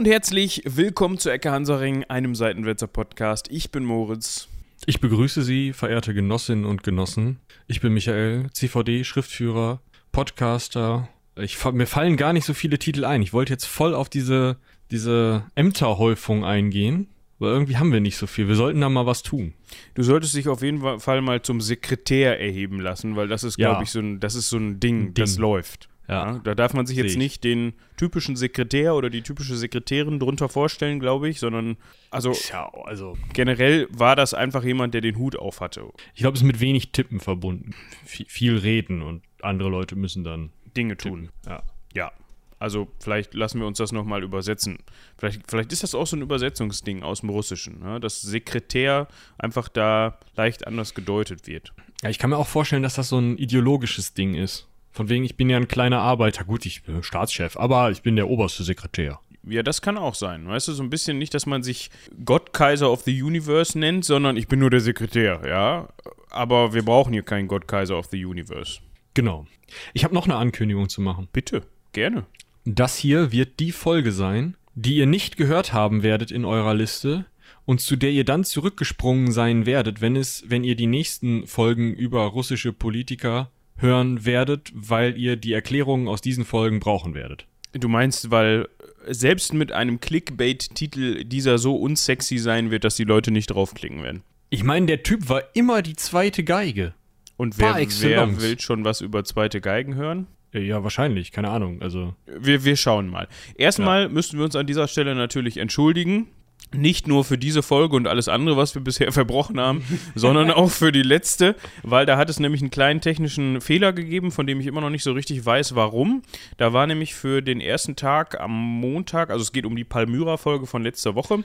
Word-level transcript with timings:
und 0.00 0.06
herzlich 0.08 0.62
willkommen 0.64 1.18
zu 1.18 1.28
Ecke 1.28 1.50
Hansaring, 1.50 2.04
einem 2.04 2.34
Seitenwälzer 2.34 2.86
Podcast. 2.86 3.48
Ich 3.50 3.70
bin 3.70 3.84
Moritz. 3.84 4.48
Ich 4.86 4.98
begrüße 4.98 5.42
Sie, 5.42 5.74
verehrte 5.74 6.14
Genossinnen 6.14 6.64
und 6.64 6.82
Genossen. 6.82 7.38
Ich 7.66 7.82
bin 7.82 7.92
Michael, 7.92 8.48
CVD, 8.50 9.04
Schriftführer, 9.04 9.82
Podcaster. 10.10 11.10
Ich, 11.36 11.62
mir 11.72 11.84
fallen 11.86 12.16
gar 12.16 12.32
nicht 12.32 12.46
so 12.46 12.54
viele 12.54 12.78
Titel 12.78 13.04
ein. 13.04 13.20
Ich 13.20 13.34
wollte 13.34 13.52
jetzt 13.52 13.66
voll 13.66 13.94
auf 13.94 14.08
diese, 14.08 14.56
diese 14.90 15.44
Ämterhäufung 15.54 16.46
eingehen, 16.46 17.08
weil 17.38 17.50
irgendwie 17.52 17.76
haben 17.76 17.92
wir 17.92 18.00
nicht 18.00 18.16
so 18.16 18.26
viel. 18.26 18.48
Wir 18.48 18.54
sollten 18.56 18.80
da 18.80 18.88
mal 18.88 19.04
was 19.04 19.22
tun. 19.22 19.52
Du 19.96 20.02
solltest 20.02 20.34
dich 20.34 20.48
auf 20.48 20.62
jeden 20.62 20.80
Fall 20.98 21.20
mal 21.20 21.42
zum 21.42 21.60
Sekretär 21.60 22.40
erheben 22.40 22.80
lassen, 22.80 23.16
weil 23.16 23.28
das 23.28 23.44
ist, 23.44 23.58
glaube 23.58 23.74
Ja. 23.76 23.82
ich, 23.82 23.90
so 23.90 23.98
ein, 23.98 24.18
das 24.18 24.34
ist 24.34 24.48
so 24.48 24.56
ein 24.56 24.80
Ding, 24.80 25.08
Ein 25.08 25.14
das 25.14 25.34
Ding. 25.34 25.42
läuft. 25.42 25.89
Ja. 26.10 26.32
Ja, 26.32 26.40
da 26.42 26.56
darf 26.56 26.74
man 26.74 26.86
sich 26.86 26.96
jetzt 26.96 27.12
ich. 27.12 27.16
nicht 27.16 27.44
den 27.44 27.72
typischen 27.96 28.34
Sekretär 28.34 28.96
oder 28.96 29.10
die 29.10 29.22
typische 29.22 29.56
Sekretärin 29.56 30.18
drunter 30.18 30.48
vorstellen, 30.48 30.98
glaube 30.98 31.28
ich, 31.28 31.38
sondern 31.38 31.76
also 32.10 32.32
Tja, 32.32 32.68
also. 32.84 33.16
generell 33.32 33.86
war 33.90 34.16
das 34.16 34.34
einfach 34.34 34.64
jemand, 34.64 34.92
der 34.92 35.02
den 35.02 35.16
Hut 35.16 35.36
auf 35.36 35.60
hatte. 35.60 35.84
Ich 36.14 36.22
glaube, 36.22 36.34
es 36.34 36.42
ist 36.42 36.46
mit 36.46 36.58
wenig 36.58 36.90
Tippen 36.90 37.20
verbunden. 37.20 37.74
V 38.04 38.24
viel 38.26 38.56
reden 38.56 39.02
und 39.02 39.22
andere 39.40 39.68
Leute 39.68 39.94
müssen 39.94 40.24
dann 40.24 40.50
Dinge 40.76 40.96
tun. 40.96 41.30
tippen. 41.30 41.30
Ja. 41.46 41.62
Ja. 41.94 42.12
Also 42.58 42.88
vielleicht 42.98 43.32
lassen 43.32 43.60
wir 43.60 43.66
uns 43.66 43.78
das 43.78 43.92
nochmal 43.92 44.22
übersetzen. 44.22 44.78
Vielleicht, 45.16 45.48
vielleicht 45.48 45.72
ist 45.72 45.82
das 45.82 45.94
auch 45.94 46.06
so 46.06 46.16
ein 46.16 46.22
Übersetzungsding 46.22 47.02
aus 47.04 47.20
dem 47.20 47.30
Russischen, 47.30 47.80
ne? 47.80 48.00
dass 48.00 48.20
Sekretär 48.20 49.08
einfach 49.38 49.68
da 49.68 50.18
leicht 50.36 50.66
anders 50.66 50.92
gedeutet 50.94 51.46
wird. 51.46 51.72
ja, 52.02 52.10
ich 52.10 52.18
kann 52.18 52.30
mir 52.30 52.36
auch 52.36 52.48
vorstellen, 52.48 52.82
dass 52.82 52.96
das 52.96 53.08
so 53.08 53.18
ein 53.18 53.38
ideologisches 53.38 54.12
Ding 54.12 54.34
ist. 54.34 54.66
Von 54.92 55.08
wegen, 55.08 55.24
ich 55.24 55.36
bin 55.36 55.48
ja 55.48 55.56
ein 55.56 55.68
kleiner 55.68 56.00
Arbeiter. 56.00 56.44
Gut, 56.44 56.66
ich 56.66 56.82
bin 56.82 57.02
Staatschef, 57.02 57.56
aber 57.56 57.90
ich 57.90 58.02
bin 58.02 58.16
der 58.16 58.28
oberste 58.28 58.64
Sekretär. 58.64 59.20
Ja, 59.44 59.62
das 59.62 59.80
kann 59.80 59.96
auch 59.96 60.14
sein. 60.14 60.46
Weißt 60.46 60.68
du, 60.68 60.72
so 60.72 60.82
ein 60.82 60.90
bisschen 60.90 61.18
nicht, 61.18 61.32
dass 61.32 61.46
man 61.46 61.62
sich 61.62 61.90
Gott 62.24 62.52
Kaiser 62.52 62.90
of 62.90 63.02
the 63.02 63.22
Universe 63.22 63.78
nennt, 63.78 64.04
sondern 64.04 64.36
ich 64.36 64.48
bin 64.48 64.58
nur 64.58 64.70
der 64.70 64.80
Sekretär, 64.80 65.42
ja. 65.46 65.88
Aber 66.28 66.74
wir 66.74 66.84
brauchen 66.84 67.12
hier 67.12 67.22
keinen 67.22 67.48
Gott 67.48 67.66
Kaiser 67.66 67.98
of 67.98 68.06
the 68.06 68.24
Universe. 68.24 68.80
Genau. 69.14 69.46
Ich 69.94 70.04
habe 70.04 70.14
noch 70.14 70.26
eine 70.26 70.36
Ankündigung 70.36 70.88
zu 70.88 71.00
machen. 71.00 71.28
Bitte, 71.32 71.62
gerne. 71.92 72.26
Das 72.64 72.96
hier 72.96 73.32
wird 73.32 73.60
die 73.60 73.72
Folge 73.72 74.12
sein, 74.12 74.56
die 74.74 74.96
ihr 74.96 75.06
nicht 75.06 75.36
gehört 75.36 75.72
haben 75.72 76.02
werdet 76.02 76.30
in 76.30 76.44
eurer 76.44 76.74
Liste 76.74 77.24
und 77.64 77.80
zu 77.80 77.96
der 77.96 78.10
ihr 78.10 78.24
dann 78.24 78.44
zurückgesprungen 78.44 79.32
sein 79.32 79.64
werdet, 79.64 80.00
wenn 80.00 80.16
es, 80.16 80.44
wenn 80.48 80.64
ihr 80.64 80.76
die 80.76 80.86
nächsten 80.86 81.46
Folgen 81.46 81.94
über 81.94 82.24
russische 82.24 82.72
Politiker 82.72 83.50
hören 83.80 84.24
werdet, 84.24 84.70
weil 84.74 85.16
ihr 85.16 85.36
die 85.36 85.52
Erklärungen 85.52 86.08
aus 86.08 86.20
diesen 86.20 86.44
Folgen 86.44 86.80
brauchen 86.80 87.14
werdet. 87.14 87.46
Du 87.72 87.88
meinst, 87.88 88.30
weil 88.30 88.68
selbst 89.06 89.54
mit 89.54 89.72
einem 89.72 90.00
Clickbait-Titel 90.00 91.24
dieser 91.24 91.58
so 91.58 91.76
unsexy 91.76 92.38
sein 92.38 92.70
wird, 92.70 92.84
dass 92.84 92.96
die 92.96 93.04
Leute 93.04 93.30
nicht 93.30 93.48
draufklicken 93.50 94.02
werden. 94.02 94.22
Ich 94.50 94.64
meine, 94.64 94.86
der 94.86 95.02
Typ 95.02 95.28
war 95.28 95.42
immer 95.54 95.82
die 95.82 95.96
zweite 95.96 96.44
Geige. 96.44 96.94
Und 97.36 97.58
wer, 97.58 97.76
wer 97.76 98.40
will 98.42 98.60
schon 98.60 98.84
was 98.84 99.00
über 99.00 99.24
zweite 99.24 99.60
Geigen 99.60 99.94
hören? 99.94 100.26
Äh, 100.52 100.60
Ja, 100.60 100.82
wahrscheinlich, 100.82 101.32
keine 101.32 101.48
Ahnung. 101.50 101.80
Also, 101.80 102.14
Wir, 102.26 102.64
wir 102.64 102.76
schauen 102.76 103.08
mal. 103.08 103.28
Erstmal 103.54 104.08
müssen 104.08 104.38
wir 104.38 104.44
uns 104.44 104.56
an 104.56 104.66
dieser 104.66 104.88
Stelle 104.88 105.14
natürlich 105.14 105.56
entschuldigen. 105.56 106.26
Nicht 106.72 107.08
nur 107.08 107.24
für 107.24 107.36
diese 107.36 107.62
Folge 107.62 107.96
und 107.96 108.06
alles 108.06 108.28
andere, 108.28 108.56
was 108.56 108.74
wir 108.74 108.82
bisher 108.82 109.10
verbrochen 109.20 109.58
haben, 109.58 109.82
sondern 110.14 110.50
auch 110.52 110.70
für 110.70 110.92
die 110.92 111.02
letzte, 111.02 111.56
weil 111.82 112.06
da 112.06 112.16
hat 112.16 112.30
es 112.30 112.38
nämlich 112.38 112.60
einen 112.60 112.70
kleinen 112.70 113.00
technischen 113.00 113.60
Fehler 113.60 113.92
gegeben, 113.92 114.30
von 114.30 114.46
dem 114.46 114.60
ich 114.60 114.66
immer 114.66 114.80
noch 114.80 114.90
nicht 114.90 115.02
so 115.02 115.12
richtig 115.12 115.44
weiß, 115.44 115.74
warum. 115.74 116.22
Da 116.58 116.72
war 116.72 116.86
nämlich 116.86 117.14
für 117.14 117.42
den 117.42 117.60
ersten 117.60 117.96
Tag 117.96 118.40
am 118.40 118.52
Montag, 118.52 119.30
also 119.30 119.42
es 119.42 119.52
geht 119.52 119.66
um 119.66 119.74
die 119.74 119.84
Palmyra-Folge 119.84 120.66
von 120.66 120.82
letzter 120.82 121.14
Woche, 121.14 121.42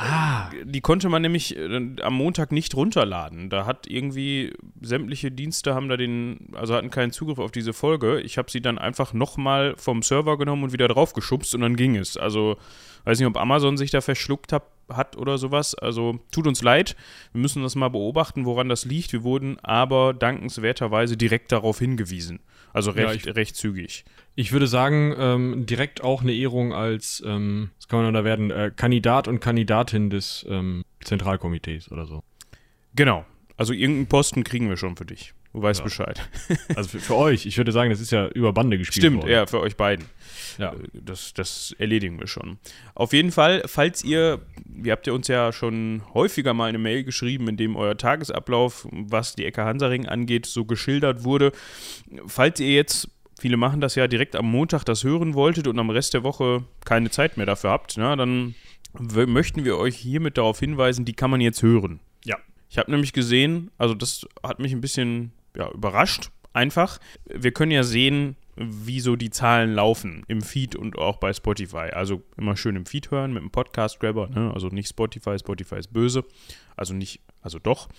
ah, 0.00 0.50
die 0.64 0.80
konnte 0.80 1.08
man 1.08 1.22
nämlich 1.22 1.56
äh, 1.56 1.96
am 2.02 2.14
Montag 2.14 2.52
nicht 2.52 2.74
runterladen. 2.74 3.50
Da 3.50 3.66
hat 3.66 3.86
irgendwie 3.86 4.52
sämtliche 4.80 5.30
Dienste 5.30 5.74
haben 5.74 5.88
da 5.88 5.96
den, 5.96 6.48
also 6.54 6.74
hatten 6.74 6.90
keinen 6.90 7.12
Zugriff 7.12 7.38
auf 7.38 7.52
diese 7.52 7.72
Folge. 7.72 8.20
Ich 8.20 8.38
habe 8.38 8.50
sie 8.50 8.60
dann 8.60 8.78
einfach 8.78 9.12
nochmal 9.12 9.74
vom 9.76 10.02
Server 10.02 10.38
genommen 10.38 10.64
und 10.64 10.72
wieder 10.72 10.88
draufgeschubst 10.88 11.54
und 11.54 11.60
dann 11.60 11.76
ging 11.76 11.96
es. 11.96 12.16
Also 12.16 12.56
weiß 13.04 13.18
nicht, 13.18 13.26
ob 13.28 13.36
Amazon 13.36 13.76
sich 13.76 13.90
da 13.90 14.00
verschluckt 14.00 14.52
hab, 14.52 14.70
hat 14.88 15.16
oder 15.16 15.38
sowas. 15.38 15.74
Also 15.74 16.18
tut 16.32 16.46
uns 16.46 16.62
leid. 16.62 16.96
Wir 17.32 17.40
müssen 17.40 17.62
das 17.62 17.74
mal 17.76 17.88
beobachten, 17.88 18.44
woran 18.44 18.68
das 18.68 18.84
liegt. 18.84 19.12
Wir 19.12 19.22
wurden 19.22 19.58
aber 19.60 20.14
dankenswerterweise 20.14 21.16
direkt 21.16 21.52
darauf 21.52 21.78
hingewiesen. 21.78 22.40
Also 22.72 22.92
Ja, 22.92 23.08
recht, 23.08 23.26
recht 23.34 23.56
zügig. 23.56 24.04
ich 24.36 24.52
würde 24.52 24.66
sagen, 24.66 25.14
ähm, 25.18 25.66
direkt 25.66 26.02
auch 26.02 26.22
eine 26.22 26.32
Ehrung 26.32 26.72
als, 26.72 27.22
ähm, 27.26 27.70
was 27.76 27.88
kann 27.88 28.02
man 28.02 28.14
da 28.14 28.24
werden, 28.24 28.50
äh, 28.50 28.70
Kandidat 28.74 29.26
und 29.28 29.40
Kandidatin 29.40 30.10
des 30.10 30.46
ähm, 30.48 30.84
Zentralkomitees 31.02 31.90
oder 31.90 32.06
so. 32.06 32.22
Genau. 32.94 33.24
Also 33.56 33.72
irgendeinen 33.72 34.06
Posten 34.06 34.44
kriegen 34.44 34.68
wir 34.68 34.76
schon 34.76 34.96
für 34.96 35.04
dich. 35.04 35.34
Du 35.52 35.62
weißt 35.62 35.80
Ja. 35.80 35.84
Bescheid. 35.84 36.20
Also 36.76 36.88
für, 36.90 36.98
für 37.00 37.16
euch, 37.16 37.44
ich 37.46 37.56
würde 37.56 37.72
sagen, 37.72 37.90
das 37.90 38.00
ist 38.00 38.12
ja 38.12 38.28
über 38.28 38.52
Bande 38.52 38.78
gespielt 38.78 39.02
Stimmt, 39.02 39.22
worden. 39.22 39.30
ja, 39.32 39.46
für 39.46 39.60
euch 39.60 39.76
beiden. 39.76 40.04
Ja. 40.58 40.72
Äh, 40.72 40.76
Das, 40.92 41.34
das 41.34 41.74
erledigen 41.78 42.20
wir 42.20 42.26
schon. 42.28 42.58
Auf 42.94 43.12
jeden 43.12 43.32
Fall, 43.32 43.62
falls 43.66 44.04
ihr, 44.04 44.40
ihr 44.82 44.92
habt 44.92 45.06
ja 45.06 45.12
uns 45.12 45.26
ja 45.28 45.52
schon 45.52 46.02
häufiger 46.14 46.54
mal 46.54 46.68
eine 46.68 46.78
Mail 46.78 47.02
geschrieben, 47.04 47.48
in 47.48 47.56
dem 47.56 47.74
euer 47.76 47.96
Tagesablauf, 47.96 48.86
was 48.92 49.34
die 49.34 49.44
Ecke 49.44 49.64
Hansaring 49.64 50.06
angeht, 50.06 50.46
so 50.46 50.64
geschildert 50.64 51.24
wurde. 51.24 51.50
Falls 52.26 52.60
ihr 52.60 52.70
jetzt, 52.72 53.08
viele 53.40 53.56
machen 53.56 53.80
das 53.80 53.96
ja 53.96 54.06
direkt 54.06 54.36
am 54.36 54.46
Montag, 54.46 54.84
das 54.84 55.02
hören 55.02 55.34
wolltet 55.34 55.66
und 55.66 55.78
am 55.78 55.90
Rest 55.90 56.14
der 56.14 56.22
Woche 56.22 56.64
keine 56.84 57.10
Zeit 57.10 57.36
mehr 57.36 57.46
dafür 57.46 57.70
habt, 57.70 57.96
na, 57.96 58.14
dann 58.14 58.54
möchten 58.98 59.64
wir 59.64 59.78
euch 59.78 59.96
hiermit 59.96 60.36
darauf 60.38 60.60
hinweisen, 60.60 61.04
die 61.04 61.12
kann 61.14 61.30
man 61.30 61.40
jetzt 61.40 61.62
hören. 61.62 62.00
Ja. 62.24 62.36
Ich 62.68 62.78
habe 62.78 62.90
nämlich 62.90 63.12
gesehen, 63.12 63.70
also 63.78 63.94
das 63.94 64.26
hat 64.44 64.60
mich 64.60 64.72
ein 64.72 64.80
bisschen 64.80 65.32
ja, 65.56 65.70
überrascht, 65.70 66.30
einfach. 66.52 66.98
Wir 67.24 67.52
können 67.52 67.72
ja 67.72 67.82
sehen, 67.82 68.36
wie 68.56 69.00
so 69.00 69.16
die 69.16 69.30
Zahlen 69.30 69.72
laufen 69.72 70.22
im 70.28 70.42
Feed 70.42 70.76
und 70.76 70.98
auch 70.98 71.16
bei 71.16 71.32
Spotify. 71.32 71.90
Also 71.92 72.22
immer 72.36 72.56
schön 72.56 72.76
im 72.76 72.84
Feed 72.84 73.10
hören 73.10 73.32
mit 73.32 73.42
dem 73.42 73.50
Podcast-Grabber, 73.50 74.28
ne? 74.28 74.52
also 74.52 74.68
nicht 74.68 74.88
Spotify, 74.88 75.38
Spotify 75.38 75.76
ist 75.76 75.92
böse. 75.92 76.24
Also 76.76 76.94
nicht, 76.94 77.20
also 77.42 77.58
doch. 77.58 77.88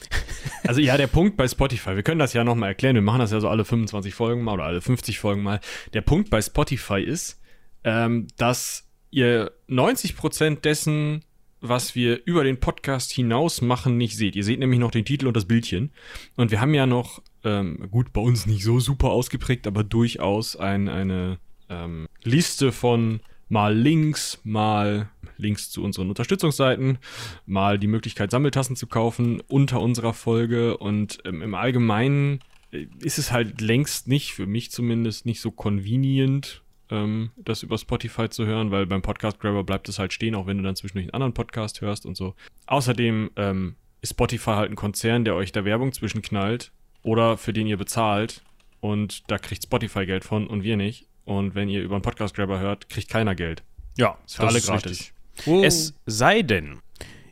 Also 0.64 0.80
ja, 0.80 0.96
der 0.96 1.08
Punkt 1.08 1.38
bei 1.38 1.48
Spotify, 1.48 1.96
wir 1.96 2.04
können 2.04 2.20
das 2.20 2.34
ja 2.34 2.44
nochmal 2.44 2.70
erklären, 2.70 2.96
wir 2.96 3.02
machen 3.02 3.20
das 3.20 3.32
ja 3.32 3.40
so 3.40 3.50
alle 3.50 3.66
25 3.66 4.14
Folgen 4.14 4.44
mal 4.44 4.54
oder 4.54 4.64
alle 4.64 4.80
50 4.80 5.20
Folgen 5.20 5.44
mal. 5.44 5.60
Der 5.94 6.02
Punkt 6.02 6.30
bei 6.30 6.42
Spotify 6.42 7.02
ist, 7.02 7.42
ähm, 7.84 8.28
dass 8.38 8.88
ihr 9.10 9.52
90% 9.70 10.62
dessen, 10.62 11.26
was 11.60 11.96
wir 11.96 12.22
über 12.26 12.44
den 12.44 12.60
Podcast 12.60 13.12
hinaus 13.12 13.62
machen, 13.62 13.98
nicht 13.98 14.16
seht. 14.18 14.36
Ihr 14.36 14.44
seht 14.44 14.60
nämlich 14.60 14.80
noch 14.80 14.92
den 14.92 15.06
Titel 15.06 15.28
und 15.28 15.36
das 15.36 15.46
Bildchen. 15.46 15.92
Und 16.36 16.52
wir 16.52 16.62
haben 16.62 16.74
ja 16.74 16.86
noch, 16.86 17.22
ähm, 17.44 17.88
gut, 17.90 18.14
bei 18.14 18.22
uns 18.22 18.46
nicht 18.46 18.64
so 18.64 18.80
super 18.80 19.10
ausgeprägt, 19.10 19.68
aber 19.68 19.84
durchaus 19.84 20.56
ein, 20.56 20.90
eine 20.90 21.40
ähm, 21.70 22.08
Liste 22.24 22.72
von 22.72 23.22
mal 23.50 23.76
Links, 23.76 24.40
mal 24.44 25.10
Links 25.38 25.70
zu 25.72 25.84
unseren 25.84 26.10
Unterstützungsseiten, 26.10 27.00
mal 27.46 27.78
die 27.78 27.88
Möglichkeit, 27.88 28.32
Sammeltassen 28.32 28.76
zu 28.76 28.88
kaufen 28.88 29.42
unter 29.48 29.82
unserer 29.82 30.14
Folge. 30.14 30.78
Und 30.78 31.20
ähm, 31.26 31.42
im 31.42 31.56
Allgemeinen 31.56 32.40
äh, 32.72 32.86
ist 33.02 33.18
es 33.18 33.32
halt 33.32 33.60
längst 33.60 34.08
nicht, 34.08 34.34
für 34.34 34.46
mich 34.46 34.72
zumindest, 34.72 35.26
nicht 35.26 35.42
so 35.42 35.52
convenient, 35.52 36.62
ähm, 36.90 37.32
das 37.36 37.64
über 37.64 37.78
Spotify 37.78 38.30
zu 38.30 38.46
hören, 38.46 38.72
weil 38.72 38.86
beim 38.86 39.02
Podcast 39.02 39.40
Grabber 39.40 39.64
bleibt 39.64 39.90
es 39.90 40.00
halt 40.00 40.14
stehen, 40.14 40.36
auch 40.36 40.48
wenn 40.48 40.58
du 40.58 40.64
dann 40.64 40.76
zwischendurch 40.76 41.06
einen 41.06 41.14
anderen 41.14 41.34
Podcast 41.34 41.82
hörst 41.82 42.06
und 42.06 42.16
so. 42.16 42.36
Außerdem 42.68 43.32
ähm, 43.36 43.76
ist 44.02 44.12
Spotify 44.12 44.52
halt 44.52 44.72
ein 44.72 44.76
Konzern, 44.76 45.26
der 45.26 45.36
euch 45.36 45.52
da 45.52 45.66
Werbung 45.66 45.92
zwischenknallt 45.92 46.72
oder 47.04 47.38
für 47.38 47.54
den 47.54 47.68
ihr 47.68 47.78
bezahlt 47.78 48.44
und 48.80 49.30
da 49.32 49.38
kriegt 49.38 49.64
Spotify 49.64 50.06
Geld 50.06 50.24
von 50.24 50.48
und 50.48 50.64
wir 50.64 50.78
nicht. 50.78 51.08
Und 51.26 51.56
wenn 51.56 51.70
ihr 51.70 51.82
über 51.84 51.96
einen 51.96 52.02
Podcast 52.02 52.36
Grabber 52.36 52.60
hört, 52.60 52.90
kriegt 52.90 53.10
keiner 53.10 53.36
Geld. 53.36 53.64
Ja, 53.98 54.18
Ist 54.26 54.36
für 54.38 54.48
alle 54.48 54.60
gratis. 54.62 55.12
richtig. 55.46 55.64
Es 55.64 55.94
sei 56.06 56.42
denn, 56.42 56.80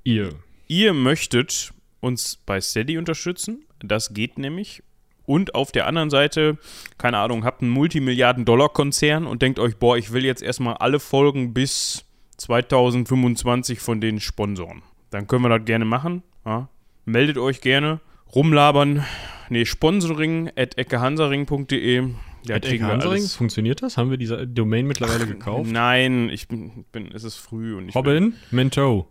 Ihr. 0.04 0.34
ihr 0.68 0.94
möchtet 0.94 1.74
uns 2.00 2.38
bei 2.46 2.62
Steady 2.62 2.98
unterstützen. 2.98 3.66
Das 3.80 4.14
geht 4.14 4.38
nämlich. 4.38 4.84
Und 5.26 5.54
auf 5.54 5.72
der 5.72 5.86
anderen 5.86 6.10
Seite, 6.10 6.58
keine 6.98 7.18
Ahnung, 7.18 7.44
habt 7.46 7.62
einen 7.62 7.72
Multimilliarden-Dollar-Konzern 7.72 9.28
und 9.28 9.42
denkt 9.42 9.60
euch, 9.60 9.78
boah, 9.78 9.98
ich 9.98 10.12
will 10.12 10.26
jetzt 10.26 10.42
erstmal 10.42 10.76
alle 10.78 11.00
Folgen 11.00 11.54
bis 11.54 12.06
2025 12.38 13.80
von 13.80 14.02
denen 14.02 14.20
sponsoren. 14.20 14.82
Dann 15.12 15.28
können 15.28 15.44
wir 15.44 15.50
das 15.50 15.66
gerne 15.66 15.86
machen. 15.86 16.24
Ja. 16.46 16.70
Meldet 17.06 17.38
euch 17.38 17.62
gerne. 17.62 18.00
Rumlabern. 18.34 19.06
Nee, 19.50 19.66
sponsoring 19.66 20.52
at 20.56 20.78
eckehansaring.de. 20.78 22.10
Da 22.46 22.56
At 22.56 22.64
kriegen 22.64 22.86
wir 22.86 22.94
Hansaring, 22.94 23.20
alles. 23.20 23.36
funktioniert 23.36 23.82
das? 23.84 23.98
Haben 23.98 24.12
wir 24.12 24.18
diese 24.18 24.48
Domain 24.48 24.88
mittlerweile 24.88 25.28
gekauft? 25.28 25.70
Nein, 25.70 26.30
ich 26.30 26.48
bin, 26.48 26.86
bin, 26.92 27.12
es 27.12 27.24
ist 27.24 27.36
früh 27.36 27.76
und 27.76 27.90
ich 27.90 27.94
bin 27.94 28.00
Robin, 28.02 28.34
Mento. 28.52 29.10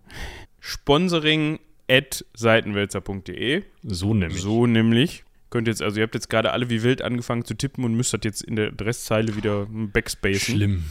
sponsoring 0.60 1.58
at 1.90 2.24
seitenwälzer.de. 2.34 3.62
So 3.82 4.14
nämlich. 4.14 4.40
So 4.40 4.66
nämlich. 4.66 5.24
Könnt 5.50 5.66
jetzt, 5.66 5.82
also 5.82 5.98
ihr 5.98 6.04
habt 6.04 6.14
jetzt 6.14 6.28
gerade 6.28 6.52
alle 6.52 6.68
wie 6.70 6.82
wild 6.82 7.02
angefangen 7.02 7.44
zu 7.44 7.54
tippen 7.54 7.84
und 7.84 7.94
müsst 7.94 8.12
das 8.12 8.20
jetzt 8.22 8.42
in 8.42 8.56
der 8.56 8.68
Adresszeile 8.68 9.34
wieder 9.36 9.66
backspacen. 9.70 10.54
Schlimm. 10.56 10.84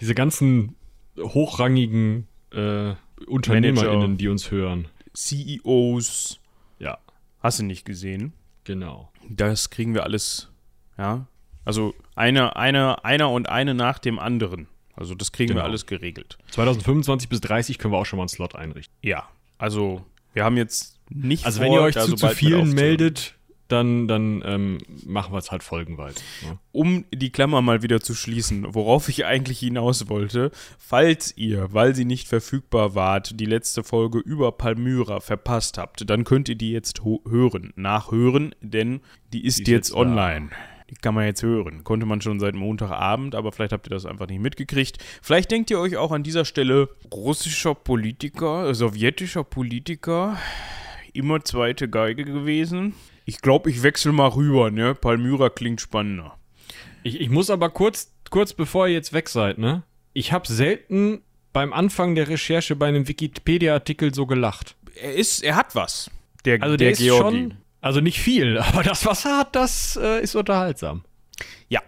Diese 0.00 0.14
ganzen 0.14 0.74
hochrangigen 1.18 2.26
äh, 2.52 2.94
UnternehmerInnen, 3.26 4.16
die 4.16 4.28
uns 4.28 4.50
hören. 4.50 4.88
CEOs. 5.14 6.40
Ja. 6.78 6.98
Hast 7.40 7.60
du 7.60 7.64
nicht 7.64 7.84
gesehen? 7.84 8.32
Genau. 8.74 9.10
Das 9.28 9.70
kriegen 9.70 9.94
wir 9.94 10.04
alles, 10.04 10.48
ja. 10.96 11.26
Also 11.64 11.92
eine, 12.14 12.54
eine, 12.56 13.04
einer 13.04 13.30
und 13.30 13.48
eine 13.48 13.74
nach 13.74 13.98
dem 13.98 14.18
anderen. 14.18 14.68
Also 14.94 15.14
das 15.14 15.32
kriegen 15.32 15.48
Genau. 15.48 15.60
wir 15.60 15.64
alles 15.64 15.86
geregelt. 15.86 16.38
2025 16.52 17.28
bis 17.28 17.40
30 17.40 17.78
können 17.78 17.92
wir 17.92 17.98
auch 17.98 18.06
schon 18.06 18.18
mal 18.18 18.22
einen 18.24 18.28
Slot 18.28 18.54
einrichten. 18.54 18.94
Ja. 19.02 19.28
Also 19.58 20.04
wir 20.34 20.44
haben 20.44 20.56
jetzt 20.56 20.98
nicht 21.08 21.44
Also 21.44 21.58
vor, 21.60 21.66
wenn 21.66 21.72
ihr 21.72 21.80
euch 21.82 21.94
zu, 21.96 22.14
zu 22.14 22.28
vielen 22.28 22.72
meldet, 22.72 23.34
dann, 23.72 24.08
dann 24.08 24.42
ähm, 24.44 24.78
machen 25.06 25.32
wir 25.32 25.38
es 25.38 25.50
halt 25.50 25.62
folgenweise. 25.62 26.20
Ne? 26.46 26.58
um 26.72 27.04
die 27.12 27.30
Klammer 27.30 27.62
mal 27.62 27.82
wieder 27.82 28.00
zu 28.00 28.14
schließen, 28.14 28.64
worauf 28.74 29.08
ich 29.08 29.24
eigentlich 29.26 29.58
hinaus 29.58 30.08
wollte, 30.08 30.50
falls 30.78 31.36
ihr, 31.36 31.72
weil 31.72 31.94
sie 31.94 32.04
nicht 32.04 32.28
verfügbar 32.28 32.94
wart, 32.94 33.40
die 33.40 33.46
letzte 33.46 33.82
Folge 33.82 34.18
über 34.18 34.52
Palmyra 34.52 35.20
verpasst 35.20 35.78
habt, 35.78 36.08
dann 36.08 36.24
könnt 36.24 36.48
ihr 36.48 36.54
die 36.54 36.70
jetzt 36.70 37.02
hören, 37.04 37.72
nachhören, 37.76 38.54
denn 38.60 39.00
die 39.32 39.44
ist, 39.44 39.58
Die 39.58 39.62
ist 39.62 39.68
jetzt, 39.68 39.68
jetzt 39.68 39.90
da. 39.90 39.96
online. 39.96 40.50
Die 40.90 40.94
kann 40.96 41.14
man 41.14 41.24
jetzt 41.24 41.42
hören. 41.42 41.84
Konnte 41.84 42.04
man 42.04 42.20
schon 42.20 42.40
seit 42.40 42.54
Montagabend, 42.56 43.34
aber 43.36 43.52
vielleicht 43.52 43.72
habt 43.72 43.86
ihr 43.86 43.90
das 43.90 44.06
einfach 44.06 44.26
nicht 44.26 44.40
mitgekriegt. 44.40 44.98
Vielleicht 45.22 45.50
denkt 45.50 45.70
ihr 45.70 45.78
euch 45.78 45.96
auch 45.96 46.10
an 46.10 46.24
dieser 46.24 46.44
Stelle, 46.44 46.88
russischer 47.12 47.74
Politiker, 47.76 48.74
sowjetischer 48.74 49.44
Politiker, 49.44 50.36
immer 51.12 51.44
zweite 51.44 51.88
Geige 51.88 52.24
gewesen. 52.24 52.94
Ich 53.30 53.42
glaube, 53.42 53.70
ich 53.70 53.84
wechsle 53.84 54.10
mal 54.10 54.26
rüber, 54.26 54.72
ne? 54.72 54.92
Palmyra 54.92 55.50
klingt 55.50 55.80
spannender. 55.80 56.36
Ich, 57.04 57.20
ich 57.20 57.30
muss 57.30 57.48
aber 57.48 57.70
kurz, 57.70 58.12
kurz 58.28 58.52
bevor 58.52 58.88
ihr 58.88 58.94
jetzt 58.94 59.12
weg 59.12 59.28
seid, 59.28 59.56
ne? 59.56 59.84
Ich 60.14 60.32
habe 60.32 60.48
selten 60.48 61.22
beim 61.52 61.72
Anfang 61.72 62.16
der 62.16 62.26
Recherche 62.28 62.74
bei 62.74 62.88
einem 62.88 63.06
Wikipedia-Artikel 63.06 64.12
so 64.12 64.26
gelacht. 64.26 64.74
er 65.00 65.14
ist, 65.14 65.44
er 65.44 65.54
hat 65.54 65.76
was. 65.76 66.10
Der, 66.44 66.60
Also 66.60 66.76
der, 66.76 66.86
der 66.86 66.90
ist 66.90 66.98
Georgi. 66.98 67.38
schon, 67.38 67.54
also 67.80 68.00
nicht 68.00 68.18
viel, 68.18 68.58
aber 68.68 68.82
das, 68.82 69.06
was 69.06 69.24
er 69.24 69.38
hat, 69.38 69.54
das 69.54 69.96
äh, 70.02 70.20
ist 70.24 70.34
unterhaltsam. 70.34 71.04
Ja. 71.68 71.82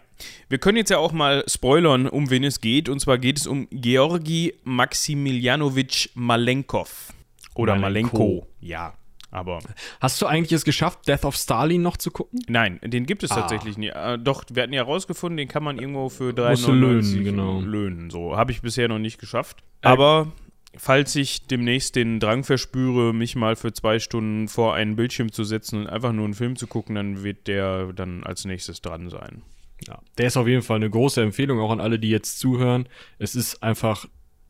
Wir 0.48 0.58
können 0.58 0.76
jetzt 0.78 0.90
ja 0.90 0.98
auch 0.98 1.10
mal 1.10 1.42
spoilern, 1.48 2.08
um 2.08 2.30
wen 2.30 2.44
es 2.44 2.60
geht. 2.60 2.88
Und 2.88 3.00
zwar 3.00 3.18
geht 3.18 3.38
es 3.38 3.48
um 3.48 3.66
Georgi 3.72 4.54
Maximilianowitsch 4.62 6.10
Malenkov. 6.14 7.12
Oder 7.56 7.74
Malenko. 7.74 8.16
Malenko. 8.16 8.46
Ja. 8.60 8.94
Aber 9.32 9.58
Hast 10.00 10.22
du 10.22 10.26
eigentlich 10.26 10.52
es 10.52 10.64
geschafft, 10.64 11.08
Death 11.08 11.24
of 11.24 11.34
Stalin 11.34 11.82
noch 11.82 11.96
zu 11.96 12.10
gucken? 12.12 12.40
nein, 12.48 12.78
den 12.84 13.06
gibt 13.06 13.22
es 13.24 13.30
Ah. 13.32 13.40
tatsächlich 13.40 13.76
nicht. 13.78 13.94
Äh, 13.96 14.18
doch, 14.18 14.44
wir 14.52 14.62
hatten 14.62 14.72
ja 14.74 14.82
rausgefunden, 14.84 15.36
den 15.38 15.48
kann 15.48 15.64
man 15.64 15.78
irgendwo 15.78 16.08
für 16.10 16.26
Musst 16.34 16.66
du 16.68 16.72
3,99 16.72 16.74
löhnen, 16.74 17.24
genau. 17.24 17.60
löhnen. 17.60 18.10
So, 18.10 18.36
habe 18.36 18.52
ich 18.52 18.62
bisher 18.62 18.88
noch 18.88 18.98
nicht 18.98 19.18
geschafft. 19.18 19.64
Äh, 19.82 19.88
Aber 19.88 20.30
falls 20.76 21.16
ich 21.16 21.46
demnächst 21.46 21.96
den 21.96 22.20
Drang 22.20 22.44
verspüre, 22.44 23.12
mich 23.12 23.34
mal 23.34 23.56
für 23.56 23.72
zwei 23.72 23.98
Stunden 23.98 24.48
vor 24.48 24.74
einen 24.74 24.96
Bildschirm 24.96 25.32
zu 25.32 25.44
setzen 25.44 25.80
und 25.80 25.86
einfach 25.88 26.12
nur 26.12 26.24
einen 26.26 26.34
Film 26.34 26.56
zu 26.56 26.66
gucken, 26.66 26.94
dann 26.94 27.24
wird 27.24 27.46
der 27.48 27.92
dann 27.94 28.24
als 28.24 28.44
nächstes 28.44 28.80
dran 28.82 29.08
sein. 29.08 29.42
Ja, 29.88 29.98
der 30.18 30.26
ist 30.28 30.36
auf 30.36 30.46
jeden 30.46 30.62
Fall 30.62 30.76
eine 30.76 30.90
große 30.90 31.20
Empfehlung, 31.22 31.58
auch 31.58 31.72
an 31.72 31.80
alle, 31.80 31.98
die 31.98 32.10
jetzt 32.10 32.38
zuhören. 32.38 32.86
Es 33.18 33.34
ist 33.34 33.62
einfach 33.62 34.06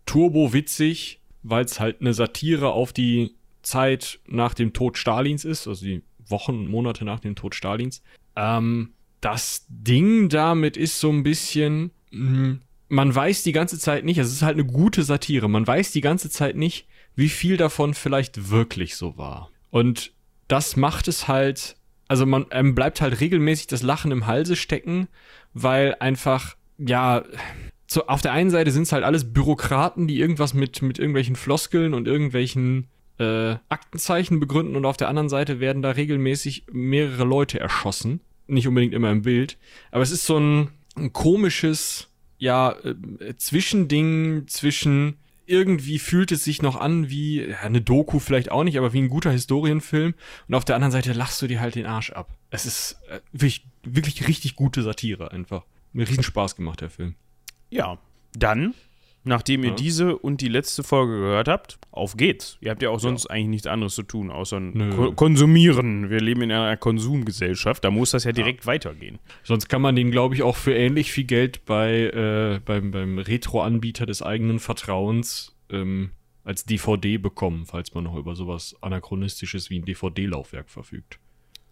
turbo 0.07 0.53
witzig, 0.53 1.21
weil 1.43 1.65
es 1.65 1.81
halt 1.81 2.01
eine 2.01 2.13
Satire 2.15 2.73
auf 2.73 2.93
die 2.93 3.35
Zeit 3.63 4.21
nach 4.27 4.55
dem 4.55 4.73
Tod 4.73 4.99
Stalins 4.99 5.45
ist, 5.45 5.67
also 5.67 5.85
die 5.85 6.03
Wochen, 6.27 6.67
Monate 6.67 7.05
nach 7.05 7.21
dem 7.21 7.35
Tod 7.35 7.55
Stalins. 7.55 8.03
Ähm, 8.37 8.95
das 9.21 9.67
Ding 9.69 10.29
damit 10.29 10.77
ist 10.77 11.01
so 11.01 11.11
ein 11.11 11.23
bisschen, 11.23 11.91
mh, 12.11 12.59
man 12.89 13.15
weiß 13.15 13.43
die 13.43 13.53
ganze 13.53 13.79
Zeit 13.79 14.05
nicht, 14.05 14.19
es 14.19 14.33
ist 14.33 14.43
halt 14.43 14.55
eine 14.55 14.67
gute 14.67 15.03
Satire, 15.03 15.49
man 15.49 15.67
weiß 15.67 15.93
die 15.93 16.01
ganze 16.01 16.29
Zeit 16.29 16.57
nicht, 16.57 16.87
wie 17.15 17.29
viel 17.29 17.57
davon 17.57 17.95
vielleicht 17.95 18.51
wirklich 18.51 18.97
so 18.97 19.17
war. 19.17 19.51
Und 19.71 20.13
das 20.49 20.77
macht 20.77 21.09
es 21.09 21.29
halt, 21.29 21.77
also 22.09 22.27
man 22.27 22.47
ähm, 22.51 22.75
bleibt 22.75 23.01
halt 23.01 23.21
regelmäßig 23.21 23.69
das 23.69 23.83
Lachen 23.83 24.11
im 24.11 24.27
Halse 24.27 24.57
stecken, 24.57 25.09
weil 25.55 25.97
einfach, 26.01 26.57
ja, 26.79 27.23
so, 27.87 28.07
auf 28.07 28.23
der 28.23 28.33
einen 28.33 28.51
Seite 28.51 28.71
sind 28.71 28.85
es 28.85 28.93
halt 28.93 29.05
alles 29.05 29.33
Bürokraten, 29.33 30.09
die 30.09 30.19
irgendwas 30.19 30.55
mit, 30.55 30.83
mit 30.83 30.99
irgendwelchen 30.99 31.37
Floskeln 31.37 31.95
und 31.95 32.09
irgendwelchen 32.09 32.89
äh, 33.23 33.59
Aktenzeichen 33.69 34.41
begründen 34.41 34.77
und 34.77 34.85
auf 34.85 34.97
der 34.97 35.09
anderen 35.09 35.29
Seite 35.29 35.61
werden 35.61 35.83
da 35.83 35.91
regelmäßig 35.91 36.67
mehrere 36.73 37.25
Leute 37.25 37.61
erschossen. 37.61 38.21
Nicht 38.47 38.69
unbedingt 38.69 38.95
immer 38.95 39.11
im 39.11 39.23
Bild. 39.23 39.59
Aber 39.91 40.03
es 40.03 40.11
ist 40.11 40.27
so 40.27 40.39
ein, 40.39 40.71
ein 40.97 41.13
komisches, 41.13 42.09
ja, 42.39 42.73
äh, 42.73 43.37
Zwischending 43.37 44.47
zwischen 44.49 45.17
irgendwie 45.47 45.99
fühlt 45.99 46.33
es 46.33 46.45
sich 46.45 46.63
noch 46.63 46.77
an 46.77 47.11
wie 47.11 47.43
ja, 47.43 47.59
eine 47.61 47.81
Doku 47.81 48.19
vielleicht 48.19 48.51
auch 48.51 48.65
nicht, 48.65 48.79
aber 48.79 48.93
wie 48.93 49.01
ein 49.01 49.09
guter 49.09 49.31
Historienfilm. 49.31 50.15
Und 50.49 50.55
auf 50.55 50.65
der 50.65 50.77
anderen 50.77 50.93
Seite 50.93 51.13
lachst 51.13 51.43
du 51.43 51.47
dir 51.47 51.61
halt 51.61 51.75
den 51.75 51.87
Arsch 51.87 52.11
ab. 52.11 52.31
Es 52.51 52.65
ist 52.65 52.97
äh, 53.09 53.21
wirklich, 53.33 53.67
wirklich 53.83 54.29
richtig 54.29 54.57
gute 54.57 54.83
Satire 54.83 55.33
einfach. 55.33 55.65
Mir 55.93 56.09
riesen 56.09 56.23
Spaß 56.23 56.57
gemacht, 56.57 56.81
der 56.81 56.91
Film. 56.91 57.17
Ja, 57.71 57.99
dann, 58.35 58.75
nachdem 59.25 59.63
ihr 59.65 59.71
Ja. 59.71 59.75
diese 59.77 60.17
und 60.19 60.41
die 60.41 60.49
letzte 60.49 60.83
Folge 60.83 61.13
gehört 61.19 61.49
habt, 61.49 61.79
auf 61.91 62.17
geht's. 62.17 62.59
Ihr 62.61 62.71
habt 62.71 62.83
ja 62.83 62.91
auch 62.91 62.99
sonst 63.01 63.27
eigentlich 63.27 63.49
nichts 63.49 63.67
anderes 63.67 63.95
zu 63.95 64.03
tun, 64.03 64.31
außer 64.31 64.59
Nö. 64.61 64.91
ko 64.91 65.13
konsumieren. 65.13 66.11
Wir 66.11 66.21
leben 66.21 66.43
in 66.43 66.53
einer 66.53 66.77
Konsumgesellschaft, 66.77 67.85
da 67.85 67.91
muss 67.91 68.11
das 68.13 68.25
ja 68.25 68.33
direkt 68.33 68.67
weitergehen. 68.67 69.19
Sonst 69.45 69.69
kann 69.69 69.83
man 69.83 69.95
den, 69.97 70.11
glaube 70.11 70.35
ich, 70.35 70.43
auch 70.43 70.57
für 70.57 70.75
ähnlich 70.75 71.13
viel 71.13 71.25
Geld 71.25 71.65
bei, 71.65 72.05
äh, 72.11 72.61
beim, 72.65 72.91
beim 72.91 73.19
Retro-Anbieter 73.19 74.07
des 74.07 74.23
eigenen 74.23 74.59
Vertrauens 74.59 75.55
ähm, 75.71 76.11
als 76.45 76.65
DVD 76.65 77.19
bekommen, 77.19 77.67
falls 77.67 77.95
man 77.95 78.05
noch 78.05 78.17
über 78.17 78.35
sowas 78.35 78.75
Anachronistisches 78.81 79.71
wie 79.71 79.79
ein 79.79 79.85
DVD-Laufwerk 79.85 80.69
verfügt. 80.71 81.19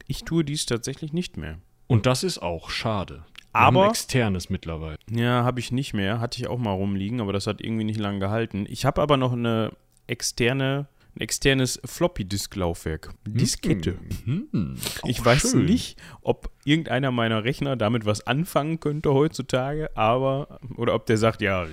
Ich 0.07 0.25
tue 0.25 0.45
dies 0.45 0.67
tatsächlich 0.67 1.13
nicht 1.13 1.37
mehr. 1.37 1.59
Und 1.87 2.07
das 2.07 2.23
ist 2.23 2.39
auch 2.39 2.71
schade. 2.71 3.25
Aber- 3.53 3.85
ein 3.85 3.91
externes 3.91 4.51
mittlerweile. 4.51 4.99
Ja, 5.11 5.45
habe 5.45 5.61
ich 5.61 5.73
nicht 5.73 5.93
mehr. 5.95 6.21
Hatte 6.21 6.41
ich 6.41 6.49
auch 6.49 6.59
mal 6.59 6.73
rumliegen, 6.73 7.21
aber 7.21 7.33
das 7.33 7.47
hat 7.47 7.61
irgendwie 7.61 7.85
nicht 7.85 7.99
lange 8.01 8.19
gehalten. 8.21 8.67
Ich 8.69 8.85
habe 8.85 9.03
aber 9.03 9.17
noch 9.17 9.33
eine 9.33 9.73
externe, 10.07 10.87
ein 11.17 11.21
externes 11.23 11.81
Floppy-Disk-Laufwerk. 11.85 13.11
Diskette. 13.27 13.97
Hm, 14.25 14.77
Ich 15.05 15.25
weiß 15.25 15.51
schön. 15.53 15.65
nicht, 15.65 15.99
ob 16.23 16.51
irgendeiner 16.65 17.11
meiner 17.11 17.43
Rechner 17.45 17.77
damit 17.77 18.07
was 18.07 18.27
anfangen 18.27 18.79
könnte 18.81 19.13
heutzutage, 19.13 19.91
aber, 19.97 20.61
oder 20.77 20.95
ob 20.95 21.07
der 21.07 21.17
sagt, 21.17 21.43
ja, 21.43 21.67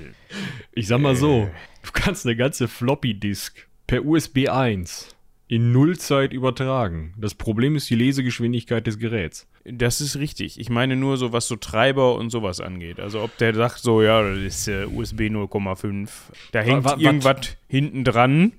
Ich 0.73 0.87
sag 0.87 0.99
mal 1.01 1.15
so, 1.15 1.49
du 1.83 1.91
kannst 1.93 2.25
eine 2.25 2.35
ganze 2.35 2.67
Floppy-Disk 2.67 3.67
per 3.85 4.03
USB 4.05 4.49
1 4.49 5.09
in 5.49 5.71
Nullzeit 5.71 6.33
übertragen. 6.33 7.13
Das 7.17 7.33
Problem 7.33 7.75
ist 7.77 7.89
die 7.89 7.95
Lesegeschwindigkeit 7.95 8.85
des 8.85 8.99
Geräts. 8.99 9.47
das 9.63 10.01
ist 10.01 10.17
richtig. 10.17 10.59
Ich 10.59 10.69
meine 10.69 10.95
nur 10.97 11.15
so, 11.17 11.31
was 11.31 11.47
so 11.47 11.55
Treiber 11.55 12.15
und 12.15 12.29
sowas 12.31 12.59
angeht. 12.59 12.99
Also 12.99 13.21
ob 13.21 13.37
der 13.37 13.53
sagt 13.55 13.79
so, 13.79 14.01
ja, 14.01 14.21
das 14.29 14.39
ist 14.39 14.67
äh, 14.67 14.85
USB 14.85 15.21
0,5. 15.21 16.09
Da 16.51 16.59
hängt 16.61 16.83
wat- 16.83 16.99
irgendwas 16.99 17.55
hinten 17.69 18.03
dran. 18.03 18.53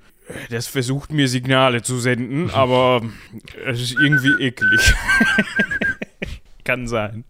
Das 0.51 0.67
versucht 0.67 1.13
mir 1.13 1.27
Signale 1.29 1.83
zu 1.83 1.99
senden, 1.99 2.51
aber 2.55 3.03
es 3.67 3.81
ist 3.83 3.97
irgendwie 4.01 4.43
eklig. 4.45 4.95
Kann 6.65 6.87
sein. 6.87 7.25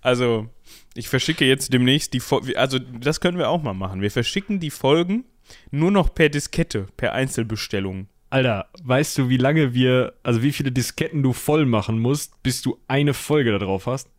Also, 0.00 0.48
ich 0.94 1.08
verschicke 1.08 1.44
jetzt 1.44 1.72
demnächst 1.72 2.12
die 2.14 2.20
Folgen. 2.20 2.56
Also, 2.56 2.78
das 2.78 3.20
können 3.20 3.38
wir 3.38 3.48
auch 3.48 3.62
mal 3.62 3.74
machen. 3.74 4.00
Wir 4.00 4.10
verschicken 4.10 4.58
die 4.60 4.70
Folgen 4.70 5.24
nur 5.70 5.90
noch 5.92 6.12
per 6.14 6.28
Diskette, 6.28 6.86
per 6.96 7.12
Einzelbestellung. 7.12 8.08
Alter, 8.30 8.68
weißt 8.82 9.18
du, 9.18 9.28
wie 9.28 9.36
lange 9.36 9.74
wir, 9.74 10.14
also 10.22 10.42
wie 10.42 10.52
viele 10.52 10.72
Disketten 10.72 11.22
du 11.22 11.32
voll 11.32 11.64
machen 11.64 11.98
musst, 11.98 12.42
bis 12.42 12.62
du 12.62 12.78
eine 12.88 13.14
Folge 13.14 13.52
da 13.52 13.58
drauf 13.58 13.86
hast? 13.86 14.10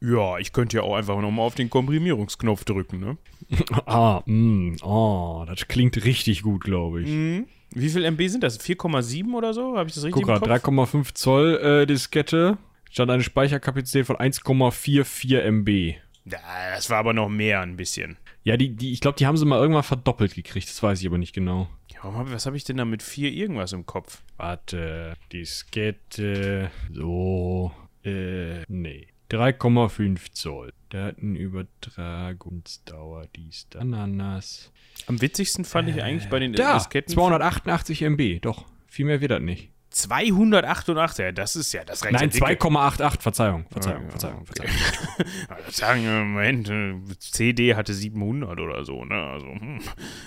Ja, 0.00 0.38
ich 0.38 0.52
könnte 0.52 0.78
ja 0.78 0.82
auch 0.82 0.96
einfach 0.96 1.20
nochmal 1.20 1.46
auf 1.46 1.54
den 1.54 1.70
Komprimierungsknopf 1.70 2.64
drücken, 2.64 2.98
ne? 2.98 3.18
ah, 3.86 4.22
mm, 4.26 4.78
oh, 4.82 5.44
das 5.46 5.68
klingt 5.68 6.04
richtig 6.04 6.42
gut, 6.42 6.64
glaube 6.64 7.02
ich. 7.02 7.08
Mhm. 7.08 7.46
Wie 7.70 7.88
viel 7.88 8.04
MB 8.04 8.20
sind 8.28 8.42
das? 8.42 8.60
4,7 8.60 9.32
oder 9.32 9.54
so? 9.54 9.76
Habe 9.76 9.88
ich 9.88 9.94
das 9.94 10.04
richtig 10.04 10.24
Guck 10.24 10.26
mal, 10.26 10.54
im 10.54 10.60
Kopf? 10.62 10.94
3,5 10.94 11.14
Zoll 11.14 11.56
äh, 11.62 11.86
Diskette, 11.86 12.58
stand 12.90 13.12
eine 13.12 13.22
Speicherkapazität 13.22 14.06
von 14.06 14.16
1,44 14.16 15.38
MB. 15.38 15.94
Ja, 16.24 16.38
das 16.74 16.90
war 16.90 16.98
aber 16.98 17.12
noch 17.12 17.28
mehr 17.28 17.60
ein 17.60 17.76
bisschen. 17.76 18.16
Ja, 18.44 18.56
die, 18.56 18.74
die, 18.74 18.92
ich 18.92 19.00
glaube, 19.00 19.16
die 19.18 19.26
haben 19.26 19.36
sie 19.36 19.44
mal 19.44 19.60
irgendwann 19.60 19.82
verdoppelt 19.84 20.34
gekriegt, 20.34 20.68
das 20.68 20.82
weiß 20.82 21.00
ich 21.00 21.06
aber 21.06 21.18
nicht 21.18 21.32
genau. 21.32 21.68
Warum 22.02 22.16
hab, 22.16 22.32
was 22.32 22.46
habe 22.46 22.56
ich 22.56 22.64
denn 22.64 22.78
da 22.78 22.84
mit 22.84 23.00
4 23.02 23.32
irgendwas 23.32 23.72
im 23.72 23.86
Kopf? 23.86 24.22
Warte, 24.36 25.14
Diskette, 25.32 26.72
so, 26.92 27.70
äh, 28.04 28.62
nee. 28.66 29.06
3,5 29.30 30.32
Zoll. 30.32 30.72
Datenübertragungsdauer, 30.90 33.28
dies, 33.34 33.68
da, 33.70 33.78
Ananas. 33.78 34.72
Am 35.06 35.22
witzigsten 35.22 35.64
fand 35.64 35.88
ich 35.88 36.02
eigentlich 36.02 36.28
bei 36.28 36.40
den 36.40 36.52
Da, 36.52 36.74
Disketten. 36.74 37.14
288 37.14 38.02
MB, 38.02 38.40
doch. 38.40 38.66
Viel 38.88 39.06
mehr 39.06 39.20
wird 39.20 39.30
das 39.30 39.40
nicht. 39.40 39.70
288, 39.90 41.24
ja, 41.24 41.30
das 41.32 41.54
ist 41.54 41.72
ja, 41.72 41.84
das 41.84 42.04
reicht 42.04 42.14
Nein, 42.14 42.30
ja 42.30 42.48
dicke. 42.48 42.66
2,88, 42.66 43.20
Verzeihung, 43.20 43.66
Verzeihung, 43.70 44.02
Ja, 44.04 44.10
Verzeihung, 44.10 44.40
okay. 44.40 44.66
Verzeihung. 44.66 45.62
Sagen 45.70 46.32
Moment, 46.34 46.68
äh, 46.68 46.94
CD 47.18 47.76
hatte 47.76 47.94
700 47.94 48.58
oder 48.58 48.84
so, 48.84 49.04
ne? 49.04 49.14
Also, 49.14 49.46
hm. 49.46 49.78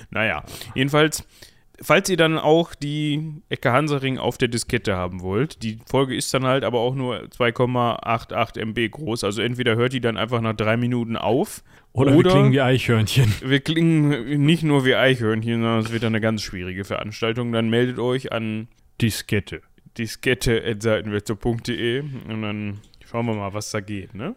naja. 0.09 0.45
Jedenfalls, 0.73 1.27
falls 1.81 2.09
ihr 2.09 2.17
dann 2.17 2.37
auch 2.37 2.75
die 2.75 3.41
Ecke 3.49 3.71
Hansaring 3.71 4.17
auf 4.17 4.37
der 4.37 4.47
Diskette 4.47 4.95
haben 4.95 5.21
wollt, 5.21 5.63
die 5.63 5.79
Folge 5.85 6.15
ist 6.15 6.33
dann 6.33 6.45
halt 6.45 6.63
aber 6.63 6.79
auch 6.79 6.95
nur 6.95 7.17
2,88 7.17 8.59
MB 8.59 8.91
groß. 8.91 9.23
Also 9.23 9.41
entweder 9.41 9.75
hört 9.75 9.93
die 9.93 10.01
dann 10.01 10.17
einfach 10.17 10.41
nach 10.41 10.55
drei 10.55 10.77
Minuten 10.77 11.17
auf. 11.17 11.63
Oder, 11.93 12.15
wir 12.15 12.23
klingen 12.23 12.51
wie 12.51 12.61
Eichhörnchen. 12.61 13.33
wir 13.41 13.59
klingen 13.61 14.45
nicht 14.45 14.63
nur 14.63 14.85
wie 14.85 14.95
Eichhörnchen, 14.95 15.61
sondern 15.61 15.79
es 15.79 15.91
wird 15.91 16.03
dann 16.03 16.13
eine 16.13 16.21
ganz 16.21 16.41
schwierige 16.41 16.83
Veranstaltung. 16.83 17.51
Dann 17.51 17.69
meldet 17.69 17.99
euch 17.99 18.31
an 18.31 18.67
Diskette. 19.01 19.61
diskette.seitenwetzer.de 19.97 22.01
und 22.01 22.41
dann 22.41 22.79
schauen 23.05 23.25
wir 23.27 23.35
mal, 23.35 23.53
was 23.53 23.71
da 23.71 23.79
geht, 23.79 24.13
ne? 24.13 24.35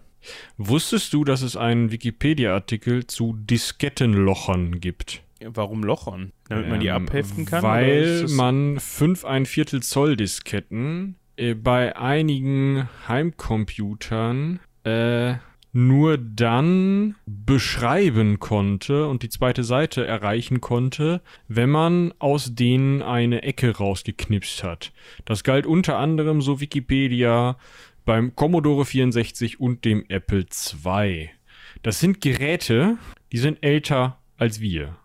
Wusstest 0.56 1.12
du, 1.12 1.24
dass 1.24 1.42
es 1.42 1.56
einen 1.56 1.92
Wikipedia-Artikel 1.92 3.06
zu 3.06 3.36
Diskettenlochern 3.38 4.80
gibt? 4.80 5.22
Warum 5.44 5.84
lochern? 5.84 6.32
Damit 6.48 6.68
man 6.68 6.80
die 6.80 6.88
Ähm, 6.88 7.06
abheften 7.06 7.44
kann? 7.44 7.62
Weil 7.62 8.26
man 8.28 8.78
5 8.80 9.24
ein 9.24 9.46
Viertel 9.46 9.82
Zoll 9.82 10.16
Disketten 10.16 11.16
äh, 11.36 11.54
bei 11.54 11.96
einigen 11.96 12.88
Heimcomputern 13.06 14.60
äh, 14.84 15.34
nur 15.72 16.18
dann 16.18 17.14
beschreiben 17.26 18.40
konnte 18.40 19.06
und 19.06 19.22
die 19.22 19.28
zweite 19.28 19.64
Seite 19.64 20.06
erreichen 20.06 20.60
konnte, 20.60 21.20
wenn 21.46 21.70
man 21.70 22.12
aus 22.18 22.54
denen 22.54 23.02
eine 23.02 23.42
Ecke 23.42 23.76
rausgeknipst 23.76 24.64
hat. 24.64 24.92
Das 25.24 25.44
galt 25.44 25.66
unter 25.66 25.98
anderem, 25.98 26.40
so 26.40 26.60
Wikipedia, 26.60 27.58
beim 28.04 28.34
Commodore 28.34 28.86
64 28.86 29.60
und 29.60 29.84
dem 29.84 30.04
Apple 30.08 30.46
II. 30.84 31.30
Das 31.82 32.00
sind 32.00 32.20
Geräte, 32.22 32.96
die 33.30 33.38
sind 33.38 33.62
älter 33.62 34.18
als 34.38 34.60
wir. 34.60 34.96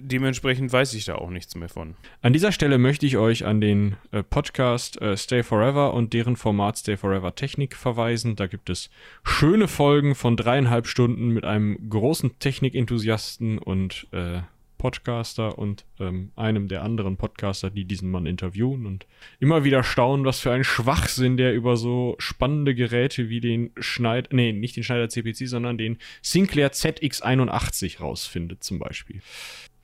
Dementsprechend 0.00 0.72
weiß 0.72 0.94
ich 0.94 1.04
da 1.04 1.16
auch 1.16 1.30
nichts 1.30 1.54
mehr 1.54 1.68
von. 1.68 1.94
An 2.22 2.32
dieser 2.32 2.52
Stelle 2.52 2.78
möchte 2.78 3.06
ich 3.06 3.16
euch 3.16 3.44
an 3.44 3.60
den 3.60 3.96
äh, 4.12 4.22
Podcast 4.22 5.00
äh, 5.00 5.16
Stay 5.16 5.42
Forever 5.42 5.94
und 5.94 6.12
deren 6.12 6.36
Format 6.36 6.78
Stay 6.78 6.96
Forever 6.96 7.34
Technik 7.34 7.76
verweisen. 7.76 8.36
Da 8.36 8.46
gibt 8.46 8.70
es 8.70 8.90
schöne 9.22 9.68
Folgen 9.68 10.14
von 10.14 10.36
dreieinhalb 10.36 10.86
Stunden 10.86 11.28
mit 11.28 11.44
einem 11.44 11.88
großen 11.88 12.38
Technikenthusiasten 12.38 13.58
und 13.58 14.06
äh, 14.12 14.40
Podcaster 14.84 15.56
und 15.56 15.86
ähm, 15.98 16.30
einem 16.36 16.68
der 16.68 16.82
anderen 16.82 17.16
Podcaster, 17.16 17.70
die 17.70 17.86
diesen 17.86 18.10
Mann 18.10 18.26
interviewen 18.26 18.84
und 18.84 19.06
immer 19.40 19.64
wieder 19.64 19.82
staunen, 19.82 20.26
was 20.26 20.40
für 20.40 20.52
ein 20.52 20.62
Schwachsinn 20.62 21.38
der 21.38 21.54
über 21.54 21.78
so 21.78 22.16
spannende 22.18 22.74
Geräte 22.74 23.30
wie 23.30 23.40
den 23.40 23.70
Schneider, 23.78 24.28
nee, 24.32 24.52
nicht 24.52 24.76
den 24.76 24.82
Schneider 24.82 25.08
CPC, 25.08 25.48
sondern 25.48 25.78
den 25.78 25.96
Sinclair 26.20 26.70
ZX81 26.70 28.00
rausfindet 28.00 28.62
zum 28.62 28.78
Beispiel. 28.78 29.22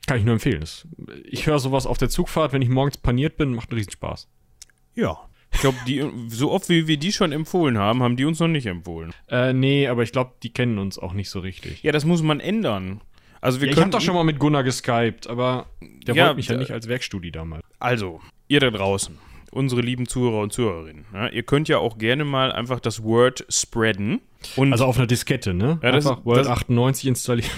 Kann 0.07 0.19
ich 0.19 0.25
nur 0.25 0.35
empfehlen. 0.35 0.65
Ich 1.25 1.47
höre 1.47 1.59
sowas 1.59 1.87
auf 1.87 1.99
der 1.99 2.09
Zugfahrt, 2.09 2.53
wenn 2.53 2.63
ich 2.63 2.69
morgens 2.69 2.97
paniert 2.99 3.37
bin, 3.37 3.55
macht 3.55 3.71
einen 3.71 3.79
Riesenspaß. 3.79 4.29
Ja. 4.95 5.19
Ich 5.53 5.61
glaube, 5.61 5.77
die 5.87 6.05
so 6.29 6.51
oft 6.53 6.69
wie 6.69 6.87
wir 6.87 6.97
die 6.97 7.13
schon 7.13 7.33
empfohlen 7.33 7.77
haben, 7.79 8.03
haben 8.03 8.17
die 8.17 8.25
uns 8.25 8.39
noch 8.39 8.49
nicht 8.49 8.67
empfohlen. 8.67 9.13
Äh, 9.29 9.53
nee, 9.53 9.89
aber 9.89 10.03
ich 10.05 10.13
glaube, 10.13 10.33
die 10.43 10.53
kennen 10.53 10.79
uns 10.79 10.99
auch 10.99 11.13
nicht 11.13 11.29
so 11.29 11.41
richtig. 11.41 11.83
Ja, 11.83 11.91
das 11.93 12.05
muss 12.05 12.23
man 12.23 12.39
ändern. 12.41 13.01
Also 13.41 13.61
wir 13.61 13.67
Ja, 13.69 13.75
ich 13.75 13.81
habe 13.81 13.91
doch 13.91 14.01
schon 14.01 14.15
mal 14.15 14.23
mit 14.25 14.39
Gunnar 14.39 14.63
geskypt, 14.63 15.27
aber 15.29 15.67
der 16.07 16.15
Ja, 16.15 16.25
wollte 16.27 16.37
mich 16.37 16.49
ja 16.49 16.57
nicht 16.57 16.71
als 16.73 16.87
Werkstudie 16.89 17.33
damals. 17.33 17.65
Also, 17.81 18.21
ihr 18.49 18.61
da 18.61 18.71
draußen, 18.71 19.19
unsere 19.51 19.81
lieben 19.81 20.07
Zuhörer 20.07 20.41
und 20.43 20.53
Zuhörerinnen, 20.53 21.07
ja, 21.13 21.29
ihr 21.29 21.43
könnt 21.43 21.67
ja 21.69 21.79
auch 21.79 21.99
gerne 21.99 22.25
mal 22.25 22.53
einfach 22.53 22.79
das 22.81 23.03
Word 23.03 23.45
spreaden. 23.49 24.21
Und 24.57 24.73
Also 24.73 24.85
auf 24.85 24.99
einer 24.99 25.07
Diskette, 25.07 25.53
ne? 25.55 25.81
Ja, 25.83 25.91
das- 25.91 26.07
Einfach 26.07 26.25
Word 26.25 26.39
das- 26.39 26.47
98 26.49 27.07
installieren. 27.09 27.51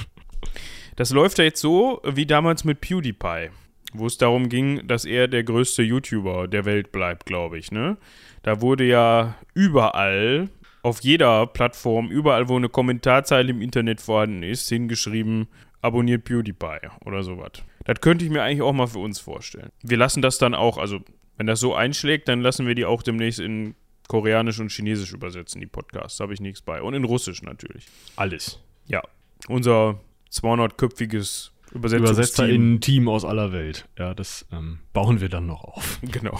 Das 0.96 1.10
läuft 1.10 1.38
ja 1.38 1.44
jetzt 1.44 1.60
so 1.60 2.00
wie 2.04 2.26
damals 2.26 2.64
mit 2.64 2.80
PewDiePie, 2.80 3.50
wo 3.92 4.06
es 4.06 4.18
darum 4.18 4.48
ging, 4.48 4.86
dass 4.86 5.04
er 5.04 5.28
der 5.28 5.44
größte 5.44 5.82
YouTuber 5.82 6.48
der 6.48 6.64
Welt 6.64 6.92
bleibt, 6.92 7.26
glaube 7.26 7.58
ich, 7.58 7.70
ne? 7.70 7.96
Da 8.42 8.60
wurde 8.60 8.84
ja 8.84 9.36
überall, 9.54 10.48
auf 10.82 11.00
jeder 11.00 11.46
Plattform, 11.46 12.10
überall, 12.10 12.48
wo 12.48 12.56
eine 12.56 12.68
Kommentarzeile 12.68 13.50
im 13.50 13.62
Internet 13.62 14.00
vorhanden 14.00 14.42
ist, 14.42 14.68
hingeschrieben, 14.68 15.46
abonniert 15.80 16.24
PewDiePie 16.24 16.88
oder 17.04 17.22
sowas. 17.22 17.52
Das 17.84 18.00
könnte 18.00 18.24
ich 18.24 18.30
mir 18.30 18.42
eigentlich 18.42 18.62
auch 18.62 18.72
mal 18.72 18.86
für 18.86 18.98
uns 18.98 19.18
vorstellen. 19.18 19.70
Wir 19.82 19.96
lassen 19.96 20.22
das 20.22 20.38
dann 20.38 20.54
auch, 20.54 20.78
also 20.78 21.00
wenn 21.36 21.46
das 21.46 21.60
so 21.60 21.74
einschlägt, 21.74 22.28
dann 22.28 22.40
lassen 22.40 22.66
wir 22.66 22.74
die 22.74 22.84
auch 22.84 23.02
demnächst 23.02 23.40
in 23.40 23.74
Koreanisch 24.08 24.60
und 24.60 24.70
Chinesisch 24.70 25.12
übersetzen, 25.12 25.60
die 25.60 25.66
Podcasts. 25.66 26.18
Da 26.18 26.24
habe 26.24 26.34
ich 26.34 26.40
nichts 26.40 26.62
bei. 26.62 26.82
Und 26.82 26.94
in 26.94 27.04
Russisch 27.04 27.42
natürlich. 27.42 27.86
Alles. 28.16 28.60
Ja, 28.86 29.02
unser 29.48 30.00
200-köpfiges 30.32 31.50
Übersetzungsteam. 31.72 32.02
Übersetzer 32.02 32.48
in 32.48 32.74
ein 32.74 32.80
Team 32.80 33.08
aus 33.08 33.24
aller 33.24 33.52
Welt. 33.52 33.86
Ja, 33.98 34.14
das 34.14 34.46
ähm, 34.52 34.78
bauen 34.92 35.20
wir 35.20 35.28
dann 35.28 35.46
noch 35.46 35.64
auf. 35.64 36.00
Genau. 36.10 36.38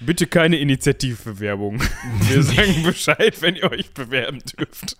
Bitte 0.00 0.26
keine 0.26 0.56
Initiativbewerbung. 0.56 1.82
Wir 2.28 2.42
sagen 2.42 2.82
Bescheid, 2.82 3.40
wenn 3.42 3.56
ihr 3.56 3.70
euch 3.70 3.92
bewerben 3.92 4.38
dürft. 4.56 4.96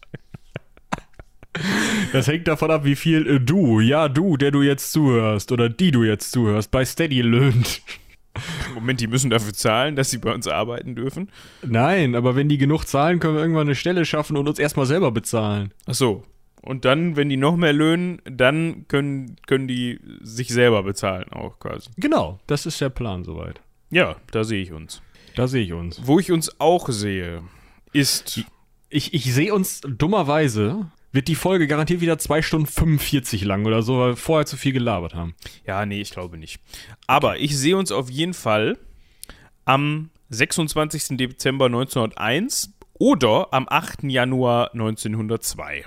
Das 2.12 2.26
hängt 2.26 2.46
davon 2.46 2.70
ab, 2.70 2.84
wie 2.84 2.96
viel 2.96 3.26
äh, 3.26 3.40
du, 3.40 3.80
ja 3.80 4.08
du, 4.08 4.36
der 4.36 4.50
du 4.50 4.62
jetzt 4.62 4.92
zuhörst 4.92 5.50
oder 5.50 5.68
die 5.68 5.92
du 5.92 6.02
jetzt 6.02 6.30
zuhörst, 6.32 6.70
bei 6.70 6.84
Steady 6.84 7.22
löhnt. 7.22 7.80
Moment, 8.74 9.00
die 9.00 9.06
müssen 9.06 9.30
dafür 9.30 9.54
zahlen, 9.54 9.96
dass 9.96 10.10
sie 10.10 10.18
bei 10.18 10.34
uns 10.34 10.48
arbeiten 10.48 10.94
dürfen. 10.96 11.30
Nein, 11.62 12.16
aber 12.16 12.34
wenn 12.34 12.48
die 12.48 12.58
genug 12.58 12.84
zahlen, 12.84 13.20
können 13.20 13.34
wir 13.34 13.40
irgendwann 13.40 13.68
eine 13.68 13.76
Stelle 13.76 14.04
schaffen 14.04 14.36
und 14.36 14.48
uns 14.48 14.58
erstmal 14.58 14.86
selber 14.86 15.12
bezahlen. 15.12 15.72
Ach 15.86 15.94
so. 15.94 16.24
Und 16.64 16.86
dann, 16.86 17.14
wenn 17.16 17.28
die 17.28 17.36
noch 17.36 17.56
mehr 17.56 17.74
löhnen, 17.74 18.22
dann 18.24 18.86
können, 18.88 19.36
können 19.46 19.68
die 19.68 20.00
sich 20.22 20.48
selber 20.48 20.82
bezahlen 20.82 21.30
auch 21.30 21.58
quasi. 21.58 21.90
Genau, 21.98 22.40
das 22.46 22.64
ist 22.64 22.80
der 22.80 22.88
Plan 22.88 23.22
soweit. 23.22 23.60
Ja, 23.90 24.16
da 24.32 24.44
sehe 24.44 24.62
ich 24.62 24.72
uns. 24.72 25.02
Da 25.36 25.46
sehe 25.46 25.62
ich 25.62 25.72
uns. 25.74 26.00
Wo 26.04 26.18
ich 26.18 26.32
uns 26.32 26.58
auch 26.60 26.88
sehe, 26.88 27.42
ist 27.92 28.44
Ich, 28.88 29.12
ich 29.12 29.34
sehe 29.34 29.52
uns 29.52 29.82
dummerweise, 29.82 30.90
wird 31.12 31.28
die 31.28 31.34
Folge 31.34 31.66
garantiert 31.66 32.00
wieder 32.00 32.16
2 32.16 32.42
Stunden 32.42 32.66
45 32.66 33.44
lang 33.44 33.66
oder 33.66 33.82
so, 33.82 33.98
weil 33.98 34.10
wir 34.12 34.16
vorher 34.16 34.46
zu 34.46 34.56
viel 34.56 34.72
gelabert 34.72 35.14
haben. 35.14 35.34
Ja, 35.66 35.84
nee, 35.84 36.00
ich 36.00 36.12
glaube 36.12 36.38
nicht. 36.38 36.60
Aber 37.06 37.38
ich 37.38 37.58
sehe 37.58 37.76
uns 37.76 37.92
auf 37.92 38.08
jeden 38.08 38.34
Fall 38.34 38.78
am 39.64 40.10
26. 40.30 41.18
Dezember 41.18 41.66
1901 41.66 42.72
oder 42.94 43.48
am 43.52 43.66
8. 43.68 44.04
Januar 44.04 44.72
1902. 44.72 45.84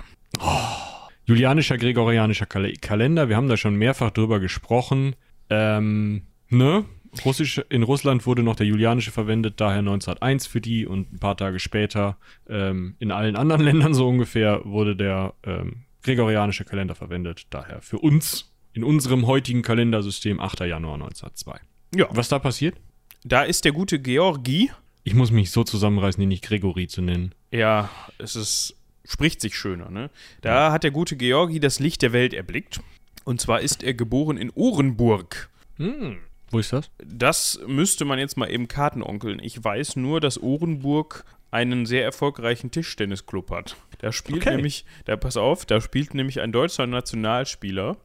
Julianischer, 1.24 1.76
gregorianischer 1.76 2.46
Kal 2.46 2.72
Kalender, 2.80 3.28
wir 3.28 3.36
haben 3.36 3.48
da 3.48 3.56
schon 3.56 3.76
mehrfach 3.76 4.10
drüber 4.10 4.40
gesprochen. 4.40 5.14
Ähm, 5.50 6.22
ne? 6.48 6.84
Russisch, 7.24 7.58
in 7.68 7.82
Russland 7.82 8.26
wurde 8.26 8.42
noch 8.42 8.56
der 8.56 8.66
julianische 8.66 9.10
verwendet, 9.10 9.54
daher 9.60 9.78
1901 9.78 10.46
für 10.46 10.60
die 10.60 10.86
und 10.86 11.12
ein 11.12 11.18
paar 11.18 11.36
Tage 11.36 11.58
später 11.58 12.16
ähm, 12.48 12.96
in 12.98 13.10
allen 13.10 13.36
anderen 13.36 13.62
Ländern 13.64 13.94
so 13.94 14.08
ungefähr 14.08 14.60
wurde 14.64 14.94
der 14.96 15.34
ähm, 15.44 15.84
gregorianische 16.02 16.64
Kalender 16.64 16.94
verwendet, 16.94 17.46
daher 17.50 17.80
für 17.82 17.98
uns 17.98 18.54
in 18.72 18.84
unserem 18.84 19.26
heutigen 19.26 19.62
Kalendersystem 19.62 20.40
8. 20.40 20.60
Januar 20.60 20.94
1902. 20.94 21.58
Ja, 21.94 22.06
Was 22.10 22.28
da 22.28 22.38
passiert? 22.38 22.76
da 23.24 23.42
ist 23.42 23.64
der 23.64 23.72
gute 23.72 23.98
Georgi. 23.98 24.70
Ich 25.04 25.14
muss 25.14 25.30
mich 25.30 25.50
so 25.50 25.64
zusammenreißen, 25.64 26.22
ihn 26.22 26.28
nicht 26.28 26.44
Gregory 26.44 26.86
zu 26.86 27.02
nennen. 27.02 27.34
Ja, 27.50 27.90
es 28.18 28.36
ist, 28.36 28.76
spricht 29.08 29.40
sich 29.40 29.56
schöner, 29.56 29.90
ne? 29.90 30.10
Da 30.42 30.70
hat 30.70 30.84
der 30.84 30.90
gute 30.92 31.16
Georgi 31.16 31.58
das 31.58 31.80
Licht 31.80 32.02
der 32.02 32.12
Welt 32.12 32.32
erblickt. 32.34 32.80
Und 33.24 33.40
zwar 33.40 33.60
ist 33.60 33.82
er 33.82 33.94
geboren 33.94 34.36
in 34.36 34.50
Orenburg. 34.54 35.48
Hm. 35.78 36.18
Wo 36.50 36.58
ist 36.58 36.72
das? 36.72 36.90
Das 37.04 37.58
müsste 37.66 38.04
man 38.04 38.18
jetzt 38.18 38.36
mal 38.36 38.50
eben 38.50 38.68
kartenonkeln. 38.68 39.40
Ich 39.42 39.62
weiß 39.62 39.96
nur, 39.96 40.20
dass 40.20 40.40
Orenburg 40.40 41.24
einen 41.50 41.86
sehr 41.86 42.04
erfolgreichen 42.04 42.70
Tischtennisclub 42.70 43.50
hat. 43.50 43.76
Da 43.98 44.12
spielt 44.12 44.42
Okay. 44.42 44.56
nämlich, 44.56 44.84
da 45.06 45.16
pass 45.16 45.36
auf, 45.36 45.66
da 45.66 45.80
spielt 45.80 46.14
nämlich 46.14 46.40
ein 46.40 46.52
deutscher 46.52 46.86
Nationalspieler. 46.86 47.96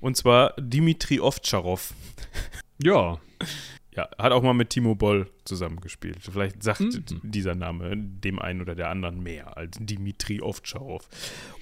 Und 0.00 0.16
zwar 0.16 0.54
Dimitri 0.58 1.20
Ovtcharov. 1.20 1.92
Ja. 2.82 3.18
Ja, 3.98 4.08
hat 4.16 4.30
auch 4.30 4.44
mal 4.44 4.54
mit 4.54 4.70
Timo 4.70 4.94
Boll 4.94 5.28
zusammengespielt. 5.44 6.18
Vielleicht 6.20 6.62
sagt 6.62 6.78
Mhm. 6.82 7.02
dieser 7.24 7.56
Name 7.56 7.96
dem 7.96 8.38
einen 8.38 8.60
oder 8.60 8.76
der 8.76 8.90
anderen 8.90 9.20
mehr 9.24 9.56
als 9.56 9.76
Dimitri 9.80 10.40
Ovtcharov. 10.40 11.08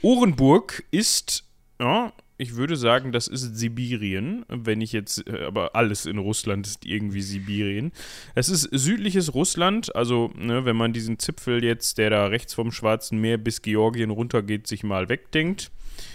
Orenburg 0.03 0.85
ist, 0.91 1.45
ja, 1.81 2.13
ich 2.37 2.57
würde 2.57 2.77
sagen, 2.77 3.11
das 3.11 3.27
ist 3.27 3.57
Sibirien. 3.57 4.45
Wenn 4.49 4.83
ich 4.83 4.93
jetzt, 4.93 5.27
äh, 5.27 5.45
aber 5.47 5.75
alles 5.75 6.05
in 6.05 6.19
Russland 6.19 6.67
ist 6.67 6.85
irgendwie 6.85 7.23
Sibirien. 7.23 7.91
Es 8.35 8.51
ist 8.51 8.69
südliches 8.71 9.33
Russland, 9.33 9.97
also 9.97 10.31
ne, 10.37 10.67
wenn 10.67 10.77
man 10.77 10.93
diesen 10.93 11.19
Zipfel 11.19 11.65
jetzt, 11.65 11.97
der 11.97 12.11
da 12.11 12.27
rechts 12.27 12.53
vom 12.53 12.71
Schwarzen 12.71 13.19
Meer 13.19 13.39
bis 13.39 13.63
Georgien 13.63 14.11
runtergeht, 14.11 14.67
sich 14.67 14.83
mal 14.83 15.09
wegdenkt. 15.09 15.71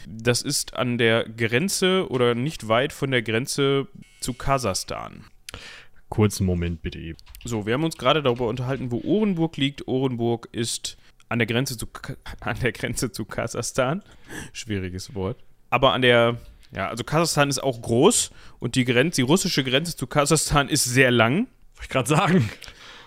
Das 0.07 0.43
ist 0.43 0.75
an 0.75 0.99
der 0.99 1.23
Grenze 1.27 2.07
oder 2.11 2.35
nicht 2.35 2.67
weit 2.67 2.93
von 2.93 3.09
der 3.09 3.23
Grenze 3.23 3.87
zu 4.19 4.35
Kasachstan. 4.35 5.23
Kurzen 6.12 6.46
Moment 6.46 6.84
bitte 6.84 7.00
eben. 7.00 7.18
So, 7.44 7.65
wir 7.65 7.74
haben 7.74 7.84
uns 7.84 7.98
gerade 7.98 8.22
darüber 8.22 8.48
unterhalten, 8.48 8.91
wo 8.91 9.01
Orenburg 9.03 9.58
liegt. 9.58 9.88
Orenburg 9.88 10.48
ist 10.51 10.98
an 11.30 11.39
der 11.39 11.48
Grenze 11.48 11.75
zu, 11.77 11.88
an 12.41 12.60
der 12.62 12.72
Grenze 12.74 13.12
zu 13.12 13.25
Kasachstan. 13.25 14.03
Schwieriges 14.53 15.15
Wort. 15.15 15.38
Aber 15.72 15.94
an 15.94 16.03
der, 16.03 16.38
ja, 16.72 16.89
also 16.89 17.03
Kasachstan 17.03 17.50
ist 17.50 17.63
auch 17.63 17.82
groß 17.82 18.30
und 18.60 18.75
die 18.75 18.86
Grenze, 18.86 19.22
die 19.22 19.27
russische 19.27 19.63
Grenze 19.63 19.96
zu 19.96 20.06
Kasachstan 20.06 20.70
ist 20.70 20.84
sehr 20.84 21.10
lang. 21.10 21.48
Wollte 21.75 21.84
ich 21.84 21.89
gerade 21.89 22.10
sagen. 22.10 22.50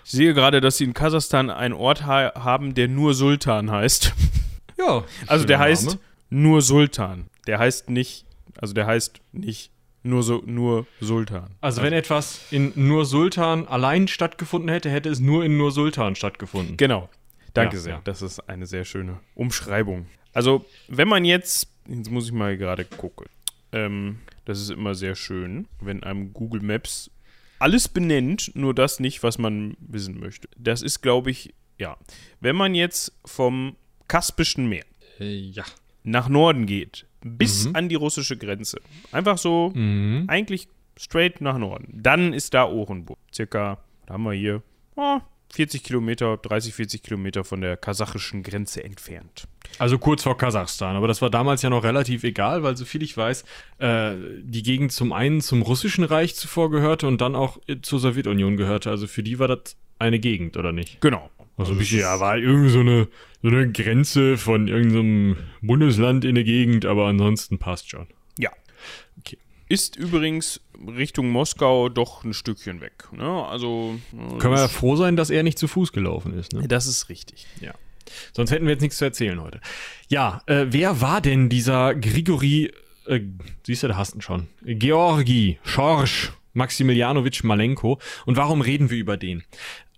Ich 0.04 0.10
sehe 0.10 0.34
gerade, 0.34 0.60
dass 0.60 0.78
sie 0.78 0.84
in 0.84 0.94
Kasachstan 0.94 1.50
einen 1.50 1.74
Ort 1.74 2.04
ha 2.04 2.32
haben, 2.34 2.74
der 2.74 2.88
nur 2.88 3.14
Sultan 3.14 3.70
heißt. 3.70 4.12
Ja. 4.76 5.04
Also 5.28 5.44
der 5.44 5.60
heißt 5.60 5.86
Name. 5.86 6.00
nur 6.30 6.60
Sultan. 6.60 7.28
Der 7.46 7.58
heißt 7.58 7.90
nicht, 7.90 8.26
also 8.58 8.74
der 8.74 8.86
heißt 8.86 9.20
nicht 9.32 9.70
nur 10.04 10.22
so 10.22 10.42
nur 10.46 10.86
Sultan. 11.00 11.50
Also 11.60 11.82
wenn 11.82 11.92
etwas 11.92 12.40
in 12.52 12.72
Nur 12.76 13.04
Sultan 13.06 13.66
allein 13.66 14.06
stattgefunden 14.06 14.68
hätte, 14.68 14.90
hätte 14.90 15.08
es 15.08 15.18
nur 15.18 15.44
in 15.44 15.56
Nur 15.56 15.72
Sultan 15.72 16.14
stattgefunden. 16.14 16.76
Genau. 16.76 17.08
Danke 17.54 17.76
Ja, 17.76 17.82
sehr. 17.82 17.92
ja. 17.94 18.00
Das 18.04 18.22
ist 18.22 18.48
eine 18.48 18.66
sehr 18.66 18.84
schöne 18.84 19.18
Umschreibung. 19.34 20.06
Also, 20.32 20.64
wenn 20.88 21.08
man 21.08 21.24
jetzt, 21.24 21.68
jetzt 21.88 22.10
muss 22.10 22.26
ich 22.26 22.32
mal 22.32 22.56
gerade 22.56 22.84
gucken. 22.84 23.26
Ähm, 23.72 24.18
das 24.44 24.60
ist 24.60 24.70
immer 24.70 24.94
sehr 24.94 25.14
schön, 25.16 25.66
wenn 25.80 26.02
einem 26.04 26.32
Google 26.32 26.60
Maps 26.62 27.10
alles 27.58 27.88
benennt, 27.88 28.50
nur 28.54 28.74
das 28.74 29.00
nicht, 29.00 29.22
was 29.22 29.38
man 29.38 29.76
wissen 29.80 30.20
möchte. 30.20 30.48
Das 30.56 30.82
ist, 30.82 31.00
glaube 31.00 31.30
ich, 31.30 31.54
ja. 31.78 31.96
Wenn 32.40 32.56
man 32.56 32.74
jetzt 32.74 33.12
vom 33.24 33.76
Kaspischen 34.06 34.66
Meer 34.68 34.84
Äh, 35.18 35.34
ja. 35.36 35.64
nach 36.02 36.28
Norden 36.28 36.66
geht, 36.66 37.06
bis 37.24 37.66
Mhm. 37.68 37.76
an 37.76 37.88
die 37.88 37.94
russische 37.96 38.36
Grenze, 38.36 38.78
einfach 39.10 39.38
so 39.38 39.72
Mhm. 39.74 40.24
eigentlich 40.28 40.68
straight 40.96 41.40
nach 41.40 41.58
Norden. 41.58 41.88
Dann 41.92 42.32
ist 42.32 42.54
da 42.54 42.66
Orenburg. 42.68 43.18
Circa, 43.34 43.78
da 44.06 44.14
haben 44.14 44.22
wir 44.22 44.32
hier, 44.32 44.62
ah, 44.96 45.20
40 45.52 45.82
Kilometer, 45.84 46.36
30, 46.36 46.74
40 46.74 47.02
Kilometer 47.02 47.44
von 47.44 47.60
der 47.60 47.76
kasachischen 47.76 48.42
Grenze 48.42 48.82
entfernt. 48.84 49.46
Also 49.78 49.98
kurz 49.98 50.22
vor 50.24 50.36
Kasachstan, 50.36 50.96
aber 50.96 51.06
das 51.08 51.22
war 51.22 51.30
damals 51.30 51.62
ja 51.62 51.70
noch 51.70 51.82
relativ 51.84 52.24
egal, 52.24 52.62
weil 52.62 52.76
soviel 52.76 53.02
ich 53.02 53.16
weiß, 53.16 53.44
äh, 53.78 54.14
die 54.42 54.62
Gegend 54.62 54.92
zum 54.92 55.12
einen 55.12 55.40
zum 55.40 55.62
russischen 55.62 56.04
Reich 56.04 56.34
zuvor 56.36 56.70
gehörte 56.70 57.06
und 57.06 57.20
dann 57.20 57.34
auch 57.34 57.58
äh, 57.68 57.76
zur 57.82 57.98
Sowjetunion 58.00 58.56
gehörte. 58.56 58.90
Also 58.90 59.06
für 59.06 59.22
die 59.22 59.38
war 59.38 59.48
das 59.48 59.76
eine 59.98 60.18
Gegend, 60.18 60.56
oder 60.56 60.72
nicht? 60.72 61.00
Genau. 61.00 61.30
Also 61.56 61.74
bisschen, 61.76 62.00
ja, 62.00 62.18
war 62.18 62.36
irgendwie 62.36 62.68
so 62.70 62.80
eine, 62.80 63.06
so 63.44 63.50
eine 63.50 63.70
Grenze 63.70 64.38
von 64.38 64.68
irgendeinem 64.68 65.36
Bundesland 65.60 66.24
in 66.24 66.34
der 66.34 66.44
Gegend, 66.44 66.86
aber 66.86 67.06
ansonsten 67.08 67.58
passt 67.58 67.90
schon. 67.90 68.06
Ja. 68.38 68.50
Okay. 69.18 69.36
Ist 69.68 69.96
übrigens 69.96 70.62
Richtung 70.86 71.28
Moskau 71.28 71.90
doch 71.90 72.24
ein 72.24 72.32
Stückchen 72.32 72.80
weg. 72.80 73.04
Ne? 73.12 73.22
Also. 73.46 74.00
äh, 74.12 74.38
Können 74.38 74.54
wir 74.54 74.60
ja 74.60 74.68
froh 74.68 74.96
sein, 74.96 75.16
dass 75.16 75.28
er 75.28 75.42
nicht 75.42 75.58
zu 75.58 75.68
Fuß 75.68 75.92
gelaufen 75.92 76.32
ist. 76.32 76.54
Ne? 76.54 76.66
das 76.66 76.86
ist 76.86 77.10
richtig. 77.10 77.46
Ja. 77.60 77.74
Sonst 78.32 78.50
hätten 78.50 78.64
wir 78.64 78.72
jetzt 78.72 78.80
nichts 78.80 78.96
zu 78.96 79.04
erzählen 79.04 79.38
heute. 79.38 79.60
Ja, 80.08 80.40
äh, 80.46 80.66
wer 80.70 81.02
war 81.02 81.20
denn 81.20 81.50
dieser 81.50 81.94
Grigori, 81.94 82.72
äh, 83.06 83.20
siehst 83.66 83.82
du, 83.82 83.88
da 83.88 83.96
hast 83.98 84.14
du 84.14 84.18
ihn 84.18 84.22
schon, 84.22 84.48
Georgi 84.62 85.58
Schorsch 85.64 86.32
Maximilianowitsch 86.54 87.44
Malenko 87.44 88.00
und 88.24 88.38
warum 88.38 88.62
reden 88.62 88.88
wir 88.88 88.96
über 88.96 89.18
den? 89.18 89.44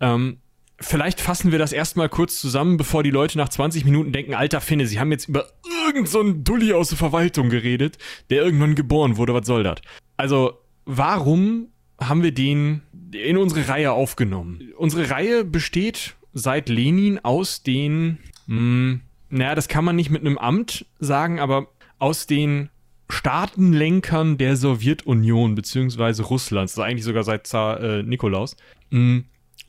Ähm, 0.00 0.38
vielleicht 0.78 1.20
fassen 1.20 1.52
wir 1.52 1.58
das 1.58 1.72
erstmal 1.72 2.08
kurz 2.08 2.40
zusammen, 2.40 2.76
bevor 2.76 3.02
die 3.02 3.10
Leute 3.10 3.38
nach 3.38 3.48
20 3.48 3.84
Minuten 3.84 4.12
denken, 4.12 4.34
alter 4.34 4.60
Finne, 4.60 4.86
sie 4.86 5.00
haben 5.00 5.10
jetzt 5.10 5.28
über 5.28 5.46
irgendeinen 5.86 6.06
so 6.06 6.32
Dulli 6.32 6.72
aus 6.72 6.88
der 6.88 6.98
Verwaltung 6.98 7.48
geredet, 7.48 7.98
der 8.30 8.42
irgendwann 8.42 8.74
geboren 8.74 9.16
wurde, 9.16 9.34
was 9.34 9.46
soll 9.46 9.62
das? 9.62 9.80
Also, 10.16 10.58
warum 10.84 11.68
haben 12.00 12.22
wir 12.22 12.32
den 12.32 12.82
in 13.12 13.36
unsere 13.36 13.68
Reihe 13.68 13.92
aufgenommen? 13.92 14.72
Unsere 14.76 15.10
Reihe 15.10 15.44
besteht 15.44 16.16
seit 16.34 16.68
Lenin 16.68 17.18
aus 17.18 17.62
den, 17.62 18.18
mh, 18.46 19.00
naja, 19.30 19.54
das 19.54 19.68
kann 19.68 19.84
man 19.84 19.96
nicht 19.96 20.10
mit 20.10 20.20
einem 20.20 20.38
Amt 20.38 20.84
sagen, 20.98 21.40
aber 21.40 21.68
aus 21.98 22.26
den 22.26 22.68
Staatenlenkern 23.08 24.36
der 24.36 24.56
Sowjetunion 24.56 25.54
beziehungsweise 25.54 26.24
Russlands, 26.24 26.72
also 26.72 26.82
eigentlich 26.82 27.04
sogar 27.04 27.22
seit 27.22 27.46
Zar 27.46 27.80
äh, 27.80 28.02
Nikolaus. 28.02 28.56
Mm, 28.90 29.20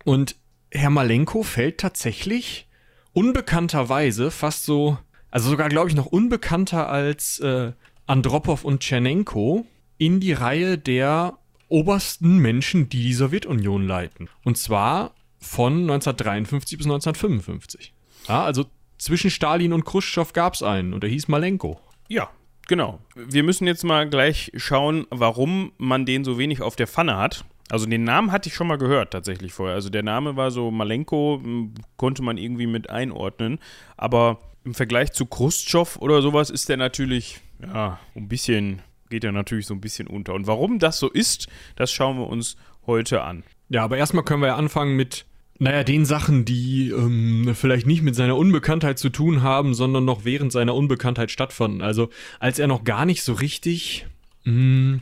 Und 0.03 0.36
Herr 0.71 0.89
Malenko 0.89 1.43
fällt 1.43 1.80
tatsächlich 1.80 2.67
unbekannterweise 3.13 4.32
fast 4.32 4.63
so, 4.63 4.97
also 5.32 5.49
sogar 5.49 5.69
glaube 5.69 5.89
ich 5.89 5.95
noch 5.95 6.06
unbekannter 6.06 6.89
als 6.89 7.39
äh, 7.39 7.71
Andropov 8.06 8.63
und 8.63 8.82
Tschernenko 8.82 9.65
in 9.97 10.19
die 10.19 10.34
Reihe 10.34 10.77
der 10.77 11.38
obersten 11.69 12.38
Menschen, 12.38 12.89
die 12.89 13.03
die 13.03 13.13
Sowjetunion 13.13 13.86
leiten. 13.86 14.30
Und 14.43 14.58
zwar 14.58 15.13
von 15.39 15.73
1953 15.82 16.77
bis 16.77 16.86
1955. 16.88 17.93
Ja, 18.27 18.43
also 18.43 18.65
zwischen 18.97 19.30
Stalin 19.30 19.73
und 19.73 19.86
Khrushchev 19.86 20.34
gab 20.34 20.53
es 20.53 20.63
einen 20.63 20.93
und 20.93 21.01
der 21.01 21.10
hieß 21.10 21.27
Malenko. 21.27 21.80
Ja, 22.08 22.30
genau. 22.67 22.99
Wir 23.15 23.43
müssen 23.43 23.67
jetzt 23.67 23.84
mal 23.84 24.10
gleich 24.10 24.51
schauen, 24.56 25.06
warum 25.10 25.71
man 25.77 26.06
den 26.06 26.23
so 26.23 26.38
wenig 26.38 26.62
auf 26.62 26.75
der 26.75 26.88
Pfanne 26.88 27.17
hat. 27.17 27.45
Also 27.69 27.86
den 27.86 28.03
Namen 28.03 28.32
hatte 28.32 28.49
ich 28.49 28.56
schon 28.56 28.67
mal 28.67 28.77
gehört 28.77 29.12
tatsächlich 29.12 29.53
vorher. 29.53 29.75
Also 29.75 29.89
der 29.89 30.03
Name 30.03 30.36
war 30.36 30.51
so 30.51 30.71
Malenko, 30.71 31.41
m, 31.43 31.73
konnte 31.97 32.21
man 32.21 32.38
irgendwie 32.38 32.67
mit 32.67 32.89
einordnen. 32.89 33.60
Aber 33.97 34.39
im 34.63 34.73
Vergleich 34.73 35.13
zu 35.13 35.25
Khrushchev 35.25 35.99
oder 35.99 36.21
sowas 36.21 36.49
ist 36.49 36.69
der 36.69 36.77
natürlich, 36.77 37.39
ja, 37.62 37.99
ein 38.15 38.27
bisschen, 38.27 38.82
geht 39.10 39.23
er 39.23 39.32
natürlich 39.32 39.65
so 39.65 39.73
ein 39.73 39.82
bisschen 39.82 40.08
unter. 40.08 40.34
Und 40.34 40.47
warum 40.47 40.80
das 40.80 40.99
so 40.99 41.10
ist, 41.10 41.47
das 41.75 41.91
schauen 41.91 42.17
wir 42.17 42.27
uns 42.27 42.58
heute 42.86 43.23
an. 43.23 43.43
Ja, 43.69 43.84
aber 43.84 43.97
erstmal 43.97 44.23
können 44.23 44.41
wir 44.41 44.47
ja 44.47 44.56
anfangen 44.56 44.95
mit, 44.95 45.25
naja, 45.60 45.84
den 45.84 46.06
Sachen, 46.06 46.45
die 46.45 46.89
ähm, 46.89 47.53
vielleicht 47.53 47.88
nicht 47.88 48.01
mit 48.01 48.15
seiner 48.15 48.38
Unbekanntheit 48.38 48.99
zu 48.99 49.10
tun 49.10 49.41
haben, 49.41 49.73
sondern 49.73 50.06
noch 50.06 50.23
während 50.23 50.51
seiner 50.51 50.75
Unbekanntheit 50.75 51.32
stattfanden. 51.32 51.82
Also 51.82 52.10
als 52.39 52.60
er 52.60 52.67
noch 52.67 52.84
gar 52.84 53.06
nicht 53.06 53.23
so 53.23 53.34
richtig, 53.34 54.06
mh, 54.45 54.99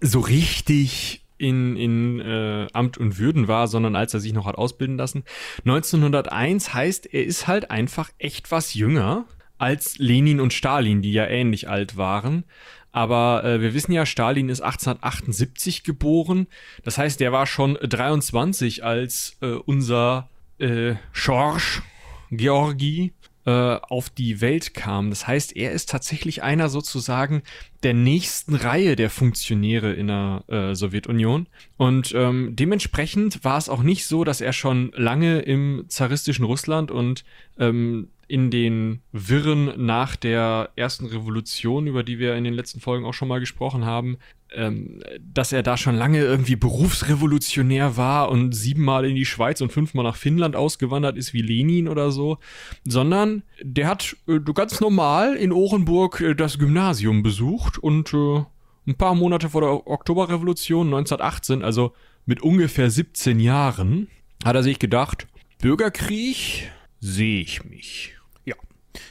so 0.00 0.20
richtig 0.20 1.25
in, 1.38 1.76
in 1.76 2.20
äh, 2.20 2.66
Amt 2.72 2.98
und 2.98 3.18
Würden 3.18 3.48
war, 3.48 3.68
sondern 3.68 3.96
als 3.96 4.14
er 4.14 4.20
sich 4.20 4.32
noch 4.32 4.46
hat 4.46 4.56
ausbilden 4.56 4.96
lassen. 4.96 5.24
1901 5.64 6.74
heißt, 6.74 7.12
er 7.12 7.24
ist 7.24 7.46
halt 7.46 7.70
einfach 7.70 8.10
echt 8.18 8.50
was 8.50 8.74
jünger 8.74 9.26
als 9.58 9.98
Lenin 9.98 10.40
und 10.40 10.52
Stalin, 10.52 11.02
die 11.02 11.12
ja 11.12 11.26
ähnlich 11.26 11.68
alt 11.68 11.96
waren. 11.96 12.44
Aber 12.92 13.44
äh, 13.44 13.60
wir 13.60 13.74
wissen 13.74 13.92
ja, 13.92 14.06
Stalin 14.06 14.48
ist 14.48 14.62
1878 14.62 15.84
geboren. 15.84 16.46
Das 16.82 16.96
heißt, 16.96 17.20
der 17.20 17.32
war 17.32 17.46
schon 17.46 17.74
23, 17.74 18.84
als 18.84 19.36
äh, 19.42 19.48
unser 19.48 20.30
äh, 20.58 20.94
Schorsch 21.12 21.82
Georgi 22.30 23.12
auf 23.50 24.10
die 24.10 24.40
Welt 24.40 24.74
kam. 24.74 25.10
Das 25.10 25.26
heißt, 25.26 25.56
er 25.56 25.72
ist 25.72 25.88
tatsächlich 25.88 26.42
einer 26.42 26.68
sozusagen 26.68 27.42
der 27.82 27.94
nächsten 27.94 28.54
Reihe 28.54 28.96
der 28.96 29.10
Funktionäre 29.10 29.92
in 29.92 30.08
der 30.08 30.44
äh, 30.48 30.74
Sowjetunion. 30.74 31.46
Und 31.76 32.12
ähm, 32.16 32.56
dementsprechend 32.56 33.44
war 33.44 33.58
es 33.58 33.68
auch 33.68 33.82
nicht 33.82 34.06
so, 34.06 34.24
dass 34.24 34.40
er 34.40 34.52
schon 34.52 34.92
lange 34.96 35.40
im 35.40 35.84
zaristischen 35.88 36.44
Russland 36.44 36.90
und 36.90 37.24
ähm, 37.58 38.08
in 38.28 38.50
den 38.50 39.02
Wirren 39.12 39.72
nach 39.86 40.16
der 40.16 40.70
ersten 40.74 41.06
Revolution, 41.06 41.86
über 41.86 42.02
die 42.02 42.18
wir 42.18 42.34
in 42.34 42.44
den 42.44 42.54
letzten 42.54 42.80
Folgen 42.80 43.04
auch 43.04 43.14
schon 43.14 43.28
mal 43.28 43.38
gesprochen 43.38 43.84
haben, 43.84 44.18
ähm, 44.56 45.00
dass 45.20 45.52
er 45.52 45.62
da 45.62 45.76
schon 45.76 45.94
lange 45.94 46.20
irgendwie 46.20 46.56
Berufsrevolutionär 46.56 47.96
war 47.96 48.30
und 48.30 48.52
siebenmal 48.52 49.04
in 49.04 49.14
die 49.14 49.26
Schweiz 49.26 49.60
und 49.60 49.72
fünfmal 49.72 50.04
nach 50.04 50.16
Finnland 50.16 50.56
ausgewandert 50.56 51.16
ist 51.16 51.34
wie 51.34 51.42
Lenin 51.42 51.88
oder 51.88 52.10
so, 52.10 52.38
sondern 52.84 53.42
der 53.62 53.88
hat 53.88 54.16
äh, 54.26 54.40
ganz 54.54 54.80
normal 54.80 55.36
in 55.36 55.52
Orenburg 55.52 56.20
äh, 56.20 56.34
das 56.34 56.58
Gymnasium 56.58 57.22
besucht 57.22 57.78
und 57.78 58.12
äh, 58.14 58.44
ein 58.86 58.96
paar 58.96 59.14
Monate 59.14 59.50
vor 59.50 59.60
der 59.60 59.86
Oktoberrevolution 59.86 60.86
1918, 60.86 61.62
also 61.62 61.92
mit 62.24 62.42
ungefähr 62.42 62.90
17 62.90 63.40
Jahren, 63.40 64.08
hat 64.44 64.56
er 64.56 64.62
sich 64.62 64.78
gedacht, 64.78 65.26
Bürgerkrieg 65.60 66.70
sehe 67.00 67.40
ich 67.40 67.64
mich. 67.64 68.14
Ja, 68.44 68.54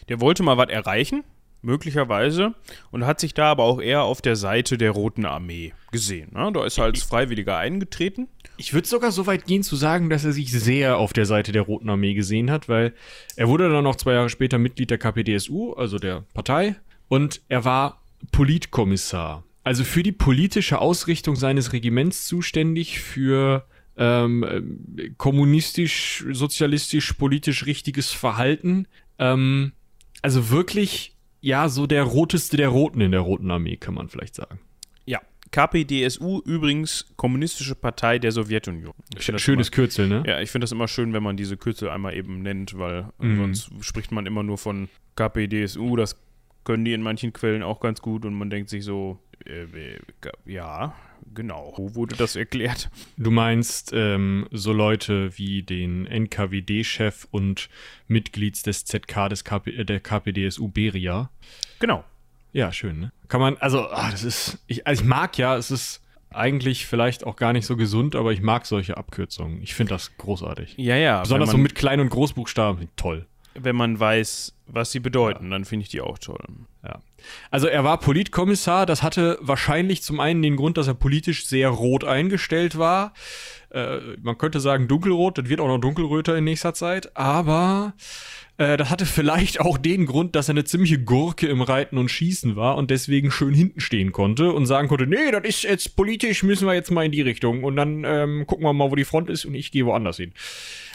der 0.09 0.21
wollte 0.21 0.43
mal 0.43 0.57
was 0.57 0.69
erreichen, 0.69 1.23
möglicherweise, 1.65 2.53
und 2.91 3.05
hat 3.05 3.19
sich 3.19 3.33
da 3.33 3.51
aber 3.51 3.63
auch 3.63 3.81
eher 3.81 4.03
auf 4.03 4.21
der 4.21 4.35
Seite 4.35 4.77
der 4.77 4.91
Roten 4.91 5.25
Armee 5.25 5.73
gesehen. 5.91 6.31
Ne? 6.33 6.51
Da 6.53 6.65
ist 6.65 6.77
er 6.77 6.85
als 6.85 7.03
Freiwilliger 7.03 7.57
eingetreten. 7.57 8.27
Ich 8.57 8.73
würde 8.73 8.87
sogar 8.87 9.11
so 9.11 9.27
weit 9.27 9.45
gehen 9.45 9.63
zu 9.63 9.75
sagen, 9.75 10.09
dass 10.09 10.23
er 10.23 10.31
sich 10.31 10.51
sehr 10.51 10.97
auf 10.97 11.11
der 11.11 11.25
Seite 11.25 11.51
der 11.51 11.63
Roten 11.63 11.89
Armee 11.89 12.13
gesehen 12.13 12.49
hat, 12.49 12.69
weil 12.69 12.93
er 13.35 13.49
wurde 13.49 13.69
dann 13.69 13.83
noch 13.83 13.97
zwei 13.97 14.13
Jahre 14.13 14.29
später 14.29 14.57
Mitglied 14.57 14.91
der 14.91 14.97
KPDSU, 14.97 15.73
also 15.73 15.99
der 15.99 16.23
Partei, 16.33 16.75
und 17.09 17.41
er 17.49 17.65
war 17.65 18.01
Politkommissar. 18.31 19.43
Also 19.63 19.83
für 19.83 20.03
die 20.03 20.11
politische 20.11 20.79
Ausrichtung 20.79 21.35
seines 21.35 21.73
Regiments 21.73 22.27
zuständig, 22.27 22.99
für 22.99 23.65
ähm, 23.97 25.13
kommunistisch, 25.17 26.25
sozialistisch, 26.31 27.13
politisch 27.13 27.65
richtiges 27.65 28.11
Verhalten. 28.11 28.87
Ähm, 29.19 29.71
also 30.21 30.49
wirklich, 30.49 31.14
ja, 31.45 31.69
so 31.69 31.85
der 31.85 32.03
roteste 32.03 32.57
der 32.57 32.69
Roten 32.69 33.01
in 33.01 33.11
der 33.11 33.19
Roten 33.19 33.51
Armee, 33.51 33.77
kann 33.77 33.93
man 33.93 34.09
vielleicht 34.09 34.33
sagen. 34.33 34.59
Ja, 35.05 35.21
KPDSU 35.51 36.41
übrigens 36.43 37.05
Kommunistische 37.17 37.75
Partei 37.75 38.17
der 38.17 38.31
Sowjetunion. 38.31 38.95
Schönes 39.19 39.47
immer, 39.47 39.75
Kürzel, 39.75 40.07
ne? 40.07 40.23
Ja, 40.25 40.41
ich 40.41 40.49
finde 40.49 40.63
das 40.63 40.71
immer 40.71 40.87
schön, 40.87 41.13
wenn 41.13 41.21
man 41.21 41.37
diese 41.37 41.55
Kürzel 41.55 41.89
einmal 41.89 42.15
eben 42.15 42.41
nennt, 42.41 42.79
weil 42.79 43.09
mhm. 43.19 43.53
sonst 43.53 43.85
spricht 43.85 44.11
man 44.11 44.25
immer 44.25 44.41
nur 44.41 44.57
von 44.57 44.89
KPDSU. 45.15 45.95
Das 45.95 46.19
können 46.63 46.83
die 46.83 46.93
in 46.93 47.03
manchen 47.03 47.31
Quellen 47.31 47.61
auch 47.61 47.79
ganz 47.79 48.01
gut 48.01 48.25
und 48.25 48.33
man 48.33 48.49
denkt 48.49 48.71
sich 48.71 48.83
so, 48.83 49.19
ja, 50.45 50.93
genau. 51.33 51.73
Wo 51.75 51.95
wurde 51.95 52.15
das 52.15 52.35
erklärt? 52.35 52.89
Du 53.17 53.31
meinst 53.31 53.91
ähm, 53.93 54.47
so 54.51 54.73
Leute 54.73 55.37
wie 55.37 55.63
den 55.63 56.05
NKWD-Chef 56.05 57.27
und 57.31 57.69
Mitglied 58.07 58.65
des 58.65 58.85
ZK 58.85 59.29
des 59.29 59.43
KP, 59.43 59.71
äh, 59.71 59.85
der 59.85 59.99
KPDSU 59.99 60.67
Beria. 60.67 61.29
Genau. 61.79 62.03
Ja, 62.53 62.71
schön, 62.71 62.99
ne? 62.99 63.11
Kann 63.27 63.41
man, 63.41 63.57
also, 63.57 63.89
ach, 63.89 64.11
das 64.11 64.23
ist, 64.23 64.59
ich, 64.67 64.87
also 64.87 65.03
ich 65.03 65.07
mag 65.07 65.37
ja, 65.37 65.57
es 65.57 65.71
ist 65.71 66.01
eigentlich 66.35 66.85
vielleicht 66.85 67.25
auch 67.25 67.35
gar 67.35 67.53
nicht 67.53 67.65
so 67.65 67.75
gesund, 67.75 68.15
aber 68.15 68.31
ich 68.33 68.41
mag 68.41 68.65
solche 68.65 68.97
Abkürzungen. 68.97 69.61
Ich 69.61 69.73
finde 69.73 69.93
das 69.93 70.17
großartig. 70.17 70.75
Ja, 70.77 70.95
ja. 70.95 71.21
Besonders 71.21 71.51
so 71.51 71.57
mit 71.57 71.75
Klein- 71.75 71.99
und 71.99 72.09
Großbuchstaben. 72.09 72.89
Toll. 72.95 73.25
Wenn 73.53 73.75
man 73.75 73.99
weiß, 73.99 74.53
was 74.67 74.91
sie 74.91 74.99
bedeuten, 74.99 75.45
ja. 75.45 75.51
dann 75.51 75.65
finde 75.65 75.83
ich 75.83 75.89
die 75.89 76.01
auch 76.01 76.17
toll. 76.17 76.43
Ja. 76.83 77.01
Also 77.51 77.67
er 77.67 77.83
war 77.83 77.99
Politkommissar, 77.99 78.85
das 78.85 79.03
hatte 79.03 79.37
wahrscheinlich 79.41 80.03
zum 80.03 80.19
einen 80.19 80.41
den 80.41 80.55
Grund, 80.55 80.77
dass 80.77 80.87
er 80.87 80.93
politisch 80.93 81.45
sehr 81.47 81.69
rot 81.69 82.03
eingestellt 82.03 82.77
war. 82.77 83.13
Äh, 83.71 83.97
man 84.21 84.37
könnte 84.37 84.59
sagen 84.59 84.87
dunkelrot, 84.87 85.37
das 85.37 85.49
wird 85.49 85.59
auch 85.59 85.67
noch 85.67 85.79
dunkelröter 85.79 86.37
in 86.37 86.43
nächster 86.43 86.73
Zeit, 86.73 87.15
aber 87.17 87.93
äh, 88.57 88.77
das 88.77 88.89
hatte 88.89 89.05
vielleicht 89.05 89.59
auch 89.59 89.77
den 89.77 90.05
Grund, 90.05 90.35
dass 90.35 90.47
er 90.47 90.53
eine 90.53 90.63
ziemliche 90.63 90.99
Gurke 90.99 91.47
im 91.47 91.61
Reiten 91.61 91.97
und 91.97 92.09
Schießen 92.09 92.55
war 92.55 92.77
und 92.77 92.89
deswegen 92.89 93.31
schön 93.31 93.53
hinten 93.53 93.81
stehen 93.81 94.11
konnte 94.11 94.51
und 94.53 94.65
sagen 94.65 94.87
konnte, 94.87 95.07
nee, 95.07 95.31
das 95.31 95.43
ist 95.43 95.63
jetzt 95.63 95.95
politisch, 95.95 96.43
müssen 96.43 96.67
wir 96.67 96.73
jetzt 96.73 96.91
mal 96.91 97.05
in 97.05 97.11
die 97.11 97.21
Richtung 97.21 97.63
und 97.63 97.75
dann 97.75 98.03
ähm, 98.05 98.47
gucken 98.47 98.65
wir 98.65 98.73
mal, 98.73 98.91
wo 98.91 98.95
die 98.95 99.05
Front 99.05 99.29
ist 99.29 99.45
und 99.45 99.55
ich 99.55 99.71
gehe 99.71 99.85
woanders 99.85 100.17
hin. 100.17 100.31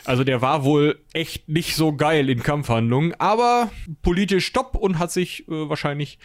Also 0.04 0.24
der 0.24 0.40
war 0.40 0.64
wohl 0.64 0.98
echt 1.12 1.48
nicht 1.48 1.76
so 1.76 1.92
geil 1.94 2.30
in 2.30 2.42
Kampfhandlungen, 2.42 3.14
aber 3.18 3.60
politisch 4.03 4.53
top 4.53 4.77
und 4.77 4.99
hat 4.99 5.11
sich 5.11 5.49
äh, 5.49 5.68
wahrscheinlich 5.68 6.18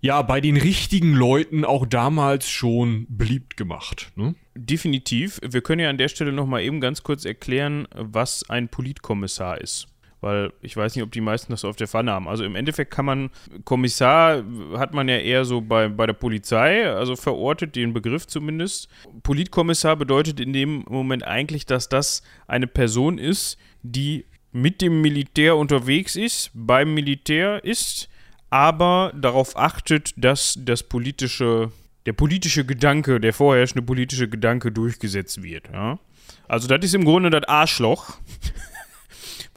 ja 0.00 0.22
bei 0.22 0.40
den 0.40 0.56
richtigen 0.56 1.12
Leuten 1.14 1.64
auch 1.64 1.86
damals 1.86 2.48
schon 2.48 3.06
beliebt 3.08 3.56
gemacht. 3.56 4.12
Ne? 4.14 4.34
Definitiv. 4.54 5.40
Wir 5.42 5.60
können 5.60 5.80
ja 5.80 5.90
an 5.90 5.98
der 5.98 6.08
Stelle 6.08 6.32
noch 6.32 6.46
mal 6.46 6.62
eben 6.62 6.80
ganz 6.80 7.02
kurz 7.02 7.24
erklären, 7.24 7.88
was 7.94 8.48
ein 8.48 8.68
Politkommissar 8.68 9.60
ist 9.60 9.88
weil 10.20 10.52
ich 10.62 10.76
weiß 10.76 10.94
nicht, 10.94 11.04
ob 11.04 11.12
die 11.12 11.20
meisten 11.20 11.52
das 11.52 11.64
auf 11.64 11.76
der 11.76 11.88
Pfanne 11.88 12.12
haben. 12.12 12.28
Also 12.28 12.44
im 12.44 12.56
Endeffekt 12.56 12.90
kann 12.90 13.04
man, 13.04 13.30
Kommissar 13.64 14.44
hat 14.76 14.94
man 14.94 15.08
ja 15.08 15.18
eher 15.18 15.44
so 15.44 15.60
bei, 15.60 15.88
bei 15.88 16.06
der 16.06 16.14
Polizei, 16.14 16.88
also 16.90 17.16
verortet 17.16 17.76
den 17.76 17.92
Begriff 17.92 18.26
zumindest. 18.26 18.88
Politkommissar 19.22 19.96
bedeutet 19.96 20.40
in 20.40 20.52
dem 20.52 20.84
Moment 20.88 21.24
eigentlich, 21.24 21.66
dass 21.66 21.88
das 21.88 22.22
eine 22.46 22.66
Person 22.66 23.18
ist, 23.18 23.58
die 23.82 24.26
mit 24.52 24.80
dem 24.80 25.00
Militär 25.00 25.56
unterwegs 25.56 26.16
ist, 26.16 26.50
beim 26.54 26.94
Militär 26.94 27.64
ist, 27.64 28.08
aber 28.50 29.12
darauf 29.14 29.56
achtet, 29.56 30.12
dass 30.16 30.58
das 30.58 30.82
politische, 30.82 31.70
der 32.06 32.12
politische 32.14 32.64
Gedanke, 32.64 33.20
der 33.20 33.32
vorherrschende 33.32 33.82
politische 33.82 34.28
Gedanke 34.28 34.72
durchgesetzt 34.72 35.42
wird. 35.42 35.68
Ja? 35.72 35.98
Also 36.46 36.66
das 36.66 36.84
ist 36.84 36.94
im 36.94 37.04
Grunde 37.04 37.30
das 37.30 37.44
Arschloch 37.44 38.18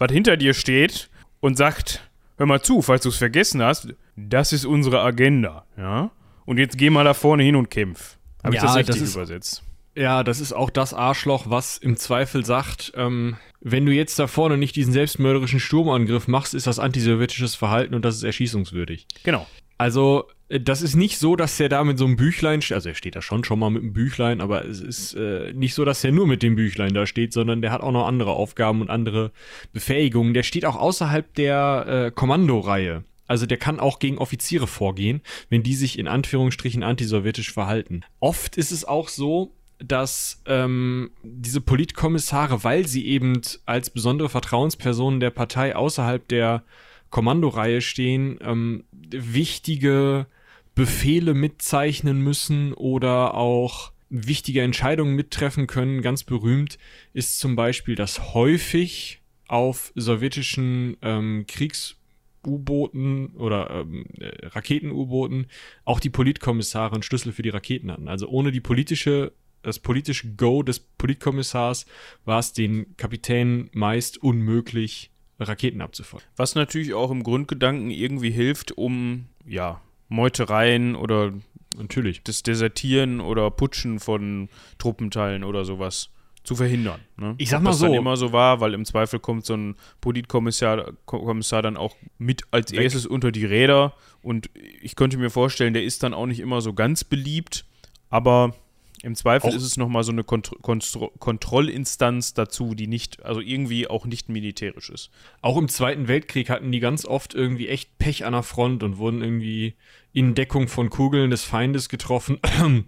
was 0.01 0.11
hinter 0.11 0.35
dir 0.35 0.53
steht 0.55 1.09
und 1.41 1.57
sagt, 1.57 2.09
hör 2.37 2.47
mal 2.47 2.61
zu, 2.61 2.81
falls 2.81 3.03
du 3.03 3.09
es 3.09 3.17
vergessen 3.17 3.61
hast, 3.61 3.93
das 4.15 4.51
ist 4.51 4.65
unsere 4.65 5.01
Agenda, 5.01 5.65
ja? 5.77 6.09
Und 6.45 6.57
jetzt 6.57 6.77
geh 6.77 6.89
mal 6.89 7.03
da 7.03 7.13
vorne 7.13 7.43
hin 7.43 7.55
und 7.55 7.69
kämpf. 7.69 8.17
Habe 8.43 8.55
ja, 8.55 8.61
ich 8.61 8.67
das 8.67 8.75
richtig 8.77 8.95
das 8.95 9.03
ist, 9.03 9.15
übersetzt? 9.15 9.63
Ja, 9.95 10.23
das 10.23 10.39
ist 10.39 10.53
auch 10.53 10.69
das 10.69 10.93
Arschloch, 10.93 11.49
was 11.49 11.77
im 11.77 11.97
Zweifel 11.97 12.45
sagt, 12.45 12.93
ähm, 12.95 13.35
wenn 13.59 13.85
du 13.85 13.91
jetzt 13.91 14.17
da 14.17 14.27
vorne 14.27 14.57
nicht 14.57 14.75
diesen 14.75 14.93
selbstmörderischen 14.93 15.59
Sturmangriff 15.59 16.27
machst, 16.27 16.53
ist 16.53 16.67
das 16.67 16.79
antisowjetisches 16.79 17.55
Verhalten 17.55 17.93
und 17.93 18.03
das 18.03 18.15
ist 18.15 18.23
erschießungswürdig. 18.23 19.07
Genau. 19.23 19.45
Also, 19.77 20.29
äh, 20.47 20.59
das 20.59 20.81
ist 20.81 20.95
nicht 20.95 21.17
so, 21.17 21.35
dass 21.35 21.59
er 21.59 21.67
da 21.67 21.83
mit 21.83 21.97
so 21.97 22.05
einem 22.05 22.15
Büchlein, 22.15 22.61
steht. 22.61 22.75
also 22.75 22.89
er 22.89 22.95
steht 22.95 23.15
da 23.15 23.21
schon 23.21 23.43
schon 23.43 23.59
mal 23.59 23.69
mit 23.69 23.83
einem 23.83 23.93
Büchlein, 23.93 24.39
aber 24.39 24.65
es 24.65 24.79
ist 24.79 25.13
äh, 25.13 25.51
nicht 25.53 25.73
so, 25.73 25.83
dass 25.83 26.03
er 26.03 26.11
nur 26.11 26.27
mit 26.27 26.41
dem 26.41 26.55
Büchlein 26.55 26.93
da 26.93 27.05
steht, 27.05 27.33
sondern 27.33 27.61
der 27.61 27.71
hat 27.71 27.81
auch 27.81 27.91
noch 27.91 28.07
andere 28.07 28.31
Aufgaben 28.31 28.81
und 28.81 28.89
andere 28.89 29.31
Befähigungen. 29.73 30.33
Der 30.33 30.43
steht 30.43 30.65
auch 30.65 30.75
außerhalb 30.75 31.33
der 31.33 31.85
äh, 31.87 32.11
Kommandoreihe. 32.11 33.03
Also 33.27 33.45
der 33.45 33.57
kann 33.57 33.79
auch 33.79 33.99
gegen 33.99 34.17
Offiziere 34.17 34.67
vorgehen, 34.67 35.21
wenn 35.49 35.63
die 35.63 35.75
sich 35.75 35.97
in 35.97 36.07
Anführungsstrichen 36.07 36.83
antisowjetisch 36.83 37.51
verhalten. 37.53 38.01
Oft 38.19 38.57
ist 38.57 38.71
es 38.71 38.83
auch 38.83 39.07
so, 39.07 39.53
dass 39.83 40.41
ähm, 40.45 41.11
diese 41.23 41.61
Politkommissare, 41.61 42.63
weil 42.63 42.87
sie 42.87 43.07
eben 43.07 43.41
als 43.65 43.89
besondere 43.89 44.29
Vertrauenspersonen 44.29 45.19
der 45.19 45.31
Partei 45.31 45.75
außerhalb 45.75 46.27
der 46.27 46.63
Kommandoreihe 47.09 47.81
stehen, 47.81 48.39
ähm, 48.41 48.85
wichtige 48.91 50.27
Befehle 50.75 51.33
mitzeichnen 51.33 52.21
müssen 52.21 52.73
oder 52.73 53.33
auch 53.33 53.91
wichtige 54.09 54.61
Entscheidungen 54.61 55.15
mittreffen 55.15 55.67
können. 55.67 56.01
Ganz 56.01 56.23
berühmt 56.23 56.77
ist 57.13 57.39
zum 57.39 57.55
Beispiel, 57.55 57.95
dass 57.95 58.33
häufig 58.33 59.21
auf 59.47 59.91
sowjetischen 59.95 60.97
ähm, 61.01 61.45
Kriegs- 61.47 61.97
U-Booten 62.45 63.35
oder 63.35 63.69
ähm, 63.69 64.05
äh, 64.19 64.47
Raketen-U-Booten 64.47 65.47
auch 65.85 65.99
die 65.99 66.09
Politkommissare 66.09 66.93
einen 66.93 67.03
Schlüssel 67.03 67.33
für 67.33 67.41
die 67.41 67.49
Raketen 67.49 67.91
hatten. 67.91 68.07
Also 68.07 68.27
ohne 68.27 68.51
die 68.51 68.61
politische, 68.61 69.33
das 69.61 69.79
politische 69.79 70.33
Go 70.35 70.63
des 70.63 70.79
Politkommissars 70.79 71.85
war 72.25 72.39
es 72.39 72.53
den 72.53 72.95
Kapitänen 72.97 73.69
meist 73.73 74.17
unmöglich, 74.17 75.11
Raketen 75.39 75.81
abzufeuern. 75.81 76.23
Was 76.35 76.55
natürlich 76.55 76.93
auch 76.93 77.09
im 77.11 77.23
Grundgedanken 77.23 77.89
irgendwie 77.89 78.31
hilft, 78.31 78.71
um 78.73 79.25
ja, 79.45 79.81
Meutereien 80.07 80.95
oder 80.95 81.33
natürlich 81.75 82.23
das 82.23 82.43
Desertieren 82.43 83.21
oder 83.21 83.49
Putschen 83.49 83.99
von 83.99 84.49
Truppenteilen 84.77 85.43
oder 85.43 85.65
sowas 85.65 86.09
zu 86.43 86.55
verhindern. 86.55 86.99
Ne? 87.17 87.35
Ich 87.37 87.49
sag 87.49 87.61
mal 87.61 87.69
Ob 87.69 87.73
das 87.73 87.79
so. 87.79 87.85
dann 87.85 87.95
immer 87.95 88.17
so 88.17 88.33
war, 88.33 88.59
weil 88.61 88.73
im 88.73 88.83
Zweifel 88.85 89.19
kommt 89.19 89.45
so 89.45 89.55
ein 89.55 89.75
Politkommissar 90.01 90.93
Kommissar 91.05 91.61
dann 91.61 91.77
auch 91.77 91.95
mit 92.17 92.43
als 92.51 92.71
Weg. 92.71 92.81
erstes 92.81 93.05
unter 93.05 93.31
die 93.31 93.45
Räder 93.45 93.93
und 94.21 94.49
ich 94.81 94.95
könnte 94.95 95.17
mir 95.17 95.29
vorstellen, 95.29 95.73
der 95.73 95.83
ist 95.83 96.03
dann 96.03 96.13
auch 96.13 96.25
nicht 96.25 96.39
immer 96.39 96.61
so 96.61 96.73
ganz 96.73 97.03
beliebt, 97.03 97.65
aber 98.09 98.55
im 99.03 99.15
Zweifel 99.15 99.49
auch 99.49 99.55
ist 99.55 99.63
es 99.63 99.77
nochmal 99.77 100.03
so 100.03 100.11
eine 100.11 100.23
Kont 100.23 100.51
Kontro 100.61 101.11
Kontrollinstanz 101.17 102.33
dazu, 102.33 102.75
die 102.75 102.87
nicht, 102.87 103.23
also 103.25 103.41
irgendwie 103.41 103.87
auch 103.87 104.05
nicht 104.05 104.29
militärisch 104.29 104.89
ist. 104.89 105.09
Auch 105.41 105.57
im 105.57 105.67
Zweiten 105.67 106.07
Weltkrieg 106.07 106.49
hatten 106.49 106.71
die 106.71 106.79
ganz 106.79 107.05
oft 107.05 107.33
irgendwie 107.33 107.67
echt 107.67 107.97
Pech 107.97 108.25
an 108.25 108.33
der 108.33 108.43
Front 108.43 108.83
und 108.83 108.97
wurden 108.97 109.21
irgendwie 109.21 109.75
in 110.13 110.35
Deckung 110.35 110.67
von 110.67 110.89
Kugeln 110.89 111.31
des 111.31 111.43
Feindes 111.43 111.89
getroffen 111.89 112.39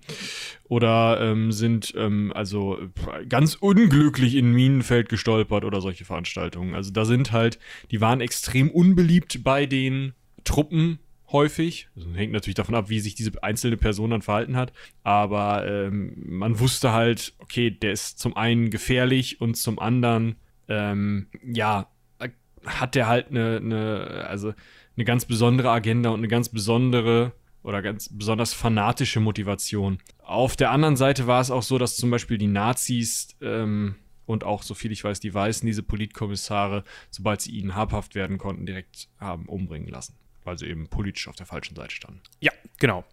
oder 0.66 1.20
ähm, 1.22 1.52
sind 1.52 1.94
ähm, 1.98 2.32
also 2.36 2.78
ganz 3.30 3.56
unglücklich 3.56 4.36
in 4.36 4.52
Minenfeld 4.52 5.10
gestolpert 5.10 5.64
oder 5.66 5.82
solche 5.82 6.06
Veranstaltungen. 6.06 6.76
Also 6.76 6.92
da 6.92 7.06
sind 7.06 7.32
halt, 7.32 7.60
die 7.92 8.02
waren 8.02 8.22
extrem 8.22 8.70
unbeliebt 8.70 9.44
bei 9.44 9.66
den 9.66 10.14
Truppen 10.44 11.00
häufig. 11.34 11.90
Das 11.96 12.06
hängt 12.16 12.32
natürlich 12.32 12.56
davon 12.56 12.76
ab, 12.76 12.90
wie 12.90 13.00
sich 13.00 13.16
diese 13.16 13.44
einzelne 13.44 13.76
Person 13.76 14.12
dann 14.12 14.22
verhalten 14.22 14.56
hat. 14.56 14.72
Aber 15.04 15.68
ähm, 15.68 16.14
man 16.26 16.60
wusste 16.60 16.94
halt, 16.94 17.34
okay, 17.40 17.72
der 17.72 17.92
ist 17.92 18.20
zum 18.20 18.38
einen 18.38 18.70
gefährlich 18.70 19.42
und 19.42 19.56
zum 19.56 19.80
anderen, 19.80 20.38
ähm, 20.70 21.28
ja, 21.44 21.90
hat 22.66 22.96
der 22.96 23.08
halt 23.08 23.30
eine, 23.30 23.58
eine, 23.58 24.26
also 24.30 24.54
eine 24.96 25.04
ganz 25.04 25.26
besondere 25.26 25.72
Agenda 25.72 26.12
und 26.12 26.20
eine 26.20 26.30
ganz 26.30 26.48
besondere 26.48 27.34
oder 27.64 27.82
ganz 27.82 28.10
besonders 28.10 28.54
fanatische 28.54 29.20
Motivation. 29.20 29.98
Auf 30.20 30.56
der 30.56 30.72
anderen 30.72 30.96
Seite 30.96 31.28
war 31.28 31.42
es 31.42 31.52
auch 31.52 31.64
so, 31.64 31.78
dass 31.78 31.98
zum 31.98 32.10
Beispiel 32.10 32.38
die 32.38 32.48
Nazis 32.48 33.36
ähm, 33.42 33.96
und 34.26 34.46
auch, 34.46 34.64
so 34.64 34.74
viel 34.74 34.92
ich 34.92 35.04
weiß, 35.04 35.20
die 35.20 35.34
Weißen 35.34 35.66
diese 35.66 35.84
Politkommissare, 35.84 36.86
sobald 37.10 37.42
sie 37.42 37.52
ihnen 37.52 37.76
habhaft 37.76 38.16
werden 38.16 38.38
konnten, 38.38 38.66
direkt 38.66 39.10
haben 39.20 39.48
umbringen 39.48 39.90
lassen 39.90 40.16
weil 40.46 40.58
sie 40.58 40.68
eben 40.68 40.88
politisch 40.88 41.28
auf 41.28 41.36
der 41.36 41.46
falschen 41.46 41.76
Seite 41.76 41.94
standen. 41.94 42.22
Ja, 42.40 42.52
genau. 42.80 43.04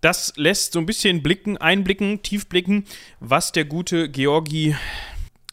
Das 0.00 0.32
lässt 0.36 0.72
so 0.72 0.78
ein 0.78 0.86
bisschen 0.86 1.22
blicken, 1.22 1.58
einblicken, 1.58 2.22
tief 2.22 2.48
blicken, 2.48 2.84
was 3.20 3.52
der 3.52 3.66
gute 3.66 4.08
Georgi 4.08 4.74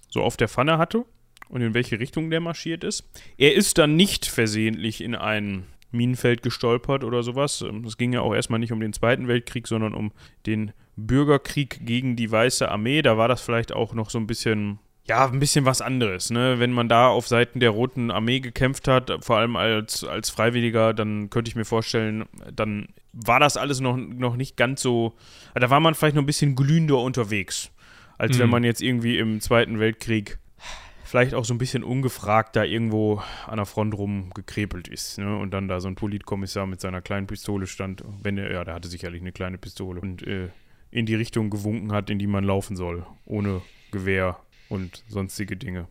so 0.09 0.23
auf 0.23 0.37
der 0.37 0.47
Pfanne 0.47 0.77
hatte 0.77 1.05
und 1.49 1.61
in 1.61 1.73
welche 1.73 1.99
Richtung 1.99 2.29
der 2.29 2.39
marschiert 2.39 2.83
ist. 2.83 3.03
Er 3.37 3.53
ist 3.55 3.77
dann 3.77 3.95
nicht 3.95 4.25
versehentlich 4.25 5.01
in 5.01 5.15
ein 5.15 5.65
Minenfeld 5.91 6.43
gestolpert 6.43 7.03
oder 7.03 7.23
sowas. 7.23 7.63
Es 7.85 7.97
ging 7.97 8.13
ja 8.13 8.21
auch 8.21 8.33
erstmal 8.33 8.59
nicht 8.59 8.71
um 8.71 8.79
den 8.79 8.93
Zweiten 8.93 9.27
Weltkrieg, 9.27 9.67
sondern 9.67 9.93
um 9.93 10.11
den 10.45 10.71
Bürgerkrieg 10.95 11.85
gegen 11.85 12.15
die 12.15 12.31
Weiße 12.31 12.69
Armee. 12.69 13.01
Da 13.01 13.17
war 13.17 13.27
das 13.27 13.41
vielleicht 13.41 13.71
auch 13.71 13.93
noch 13.93 14.09
so 14.09 14.17
ein 14.17 14.27
bisschen 14.27 14.79
ja, 15.07 15.25
ein 15.25 15.39
bisschen 15.39 15.65
was 15.65 15.81
anderes. 15.81 16.29
Ne? 16.29 16.59
Wenn 16.59 16.71
man 16.71 16.89
da 16.89 17.07
auf 17.07 17.27
Seiten 17.27 17.59
der 17.59 17.69
Roten 17.69 18.11
Armee 18.11 18.39
gekämpft 18.39 18.87
hat, 18.87 19.11
vor 19.21 19.37
allem 19.37 19.55
als, 19.55 20.03
als 20.03 20.29
Freiwilliger, 20.29 20.93
dann 20.93 21.29
könnte 21.29 21.49
ich 21.49 21.55
mir 21.55 21.65
vorstellen, 21.65 22.25
dann 22.53 22.89
war 23.13 23.39
das 23.39 23.57
alles 23.57 23.79
noch, 23.79 23.95
noch 23.95 24.35
nicht 24.35 24.57
ganz 24.57 24.81
so, 24.81 25.15
da 25.55 25.69
war 25.69 25.79
man 25.79 25.95
vielleicht 25.95 26.15
noch 26.15 26.23
ein 26.23 26.27
bisschen 26.27 26.55
glühender 26.55 26.99
unterwegs, 26.99 27.71
als 28.17 28.37
mhm. 28.37 28.41
wenn 28.41 28.49
man 28.49 28.63
jetzt 28.63 28.81
irgendwie 28.81 29.17
im 29.17 29.39
Zweiten 29.39 29.79
Weltkrieg 29.79 30.39
vielleicht 31.05 31.33
auch 31.33 31.45
so 31.45 31.53
ein 31.53 31.57
bisschen 31.57 31.85
ungefragt 31.85 32.57
da 32.57 32.65
irgendwo 32.65 33.21
an 33.45 33.57
der 33.57 33.65
Front 33.65 33.97
rumgekrepelt 33.97 34.89
ist. 34.89 35.17
Ne? 35.19 35.37
Und 35.37 35.51
dann 35.51 35.69
da 35.69 35.79
so 35.79 35.87
ein 35.87 35.95
Politkommissar 35.95 36.67
mit 36.67 36.81
seiner 36.81 37.01
kleinen 37.01 37.27
Pistole 37.27 37.65
stand, 37.65 38.03
wenn 38.21 38.37
er, 38.37 38.51
ja, 38.51 38.65
der 38.65 38.73
hatte 38.73 38.89
sicherlich 38.89 39.21
eine 39.21 39.31
kleine 39.31 39.57
Pistole 39.57 40.01
und 40.01 40.27
äh, 40.27 40.49
in 40.91 41.05
die 41.05 41.15
Richtung 41.15 41.49
gewunken 41.49 41.93
hat, 41.93 42.09
in 42.09 42.19
die 42.19 42.27
man 42.27 42.43
laufen 42.43 42.75
soll, 42.75 43.05
ohne 43.25 43.61
Gewehr 43.91 44.37
und 44.69 45.03
sonstige 45.07 45.57
Dinge. 45.57 45.87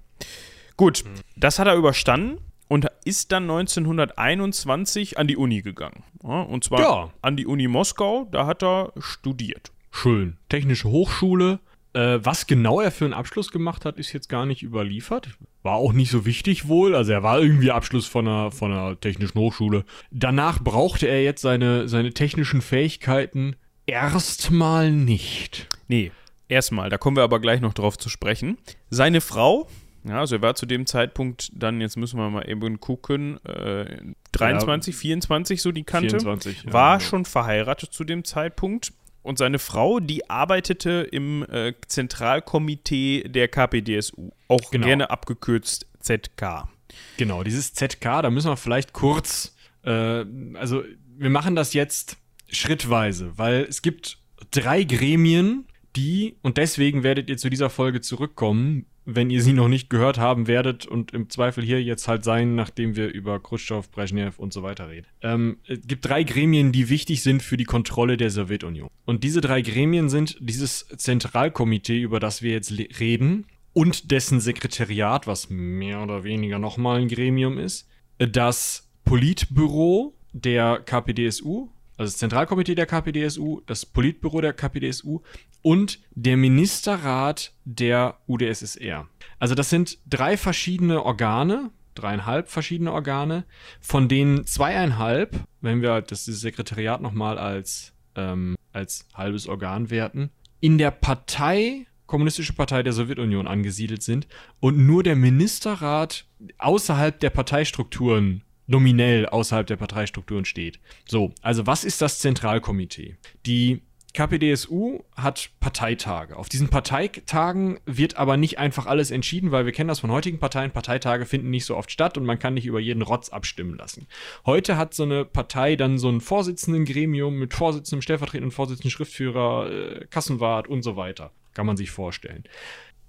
Gut, 0.76 1.04
mhm. 1.04 1.20
das 1.36 1.58
hat 1.58 1.66
er 1.66 1.76
überstanden 1.76 2.38
und 2.68 2.86
ist 3.04 3.32
dann 3.32 3.44
1921 3.44 5.18
an 5.18 5.26
die 5.26 5.36
Uni 5.36 5.62
gegangen. 5.62 6.02
Ja, 6.22 6.42
und 6.42 6.64
zwar 6.64 6.80
ja. 6.80 7.12
an 7.22 7.36
die 7.36 7.46
Uni 7.46 7.68
Moskau, 7.68 8.28
da 8.30 8.46
hat 8.46 8.62
er 8.62 8.92
studiert. 8.98 9.72
Schön. 9.90 10.36
Technische 10.48 10.88
Hochschule, 10.88 11.60
äh, 11.96 12.18
was 12.22 12.46
genau 12.46 12.80
er 12.80 12.90
für 12.90 13.06
einen 13.06 13.14
Abschluss 13.14 13.50
gemacht 13.50 13.84
hat, 13.84 13.96
ist 13.96 14.12
jetzt 14.12 14.28
gar 14.28 14.44
nicht 14.44 14.62
überliefert. 14.62 15.30
War 15.62 15.76
auch 15.76 15.92
nicht 15.94 16.10
so 16.10 16.26
wichtig 16.26 16.68
wohl. 16.68 16.94
Also 16.94 17.12
er 17.12 17.22
war 17.22 17.40
irgendwie 17.40 17.70
Abschluss 17.70 18.06
von 18.06 18.28
einer, 18.28 18.50
von 18.50 18.72
einer 18.72 19.00
technischen 19.00 19.38
Hochschule. 19.38 19.84
Danach 20.10 20.62
brauchte 20.62 21.06
er 21.06 21.22
jetzt 21.22 21.40
seine, 21.40 21.88
seine 21.88 22.12
technischen 22.12 22.60
Fähigkeiten 22.60 23.56
erstmal 23.86 24.90
nicht. 24.90 25.68
Nee, 25.88 26.12
erstmal. 26.48 26.90
Da 26.90 26.98
kommen 26.98 27.16
wir 27.16 27.24
aber 27.24 27.40
gleich 27.40 27.60
noch 27.60 27.74
drauf 27.74 27.98
zu 27.98 28.08
sprechen. 28.08 28.58
Seine 28.90 29.20
Frau, 29.20 29.68
ja, 30.04 30.20
also 30.20 30.36
er 30.36 30.42
war 30.42 30.54
zu 30.54 30.66
dem 30.66 30.86
Zeitpunkt 30.86 31.50
dann, 31.54 31.80
jetzt 31.80 31.96
müssen 31.96 32.18
wir 32.18 32.30
mal 32.30 32.48
eben 32.48 32.80
gucken, 32.80 33.44
äh, 33.44 33.98
23, 34.32 34.94
ja, 34.94 35.00
24 35.00 35.62
so 35.62 35.72
die 35.72 35.84
Kante, 35.84 36.10
24, 36.10 36.64
ja, 36.64 36.72
war 36.72 36.98
genau. 36.98 37.08
schon 37.08 37.24
verheiratet 37.24 37.92
zu 37.92 38.04
dem 38.04 38.24
Zeitpunkt 38.24 38.92
und 39.22 39.38
seine 39.38 39.58
Frau, 39.58 39.98
die 39.98 40.30
arbeitete 40.30 41.08
im 41.10 41.44
äh, 41.50 41.72
Zentralkomitee 41.88 43.24
der 43.24 43.48
KPDSU, 43.48 44.30
auch 44.46 44.70
genau. 44.70 44.86
gerne 44.86 45.10
abgekürzt 45.10 45.86
ZK. 45.98 46.68
Genau, 47.16 47.42
dieses 47.42 47.74
ZK, 47.74 48.22
da 48.22 48.30
müssen 48.30 48.48
wir 48.48 48.56
vielleicht 48.56 48.92
kurz, 48.92 49.56
äh, 49.82 50.24
also 50.54 50.84
wir 51.18 51.30
machen 51.30 51.56
das 51.56 51.72
jetzt 51.72 52.18
schrittweise, 52.48 53.36
weil 53.36 53.64
es 53.64 53.82
gibt 53.82 54.18
drei 54.52 54.84
Gremien, 54.84 55.66
die, 55.96 56.36
und 56.42 56.56
deswegen 56.58 57.02
werdet 57.02 57.28
ihr 57.30 57.36
zu 57.36 57.50
dieser 57.50 57.70
Folge 57.70 58.00
zurückkommen, 58.00 58.86
wenn 59.04 59.30
ihr 59.30 59.40
sie 59.40 59.52
noch 59.52 59.68
nicht 59.68 59.88
gehört 59.88 60.18
haben 60.18 60.48
werdet 60.48 60.84
und 60.84 61.12
im 61.12 61.30
Zweifel 61.30 61.64
hier 61.64 61.82
jetzt 61.82 62.08
halt 62.08 62.24
sein, 62.24 62.56
nachdem 62.56 62.96
wir 62.96 63.08
über 63.12 63.40
Khrushchev, 63.40 63.88
Brezhnev 63.90 64.38
und 64.38 64.52
so 64.52 64.62
weiter 64.62 64.90
reden. 64.90 65.06
Ähm, 65.22 65.58
es 65.66 65.80
gibt 65.86 66.04
drei 66.04 66.24
Gremien, 66.24 66.72
die 66.72 66.88
wichtig 66.88 67.22
sind 67.22 67.42
für 67.42 67.56
die 67.56 67.64
Kontrolle 67.64 68.16
der 68.16 68.30
Sowjetunion. 68.30 68.88
Und 69.04 69.22
diese 69.22 69.40
drei 69.40 69.62
Gremien 69.62 70.08
sind 70.08 70.36
dieses 70.40 70.88
Zentralkomitee, 70.88 72.00
über 72.00 72.18
das 72.18 72.42
wir 72.42 72.50
jetzt 72.50 72.72
reden, 73.00 73.46
und 73.72 74.10
dessen 74.10 74.40
Sekretariat, 74.40 75.26
was 75.26 75.50
mehr 75.50 76.02
oder 76.02 76.24
weniger 76.24 76.58
nochmal 76.58 77.00
ein 77.00 77.08
Gremium 77.08 77.58
ist, 77.58 77.88
das 78.18 78.90
Politbüro 79.04 80.14
der 80.32 80.80
KPDSU, 80.80 81.68
also 81.96 82.10
das 82.10 82.18
Zentralkomitee 82.18 82.74
der 82.74 82.86
KPDSU, 82.86 83.60
das 83.66 83.86
Politbüro 83.86 84.40
der 84.40 84.52
KPDSU 84.52 85.20
und 85.66 85.98
der 86.12 86.36
Ministerrat 86.36 87.52
der 87.64 88.20
UdSSR. 88.28 89.08
Also 89.40 89.56
das 89.56 89.68
sind 89.68 89.98
drei 90.06 90.36
verschiedene 90.36 91.02
Organe, 91.02 91.72
dreieinhalb 91.96 92.48
verschiedene 92.48 92.92
Organe, 92.92 93.46
von 93.80 94.06
denen 94.06 94.46
zweieinhalb, 94.46 95.40
wenn 95.60 95.82
wir 95.82 96.02
das 96.02 96.24
Sekretariat 96.24 97.02
nochmal 97.02 97.36
als, 97.36 97.94
ähm, 98.14 98.54
als 98.72 99.08
halbes 99.12 99.48
Organ 99.48 99.90
werten, 99.90 100.30
in 100.60 100.78
der 100.78 100.92
Partei 100.92 101.86
Kommunistische 102.06 102.52
Partei 102.52 102.84
der 102.84 102.92
Sowjetunion 102.92 103.48
angesiedelt 103.48 104.00
sind 104.00 104.28
und 104.60 104.78
nur 104.78 105.02
der 105.02 105.16
Ministerrat 105.16 106.26
außerhalb 106.58 107.18
der 107.18 107.30
Parteistrukturen 107.30 108.44
nominell 108.68 109.26
außerhalb 109.26 109.66
der 109.66 109.74
Parteistrukturen 109.74 110.44
steht. 110.44 110.78
So, 111.08 111.32
also 111.42 111.66
was 111.66 111.82
ist 111.82 112.00
das 112.00 112.20
Zentralkomitee? 112.20 113.16
Die 113.44 113.82
KPDSU 114.16 115.02
hat 115.14 115.50
Parteitage. 115.60 116.36
Auf 116.36 116.48
diesen 116.48 116.68
Parteitagen 116.68 117.78
wird 117.84 118.16
aber 118.16 118.38
nicht 118.38 118.58
einfach 118.58 118.86
alles 118.86 119.10
entschieden, 119.10 119.50
weil 119.52 119.66
wir 119.66 119.72
kennen 119.72 119.88
das 119.88 120.00
von 120.00 120.10
heutigen 120.10 120.38
Parteien. 120.38 120.70
Parteitage 120.70 121.26
finden 121.26 121.50
nicht 121.50 121.66
so 121.66 121.76
oft 121.76 121.90
statt 121.90 122.16
und 122.16 122.24
man 122.24 122.38
kann 122.38 122.54
nicht 122.54 122.64
über 122.64 122.80
jeden 122.80 123.02
Rotz 123.02 123.28
abstimmen 123.28 123.76
lassen. 123.76 124.06
Heute 124.46 124.78
hat 124.78 124.94
so 124.94 125.02
eine 125.02 125.26
Partei 125.26 125.76
dann 125.76 125.98
so 125.98 126.08
ein 126.08 126.22
Vorsitzenden-Gremium 126.22 127.38
mit 127.38 127.52
Vorsitzendem, 127.52 128.00
stellvertretenden 128.00 128.52
Vorsitzenden, 128.52 128.90
Schriftführer, 128.90 129.70
äh, 129.70 130.06
Kassenwart 130.06 130.66
und 130.66 130.80
so 130.80 130.96
weiter. 130.96 131.30
Kann 131.52 131.66
man 131.66 131.76
sich 131.76 131.90
vorstellen. 131.90 132.44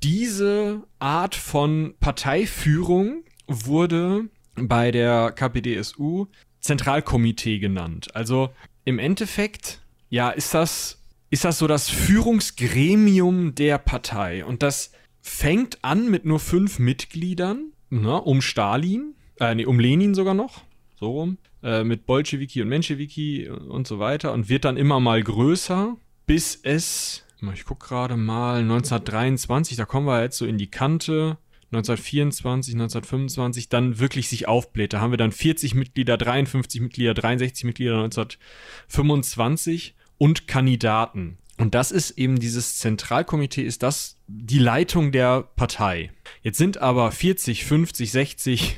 Diese 0.03 0.83
Art 0.99 1.35
von 1.35 1.95
Parteiführung 2.01 3.23
wurde 3.47 4.25
bei 4.55 4.91
der 4.91 5.31
KPDSU 5.31 6.27
Zentralkomitee 6.59 7.59
genannt. 7.59 8.13
Also 8.13 8.49
im 8.83 8.99
Endeffekt, 8.99 9.81
ja, 10.09 10.29
ist 10.29 10.53
das, 10.53 11.01
ist 11.29 11.45
das 11.45 11.59
so 11.59 11.67
das 11.67 11.89
Führungsgremium 11.89 13.55
der 13.55 13.77
Partei. 13.77 14.45
Und 14.45 14.63
das 14.63 14.91
fängt 15.21 15.83
an 15.83 16.09
mit 16.09 16.25
nur 16.25 16.39
fünf 16.39 16.79
Mitgliedern, 16.79 17.71
ne, 17.89 18.21
um 18.21 18.41
Stalin, 18.41 19.15
äh, 19.39 19.53
nee, 19.55 19.65
um 19.65 19.79
Lenin 19.79 20.15
sogar 20.15 20.33
noch, 20.33 20.63
so 20.99 21.11
rum, 21.11 21.37
äh, 21.63 21.83
mit 21.83 22.05
Bolschewiki 22.05 22.61
und 22.61 22.69
Menschewiki 22.69 23.49
und 23.49 23.87
so 23.87 23.99
weiter 23.99 24.33
und 24.33 24.49
wird 24.49 24.65
dann 24.65 24.77
immer 24.77 24.99
mal 24.99 25.21
größer, 25.21 25.97
bis 26.25 26.59
es, 26.63 27.25
ich 27.53 27.65
gucke 27.65 27.87
gerade 27.87 28.15
mal, 28.15 28.61
1923, 28.61 29.77
da 29.77 29.85
kommen 29.85 30.07
wir 30.07 30.21
jetzt 30.21 30.37
so 30.37 30.45
in 30.45 30.57
die 30.57 30.71
Kante, 30.71 31.37
1924, 31.71 32.73
1925 32.75 33.69
dann 33.69 33.99
wirklich 33.99 34.29
sich 34.29 34.47
aufbläht. 34.47 34.93
Da 34.93 35.01
haben 35.01 35.11
wir 35.11 35.17
dann 35.17 35.31
40 35.31 35.75
Mitglieder, 35.75 36.17
53 36.17 36.81
Mitglieder, 36.81 37.13
63 37.13 37.65
Mitglieder 37.65 37.95
1925 38.03 39.95
und 40.17 40.47
Kandidaten. 40.47 41.37
Und 41.57 41.73
das 41.73 41.91
ist 41.91 42.11
eben 42.11 42.39
dieses 42.39 42.77
Zentralkomitee, 42.77 43.63
ist 43.63 43.83
das 43.83 44.17
die 44.27 44.59
Leitung 44.59 45.11
der 45.11 45.41
Partei. 45.41 46.11
Jetzt 46.43 46.57
sind 46.57 46.77
aber 46.77 47.11
40, 47.11 47.65
50, 47.65 48.11
60, 48.11 48.77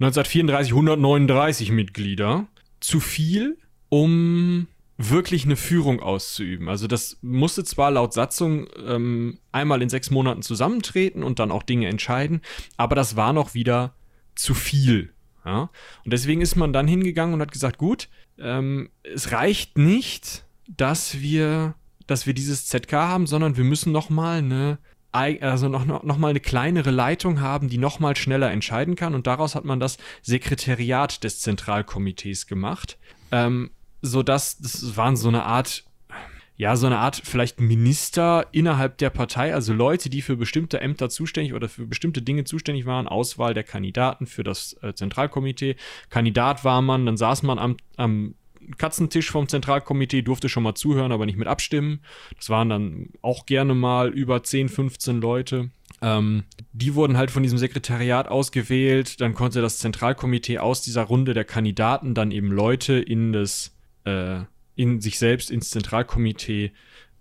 1934, 0.00 0.72
139 0.72 1.70
Mitglieder 1.70 2.46
zu 2.80 3.00
viel, 3.00 3.58
um 3.90 4.68
wirklich 4.96 5.44
eine 5.44 5.56
Führung 5.56 6.00
auszuüben. 6.00 6.68
Also 6.68 6.86
das 6.86 7.18
musste 7.20 7.64
zwar 7.64 7.90
laut 7.90 8.12
Satzung 8.12 8.68
ähm, 8.86 9.38
einmal 9.50 9.82
in 9.82 9.88
sechs 9.88 10.10
Monaten 10.10 10.42
zusammentreten 10.42 11.22
und 11.22 11.38
dann 11.38 11.50
auch 11.50 11.62
Dinge 11.62 11.88
entscheiden, 11.88 12.42
aber 12.76 12.94
das 12.94 13.16
war 13.16 13.32
noch 13.32 13.54
wieder 13.54 13.94
zu 14.34 14.54
viel. 14.54 15.12
Ja? 15.44 15.70
Und 16.04 16.12
deswegen 16.12 16.40
ist 16.40 16.56
man 16.56 16.72
dann 16.72 16.86
hingegangen 16.86 17.34
und 17.34 17.40
hat 17.40 17.52
gesagt, 17.52 17.78
gut, 17.78 18.08
ähm, 18.38 18.90
es 19.02 19.32
reicht 19.32 19.78
nicht, 19.78 20.44
dass 20.68 21.20
wir, 21.20 21.74
dass 22.06 22.26
wir 22.26 22.34
dieses 22.34 22.66
ZK 22.66 22.92
haben, 22.92 23.26
sondern 23.26 23.56
wir 23.56 23.64
müssen 23.64 23.92
noch 23.92 24.10
mal 24.10 24.38
eine 24.38 24.78
also 25.14 25.68
noch, 25.68 25.84
noch, 25.84 26.02
noch 26.02 26.18
mal 26.18 26.30
eine 26.30 26.40
kleinere 26.40 26.90
Leitung 26.90 27.40
haben, 27.40 27.68
die 27.68 27.78
noch 27.78 28.00
mal 28.00 28.16
schneller 28.16 28.50
entscheiden 28.50 28.96
kann. 28.96 29.14
Und 29.14 29.28
daraus 29.28 29.54
hat 29.54 29.64
man 29.64 29.78
das 29.78 29.96
Sekretariat 30.22 31.22
des 31.22 31.38
Zentralkomitees 31.40 32.48
gemacht. 32.48 32.98
Ähm, 33.30 33.70
so 34.04 34.22
dass 34.22 34.58
das 34.58 34.96
waren 34.96 35.16
so 35.16 35.28
eine 35.28 35.44
Art 35.44 35.84
ja, 36.56 36.76
so 36.76 36.86
eine 36.86 36.98
Art 36.98 37.20
vielleicht 37.24 37.60
Minister 37.60 38.46
innerhalb 38.52 38.98
der 38.98 39.10
Partei, 39.10 39.52
also 39.52 39.72
Leute, 39.72 40.08
die 40.08 40.22
für 40.22 40.36
bestimmte 40.36 40.80
Ämter 40.80 41.10
zuständig 41.10 41.52
oder 41.52 41.68
für 41.68 41.84
bestimmte 41.84 42.22
Dinge 42.22 42.44
zuständig 42.44 42.86
waren, 42.86 43.08
Auswahl 43.08 43.54
der 43.54 43.64
Kandidaten 43.64 44.26
für 44.26 44.44
das 44.44 44.76
äh, 44.80 44.94
Zentralkomitee. 44.94 45.74
Kandidat 46.10 46.64
war 46.64 46.80
man, 46.80 47.06
dann 47.06 47.16
saß 47.16 47.42
man 47.42 47.58
am, 47.58 47.76
am 47.96 48.34
Katzentisch 48.78 49.30
vom 49.30 49.48
Zentralkomitee, 49.48 50.22
durfte 50.22 50.48
schon 50.48 50.62
mal 50.62 50.74
zuhören, 50.74 51.12
aber 51.12 51.26
nicht 51.26 51.36
mit 51.36 51.48
abstimmen. 51.48 52.00
Das 52.36 52.48
waren 52.50 52.68
dann 52.68 53.08
auch 53.20 53.46
gerne 53.46 53.74
mal 53.74 54.08
über 54.08 54.42
10, 54.42 54.68
15 54.68 55.20
Leute. 55.20 55.70
Ähm, 56.00 56.44
die 56.72 56.94
wurden 56.94 57.16
halt 57.16 57.30
von 57.30 57.42
diesem 57.42 57.58
Sekretariat 57.58 58.28
ausgewählt. 58.28 59.20
Dann 59.20 59.34
konnte 59.34 59.60
das 59.60 59.78
Zentralkomitee 59.78 60.58
aus 60.58 60.82
dieser 60.82 61.02
Runde 61.02 61.34
der 61.34 61.44
Kandidaten 61.44 62.14
dann 62.14 62.30
eben 62.30 62.50
Leute 62.50 62.94
in 62.94 63.32
das 63.32 63.73
äh, 64.04 64.40
in 64.76 65.00
sich 65.00 65.18
selbst 65.18 65.50
ins 65.50 65.70
Zentralkomitee 65.70 66.72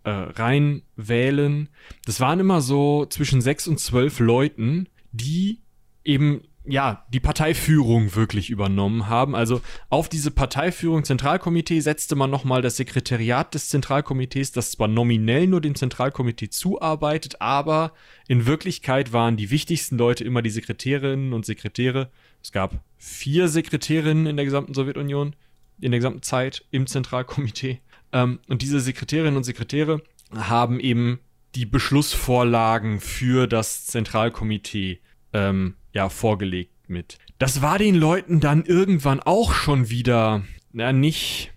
äh, 0.04 0.10
reinwählen. 0.10 1.69
Das 2.06 2.19
waren 2.19 2.39
immer 2.39 2.62
so 2.62 3.06
zwischen 3.06 3.41
sechs 3.41 3.67
und 3.67 3.80
zwölf 3.80 4.19
Leuten, 4.19 4.89
die 5.12 5.62
eben 6.04 6.41
ja, 6.65 7.06
die 7.12 7.19
Parteiführung 7.19 8.15
wirklich 8.15 8.50
übernommen 8.50 9.10
haben. 9.10 9.36
Also 9.36 9.62
auf 9.89 10.08
diese 10.08 10.32
Parteiführung 10.32 11.04
Zentralkomitee 11.04 11.82
setzte 11.82 12.15
man 12.15 12.30
nochmal 12.30 12.62
das 12.62 12.78
Sekretariat 12.78 13.54
des 13.54 13.67
Zentralkomitees, 13.67 14.54
das 14.54 14.72
zwar 14.72 14.88
nominell 14.88 15.48
nur 15.48 15.60
dem 15.60 15.76
Zentralkomitee 15.76 16.50
zuarbeitet, 16.50 17.41
aber 17.41 17.91
in 18.30 18.46
Wirklichkeit 18.46 19.12
waren 19.12 19.36
die 19.36 19.52
wichtigsten 19.52 19.98
Leute 19.98 20.24
immer 20.24 20.41
die 20.41 20.50
Sekretärinnen 20.50 21.34
und 21.34 21.46
Sekretäre. 21.46 22.10
Es 22.41 22.54
gab 22.54 22.80
vier 22.98 23.50
Sekretärinnen 23.50 24.26
in 24.26 24.38
der 24.38 24.46
gesamten 24.46 24.74
Sowjetunion 24.74 25.36
in 25.84 25.91
der 25.91 26.00
gesamten 26.00 26.22
Zeit 26.22 26.65
im 26.72 26.88
Zentralkomitee. 26.88 27.80
Ähm, 28.12 28.39
und 28.48 28.62
diese 28.62 28.80
Sekretärinnen 28.80 29.38
und 29.38 29.43
Sekretäre 29.43 30.02
haben 30.36 30.80
eben 30.80 31.19
die 31.56 31.65
Beschlussvorlagen 31.65 33.00
für 33.00 33.48
das 33.48 33.86
Zentralkomitee 33.86 35.00
ähm, 35.34 35.76
ja, 35.93 36.10
vorgelegt 36.10 36.89
mit. 36.89 37.17
Das 37.38 37.62
war 37.62 37.78
den 37.78 37.96
Leuten 37.96 38.39
dann 38.39 38.65
irgendwann 38.65 39.19
auch 39.19 39.54
schon 39.54 39.89
wieder 39.89 40.43
na, 40.72 40.91
nicht, 40.91 41.52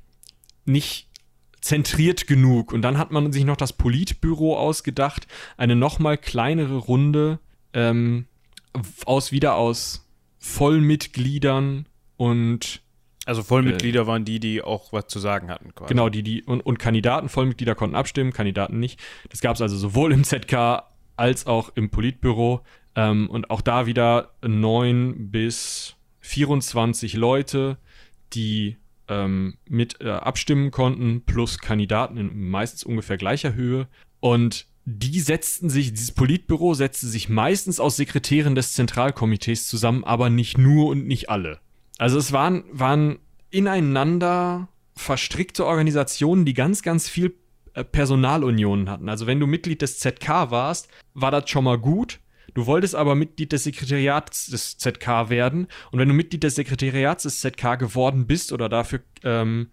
nicht 0.64 1.08
zentriert 1.60 2.26
genug. 2.26 2.72
Und 2.72 2.82
dann 2.82 2.98
hat 2.98 3.10
man 3.10 3.32
sich 3.32 3.44
noch 3.44 3.56
das 3.56 3.72
Politbüro 3.72 4.56
ausgedacht, 4.56 5.26
eine 5.56 5.74
nochmal 5.74 6.18
kleinere 6.18 6.76
Runde 6.76 7.40
ähm, 7.72 8.26
aus 9.04 9.32
wieder 9.32 9.54
aus 9.56 10.06
Vollmitgliedern 10.38 11.86
und 12.16 12.82
also 13.26 13.42
Vollmitglieder 13.42 14.06
waren 14.06 14.24
die, 14.24 14.40
die 14.40 14.62
auch 14.62 14.92
was 14.92 15.08
zu 15.08 15.18
sagen 15.18 15.50
hatten. 15.50 15.74
Quasi. 15.74 15.92
Genau, 15.92 16.08
die, 16.08 16.22
die 16.22 16.42
und, 16.44 16.60
und 16.60 16.78
Kandidaten, 16.78 17.28
Vollmitglieder 17.28 17.74
konnten 17.74 17.96
abstimmen, 17.96 18.32
Kandidaten 18.32 18.78
nicht. 18.78 19.00
Das 19.28 19.40
gab 19.40 19.56
es 19.56 19.62
also 19.62 19.76
sowohl 19.76 20.12
im 20.12 20.24
ZK 20.24 20.84
als 21.16 21.46
auch 21.46 21.72
im 21.74 21.90
Politbüro. 21.90 22.62
Ähm, 22.94 23.28
und 23.28 23.50
auch 23.50 23.60
da 23.60 23.86
wieder 23.86 24.30
neun 24.46 25.30
bis 25.30 25.96
24 26.20 27.14
Leute, 27.14 27.78
die 28.32 28.76
ähm, 29.08 29.58
mit 29.68 30.00
äh, 30.00 30.10
abstimmen 30.10 30.70
konnten, 30.70 31.22
plus 31.22 31.58
Kandidaten 31.58 32.16
in 32.16 32.48
meistens 32.48 32.84
ungefähr 32.84 33.16
gleicher 33.16 33.54
Höhe. 33.54 33.88
Und 34.20 34.66
die 34.84 35.18
setzten 35.18 35.68
sich, 35.68 35.92
dieses 35.92 36.12
Politbüro 36.12 36.74
setzte 36.74 37.08
sich 37.08 37.28
meistens 37.28 37.80
aus 37.80 37.96
Sekretären 37.96 38.54
des 38.54 38.72
Zentralkomitees 38.74 39.66
zusammen, 39.66 40.04
aber 40.04 40.30
nicht 40.30 40.58
nur 40.58 40.86
und 40.86 41.08
nicht 41.08 41.28
alle. 41.28 41.58
Also 41.98 42.18
es 42.18 42.32
waren, 42.32 42.64
waren 42.70 43.18
ineinander 43.50 44.68
verstrickte 44.94 45.64
Organisationen, 45.66 46.44
die 46.44 46.54
ganz, 46.54 46.82
ganz 46.82 47.08
viel 47.08 47.34
äh, 47.74 47.84
Personalunionen 47.84 48.90
hatten. 48.90 49.08
Also 49.08 49.26
wenn 49.26 49.40
du 49.40 49.46
Mitglied 49.46 49.82
des 49.82 49.98
ZK 49.98 50.50
warst, 50.50 50.88
war 51.14 51.30
das 51.30 51.48
schon 51.48 51.64
mal 51.64 51.78
gut. 51.78 52.20
Du 52.54 52.66
wolltest 52.66 52.94
aber 52.94 53.14
Mitglied 53.14 53.52
des 53.52 53.64
Sekretariats 53.64 54.46
des 54.46 54.78
ZK 54.78 55.28
werden. 55.28 55.66
Und 55.90 55.98
wenn 55.98 56.08
du 56.08 56.14
Mitglied 56.14 56.42
des 56.42 56.54
Sekretariats 56.54 57.24
des 57.24 57.40
ZK 57.40 57.78
geworden 57.78 58.26
bist 58.26 58.52
oder 58.52 58.70
dafür 58.70 59.00
ähm, 59.24 59.68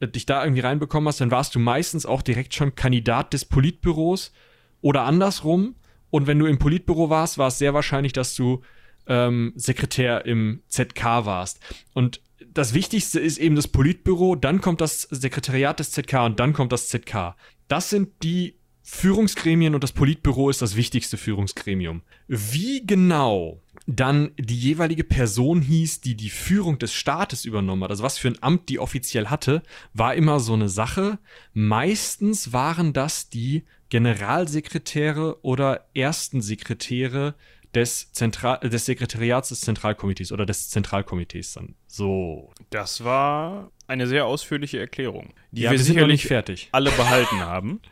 dich 0.00 0.26
da 0.26 0.44
irgendwie 0.44 0.60
reinbekommen 0.60 1.08
hast, 1.08 1.20
dann 1.20 1.32
warst 1.32 1.56
du 1.56 1.58
meistens 1.58 2.06
auch 2.06 2.22
direkt 2.22 2.54
schon 2.54 2.76
Kandidat 2.76 3.32
des 3.32 3.44
Politbüros 3.44 4.32
oder 4.80 5.02
andersrum. 5.02 5.74
Und 6.10 6.28
wenn 6.28 6.38
du 6.38 6.46
im 6.46 6.58
Politbüro 6.58 7.10
warst, 7.10 7.38
war 7.38 7.48
es 7.48 7.58
sehr 7.58 7.74
wahrscheinlich, 7.74 8.12
dass 8.12 8.36
du 8.36 8.62
ähm, 9.08 9.52
Sekretär 9.56 10.24
im 10.26 10.62
ZK 10.68 11.24
warst. 11.24 11.60
Und 11.94 12.20
das 12.46 12.74
Wichtigste 12.74 13.20
ist 13.20 13.38
eben 13.38 13.56
das 13.56 13.68
Politbüro, 13.68 14.36
dann 14.36 14.60
kommt 14.60 14.80
das 14.80 15.02
Sekretariat 15.02 15.78
des 15.80 15.90
ZK 15.92 16.24
und 16.24 16.40
dann 16.40 16.52
kommt 16.52 16.72
das 16.72 16.88
ZK. 16.88 17.34
Das 17.68 17.90
sind 17.90 18.08
die 18.22 18.54
Führungsgremien 18.82 19.74
und 19.74 19.84
das 19.84 19.92
Politbüro 19.92 20.48
ist 20.48 20.62
das 20.62 20.74
wichtigste 20.74 21.18
Führungsgremium. 21.18 22.02
Wie 22.26 22.86
genau 22.86 23.60
dann 23.86 24.30
die 24.38 24.58
jeweilige 24.58 25.04
Person 25.04 25.60
hieß, 25.60 26.00
die 26.00 26.14
die 26.14 26.30
Führung 26.30 26.78
des 26.78 26.94
Staates 26.94 27.44
übernommen 27.44 27.84
hat, 27.84 27.90
also 27.90 28.02
was 28.02 28.16
für 28.16 28.28
ein 28.28 28.42
Amt 28.42 28.70
die 28.70 28.78
offiziell 28.78 29.26
hatte, 29.26 29.62
war 29.92 30.14
immer 30.14 30.40
so 30.40 30.54
eine 30.54 30.70
Sache. 30.70 31.18
Meistens 31.52 32.52
waren 32.52 32.94
das 32.94 33.28
die 33.28 33.64
Generalsekretäre 33.90 35.42
oder 35.42 35.86
ersten 35.94 36.40
Sekretäre 36.40 37.34
des, 37.78 38.12
Zentral 38.12 38.58
des 38.60 38.86
Sekretariats 38.86 39.48
des 39.48 39.60
Zentralkomitees 39.60 40.32
oder 40.32 40.46
des 40.46 40.68
Zentralkomitees 40.68 41.54
dann. 41.54 41.74
So. 41.86 42.52
Das 42.70 43.04
war 43.04 43.70
eine 43.86 44.06
sehr 44.06 44.26
ausführliche 44.26 44.78
Erklärung, 44.78 45.32
die 45.50 45.62
ja, 45.62 45.70
wir, 45.70 45.78
wir 45.78 45.84
sicherlich 45.84 46.26
fertig. 46.26 46.68
alle 46.72 46.90
behalten 46.90 47.40
haben. 47.40 47.80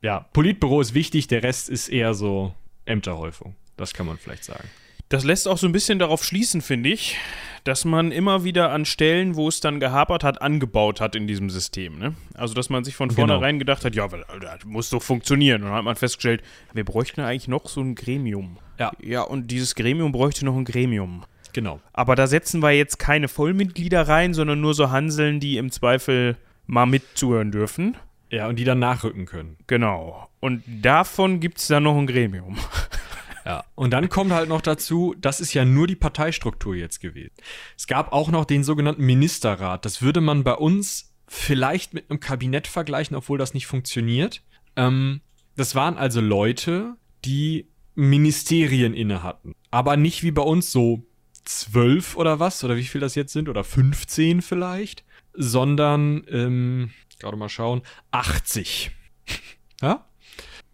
Ja, 0.00 0.28
Politbüro 0.32 0.80
ist 0.80 0.94
wichtig, 0.94 1.26
der 1.26 1.42
Rest 1.42 1.68
ist 1.68 1.88
eher 1.88 2.14
so 2.14 2.54
Ämterhäufung. 2.84 3.56
Das 3.76 3.94
kann 3.94 4.06
man 4.06 4.16
vielleicht 4.16 4.44
sagen. 4.44 4.68
Das 5.08 5.24
lässt 5.24 5.48
auch 5.48 5.56
so 5.56 5.66
ein 5.66 5.72
bisschen 5.72 5.98
darauf 5.98 6.22
schließen, 6.22 6.60
finde 6.60 6.90
ich, 6.90 7.16
dass 7.64 7.84
man 7.84 8.12
immer 8.12 8.44
wieder 8.44 8.72
an 8.72 8.84
Stellen, 8.84 9.36
wo 9.36 9.48
es 9.48 9.60
dann 9.60 9.80
gehapert 9.80 10.22
hat, 10.22 10.42
angebaut 10.42 11.00
hat 11.00 11.16
in 11.16 11.26
diesem 11.26 11.48
System. 11.48 11.98
Ne? 11.98 12.14
Also, 12.34 12.54
dass 12.54 12.68
man 12.68 12.84
sich 12.84 12.94
von 12.94 13.08
genau. 13.08 13.20
vornherein 13.20 13.58
genau. 13.58 13.60
gedacht 13.60 13.84
hat, 13.84 13.94
ja, 13.94 14.06
das 14.08 14.64
muss 14.64 14.90
doch 14.90 15.02
funktionieren. 15.02 15.62
Und 15.62 15.68
dann 15.68 15.76
hat 15.78 15.84
man 15.84 15.96
festgestellt, 15.96 16.42
wir 16.74 16.84
bräuchten 16.84 17.22
eigentlich 17.22 17.48
noch 17.48 17.68
so 17.68 17.80
ein 17.80 17.94
Gremium. 17.94 18.58
Ja. 18.78 18.92
Ja, 19.00 19.22
und 19.22 19.50
dieses 19.50 19.74
Gremium 19.74 20.12
bräuchte 20.12 20.44
noch 20.44 20.56
ein 20.56 20.64
Gremium. 20.64 21.24
Genau. 21.54 21.80
Aber 21.92 22.14
da 22.14 22.26
setzen 22.26 22.62
wir 22.62 22.72
jetzt 22.72 22.98
keine 22.98 23.28
Vollmitglieder 23.28 24.06
rein, 24.06 24.34
sondern 24.34 24.60
nur 24.60 24.74
so 24.74 24.90
Hanseln, 24.90 25.40
die 25.40 25.56
im 25.56 25.70
Zweifel 25.70 26.36
mal 26.66 26.86
mitzuhören 26.86 27.50
dürfen. 27.50 27.96
Ja, 28.30 28.46
und 28.46 28.56
die 28.56 28.64
dann 28.64 28.78
nachrücken 28.78 29.24
können. 29.24 29.56
Genau. 29.66 30.28
Und 30.40 30.62
davon 30.82 31.40
gibt 31.40 31.58
es 31.58 31.68
dann 31.68 31.84
noch 31.84 31.96
ein 31.96 32.06
Gremium. 32.06 32.58
Ja, 33.48 33.64
und 33.74 33.92
dann 33.92 34.10
kommt 34.10 34.30
halt 34.32 34.50
noch 34.50 34.60
dazu, 34.60 35.14
das 35.18 35.40
ist 35.40 35.54
ja 35.54 35.64
nur 35.64 35.86
die 35.86 35.96
Parteistruktur 35.96 36.74
jetzt 36.74 37.00
gewesen. 37.00 37.32
Es 37.78 37.86
gab 37.86 38.12
auch 38.12 38.30
noch 38.30 38.44
den 38.44 38.62
sogenannten 38.62 39.06
Ministerrat. 39.06 39.86
Das 39.86 40.02
würde 40.02 40.20
man 40.20 40.44
bei 40.44 40.52
uns 40.52 41.14
vielleicht 41.26 41.94
mit 41.94 42.10
einem 42.10 42.20
Kabinett 42.20 42.66
vergleichen, 42.66 43.16
obwohl 43.16 43.38
das 43.38 43.54
nicht 43.54 43.66
funktioniert. 43.66 44.42
Ähm, 44.76 45.22
das 45.56 45.74
waren 45.74 45.96
also 45.96 46.20
Leute, 46.20 46.96
die 47.24 47.70
Ministerien 47.94 48.92
inne 48.92 49.22
hatten. 49.22 49.54
Aber 49.70 49.96
nicht 49.96 50.22
wie 50.22 50.30
bei 50.30 50.42
uns 50.42 50.70
so 50.70 51.06
zwölf 51.46 52.16
oder 52.16 52.38
was, 52.40 52.62
oder 52.64 52.76
wie 52.76 52.84
viel 52.84 53.00
das 53.00 53.14
jetzt 53.14 53.32
sind, 53.32 53.48
oder 53.48 53.64
15 53.64 54.42
vielleicht, 54.42 55.04
sondern, 55.32 56.22
ähm, 56.30 56.90
gerade 57.18 57.38
mal 57.38 57.48
schauen, 57.48 57.80
80. 58.10 58.90
ja? 59.80 60.04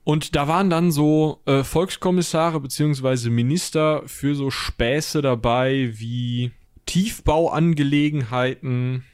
Und 0.05 0.37
da 0.37 0.47
waren 0.49 0.71
dann 0.71 0.93
so 0.93 1.43
äh, 1.47 1.65
Volkskommissare 1.65 2.61
beziehungsweise 2.61 3.31
Minister 3.31 4.03
für 4.07 4.35
so 4.35 4.51
Späße 4.51 5.23
dabei 5.23 5.93
wie 5.95 6.51
Tiefbauangelegenheiten, 6.85 9.07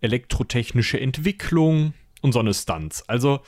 elektrotechnische 0.00 1.00
Entwicklung 1.00 1.94
und 2.22 2.30
so 2.32 2.38
eine 2.38 2.54
Stunts. 2.54 3.02
Also 3.08 3.40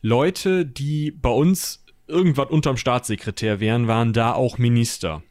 Leute, 0.00 0.64
die 0.64 1.10
bei 1.10 1.28
uns 1.28 1.84
irgendwas 2.06 2.48
unterm 2.48 2.78
Staatssekretär 2.78 3.60
wären, 3.60 3.86
waren 3.86 4.14
da 4.14 4.32
auch 4.32 4.56
Minister. 4.56 5.22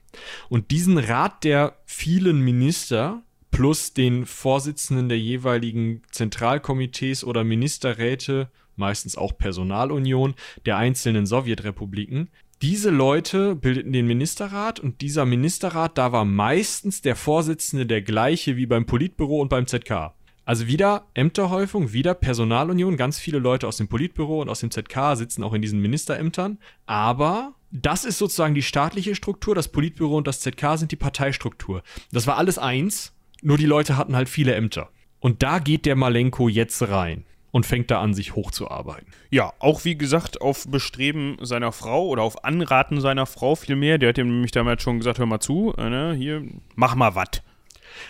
Und 0.49 0.71
diesen 0.71 0.97
Rat 0.97 1.43
der 1.43 1.77
vielen 1.85 2.41
Minister 2.41 3.23
plus 3.49 3.93
den 3.93 4.25
Vorsitzenden 4.25 5.09
der 5.09 5.19
jeweiligen 5.19 6.01
Zentralkomitees 6.11 7.23
oder 7.23 7.43
Ministerräte 7.43 8.49
meistens 8.77 9.17
auch 9.17 9.37
Personalunion 9.37 10.35
der 10.65 10.77
einzelnen 10.77 11.25
Sowjetrepubliken. 11.25 12.29
Diese 12.61 12.89
Leute 12.89 13.55
bildeten 13.55 13.93
den 13.93 14.07
Ministerrat 14.07 14.79
und 14.79 15.01
dieser 15.01 15.25
Ministerrat, 15.25 15.97
da 15.97 16.11
war 16.11 16.25
meistens 16.25 17.01
der 17.01 17.15
Vorsitzende 17.15 17.85
der 17.85 18.01
gleiche 18.01 18.57
wie 18.57 18.65
beim 18.65 18.87
Politbüro 18.87 19.39
und 19.39 19.49
beim 19.49 19.67
ZK. 19.67 20.13
Also 20.43 20.65
wieder 20.65 21.05
Ämterhäufung, 21.13 21.93
wieder 21.93 22.15
Personalunion, 22.15 22.97
ganz 22.97 23.19
viele 23.19 23.37
Leute 23.37 23.67
aus 23.67 23.77
dem 23.77 23.89
Politbüro 23.89 24.41
und 24.41 24.49
aus 24.49 24.61
dem 24.61 24.71
ZK 24.71 25.15
sitzen 25.15 25.43
auch 25.43 25.53
in 25.53 25.61
diesen 25.61 25.81
Ministerämtern, 25.81 26.57
aber 26.85 27.53
das 27.69 28.05
ist 28.05 28.17
sozusagen 28.17 28.55
die 28.55 28.61
staatliche 28.61 29.13
Struktur, 29.13 29.53
das 29.53 29.67
Politbüro 29.67 30.17
und 30.17 30.25
das 30.25 30.39
ZK 30.39 30.77
sind 30.77 30.91
die 30.91 30.95
Parteistruktur. 30.95 31.83
Das 32.11 32.25
war 32.27 32.37
alles 32.37 32.57
eins, 32.57 33.13
nur 33.41 33.57
die 33.57 33.65
Leute 33.65 33.97
hatten 33.97 34.15
halt 34.15 34.29
viele 34.29 34.55
Ämter. 34.55 34.89
Und 35.19 35.43
da 35.43 35.59
geht 35.59 35.85
der 35.85 35.95
Malenko 35.95 36.47
jetzt 36.47 36.81
rein 36.87 37.25
und 37.51 37.65
fängt 37.65 37.91
da 37.91 38.01
an, 38.01 38.13
sich 38.13 38.35
hochzuarbeiten. 38.35 39.07
Ja, 39.29 39.53
auch 39.59 39.85
wie 39.85 39.97
gesagt, 39.97 40.41
auf 40.41 40.67
Bestreben 40.67 41.37
seiner 41.41 41.71
Frau 41.71 42.07
oder 42.07 42.23
auf 42.23 42.43
Anraten 42.43 43.01
seiner 43.01 43.25
Frau 43.25 43.55
vielmehr. 43.55 43.97
Der 43.97 44.09
hat 44.09 44.17
ihm 44.17 44.27
nämlich 44.27 44.51
damals 44.51 44.83
schon 44.83 44.97
gesagt: 44.97 45.19
Hör 45.19 45.25
mal 45.25 45.39
zu, 45.39 45.73
äh, 45.77 45.89
ne, 45.89 46.13
hier, 46.13 46.43
mach 46.75 46.95
mal 46.95 47.15
was. 47.15 47.41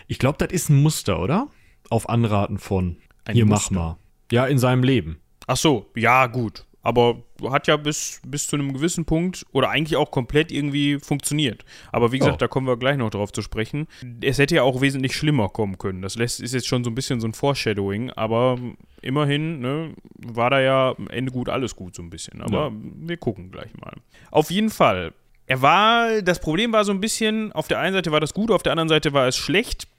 Ich 0.07 0.19
glaube, 0.19 0.37
das 0.39 0.51
ist 0.51 0.69
ein 0.69 0.81
Muster, 0.81 1.19
oder? 1.19 1.47
Auf 1.89 2.09
Anraten 2.09 2.57
von. 2.57 2.97
Ein 3.25 3.35
hier, 3.35 3.45
Muster. 3.45 3.73
mach 3.73 3.81
mal. 3.81 3.97
Ja, 4.31 4.45
in 4.45 4.57
seinem 4.57 4.83
Leben. 4.83 5.19
Ach 5.45 5.57
so, 5.57 5.89
ja, 5.95 6.27
gut 6.27 6.65
aber 6.87 7.21
hat 7.43 7.67
ja 7.67 7.75
bis, 7.75 8.21
bis 8.25 8.47
zu 8.47 8.55
einem 8.55 8.71
gewissen 8.71 9.03
Punkt 9.03 9.45
oder 9.51 9.69
eigentlich 9.69 9.97
auch 9.97 10.09
komplett 10.09 10.53
irgendwie 10.53 10.99
funktioniert. 10.99 11.65
Aber 11.91 12.13
wie 12.13 12.19
gesagt, 12.19 12.35
oh. 12.35 12.39
da 12.39 12.47
kommen 12.47 12.65
wir 12.65 12.77
gleich 12.77 12.95
noch 12.95 13.09
drauf 13.09 13.33
zu 13.33 13.41
sprechen. 13.41 13.87
Es 14.21 14.37
hätte 14.37 14.55
ja 14.55 14.63
auch 14.63 14.79
wesentlich 14.79 15.13
schlimmer 15.13 15.49
kommen 15.49 15.77
können. 15.77 16.01
Das 16.01 16.15
lässt, 16.15 16.39
ist 16.39 16.53
jetzt 16.53 16.65
schon 16.65 16.85
so 16.85 16.89
ein 16.89 16.95
bisschen 16.95 17.19
so 17.19 17.27
ein 17.27 17.33
Foreshadowing, 17.33 18.11
aber 18.11 18.57
immerhin 19.01 19.59
ne, 19.59 19.95
war 20.15 20.49
da 20.49 20.61
ja 20.61 20.95
am 20.97 21.09
Ende 21.09 21.33
gut 21.33 21.49
alles 21.49 21.75
gut 21.75 21.93
so 21.93 22.01
ein 22.01 22.09
bisschen. 22.09 22.41
Aber 22.41 22.67
ja. 22.67 22.71
wir 22.71 23.17
gucken 23.17 23.51
gleich 23.51 23.75
mal. 23.81 23.91
Auf 24.31 24.49
jeden 24.49 24.69
Fall. 24.69 25.11
Er 25.45 25.61
war, 25.61 26.21
das 26.21 26.39
Problem 26.39 26.71
war 26.71 26.85
so 26.85 26.93
ein 26.93 27.01
bisschen, 27.01 27.51
auf 27.51 27.67
der 27.67 27.79
einen 27.79 27.95
Seite 27.95 28.13
war 28.13 28.21
das 28.21 28.33
gut, 28.33 28.49
auf 28.49 28.63
der 28.63 28.71
anderen 28.71 28.87
Seite 28.87 29.11
war 29.11 29.27
es 29.27 29.35
schlecht 29.35 29.89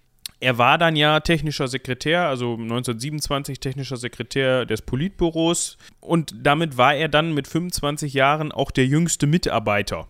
er 0.40 0.58
war 0.58 0.78
dann 0.78 0.96
ja 0.96 1.20
technischer 1.20 1.68
Sekretär, 1.68 2.28
also 2.28 2.52
1927 2.52 3.60
technischer 3.60 3.96
Sekretär 3.96 4.66
des 4.66 4.82
Politbüros 4.82 5.78
und 6.00 6.34
damit 6.42 6.76
war 6.76 6.94
er 6.94 7.08
dann 7.08 7.34
mit 7.34 7.48
25 7.48 8.14
Jahren 8.14 8.52
auch 8.52 8.70
der 8.70 8.86
jüngste 8.86 9.26
Mitarbeiter. 9.26 10.06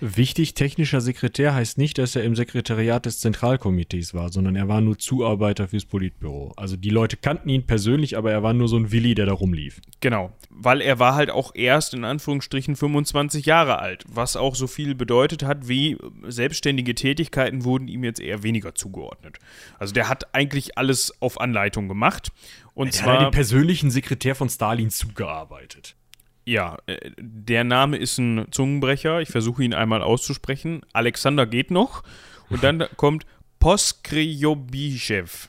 Wichtig, 0.00 0.54
technischer 0.54 1.00
Sekretär 1.00 1.54
heißt 1.54 1.78
nicht, 1.78 1.98
dass 1.98 2.16
er 2.16 2.24
im 2.24 2.34
Sekretariat 2.36 3.06
des 3.06 3.20
Zentralkomitees 3.20 4.12
war, 4.14 4.30
sondern 4.30 4.56
er 4.56 4.68
war 4.68 4.80
nur 4.80 4.98
Zuarbeiter 4.98 5.68
fürs 5.68 5.84
Politbüro. 5.84 6.52
Also 6.56 6.76
die 6.76 6.90
Leute 6.90 7.16
kannten 7.16 7.48
ihn 7.48 7.66
persönlich, 7.66 8.16
aber 8.16 8.32
er 8.32 8.42
war 8.42 8.52
nur 8.52 8.68
so 8.68 8.76
ein 8.76 8.90
Willi, 8.90 9.14
der 9.14 9.26
da 9.26 9.32
rumlief. 9.32 9.80
Genau, 10.00 10.32
weil 10.50 10.80
er 10.80 10.98
war 10.98 11.14
halt 11.14 11.30
auch 11.30 11.54
erst 11.54 11.94
in 11.94 12.04
Anführungsstrichen 12.04 12.76
25 12.76 13.46
Jahre 13.46 13.78
alt, 13.78 14.04
was 14.08 14.36
auch 14.36 14.54
so 14.54 14.66
viel 14.66 14.94
bedeutet 14.94 15.42
hat, 15.42 15.68
wie 15.68 15.96
selbstständige 16.26 16.94
Tätigkeiten 16.94 17.64
wurden 17.64 17.88
ihm 17.88 18.04
jetzt 18.04 18.20
eher 18.20 18.42
weniger 18.42 18.74
zugeordnet. 18.74 19.38
Also 19.78 19.94
der 19.94 20.08
hat 20.08 20.34
eigentlich 20.34 20.76
alles 20.76 21.12
auf 21.20 21.40
Anleitung 21.40 21.88
gemacht. 21.88 22.32
Und 22.74 22.94
der 22.94 23.02
zwar 23.02 23.20
hat 23.20 23.26
dem 23.26 23.30
persönlichen 23.30 23.90
Sekretär 23.90 24.34
von 24.34 24.48
Stalin 24.48 24.90
zugearbeitet. 24.90 25.96
Ja, 26.44 26.78
äh, 26.86 27.10
der 27.18 27.64
Name 27.64 27.96
ist 27.96 28.18
ein 28.18 28.46
Zungenbrecher. 28.50 29.20
Ich 29.20 29.30
versuche 29.30 29.64
ihn 29.64 29.74
einmal 29.74 30.02
auszusprechen. 30.02 30.82
Alexander 30.92 31.46
geht 31.46 31.70
noch. 31.70 32.02
Und 32.50 32.62
dann 32.62 32.84
kommt 32.96 33.26
Poskryobishev. 33.58 35.48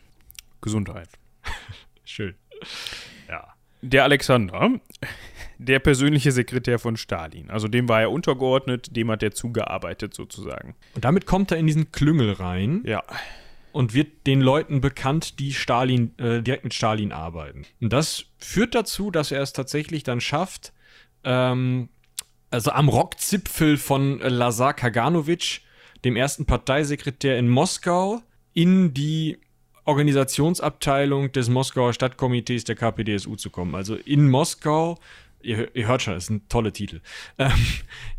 Gesundheit. 0.62 1.10
Schön. 2.06 2.36
Ja. 3.28 3.54
Der 3.82 4.04
Alexander, 4.04 4.80
der 5.58 5.80
persönliche 5.80 6.32
Sekretär 6.32 6.80
von 6.80 6.98
Stalin. 6.98 7.52
Also 7.52 7.68
dem 7.68 7.90
war 7.90 8.02
er 8.02 8.12
untergeordnet, 8.12 8.96
dem 8.96 9.12
hat 9.12 9.22
er 9.22 9.32
zugearbeitet 9.32 10.14
sozusagen. 10.14 10.76
Und 10.96 11.06
damit 11.06 11.26
kommt 11.26 11.52
er 11.52 11.58
in 11.58 11.68
diesen 11.68 11.92
Klüngel 11.92 12.32
rein. 12.32 12.84
Ja. 12.86 13.04
Und 13.74 13.94
wird 13.94 14.26
den 14.26 14.40
Leuten 14.40 14.80
bekannt, 14.80 15.40
die 15.40 15.54
Stalin, 15.54 16.18
äh, 16.18 16.42
direkt 16.42 16.64
mit 16.64 16.74
Stalin 16.74 17.12
arbeiten. 17.12 17.66
Und 17.82 17.92
das 17.92 18.26
führt 18.38 18.74
dazu, 18.74 19.12
dass 19.12 19.32
er 19.32 19.42
es 19.42 19.52
tatsächlich 19.52 20.04
dann 20.04 20.22
schafft, 20.22 20.72
ähm, 21.26 21.90
also 22.52 22.72
am 22.72 22.88
Rockzipfel 22.88 23.78
von 23.78 24.20
Lazar 24.20 24.74
Kaganovic, 24.74 25.62
dem 26.06 26.16
ersten 26.16 26.46
Parteisekretär 26.46 27.38
in 27.38 27.50
Moskau, 27.50 28.22
in 28.54 28.94
die 28.94 29.38
Organisationsabteilung 29.84 31.32
des 31.32 31.50
Moskauer 31.50 31.94
Stadtkomitees 31.94 32.64
der 32.64 32.76
KPDSU 32.76 33.36
zu 33.36 33.50
kommen. 33.50 33.76
Also 33.76 33.96
in 33.96 34.30
Moskau, 34.30 34.98
ihr, 35.42 35.76
ihr 35.76 35.88
hört 35.88 36.02
schon, 36.02 36.14
das 36.14 36.26
ist 36.26 36.30
ein 36.30 36.48
toller 36.48 36.74
Titel, 36.74 37.02
ähm, 37.38 37.52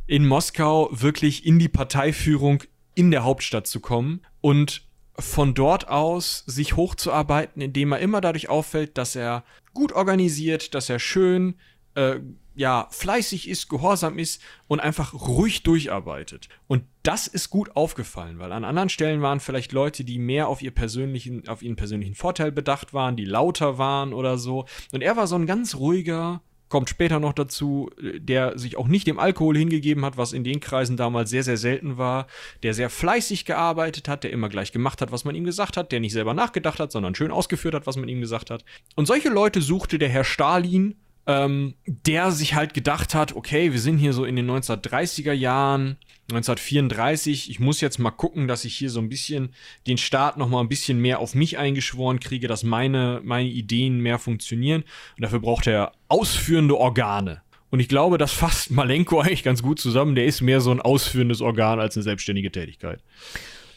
in 0.06 0.26
Moskau 0.26 0.88
wirklich 0.92 1.46
in 1.46 1.58
die 1.58 1.68
Parteiführung 1.68 2.62
in 2.94 3.10
der 3.10 3.24
Hauptstadt 3.24 3.66
zu 3.66 3.80
kommen 3.80 4.20
und 4.40 4.82
von 5.18 5.54
dort 5.54 5.88
aus 5.88 6.44
sich 6.46 6.76
hochzuarbeiten, 6.76 7.62
indem 7.62 7.92
er 7.92 8.00
immer 8.00 8.20
dadurch 8.20 8.48
auffällt, 8.48 8.98
dass 8.98 9.16
er 9.16 9.44
gut 9.74 9.92
organisiert, 9.92 10.74
dass 10.74 10.90
er 10.90 10.98
schön 10.98 11.54
äh, 11.94 12.16
ja, 12.56 12.88
fleißig 12.90 13.48
ist, 13.48 13.68
gehorsam 13.68 14.18
ist 14.18 14.42
und 14.66 14.80
einfach 14.80 15.14
ruhig 15.14 15.62
durcharbeitet. 15.62 16.48
Und 16.66 16.84
das 17.02 17.26
ist 17.26 17.50
gut 17.50 17.76
aufgefallen, 17.76 18.38
weil 18.38 18.50
an 18.50 18.64
anderen 18.64 18.88
Stellen 18.88 19.22
waren 19.22 19.40
vielleicht 19.40 19.72
Leute, 19.72 20.04
die 20.04 20.18
mehr 20.18 20.48
auf, 20.48 20.62
ihr 20.62 20.70
persönlichen, 20.72 21.46
auf 21.48 21.62
ihren 21.62 21.76
persönlichen 21.76 22.14
Vorteil 22.14 22.50
bedacht 22.50 22.94
waren, 22.94 23.16
die 23.16 23.26
lauter 23.26 23.78
waren 23.78 24.12
oder 24.12 24.38
so. 24.38 24.64
Und 24.92 25.02
er 25.02 25.16
war 25.16 25.26
so 25.26 25.36
ein 25.36 25.46
ganz 25.46 25.76
ruhiger, 25.76 26.40
kommt 26.68 26.88
später 26.88 27.20
noch 27.20 27.34
dazu, 27.34 27.90
der 28.00 28.58
sich 28.58 28.76
auch 28.76 28.88
nicht 28.88 29.06
dem 29.06 29.18
Alkohol 29.18 29.56
hingegeben 29.56 30.04
hat, 30.04 30.16
was 30.16 30.32
in 30.32 30.42
den 30.42 30.60
Kreisen 30.60 30.96
damals 30.96 31.30
sehr, 31.30 31.42
sehr 31.42 31.58
selten 31.58 31.98
war, 31.98 32.26
der 32.62 32.74
sehr 32.74 32.90
fleißig 32.90 33.44
gearbeitet 33.44 34.08
hat, 34.08 34.24
der 34.24 34.32
immer 34.32 34.48
gleich 34.48 34.72
gemacht 34.72 35.00
hat, 35.00 35.12
was 35.12 35.24
man 35.24 35.34
ihm 35.34 35.44
gesagt 35.44 35.76
hat, 35.76 35.92
der 35.92 36.00
nicht 36.00 36.12
selber 36.12 36.34
nachgedacht 36.34 36.80
hat, 36.80 36.90
sondern 36.90 37.14
schön 37.14 37.30
ausgeführt 37.30 37.74
hat, 37.74 37.86
was 37.86 37.96
man 37.96 38.08
ihm 38.08 38.20
gesagt 38.20 38.50
hat. 38.50 38.64
Und 38.96 39.06
solche 39.06 39.28
Leute 39.28 39.60
suchte 39.60 39.98
der 39.98 40.08
Herr 40.08 40.24
Stalin 40.24 40.96
ähm, 41.26 41.74
der 41.86 42.30
sich 42.30 42.54
halt 42.54 42.74
gedacht 42.74 43.14
hat, 43.14 43.34
okay, 43.34 43.72
wir 43.72 43.80
sind 43.80 43.98
hier 43.98 44.12
so 44.12 44.24
in 44.24 44.36
den 44.36 44.50
1930er 44.50 45.32
Jahren, 45.32 45.96
1934, 46.28 47.50
ich 47.50 47.60
muss 47.60 47.80
jetzt 47.80 47.98
mal 47.98 48.10
gucken, 48.10 48.48
dass 48.48 48.64
ich 48.64 48.76
hier 48.76 48.90
so 48.90 48.98
ein 49.00 49.08
bisschen 49.08 49.54
den 49.86 49.96
Staat 49.96 50.38
noch 50.38 50.48
mal 50.48 50.60
ein 50.60 50.68
bisschen 50.68 51.00
mehr 51.00 51.20
auf 51.20 51.36
mich 51.36 51.58
eingeschworen 51.58 52.18
kriege, 52.18 52.48
dass 52.48 52.64
meine, 52.64 53.20
meine 53.22 53.48
Ideen 53.48 54.00
mehr 54.00 54.18
funktionieren. 54.18 54.82
Und 55.16 55.22
dafür 55.22 55.38
braucht 55.38 55.68
er 55.68 55.92
ausführende 56.08 56.76
Organe. 56.76 57.42
Und 57.70 57.78
ich 57.78 57.88
glaube, 57.88 58.18
das 58.18 58.32
fasst 58.32 58.72
Malenko 58.72 59.20
eigentlich 59.20 59.44
ganz 59.44 59.62
gut 59.62 59.78
zusammen. 59.78 60.16
Der 60.16 60.26
ist 60.26 60.40
mehr 60.40 60.60
so 60.60 60.72
ein 60.72 60.80
ausführendes 60.80 61.40
Organ 61.40 61.78
als 61.78 61.96
eine 61.96 62.02
selbstständige 62.02 62.50
Tätigkeit. 62.50 63.00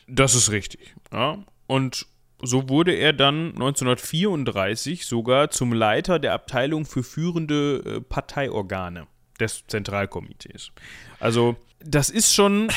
Das 0.08 0.34
ist 0.34 0.52
richtig. 0.52 0.96
Ja. 1.14 1.44
Und 1.68 2.08
so 2.42 2.70
wurde 2.70 2.94
er 2.94 3.14
dann 3.14 3.50
1934 3.50 5.06
sogar 5.06 5.50
zum 5.50 5.74
Leiter 5.74 6.20
der 6.20 6.34
Abteilung 6.34 6.86
für 6.86 7.04
führende 7.04 7.84
äh, 7.86 8.02
Parteiorgane 8.02 9.08
des 9.40 9.66
Zentralkomitees. 9.68 10.72
Also, 11.20 11.56
das 11.80 12.10
ist 12.10 12.34
schon 12.34 12.70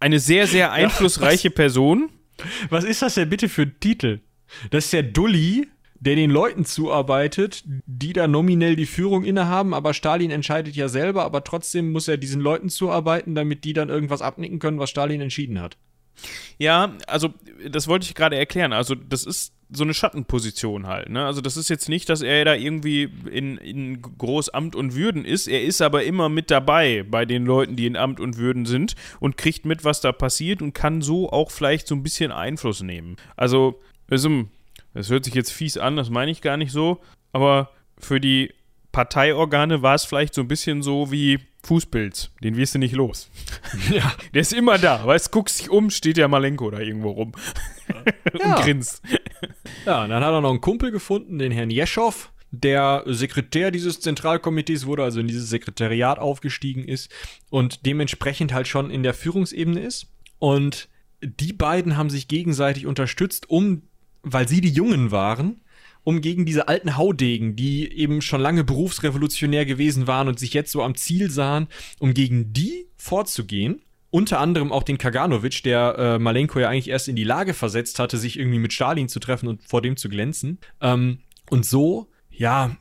eine 0.00 0.18
sehr, 0.18 0.46
sehr 0.46 0.72
einflussreiche 0.72 1.48
ja, 1.48 1.52
was, 1.52 1.56
Person. 1.56 2.10
Was 2.70 2.84
ist 2.84 3.02
das 3.02 3.14
denn 3.14 3.28
bitte 3.28 3.48
für 3.48 3.62
ein 3.62 3.76
Titel? 3.80 4.20
Das 4.70 4.86
ist 4.86 4.92
der 4.92 5.02
Dulli, 5.02 5.68
der 6.00 6.14
den 6.14 6.30
Leuten 6.30 6.64
zuarbeitet, 6.64 7.64
die 7.66 8.12
da 8.12 8.28
nominell 8.28 8.76
die 8.76 8.86
Führung 8.86 9.24
innehaben, 9.24 9.74
aber 9.74 9.94
Stalin 9.94 10.30
entscheidet 10.30 10.76
ja 10.76 10.88
selber, 10.88 11.24
aber 11.24 11.42
trotzdem 11.42 11.90
muss 11.90 12.08
er 12.08 12.16
diesen 12.16 12.40
Leuten 12.40 12.68
zuarbeiten, 12.68 13.34
damit 13.34 13.64
die 13.64 13.72
dann 13.72 13.88
irgendwas 13.88 14.22
abnicken 14.22 14.60
können, 14.60 14.78
was 14.78 14.90
Stalin 14.90 15.20
entschieden 15.20 15.60
hat. 15.60 15.76
Ja, 16.58 16.92
also 17.06 17.32
das 17.68 17.88
wollte 17.88 18.06
ich 18.06 18.14
gerade 18.14 18.36
erklären. 18.36 18.72
Also 18.72 18.94
das 18.94 19.24
ist 19.24 19.52
so 19.70 19.84
eine 19.84 19.94
Schattenposition 19.94 20.86
halt. 20.86 21.10
Ne? 21.10 21.24
Also 21.24 21.40
das 21.40 21.56
ist 21.56 21.68
jetzt 21.68 21.88
nicht, 21.88 22.08
dass 22.08 22.22
er 22.22 22.44
da 22.44 22.54
irgendwie 22.54 23.10
in, 23.30 23.58
in 23.58 24.00
Großamt 24.00 24.74
und 24.74 24.94
Würden 24.94 25.24
ist. 25.24 25.46
Er 25.46 25.62
ist 25.62 25.82
aber 25.82 26.04
immer 26.04 26.28
mit 26.28 26.50
dabei 26.50 27.04
bei 27.08 27.26
den 27.26 27.44
Leuten, 27.44 27.76
die 27.76 27.86
in 27.86 27.96
Amt 27.96 28.20
und 28.20 28.38
Würden 28.38 28.64
sind 28.64 28.94
und 29.20 29.36
kriegt 29.36 29.66
mit, 29.66 29.84
was 29.84 30.00
da 30.00 30.12
passiert 30.12 30.62
und 30.62 30.72
kann 30.72 31.02
so 31.02 31.30
auch 31.30 31.50
vielleicht 31.50 31.86
so 31.86 31.94
ein 31.94 32.02
bisschen 32.02 32.32
Einfluss 32.32 32.82
nehmen. 32.82 33.16
Also, 33.36 33.80
das 34.08 35.10
hört 35.10 35.24
sich 35.24 35.34
jetzt 35.34 35.52
fies 35.52 35.76
an, 35.76 35.96
das 35.96 36.08
meine 36.08 36.30
ich 36.30 36.40
gar 36.40 36.56
nicht 36.56 36.72
so, 36.72 37.00
aber 37.32 37.70
für 37.98 38.20
die 38.20 38.54
Parteiorgane 38.92 39.82
war 39.82 39.94
es 39.94 40.04
vielleicht 40.04 40.32
so 40.32 40.40
ein 40.40 40.48
bisschen 40.48 40.82
so 40.82 41.12
wie 41.12 41.40
Fußpilz, 41.68 42.30
den 42.42 42.56
wirst 42.56 42.74
du 42.74 42.78
nicht 42.78 42.94
los. 42.94 43.30
Ja. 43.90 44.14
Der 44.32 44.40
ist 44.40 44.52
immer 44.52 44.78
da, 44.78 45.06
weißt, 45.06 45.30
guckst 45.30 45.60
dich 45.60 45.70
um, 45.70 45.90
steht 45.90 46.16
der 46.16 46.28
Malenko 46.28 46.70
da 46.70 46.80
irgendwo 46.80 47.10
rum 47.10 47.32
und 48.32 48.40
ja. 48.40 48.60
grinst. 48.60 49.02
Ja, 49.84 50.04
und 50.04 50.10
dann 50.10 50.24
hat 50.24 50.32
er 50.32 50.40
noch 50.40 50.50
einen 50.50 50.60
Kumpel 50.60 50.90
gefunden, 50.90 51.38
den 51.38 51.52
Herrn 51.52 51.70
Jeschow, 51.70 52.32
der 52.50 53.02
Sekretär 53.06 53.70
dieses 53.70 54.00
Zentralkomitees 54.00 54.86
wurde, 54.86 55.04
also 55.04 55.20
in 55.20 55.26
dieses 55.26 55.50
Sekretariat 55.50 56.18
aufgestiegen 56.18 56.84
ist 56.84 57.10
und 57.50 57.84
dementsprechend 57.84 58.54
halt 58.54 58.66
schon 58.66 58.90
in 58.90 59.02
der 59.02 59.14
Führungsebene 59.14 59.80
ist. 59.80 60.06
Und 60.38 60.88
die 61.22 61.52
beiden 61.52 61.96
haben 61.96 62.10
sich 62.10 62.28
gegenseitig 62.28 62.86
unterstützt, 62.86 63.50
um, 63.50 63.82
weil 64.22 64.48
sie 64.48 64.60
die 64.60 64.70
Jungen 64.72 65.10
waren, 65.10 65.60
um 66.08 66.22
gegen 66.22 66.46
diese 66.46 66.68
alten 66.68 66.96
Haudegen, 66.96 67.54
die 67.54 67.92
eben 67.92 68.22
schon 68.22 68.40
lange 68.40 68.64
berufsrevolutionär 68.64 69.66
gewesen 69.66 70.06
waren 70.06 70.26
und 70.26 70.38
sich 70.38 70.54
jetzt 70.54 70.72
so 70.72 70.82
am 70.82 70.94
Ziel 70.94 71.30
sahen, 71.30 71.68
um 71.98 72.14
gegen 72.14 72.50
die 72.54 72.86
vorzugehen. 72.96 73.82
Unter 74.08 74.40
anderem 74.40 74.72
auch 74.72 74.84
den 74.84 74.96
Kaganovic, 74.96 75.62
der 75.64 75.96
äh, 75.98 76.18
Malenko 76.18 76.60
ja 76.60 76.70
eigentlich 76.70 76.88
erst 76.88 77.08
in 77.08 77.16
die 77.16 77.24
Lage 77.24 77.52
versetzt 77.52 77.98
hatte, 77.98 78.16
sich 78.16 78.38
irgendwie 78.38 78.58
mit 78.58 78.72
Stalin 78.72 79.10
zu 79.10 79.20
treffen 79.20 79.48
und 79.48 79.62
vor 79.62 79.82
dem 79.82 79.98
zu 79.98 80.08
glänzen. 80.08 80.60
Ähm, 80.80 81.18
und 81.50 81.66
so, 81.66 82.08
ja, 82.30 82.74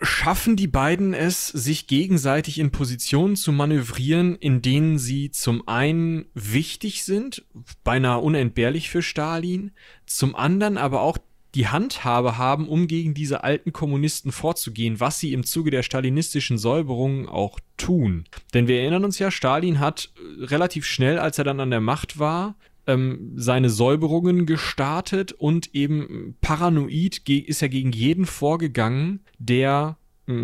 schaffen 0.00 0.54
die 0.54 0.68
beiden 0.68 1.12
es, 1.12 1.48
sich 1.48 1.88
gegenseitig 1.88 2.60
in 2.60 2.70
Positionen 2.70 3.34
zu 3.34 3.50
manövrieren, 3.50 4.36
in 4.36 4.62
denen 4.62 4.96
sie 4.96 5.32
zum 5.32 5.66
einen 5.66 6.26
wichtig 6.34 7.02
sind, 7.02 7.44
beinahe 7.82 8.20
unentbehrlich 8.20 8.90
für 8.90 9.02
Stalin, 9.02 9.72
zum 10.06 10.36
anderen 10.36 10.78
aber 10.78 11.00
auch 11.00 11.18
die 11.54 11.68
Handhabe 11.68 12.38
haben, 12.38 12.68
um 12.68 12.86
gegen 12.86 13.14
diese 13.14 13.42
alten 13.44 13.72
Kommunisten 13.72 14.32
vorzugehen, 14.32 15.00
was 15.00 15.18
sie 15.18 15.32
im 15.32 15.44
Zuge 15.44 15.70
der 15.70 15.82
stalinistischen 15.82 16.58
Säuberungen 16.58 17.28
auch 17.28 17.58
tun. 17.76 18.24
Denn 18.54 18.68
wir 18.68 18.80
erinnern 18.80 19.04
uns 19.04 19.18
ja, 19.18 19.30
Stalin 19.30 19.80
hat 19.80 20.10
äh, 20.16 20.44
relativ 20.44 20.86
schnell, 20.86 21.18
als 21.18 21.38
er 21.38 21.44
dann 21.44 21.60
an 21.60 21.70
der 21.70 21.80
Macht 21.80 22.18
war, 22.18 22.56
ähm, 22.86 23.32
seine 23.36 23.70
Säuberungen 23.70 24.46
gestartet 24.46 25.32
und 25.32 25.74
eben 25.74 26.36
paranoid 26.40 27.28
ist 27.28 27.62
er 27.62 27.68
gegen 27.68 27.92
jeden 27.92 28.26
vorgegangen, 28.26 29.20
der, 29.38 29.96
äh, 30.28 30.34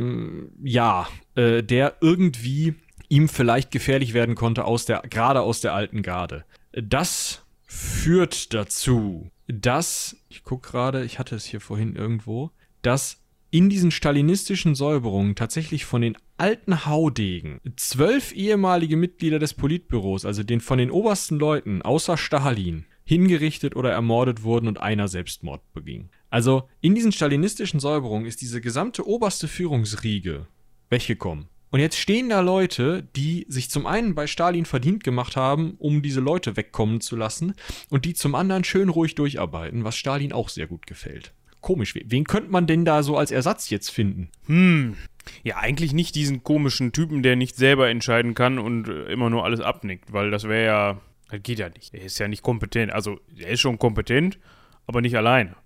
ja, 0.62 1.08
äh, 1.34 1.62
der 1.62 1.96
irgendwie 2.00 2.74
ihm 3.08 3.28
vielleicht 3.28 3.70
gefährlich 3.70 4.14
werden 4.14 4.34
konnte, 4.34 4.64
aus 4.64 4.86
der, 4.86 5.02
gerade 5.08 5.40
aus 5.40 5.60
der 5.60 5.74
alten 5.74 6.02
Garde. 6.02 6.44
Das 6.72 7.42
führt 7.66 8.52
dazu, 8.52 9.30
dass, 9.48 10.16
ich 10.28 10.42
gucke 10.42 10.70
gerade, 10.70 11.04
ich 11.04 11.18
hatte 11.18 11.36
es 11.36 11.44
hier 11.44 11.60
vorhin 11.60 11.94
irgendwo, 11.96 12.50
dass 12.82 13.22
in 13.50 13.70
diesen 13.70 13.90
stalinistischen 13.90 14.74
Säuberungen 14.74 15.34
tatsächlich 15.34 15.84
von 15.84 16.02
den 16.02 16.16
alten 16.36 16.84
Haudegen 16.84 17.60
zwölf 17.76 18.32
ehemalige 18.34 18.96
Mitglieder 18.96 19.38
des 19.38 19.54
Politbüros, 19.54 20.24
also 20.24 20.42
den 20.42 20.60
von 20.60 20.78
den 20.78 20.90
obersten 20.90 21.38
Leuten 21.38 21.80
außer 21.82 22.16
Stalin, 22.16 22.84
hingerichtet 23.04 23.76
oder 23.76 23.92
ermordet 23.92 24.42
wurden 24.42 24.66
und 24.66 24.78
einer 24.80 25.06
Selbstmord 25.06 25.62
beging. 25.72 26.10
Also 26.28 26.68
in 26.80 26.94
diesen 26.94 27.12
stalinistischen 27.12 27.78
Säuberungen 27.78 28.26
ist 28.26 28.40
diese 28.40 28.60
gesamte 28.60 29.06
oberste 29.06 29.46
Führungsriege 29.46 30.48
weggekommen. 30.90 31.48
Und 31.76 31.80
jetzt 31.80 31.98
stehen 31.98 32.30
da 32.30 32.40
Leute, 32.40 33.06
die 33.16 33.44
sich 33.50 33.68
zum 33.68 33.86
einen 33.86 34.14
bei 34.14 34.26
Stalin 34.26 34.64
verdient 34.64 35.04
gemacht 35.04 35.36
haben, 35.36 35.74
um 35.76 36.00
diese 36.00 36.20
Leute 36.20 36.56
wegkommen 36.56 37.02
zu 37.02 37.16
lassen, 37.16 37.54
und 37.90 38.06
die 38.06 38.14
zum 38.14 38.34
anderen 38.34 38.64
schön 38.64 38.88
ruhig 38.88 39.14
durcharbeiten, 39.14 39.84
was 39.84 39.94
Stalin 39.94 40.32
auch 40.32 40.48
sehr 40.48 40.68
gut 40.68 40.86
gefällt. 40.86 41.34
Komisch, 41.60 41.92
wen 42.02 42.24
könnte 42.24 42.50
man 42.50 42.66
denn 42.66 42.86
da 42.86 43.02
so 43.02 43.18
als 43.18 43.30
Ersatz 43.30 43.68
jetzt 43.68 43.90
finden? 43.90 44.30
Hm. 44.46 44.96
Ja, 45.42 45.58
eigentlich 45.58 45.92
nicht 45.92 46.14
diesen 46.14 46.42
komischen 46.42 46.92
Typen, 46.92 47.22
der 47.22 47.36
nicht 47.36 47.56
selber 47.56 47.90
entscheiden 47.90 48.32
kann 48.32 48.58
und 48.58 48.88
äh, 48.88 49.12
immer 49.12 49.28
nur 49.28 49.44
alles 49.44 49.60
abnickt, 49.60 50.14
weil 50.14 50.30
das 50.30 50.44
wäre 50.44 50.64
ja. 50.64 51.00
Das 51.28 51.42
geht 51.42 51.58
ja 51.58 51.68
nicht. 51.68 51.92
Er 51.92 52.04
ist 52.04 52.18
ja 52.18 52.26
nicht 52.26 52.42
kompetent. 52.42 52.90
Also, 52.90 53.20
er 53.36 53.50
ist 53.50 53.60
schon 53.60 53.78
kompetent, 53.78 54.38
aber 54.86 55.02
nicht 55.02 55.18
alleine. 55.18 55.56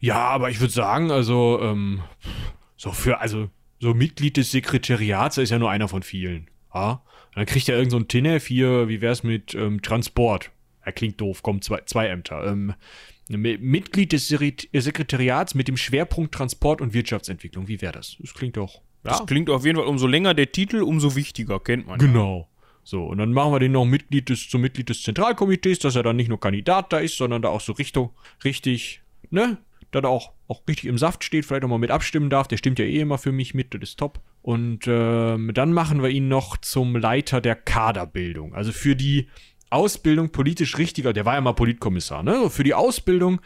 Ja, 0.00 0.16
aber 0.16 0.48
ich 0.48 0.60
würde 0.60 0.72
sagen, 0.72 1.10
also, 1.10 1.60
ähm, 1.60 2.00
so 2.78 2.90
für, 2.90 3.20
also, 3.20 3.50
so 3.80 3.94
Mitglied 3.94 4.36
des 4.36 4.50
Sekretariats 4.50 5.38
ist 5.38 5.50
ja 5.50 5.58
nur 5.58 5.70
einer 5.70 5.88
von 5.88 6.02
vielen. 6.02 6.48
Ja? 6.74 7.02
dann 7.34 7.46
kriegt 7.46 7.68
er 7.68 7.76
irgend 7.76 7.92
so 7.92 7.98
ein 7.98 8.08
Tinef 8.08 8.46
hier, 8.46 8.88
wie 8.88 9.00
wär's 9.00 9.22
mit 9.22 9.54
ähm, 9.54 9.80
Transport? 9.80 10.50
Er 10.82 10.92
klingt 10.92 11.20
doof, 11.20 11.42
kommt 11.42 11.62
zwei, 11.62 11.82
zwei 11.86 12.08
Ämter. 12.08 12.46
Ähm, 12.46 12.74
Mitglied 13.28 14.12
des 14.12 14.28
Sekretariats 14.28 15.54
mit 15.54 15.68
dem 15.68 15.76
Schwerpunkt 15.76 16.34
Transport 16.34 16.80
und 16.80 16.94
Wirtschaftsentwicklung. 16.94 17.68
Wie 17.68 17.80
wäre 17.82 17.92
das? 17.92 18.16
Das 18.18 18.34
klingt 18.34 18.56
doch. 18.56 18.76
Ja. 19.04 19.10
Das 19.10 19.26
klingt 19.26 19.50
auf 19.50 19.64
jeden 19.64 19.76
Fall, 19.76 19.86
umso 19.86 20.06
länger 20.06 20.34
der 20.34 20.50
Titel, 20.50 20.80
umso 20.82 21.14
wichtiger, 21.14 21.60
kennt 21.60 21.86
man. 21.86 21.98
Genau. 21.98 22.48
Ja. 22.50 22.58
So, 22.84 23.04
und 23.04 23.18
dann 23.18 23.32
machen 23.32 23.52
wir 23.52 23.58
den 23.58 23.72
noch 23.72 23.84
Mitglied 23.84 24.30
des, 24.30 24.48
zum 24.48 24.62
Mitglied 24.62 24.88
des 24.88 25.02
Zentralkomitees, 25.02 25.78
dass 25.78 25.94
er 25.94 26.02
dann 26.02 26.16
nicht 26.16 26.28
nur 26.28 26.40
Kandidat 26.40 26.90
da 26.92 26.98
ist, 26.98 27.18
sondern 27.18 27.42
da 27.42 27.50
auch 27.50 27.60
so 27.60 27.72
Richtung, 27.72 28.10
richtig, 28.44 29.02
ne? 29.30 29.58
Da 29.90 30.02
auch, 30.04 30.32
auch 30.48 30.62
richtig 30.66 30.86
im 30.86 30.98
Saft 30.98 31.24
steht, 31.24 31.44
vielleicht 31.44 31.64
auch 31.64 31.68
mal 31.68 31.78
mit 31.78 31.90
abstimmen 31.90 32.30
darf. 32.30 32.48
Der 32.48 32.56
stimmt 32.56 32.78
ja 32.78 32.86
eh 32.86 33.00
immer 33.00 33.18
für 33.18 33.32
mich 33.32 33.54
mit, 33.54 33.74
das 33.74 33.82
ist 33.82 33.98
top. 33.98 34.20
Und 34.42 34.80
ähm, 34.86 35.50
dann 35.54 35.72
machen 35.72 36.02
wir 36.02 36.08
ihn 36.08 36.28
noch 36.28 36.56
zum 36.56 36.96
Leiter 36.96 37.40
der 37.40 37.54
Kaderbildung. 37.54 38.54
Also 38.54 38.72
für 38.72 38.96
die 38.96 39.28
Ausbildung 39.70 40.30
politisch 40.30 40.78
richtiger, 40.78 41.12
der 41.12 41.26
war 41.26 41.34
ja 41.34 41.40
mal 41.42 41.52
Politkommissar, 41.52 42.22
ne? 42.22 42.48
Für 42.48 42.64
die 42.64 42.72
Ausbildung 42.72 43.40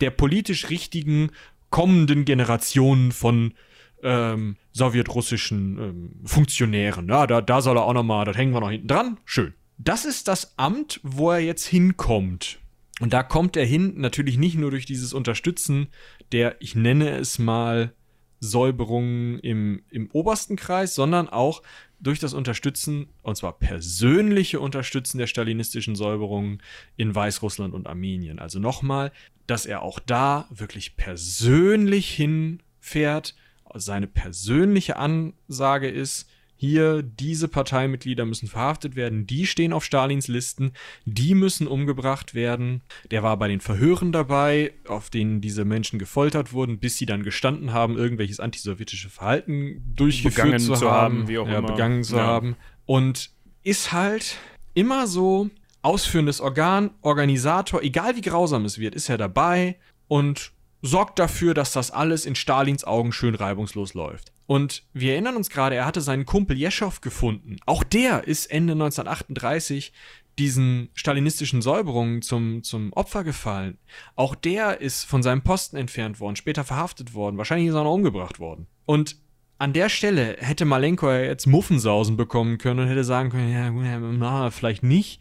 der 0.00 0.10
politisch 0.10 0.68
richtigen 0.70 1.30
kommenden 1.70 2.24
Generationen 2.24 3.12
von 3.12 3.54
ähm, 4.02 4.56
sowjetrussischen 4.72 5.78
ähm, 5.78 6.20
Funktionären. 6.24 7.08
Ja, 7.08 7.26
da, 7.26 7.40
da 7.40 7.60
soll 7.60 7.76
er 7.76 7.84
auch 7.84 7.92
nochmal, 7.92 8.24
das 8.24 8.36
hängen 8.36 8.52
wir 8.52 8.60
noch 8.60 8.70
hinten 8.70 8.88
dran. 8.88 9.18
Schön. 9.24 9.54
Das 9.76 10.04
ist 10.04 10.26
das 10.26 10.58
Amt, 10.58 10.98
wo 11.04 11.30
er 11.30 11.38
jetzt 11.38 11.66
hinkommt. 11.66 12.58
Und 13.00 13.12
da 13.12 13.22
kommt 13.22 13.56
er 13.56 13.64
hin, 13.64 13.94
natürlich 13.96 14.38
nicht 14.38 14.56
nur 14.56 14.72
durch 14.72 14.86
dieses 14.86 15.12
Unterstützen 15.12 15.88
der, 16.32 16.56
ich 16.60 16.74
nenne 16.74 17.10
es 17.10 17.38
mal, 17.38 17.92
Säuberungen 18.40 19.40
im, 19.40 19.82
im 19.90 20.10
obersten 20.12 20.56
Kreis, 20.56 20.94
sondern 20.94 21.28
auch 21.28 21.62
durch 22.00 22.20
das 22.20 22.34
Unterstützen, 22.34 23.08
und 23.22 23.36
zwar 23.36 23.58
persönliche 23.58 24.60
Unterstützen 24.60 25.18
der 25.18 25.26
stalinistischen 25.26 25.96
Säuberungen 25.96 26.62
in 26.96 27.14
Weißrussland 27.14 27.74
und 27.74 27.88
Armenien. 27.88 28.38
Also 28.38 28.60
nochmal, 28.60 29.10
dass 29.46 29.66
er 29.66 29.82
auch 29.82 29.98
da 29.98 30.46
wirklich 30.50 30.96
persönlich 30.96 32.10
hinfährt, 32.10 33.34
seine 33.74 34.06
persönliche 34.06 34.96
Ansage 34.96 35.88
ist, 35.88 36.30
hier, 36.60 37.02
diese 37.02 37.46
Parteimitglieder 37.46 38.26
müssen 38.26 38.48
verhaftet 38.48 38.96
werden, 38.96 39.28
die 39.28 39.46
stehen 39.46 39.72
auf 39.72 39.84
Stalins 39.84 40.26
Listen, 40.26 40.72
die 41.04 41.34
müssen 41.34 41.68
umgebracht 41.68 42.34
werden. 42.34 42.82
Der 43.12 43.22
war 43.22 43.36
bei 43.36 43.46
den 43.46 43.60
Verhören 43.60 44.10
dabei, 44.10 44.72
auf 44.88 45.08
denen 45.08 45.40
diese 45.40 45.64
Menschen 45.64 46.00
gefoltert 46.00 46.52
wurden, 46.52 46.80
bis 46.80 46.96
sie 46.96 47.06
dann 47.06 47.22
gestanden 47.22 47.72
haben, 47.72 47.96
irgendwelches 47.96 48.40
antisowjetische 48.40 49.08
Verhalten 49.08 49.84
durchgeführt 49.94 50.46
begangen 50.46 50.58
zu, 50.58 50.74
zu 50.74 50.90
haben, 50.90 51.18
haben, 51.20 51.28
wie 51.28 51.38
auch 51.38 51.46
ja, 51.46 51.58
immer. 51.58 51.68
begangen 51.68 52.02
zu 52.02 52.16
ja. 52.16 52.26
haben. 52.26 52.56
Und 52.86 53.30
ist 53.62 53.92
halt 53.92 54.36
immer 54.74 55.06
so 55.06 55.50
ausführendes 55.82 56.40
Organ, 56.40 56.90
Organisator, 57.02 57.82
egal 57.82 58.16
wie 58.16 58.20
grausam 58.20 58.64
es 58.64 58.80
wird, 58.80 58.96
ist 58.96 59.08
er 59.08 59.16
dabei 59.16 59.76
und 60.08 60.50
sorgt 60.82 61.20
dafür, 61.20 61.54
dass 61.54 61.72
das 61.72 61.92
alles 61.92 62.26
in 62.26 62.34
Stalins 62.34 62.82
Augen 62.82 63.12
schön 63.12 63.36
reibungslos 63.36 63.94
läuft. 63.94 64.32
Und 64.48 64.84
wir 64.94 65.12
erinnern 65.12 65.36
uns 65.36 65.50
gerade, 65.50 65.76
er 65.76 65.84
hatte 65.84 66.00
seinen 66.00 66.24
Kumpel 66.24 66.56
Jeschow 66.56 67.02
gefunden. 67.02 67.56
Auch 67.66 67.84
der 67.84 68.26
ist 68.26 68.46
Ende 68.46 68.72
1938 68.72 69.92
diesen 70.38 70.88
stalinistischen 70.94 71.60
Säuberungen 71.60 72.22
zum, 72.22 72.62
zum 72.62 72.94
Opfer 72.94 73.24
gefallen. 73.24 73.76
Auch 74.16 74.34
der 74.34 74.80
ist 74.80 75.04
von 75.04 75.22
seinem 75.22 75.42
Posten 75.42 75.76
entfernt 75.76 76.18
worden, 76.18 76.36
später 76.36 76.64
verhaftet 76.64 77.12
worden, 77.12 77.36
wahrscheinlich 77.36 77.68
ist 77.68 77.74
er 77.74 77.84
noch 77.84 77.92
umgebracht 77.92 78.40
worden. 78.40 78.66
Und 78.86 79.16
an 79.58 79.74
der 79.74 79.90
Stelle 79.90 80.38
hätte 80.38 80.64
Malenko 80.64 81.12
jetzt 81.12 81.46
Muffensausen 81.46 82.16
bekommen 82.16 82.56
können 82.56 82.80
und 82.80 82.88
hätte 82.88 83.04
sagen 83.04 83.28
können, 83.28 83.52
ja, 83.52 83.70
na, 83.70 84.50
vielleicht 84.50 84.82
nicht 84.82 85.20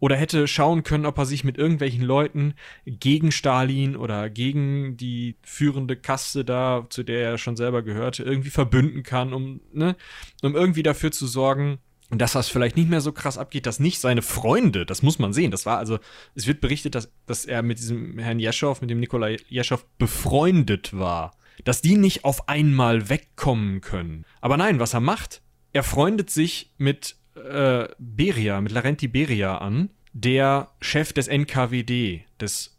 oder 0.00 0.16
hätte 0.16 0.46
schauen 0.46 0.82
können, 0.82 1.06
ob 1.06 1.18
er 1.18 1.26
sich 1.26 1.44
mit 1.44 1.58
irgendwelchen 1.58 2.02
Leuten 2.02 2.54
gegen 2.86 3.32
Stalin 3.32 3.96
oder 3.96 4.30
gegen 4.30 4.96
die 4.96 5.36
führende 5.42 5.96
Kaste 5.96 6.44
da, 6.44 6.86
zu 6.88 7.02
der 7.02 7.22
er 7.22 7.38
schon 7.38 7.56
selber 7.56 7.82
gehörte, 7.82 8.22
irgendwie 8.22 8.50
verbünden 8.50 9.02
kann, 9.02 9.32
um, 9.32 9.60
ne, 9.72 9.96
um 10.42 10.54
irgendwie 10.54 10.82
dafür 10.82 11.10
zu 11.10 11.26
sorgen, 11.26 11.78
dass 12.10 12.32
das 12.32 12.48
vielleicht 12.48 12.76
nicht 12.76 12.88
mehr 12.88 13.02
so 13.02 13.12
krass 13.12 13.36
abgeht, 13.36 13.66
dass 13.66 13.80
nicht 13.80 14.00
seine 14.00 14.22
Freunde, 14.22 14.86
das 14.86 15.02
muss 15.02 15.18
man 15.18 15.32
sehen, 15.32 15.50
das 15.50 15.66
war 15.66 15.78
also, 15.78 15.98
es 16.34 16.46
wird 16.46 16.60
berichtet, 16.60 16.94
dass, 16.94 17.12
dass 17.26 17.44
er 17.44 17.62
mit 17.62 17.78
diesem 17.78 18.18
Herrn 18.18 18.38
Jeschow, 18.38 18.80
mit 18.80 18.88
dem 18.88 19.00
Nikolai 19.00 19.36
Jeschow 19.48 19.84
befreundet 19.98 20.96
war, 20.96 21.32
dass 21.64 21.82
die 21.82 21.96
nicht 21.96 22.24
auf 22.24 22.48
einmal 22.48 23.10
wegkommen 23.10 23.80
können. 23.80 24.24
Aber 24.40 24.56
nein, 24.56 24.78
was 24.78 24.94
er 24.94 25.00
macht, 25.00 25.42
er 25.72 25.82
freundet 25.82 26.30
sich 26.30 26.72
mit 26.78 27.17
äh, 27.38 27.88
Beria, 27.98 28.60
mit 28.60 28.72
Laurenti 28.72 29.08
Beria 29.08 29.58
an, 29.58 29.90
der 30.12 30.70
Chef 30.80 31.12
des 31.12 31.28
NKWD, 31.28 32.22
des 32.40 32.74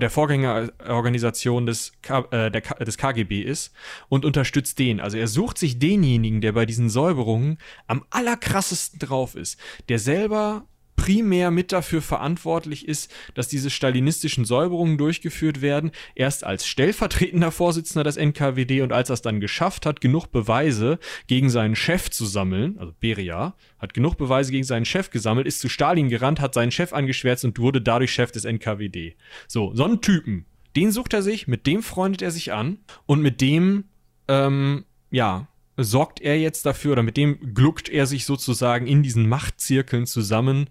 der 0.00 0.10
Vorgängerorganisation 0.10 1.66
des, 1.66 1.92
K, 2.02 2.20
äh, 2.30 2.50
der, 2.50 2.62
des 2.62 2.98
KGB 2.98 3.42
ist 3.42 3.72
und 4.08 4.24
unterstützt 4.24 4.78
den. 4.78 4.98
Also 4.98 5.18
er 5.18 5.28
sucht 5.28 5.56
sich 5.56 5.78
denjenigen, 5.78 6.40
der 6.40 6.52
bei 6.52 6.66
diesen 6.66 6.90
Säuberungen 6.90 7.58
am 7.86 8.04
allerkrassesten 8.10 8.98
drauf 8.98 9.36
ist, 9.36 9.58
der 9.88 9.98
selber 9.98 10.66
primär 10.98 11.50
mit 11.50 11.72
dafür 11.72 12.02
verantwortlich 12.02 12.86
ist, 12.86 13.10
dass 13.34 13.48
diese 13.48 13.70
stalinistischen 13.70 14.44
Säuberungen 14.44 14.98
durchgeführt 14.98 15.62
werden, 15.62 15.92
erst 16.14 16.44
als 16.44 16.66
stellvertretender 16.66 17.50
Vorsitzender 17.50 18.04
des 18.04 18.18
NKWD 18.18 18.82
und 18.82 18.92
als 18.92 19.08
er 19.08 19.14
es 19.14 19.22
dann 19.22 19.40
geschafft 19.40 19.86
hat, 19.86 20.02
genug 20.02 20.26
Beweise 20.26 20.98
gegen 21.28 21.48
seinen 21.48 21.76
Chef 21.76 22.10
zu 22.10 22.26
sammeln, 22.26 22.76
also 22.78 22.92
Beria, 23.00 23.54
hat 23.78 23.94
genug 23.94 24.16
Beweise 24.16 24.50
gegen 24.52 24.64
seinen 24.64 24.84
Chef 24.84 25.08
gesammelt, 25.10 25.46
ist 25.46 25.60
zu 25.60 25.68
Stalin 25.68 26.08
gerannt, 26.08 26.40
hat 26.40 26.52
seinen 26.52 26.72
Chef 26.72 26.92
angeschwärzt 26.92 27.44
und 27.44 27.58
wurde 27.58 27.80
dadurch 27.80 28.12
Chef 28.12 28.32
des 28.32 28.44
NKWD. 28.44 29.16
So, 29.46 29.72
so 29.74 29.84
einen 29.84 30.02
Typen, 30.02 30.46
den 30.76 30.90
sucht 30.90 31.14
er 31.14 31.22
sich, 31.22 31.46
mit 31.46 31.66
dem 31.66 31.82
freundet 31.82 32.22
er 32.22 32.32
sich 32.32 32.52
an 32.52 32.78
und 33.06 33.22
mit 33.22 33.40
dem, 33.40 33.84
ähm, 34.26 34.84
ja, 35.10 35.46
sorgt 35.78 36.20
er 36.20 36.38
jetzt 36.38 36.66
dafür 36.66 36.92
oder 36.92 37.02
mit 37.02 37.16
dem 37.16 37.54
gluckt 37.54 37.88
er 37.88 38.06
sich 38.06 38.24
sozusagen 38.24 38.86
in 38.86 39.02
diesen 39.02 39.28
Machtzirkeln 39.28 40.06
zusammen, 40.06 40.70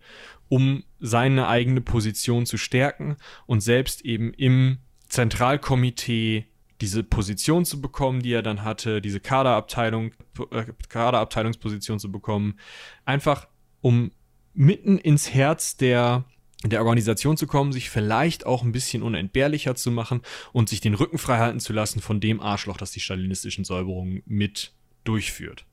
um 0.49 0.83
seine 0.99 1.47
eigene 1.47 1.81
Position 1.81 2.45
zu 2.45 2.57
stärken 2.57 3.15
und 3.45 3.61
selbst 3.61 4.03
eben 4.03 4.33
im 4.33 4.79
Zentralkomitee 5.07 6.47
diese 6.81 7.03
Position 7.03 7.65
zu 7.65 7.81
bekommen, 7.81 8.21
die 8.21 8.33
er 8.33 8.43
dann 8.43 8.63
hatte, 8.63 9.01
diese 9.01 9.19
Kaderabteilung, 9.19 10.11
äh, 10.51 10.65
Kaderabteilungsposition 10.89 11.99
zu 11.99 12.11
bekommen, 12.11 12.59
einfach 13.05 13.47
um 13.81 14.11
mitten 14.53 14.97
ins 14.97 15.33
Herz 15.33 15.77
der 15.77 16.25
der 16.63 16.81
Organisation 16.81 17.37
zu 17.37 17.45
kommen, 17.45 17.71
sich 17.71 17.91
vielleicht 17.91 18.47
auch 18.47 18.63
ein 18.63 18.71
bisschen 18.71 19.03
unentbehrlicher 19.03 19.75
zu 19.75 19.91
machen 19.91 20.21
und 20.53 20.69
sich 20.69 20.81
den 20.81 20.95
Rücken 20.95 21.19
frei 21.19 21.37
halten 21.37 21.59
zu 21.59 21.71
lassen 21.71 22.01
von 22.01 22.19
dem 22.19 22.41
Arschloch, 22.41 22.77
das 22.77 22.91
die 22.91 22.99
stalinistischen 22.99 23.63
Säuberungen 23.63 24.23
mit 24.25 24.73
durchführt. 25.07 25.65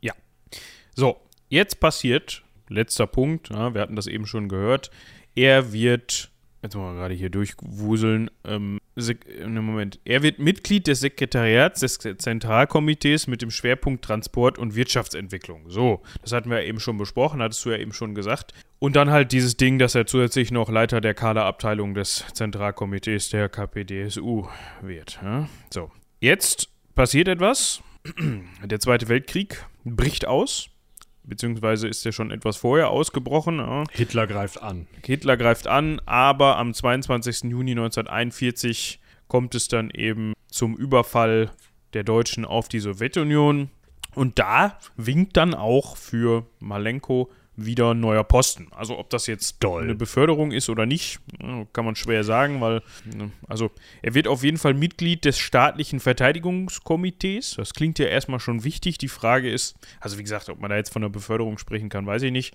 Ja. 0.00 0.14
So, 0.94 1.20
jetzt 1.48 1.80
passiert, 1.80 2.42
letzter 2.68 3.06
Punkt, 3.06 3.50
ja, 3.50 3.74
wir 3.74 3.80
hatten 3.80 3.96
das 3.96 4.06
eben 4.06 4.26
schon 4.26 4.48
gehört, 4.48 4.90
er 5.34 5.72
wird, 5.72 6.30
jetzt 6.62 6.74
mal 6.74 6.94
gerade 6.94 7.14
hier 7.14 7.30
durchwuseln, 7.30 8.30
ähm, 8.44 8.78
Moment, 9.44 10.00
er 10.04 10.22
wird 10.24 10.40
Mitglied 10.40 10.88
des 10.88 11.00
Sekretariats 11.00 11.80
des 11.80 11.98
Zentralkomitees 11.98 13.28
mit 13.28 13.42
dem 13.42 13.50
Schwerpunkt 13.52 14.04
Transport 14.04 14.58
und 14.58 14.74
Wirtschaftsentwicklung. 14.74 15.70
So, 15.70 16.02
das 16.20 16.32
hatten 16.32 16.50
wir 16.50 16.64
eben 16.64 16.80
schon 16.80 16.98
besprochen, 16.98 17.40
hattest 17.40 17.64
du 17.64 17.70
ja 17.70 17.76
eben 17.76 17.92
schon 17.92 18.16
gesagt. 18.16 18.54
Und 18.80 18.96
dann 18.96 19.10
halt 19.10 19.30
dieses 19.30 19.56
Ding, 19.56 19.78
dass 19.78 19.94
er 19.94 20.06
zusätzlich 20.06 20.50
noch 20.50 20.68
Leiter 20.68 21.00
der 21.00 21.14
Kaderabteilung 21.14 21.94
des 21.94 22.24
Zentralkomitees 22.32 23.30
der 23.30 23.48
KPDSU 23.48 24.48
wird. 24.82 25.20
Ja? 25.22 25.48
So, 25.72 25.92
jetzt 26.20 26.68
passiert 26.96 27.28
etwas, 27.28 27.82
der 28.64 28.80
Zweite 28.80 29.08
Weltkrieg 29.08 29.64
bricht 29.84 30.26
aus, 30.26 30.68
beziehungsweise 31.24 31.88
ist 31.88 32.04
er 32.06 32.12
schon 32.12 32.30
etwas 32.30 32.56
vorher 32.56 32.90
ausgebrochen. 32.90 33.58
Ja. 33.58 33.84
Hitler 33.92 34.26
greift 34.26 34.62
an. 34.62 34.86
Hitler 35.04 35.36
greift 35.36 35.66
an, 35.66 36.00
aber 36.06 36.56
am 36.56 36.74
22. 36.74 37.50
Juni 37.50 37.72
1941 37.72 39.00
kommt 39.26 39.54
es 39.54 39.68
dann 39.68 39.90
eben 39.90 40.32
zum 40.48 40.76
Überfall 40.76 41.50
der 41.92 42.04
Deutschen 42.04 42.44
auf 42.44 42.68
die 42.68 42.80
Sowjetunion. 42.80 43.70
Und 44.14 44.38
da 44.38 44.78
winkt 44.96 45.36
dann 45.36 45.54
auch 45.54 45.96
für 45.96 46.46
Malenko 46.60 47.30
wieder 47.60 47.92
ein 47.92 48.00
neuer 48.00 48.22
Posten. 48.24 48.68
Also 48.70 48.98
ob 48.98 49.10
das 49.10 49.26
jetzt 49.26 49.56
Doll. 49.64 49.82
eine 49.82 49.94
Beförderung 49.94 50.52
ist 50.52 50.68
oder 50.70 50.86
nicht, 50.86 51.18
kann 51.72 51.84
man 51.84 51.96
schwer 51.96 52.22
sagen, 52.24 52.60
weil 52.60 52.82
ne, 53.04 53.30
also 53.48 53.70
er 54.00 54.14
wird 54.14 54.28
auf 54.28 54.44
jeden 54.44 54.58
Fall 54.58 54.74
Mitglied 54.74 55.24
des 55.24 55.38
staatlichen 55.38 55.98
Verteidigungskomitees. 56.00 57.54
Das 57.56 57.74
klingt 57.74 57.98
ja 57.98 58.06
erstmal 58.06 58.40
schon 58.40 58.64
wichtig. 58.64 58.98
Die 58.98 59.08
Frage 59.08 59.50
ist, 59.50 59.76
also 60.00 60.18
wie 60.18 60.22
gesagt, 60.22 60.48
ob 60.48 60.60
man 60.60 60.70
da 60.70 60.76
jetzt 60.76 60.92
von 60.92 61.02
einer 61.02 61.10
Beförderung 61.10 61.58
sprechen 61.58 61.88
kann, 61.88 62.06
weiß 62.06 62.22
ich 62.22 62.32
nicht. 62.32 62.54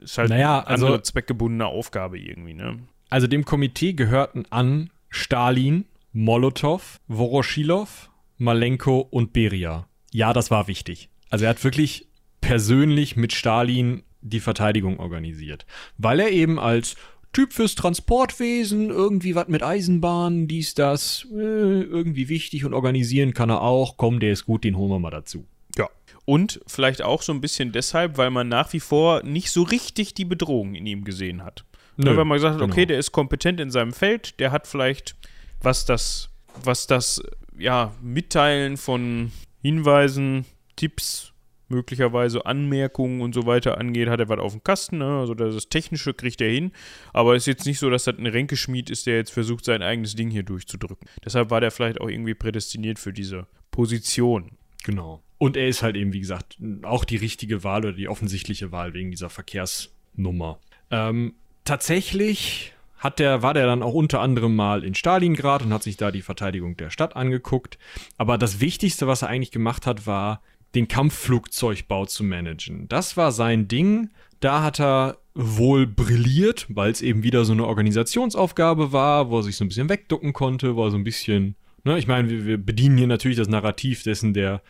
Ist 0.00 0.18
halt 0.18 0.30
Naja, 0.30 0.58
eine 0.60 0.66
also- 0.68 0.86
andere 0.86 1.02
zweckgebundene 1.02 1.66
Aufgabe 1.66 2.18
irgendwie, 2.18 2.54
ne? 2.54 2.78
Also 3.10 3.26
dem 3.26 3.44
Komitee 3.44 3.92
gehörten 3.92 4.44
an 4.50 4.90
Stalin, 5.08 5.84
Molotow, 6.12 6.98
Voroshilov, 7.08 8.10
Malenko 8.38 9.00
und 9.00 9.32
Beria. 9.32 9.86
Ja, 10.12 10.32
das 10.32 10.50
war 10.50 10.66
wichtig. 10.66 11.08
Also 11.30 11.44
er 11.44 11.50
hat 11.50 11.62
wirklich 11.64 12.08
persönlich 12.40 13.16
mit 13.16 13.32
Stalin 13.32 14.02
die 14.24 14.40
Verteidigung 14.40 14.98
organisiert, 14.98 15.66
weil 15.98 16.20
er 16.20 16.30
eben 16.30 16.58
als 16.58 16.96
Typ 17.32 17.52
fürs 17.52 17.74
Transportwesen, 17.74 18.90
irgendwie 18.90 19.34
was 19.34 19.48
mit 19.48 19.62
Eisenbahnen, 19.62 20.46
dies, 20.46 20.74
das, 20.74 21.26
äh, 21.32 21.36
irgendwie 21.82 22.28
wichtig 22.28 22.64
und 22.64 22.74
organisieren 22.74 23.34
kann 23.34 23.50
er 23.50 23.60
auch. 23.60 23.96
Komm, 23.96 24.20
der 24.20 24.32
ist 24.32 24.46
gut, 24.46 24.62
den 24.62 24.76
holen 24.76 24.90
wir 24.90 25.00
mal 25.00 25.10
dazu. 25.10 25.44
Ja. 25.76 25.88
Und 26.24 26.60
vielleicht 26.68 27.02
auch 27.02 27.22
so 27.22 27.32
ein 27.32 27.40
bisschen 27.40 27.72
deshalb, 27.72 28.18
weil 28.18 28.30
man 28.30 28.48
nach 28.48 28.72
wie 28.72 28.80
vor 28.80 29.24
nicht 29.24 29.50
so 29.50 29.64
richtig 29.64 30.14
die 30.14 30.24
Bedrohung 30.24 30.76
in 30.76 30.86
ihm 30.86 31.02
gesehen 31.04 31.42
hat. 31.44 31.64
Nö, 31.96 32.16
wenn 32.16 32.26
man 32.26 32.36
gesagt 32.36 32.54
hat, 32.54 32.60
genau. 32.60 32.72
okay, 32.72 32.86
der 32.86 32.98
ist 32.98 33.10
kompetent 33.10 33.60
in 33.60 33.70
seinem 33.70 33.92
Feld, 33.92 34.38
der 34.38 34.52
hat 34.52 34.66
vielleicht, 34.66 35.16
was 35.60 35.84
das, 35.84 36.30
was 36.62 36.86
das, 36.86 37.20
ja, 37.58 37.92
Mitteilen 38.00 38.76
von 38.76 39.32
Hinweisen, 39.60 40.44
Tipps, 40.76 41.33
möglicherweise 41.74 42.46
Anmerkungen 42.46 43.20
und 43.20 43.34
so 43.34 43.46
weiter 43.46 43.78
angeht, 43.78 44.08
hat 44.08 44.20
er 44.20 44.28
was 44.28 44.38
auf 44.38 44.52
dem 44.52 44.64
Kasten, 44.64 44.98
ne? 44.98 45.18
also 45.20 45.34
das 45.34 45.68
Technische 45.68 46.14
kriegt 46.14 46.40
er 46.40 46.50
hin, 46.50 46.72
aber 47.12 47.34
es 47.34 47.42
ist 47.42 47.46
jetzt 47.46 47.66
nicht 47.66 47.78
so, 47.78 47.90
dass 47.90 48.04
das 48.04 48.16
ein 48.16 48.26
Ränkeschmied 48.26 48.90
ist, 48.90 49.06
der 49.06 49.16
jetzt 49.16 49.32
versucht, 49.32 49.64
sein 49.64 49.82
eigenes 49.82 50.14
Ding 50.14 50.30
hier 50.30 50.42
durchzudrücken. 50.42 51.08
Deshalb 51.24 51.50
war 51.50 51.60
der 51.60 51.70
vielleicht 51.70 52.00
auch 52.00 52.08
irgendwie 52.08 52.34
prädestiniert 52.34 52.98
für 52.98 53.12
diese 53.12 53.46
Position. 53.70 54.52
Genau. 54.84 55.22
Und 55.38 55.56
er 55.56 55.68
ist 55.68 55.82
halt 55.82 55.96
eben, 55.96 56.12
wie 56.12 56.20
gesagt, 56.20 56.56
auch 56.82 57.04
die 57.04 57.16
richtige 57.16 57.64
Wahl 57.64 57.80
oder 57.80 57.92
die 57.92 58.08
offensichtliche 58.08 58.72
Wahl 58.72 58.94
wegen 58.94 59.10
dieser 59.10 59.30
Verkehrsnummer. 59.30 60.58
Ähm, 60.90 61.34
tatsächlich 61.64 62.74
hat 63.04 63.18
der, 63.18 63.42
war 63.42 63.52
der 63.52 63.66
dann 63.66 63.82
auch 63.82 63.92
unter 63.92 64.20
anderem 64.20 64.56
mal 64.56 64.82
in 64.82 64.94
Stalingrad 64.94 65.62
und 65.62 65.72
hat 65.74 65.82
sich 65.82 65.98
da 65.98 66.10
die 66.10 66.22
Verteidigung 66.22 66.76
der 66.78 66.88
Stadt 66.88 67.16
angeguckt. 67.16 67.78
Aber 68.16 68.38
das 68.38 68.60
Wichtigste, 68.60 69.06
was 69.06 69.20
er 69.20 69.28
eigentlich 69.28 69.50
gemacht 69.50 69.86
hat, 69.86 70.06
war, 70.06 70.40
den 70.74 70.88
Kampfflugzeugbau 70.88 72.06
zu 72.06 72.24
managen. 72.24 72.88
Das 72.88 73.16
war 73.16 73.32
sein 73.32 73.68
Ding. 73.68 74.10
Da 74.40 74.62
hat 74.62 74.80
er 74.80 75.18
wohl 75.34 75.86
brilliert, 75.86 76.66
weil 76.68 76.90
es 76.90 77.02
eben 77.02 77.22
wieder 77.22 77.44
so 77.44 77.52
eine 77.52 77.66
Organisationsaufgabe 77.66 78.92
war, 78.92 79.30
wo 79.30 79.38
er 79.38 79.42
sich 79.42 79.56
so 79.56 79.64
ein 79.64 79.68
bisschen 79.68 79.88
wegducken 79.88 80.32
konnte, 80.32 80.76
wo 80.76 80.84
er 80.84 80.90
so 80.90 80.96
ein 80.96 81.04
bisschen, 81.04 81.56
ne, 81.84 81.98
ich 81.98 82.06
meine, 82.06 82.30
wir, 82.30 82.46
wir 82.46 82.58
bedienen 82.58 82.96
hier 82.96 83.06
natürlich 83.06 83.36
das 83.36 83.48
Narrativ 83.48 84.02
dessen, 84.02 84.32
der 84.34 84.62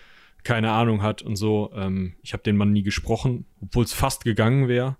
keine 0.43 0.71
Ahnung 0.73 1.03
hat 1.03 1.23
und 1.23 1.37
so. 1.37 1.71
Ähm, 1.75 2.15
ich 2.23 2.33
habe 2.33 2.43
den 2.43 2.57
Mann 2.57 2.73
nie 2.73 2.83
gesprochen, 2.83 3.47
obwohl 3.61 3.85
es 3.85 3.93
fast 3.93 4.25
gegangen 4.25 4.69
wäre. 4.69 4.97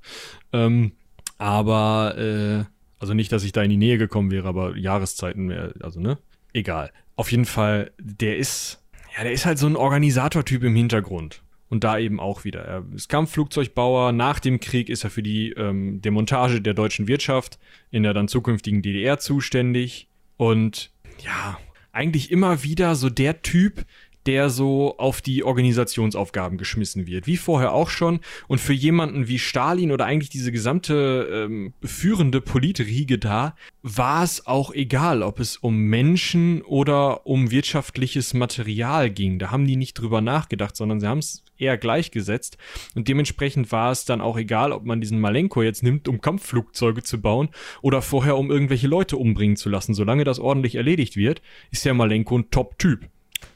Ähm, 0.53 0.93
aber, 1.39 2.17
äh, 2.19 2.65
also 2.99 3.15
nicht, 3.15 3.31
dass 3.33 3.45
ich 3.45 3.53
da 3.53 3.63
in 3.63 3.71
die 3.71 3.77
Nähe 3.77 3.99
gekommen 3.99 4.31
wäre, 4.31 4.49
aber 4.49 4.77
Jahreszeiten 4.77 5.49
wäre, 5.49 5.75
also 5.81 6.01
ne, 6.01 6.19
egal. 6.53 6.91
Auf 7.17 7.31
jeden 7.31 7.45
Fall, 7.45 7.93
der 7.99 8.39
ist, 8.39 8.83
ja, 9.17 9.23
der 9.23 9.33
ist 9.33 9.47
halt 9.47 9.59
so 9.59 9.67
ein 9.67 9.77
Organisatortyp 9.77 10.63
im 10.65 10.75
Hintergrund. 10.75 11.43
Und 11.71 11.83
da 11.83 11.99
eben 11.99 12.21
auch 12.21 12.45
wieder. 12.45 12.61
Er 12.61 12.85
ist 12.95 13.09
Kampfflugzeugbauer. 13.09 14.13
Nach 14.13 14.39
dem 14.39 14.61
Krieg 14.61 14.89
ist 14.89 15.03
er 15.03 15.11
für 15.11 15.23
die 15.23 15.51
ähm, 15.53 16.01
Demontage 16.03 16.61
der 16.61 16.75
deutschen 16.75 17.09
Wirtschaft 17.09 17.59
in 17.91 18.03
der 18.03 18.15
dann 18.15 18.29
zukünftigen 18.29 18.83
DDR 18.83 19.19
zuständig. 19.19 20.09
Und 20.37 20.93
ja, 21.25 21.59
eigentlich 21.91 22.31
immer 22.31 22.63
wieder 22.63 22.95
so 22.95 23.09
der 23.09 23.43
Typ, 23.43 23.87
der 24.27 24.51
so 24.51 24.97
auf 24.99 25.21
die 25.21 25.45
Organisationsaufgaben 25.45 26.59
geschmissen 26.59 27.07
wird. 27.07 27.27
Wie 27.27 27.37
vorher 27.37 27.73
auch 27.73 27.91
schon. 27.91 28.21
Und 28.49 28.61
für 28.61 28.73
jemanden 28.73 29.29
wie 29.29 29.39
Stalin 29.39 29.93
oder 29.93 30.07
eigentlich 30.07 30.31
diese 30.31 30.53
gesamte 30.53 31.29
ähm, 31.31 31.75
führende 31.83 32.41
Politriege 32.41 33.19
da, 33.19 33.55
war 33.83 34.23
es 34.23 34.47
auch 34.47 34.73
egal, 34.73 35.23
ob 35.23 35.41
es 35.41 35.57
um 35.57 35.77
Menschen 35.77 36.63
oder 36.63 37.27
um 37.27 37.51
wirtschaftliches 37.51 38.35
Material 38.35 39.11
ging. 39.11 39.39
Da 39.39 39.51
haben 39.51 39.67
die 39.67 39.77
nicht 39.77 39.95
drüber 39.95 40.21
nachgedacht, 40.21 40.77
sondern 40.77 41.01
sie 41.01 41.07
haben 41.07 41.19
es 41.19 41.45
eher 41.59 41.79
gleichgesetzt. 41.79 42.59
Und 42.95 43.09
dementsprechend 43.09 43.71
war 43.73 43.93
es 43.93 44.05
dann 44.05 44.21
auch 44.21 44.37
egal, 44.37 44.73
ob 44.73 44.85
man 44.85 45.01
diesen 45.01 45.21
Malenko 45.21 45.63
jetzt 45.63 45.83
nimmt, 45.83 46.09
um 46.09 46.21
Kampfflugzeuge 46.21 47.03
zu 47.03 47.21
bauen 47.21 47.49
oder 47.83 48.03
vorher, 48.03 48.37
um 48.37 48.51
irgendwelche 48.51 48.89
Leute 48.89 49.17
umbringen 49.17 49.57
zu 49.57 49.69
lassen. 49.69 49.95
Solange 49.95 50.25
das 50.25 50.39
ordentlich 50.39 50.77
erledigt 50.77 51.17
wird, 51.17 51.43
ist 51.71 51.85
der 51.85 51.95
Malenko 51.95 52.39
ein 52.39 52.51
Top-Typ. 52.51 53.09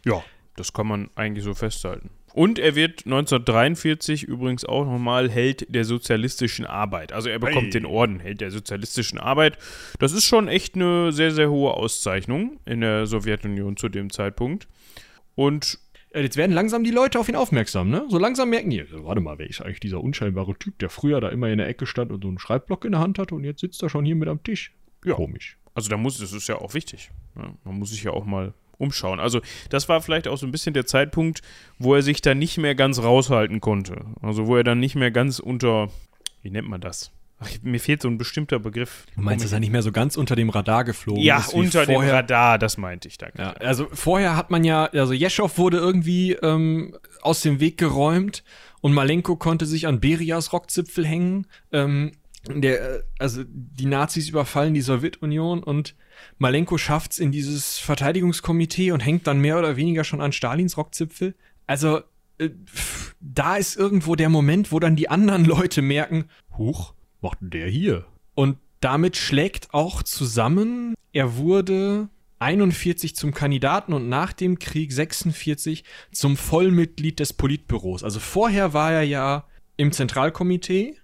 Ja, 0.05 0.23
das 0.59 0.73
kann 0.73 0.87
man 0.87 1.11
eigentlich 1.15 1.45
so 1.45 1.55
festhalten. 1.55 2.11
Und 2.35 2.59
er 2.59 2.75
wird 2.75 3.05
1943 3.07 4.23
übrigens 4.25 4.65
auch 4.65 4.85
nochmal 4.85 5.31
Held 5.31 5.67
der 5.75 5.85
sozialistischen 5.85 6.67
Arbeit. 6.67 7.13
Also 7.13 7.29
er 7.31 7.39
bekommt 7.39 7.65
Hey. 7.65 7.71
den 7.71 7.87
Orden 7.87 8.21
Held 8.21 8.41
der 8.41 8.51
sozialistischen 8.51 9.19
Arbeit. 9.19 9.59
Das 9.99 10.13
ist 10.13 10.27
schon 10.27 10.47
echt 10.47 10.75
eine 10.75 11.11
sehr, 11.11 11.33
sehr 11.33 11.51
hohe 11.51 11.73
Auszeichnung 11.75 12.61
in 12.65 12.81
der 12.81 13.07
Sowjetunion 13.07 13.77
zu 13.77 13.89
dem 13.89 14.11
Zeitpunkt. 14.11 14.69
Und 15.35 15.79
Jetzt 16.15 16.39
werden 16.39 16.53
langsam 16.53 16.85
die 16.85 16.91
Leute 16.91 17.21
auf 17.21 17.29
ihn 17.29 17.37
aufmerksam, 17.37 17.91
ne? 17.91 18.07
So 18.09 18.19
langsam 18.19 18.49
merken 18.49 18.71
die, 18.71 18.81
also, 18.81 19.05
warte 19.05 19.21
mal, 19.21 19.39
wer 19.39 19.49
ist 19.49 19.61
eigentlich 19.61 19.79
dieser 19.81 20.01
unscheinbare 20.01 20.59
Typ, 20.59 20.79
der 20.79 20.89
früher 20.89 21.21
da 21.21 21.29
immer 21.29 21.49
in 21.51 21.59
der 21.59 21.69
Ecke 21.69 21.87
stand 21.87 22.11
und 22.11 22.23
so 22.23 22.29
einen 22.29 22.39
Schreibblock 22.39 22.87
in 22.87 22.93
der 22.93 23.01
Hand 23.03 23.19
hatte 23.19 23.35
und 23.35 23.45
jetzt 23.45 23.61
sitzt 23.61 23.83
er 23.83 23.91
schon 23.91 24.07
hier 24.07 24.17
mit 24.17 24.27
am 24.27 24.43
Tisch? 24.43 24.73
Ja. 25.05 25.15
Komisch. 25.15 25.59
Also 25.75 25.91
da 25.91 25.99
muss, 25.99 26.19
das 26.19 26.33
ist 26.33 26.49
ja 26.49 26.57
auch 26.57 26.73
wichtig. 26.73 27.11
Ja, 27.37 27.53
man 27.63 27.79
muss 27.79 27.91
sich 27.91 28.03
ja 28.05 28.13
auch 28.13 28.25
mal 28.25 28.55
umschauen. 28.79 29.21
Also 29.21 29.41
das 29.71 29.89
war 29.89 30.01
vielleicht 30.01 30.29
auch 30.29 30.39
so 30.39 30.47
ein 30.47 30.53
bisschen 30.53 30.75
der 30.75 30.87
Zeitpunkt, 30.87 31.43
wo 31.79 31.95
er 31.95 32.03
sich 32.03 32.23
da 32.23 32.35
nicht 32.35 32.59
mehr 32.59 32.75
ganz 32.75 33.01
raushalten 33.01 33.61
konnte. 33.61 34.07
Also 34.23 34.47
wo 34.47 34.57
er 34.57 34.65
dann 34.65 34.81
nicht 34.81 34.95
mehr 34.95 35.11
ganz 35.11 35.39
unter, 35.39 35.89
wie 36.43 36.51
nennt 36.51 36.69
man 36.69 36.81
das? 36.81 37.11
Ach, 37.41 37.49
mir 37.63 37.79
fehlt 37.79 38.03
so 38.03 38.09
ein 38.09 38.19
bestimmter 38.19 38.59
Begriff. 38.59 39.07
Du 39.15 39.21
meinst, 39.21 39.45
dass 39.45 39.53
er 39.53 39.61
nicht 39.61 39.71
mehr 39.71 39.83
so 39.83 39.93
ganz 39.93 40.17
unter 40.17 40.35
dem 40.35 40.51
Radar 40.51 40.83
geflogen 40.85 41.23
Ja, 41.23 41.39
ist? 41.39 41.53
wie 41.55 41.59
unter 41.59 41.87
dem 41.87 41.95
vorher? 41.95 42.15
Radar, 42.15 42.59
das 42.59 42.79
meinte 42.79 43.07
ich, 43.07 43.17
danke. 43.17 43.41
Ja, 43.41 43.53
also 43.53 43.87
vorher 43.93 44.37
hat 44.37 44.51
man 44.51 44.65
ja, 44.65 44.87
also 44.87 45.13
Jeschow 45.13 45.57
wurde 45.57 45.77
irgendwie 45.77 46.33
ähm, 46.33 46.97
aus 47.23 47.41
dem 47.43 47.61
Weg 47.61 47.79
geräumt 47.79 48.43
und 48.81 48.93
Malenko 48.93 49.37
konnte 49.37 49.67
sich 49.67 49.87
an 49.87 50.01
Berias 50.01 50.53
Rockzipfel 50.53 51.07
hängen. 51.07 51.47
Ähm, 51.73 52.11
der, 52.49 52.97
äh, 52.97 53.03
also 53.21 53.45
die 53.47 53.87
Nazis 53.87 54.29
überfallen 54.29 54.75
die 54.75 54.81
Sowjetunion 54.81 55.63
und 55.63 55.95
Malenko 56.39 56.79
schafft's 56.79 57.19
in 57.19 57.33
dieses 57.33 57.79
Verteidigungskomitee 57.79 58.93
und 58.93 59.01
hängt 59.01 59.27
dann 59.27 59.41
mehr 59.41 59.59
oder 59.59 59.77
weniger 59.77 60.05
schon 60.05 60.21
an 60.21 60.33
Stalins 60.33 60.77
Rockzipfel. 60.77 61.35
Also 61.67 62.01
äh, 62.39 62.51
da 63.21 63.57
ist 63.57 63.77
irgendwo 63.77 64.15
der 64.15 64.29
Moment, 64.29 64.73
wo 64.73 64.79
dann 64.79 64.97
die 64.97 65.09
anderen 65.09 65.45
Leute 65.45 65.83
merken, 65.83 66.27
huch, 66.57 66.95
macht 67.21 67.41
denn 67.41 67.51
der 67.51 67.69
hier? 67.69 68.07
Und 68.35 68.59
damit 68.81 69.17
schlägt 69.17 69.75
auch 69.75 70.03
zusammen, 70.03 70.95
er 71.13 71.37
wurde 71.37 72.09
41 72.39 73.17
zum 73.17 73.35
Kandidaten 73.35 73.93
und 73.93 74.09
nach 74.09 74.33
dem 74.33 74.59
Krieg 74.59 74.93
46 74.93 75.85
zum 76.13 76.37
Vollmitglied 76.37 77.19
des 77.19 77.33
Politbüros. 77.33 78.05
Also 78.05 78.21
vorher 78.21 78.73
war 78.73 78.93
er 78.93 79.03
ja 79.03 79.47
im 79.77 79.93
Zentralkomitee 79.93 80.97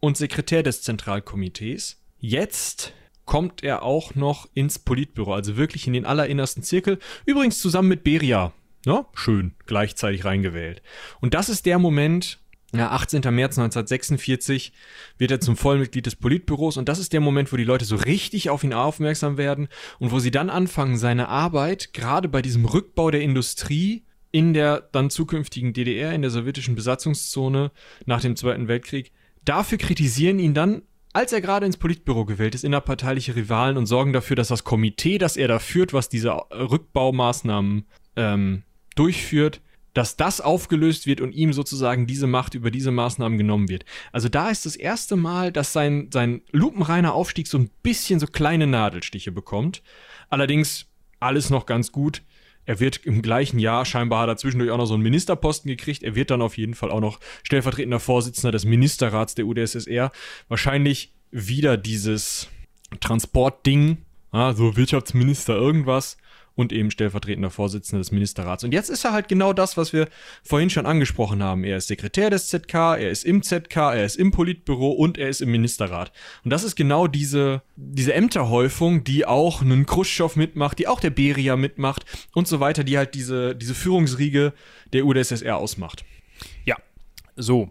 und 0.00 0.16
Sekretär 0.16 0.62
des 0.62 0.82
Zentralkomitees. 0.82 2.00
Jetzt 2.18 2.94
kommt 3.30 3.62
er 3.62 3.84
auch 3.84 4.16
noch 4.16 4.48
ins 4.54 4.80
Politbüro, 4.80 5.32
also 5.32 5.56
wirklich 5.56 5.86
in 5.86 5.92
den 5.92 6.04
allerinnersten 6.04 6.64
Zirkel. 6.64 6.98
Übrigens 7.26 7.60
zusammen 7.60 7.88
mit 7.88 8.02
Beria. 8.02 8.52
Ja, 8.84 9.06
schön, 9.14 9.54
gleichzeitig 9.66 10.24
reingewählt. 10.24 10.82
Und 11.20 11.32
das 11.32 11.48
ist 11.48 11.64
der 11.64 11.78
Moment, 11.78 12.40
ja, 12.74 12.90
18. 12.90 13.20
März 13.32 13.56
1946 13.56 14.72
wird 15.16 15.30
er 15.30 15.40
zum 15.40 15.56
Vollmitglied 15.56 16.06
des 16.06 16.16
Politbüros 16.16 16.76
und 16.76 16.88
das 16.88 16.98
ist 16.98 17.12
der 17.12 17.20
Moment, 17.20 17.52
wo 17.52 17.56
die 17.56 17.62
Leute 17.62 17.84
so 17.84 17.94
richtig 17.94 18.50
auf 18.50 18.64
ihn 18.64 18.74
aufmerksam 18.74 19.36
werden 19.36 19.68
und 20.00 20.10
wo 20.10 20.18
sie 20.18 20.32
dann 20.32 20.50
anfangen, 20.50 20.98
seine 20.98 21.28
Arbeit, 21.28 21.92
gerade 21.92 22.28
bei 22.28 22.42
diesem 22.42 22.64
Rückbau 22.64 23.12
der 23.12 23.22
Industrie 23.22 24.02
in 24.32 24.54
der 24.54 24.80
dann 24.90 25.08
zukünftigen 25.08 25.72
DDR, 25.72 26.12
in 26.14 26.22
der 26.22 26.32
sowjetischen 26.32 26.74
Besatzungszone 26.74 27.70
nach 28.06 28.22
dem 28.22 28.34
Zweiten 28.34 28.66
Weltkrieg, 28.66 29.12
dafür 29.44 29.78
kritisieren 29.78 30.40
ihn 30.40 30.52
dann, 30.52 30.82
als 31.12 31.32
er 31.32 31.40
gerade 31.40 31.66
ins 31.66 31.76
Politbüro 31.76 32.24
gewählt 32.24 32.54
ist, 32.54 32.64
innerparteiliche 32.64 33.34
Rivalen 33.34 33.76
und 33.76 33.86
sorgen 33.86 34.12
dafür, 34.12 34.36
dass 34.36 34.48
das 34.48 34.64
Komitee, 34.64 35.18
das 35.18 35.36
er 35.36 35.48
da 35.48 35.58
führt, 35.58 35.92
was 35.92 36.08
diese 36.08 36.30
Rückbaumaßnahmen 36.30 37.86
ähm, 38.16 38.62
durchführt, 38.94 39.60
dass 39.94 40.16
das 40.16 40.40
aufgelöst 40.40 41.06
wird 41.06 41.20
und 41.20 41.32
ihm 41.32 41.52
sozusagen 41.52 42.06
diese 42.06 42.28
Macht 42.28 42.54
über 42.54 42.70
diese 42.70 42.92
Maßnahmen 42.92 43.38
genommen 43.38 43.68
wird. 43.68 43.84
Also 44.12 44.28
da 44.28 44.50
ist 44.50 44.66
das 44.66 44.76
erste 44.76 45.16
Mal, 45.16 45.50
dass 45.50 45.72
sein, 45.72 46.10
sein 46.12 46.42
lupenreiner 46.52 47.12
Aufstieg 47.12 47.48
so 47.48 47.58
ein 47.58 47.70
bisschen 47.82 48.20
so 48.20 48.26
kleine 48.26 48.68
Nadelstiche 48.68 49.32
bekommt. 49.32 49.82
Allerdings 50.28 50.86
alles 51.18 51.50
noch 51.50 51.66
ganz 51.66 51.90
gut. 51.90 52.22
Er 52.70 52.78
wird 52.78 52.98
im 52.98 53.20
gleichen 53.20 53.58
Jahr, 53.58 53.84
scheinbar 53.84 54.22
hat 54.22 54.28
er 54.28 54.36
zwischendurch 54.36 54.70
auch 54.70 54.76
noch 54.76 54.86
so 54.86 54.94
einen 54.94 55.02
Ministerposten 55.02 55.68
gekriegt. 55.68 56.04
Er 56.04 56.14
wird 56.14 56.30
dann 56.30 56.40
auf 56.40 56.56
jeden 56.56 56.74
Fall 56.74 56.92
auch 56.92 57.00
noch 57.00 57.18
stellvertretender 57.42 57.98
Vorsitzender 57.98 58.52
des 58.52 58.64
Ministerrats 58.64 59.34
der 59.34 59.46
UdSSR. 59.46 60.12
Wahrscheinlich 60.46 61.12
wieder 61.32 61.76
dieses 61.76 62.46
Transportding, 63.00 63.98
ja, 64.32 64.54
so 64.54 64.76
Wirtschaftsminister 64.76 65.56
irgendwas 65.56 66.16
und 66.54 66.72
eben 66.72 66.90
stellvertretender 66.90 67.50
Vorsitzender 67.50 68.00
des 68.00 68.12
Ministerrats. 68.12 68.64
Und 68.64 68.72
jetzt 68.72 68.90
ist 68.90 69.04
er 69.04 69.12
halt 69.12 69.28
genau 69.28 69.52
das, 69.52 69.76
was 69.76 69.92
wir 69.92 70.08
vorhin 70.42 70.70
schon 70.70 70.86
angesprochen 70.86 71.42
haben. 71.42 71.64
Er 71.64 71.76
ist 71.76 71.88
Sekretär 71.88 72.30
des 72.30 72.48
ZK, 72.48 72.74
er 72.74 73.10
ist 73.10 73.24
im 73.24 73.42
ZK, 73.42 73.76
er 73.76 74.04
ist 74.04 74.16
im 74.16 74.30
Politbüro 74.30 74.90
und 74.90 75.18
er 75.18 75.28
ist 75.28 75.40
im 75.40 75.50
Ministerrat. 75.50 76.12
Und 76.44 76.50
das 76.50 76.64
ist 76.64 76.76
genau 76.76 77.06
diese, 77.06 77.62
diese 77.76 78.14
Ämterhäufung, 78.14 79.04
die 79.04 79.26
auch 79.26 79.62
einen 79.62 79.86
Khrushchev 79.86 80.38
mitmacht, 80.38 80.78
die 80.78 80.88
auch 80.88 81.00
der 81.00 81.10
Beria 81.10 81.56
mitmacht 81.56 82.04
und 82.34 82.48
so 82.48 82.60
weiter, 82.60 82.84
die 82.84 82.98
halt 82.98 83.14
diese, 83.14 83.54
diese 83.54 83.74
Führungsriege 83.74 84.52
der 84.92 85.06
UdSSR 85.06 85.56
ausmacht. 85.56 86.04
Ja, 86.64 86.76
so, 87.36 87.70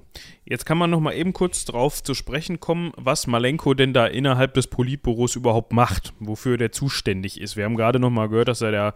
jetzt 0.50 0.66
kann 0.66 0.78
man 0.78 0.90
noch 0.90 1.00
mal 1.00 1.14
eben 1.14 1.32
kurz 1.32 1.64
drauf 1.64 2.04
zu 2.04 2.14
sprechen 2.14 2.60
kommen, 2.60 2.92
was 2.98 3.28
Malenko 3.28 3.74
denn 3.74 3.94
da 3.94 4.08
innerhalb 4.08 4.54
des 4.56 4.68
Politbüros 4.68 5.36
überhaupt 5.36 5.72
macht, 5.72 6.14
wofür 6.20 6.58
der 6.58 6.72
zuständig 6.72 7.40
ist. 7.40 7.56
Wir 7.56 7.66
haben 7.66 7.76
gerade 7.76 8.00
noch 8.00 8.10
mal 8.10 8.28
gehört, 8.28 8.50
dass 8.50 8.62
er 8.62 8.72
der 8.72 8.94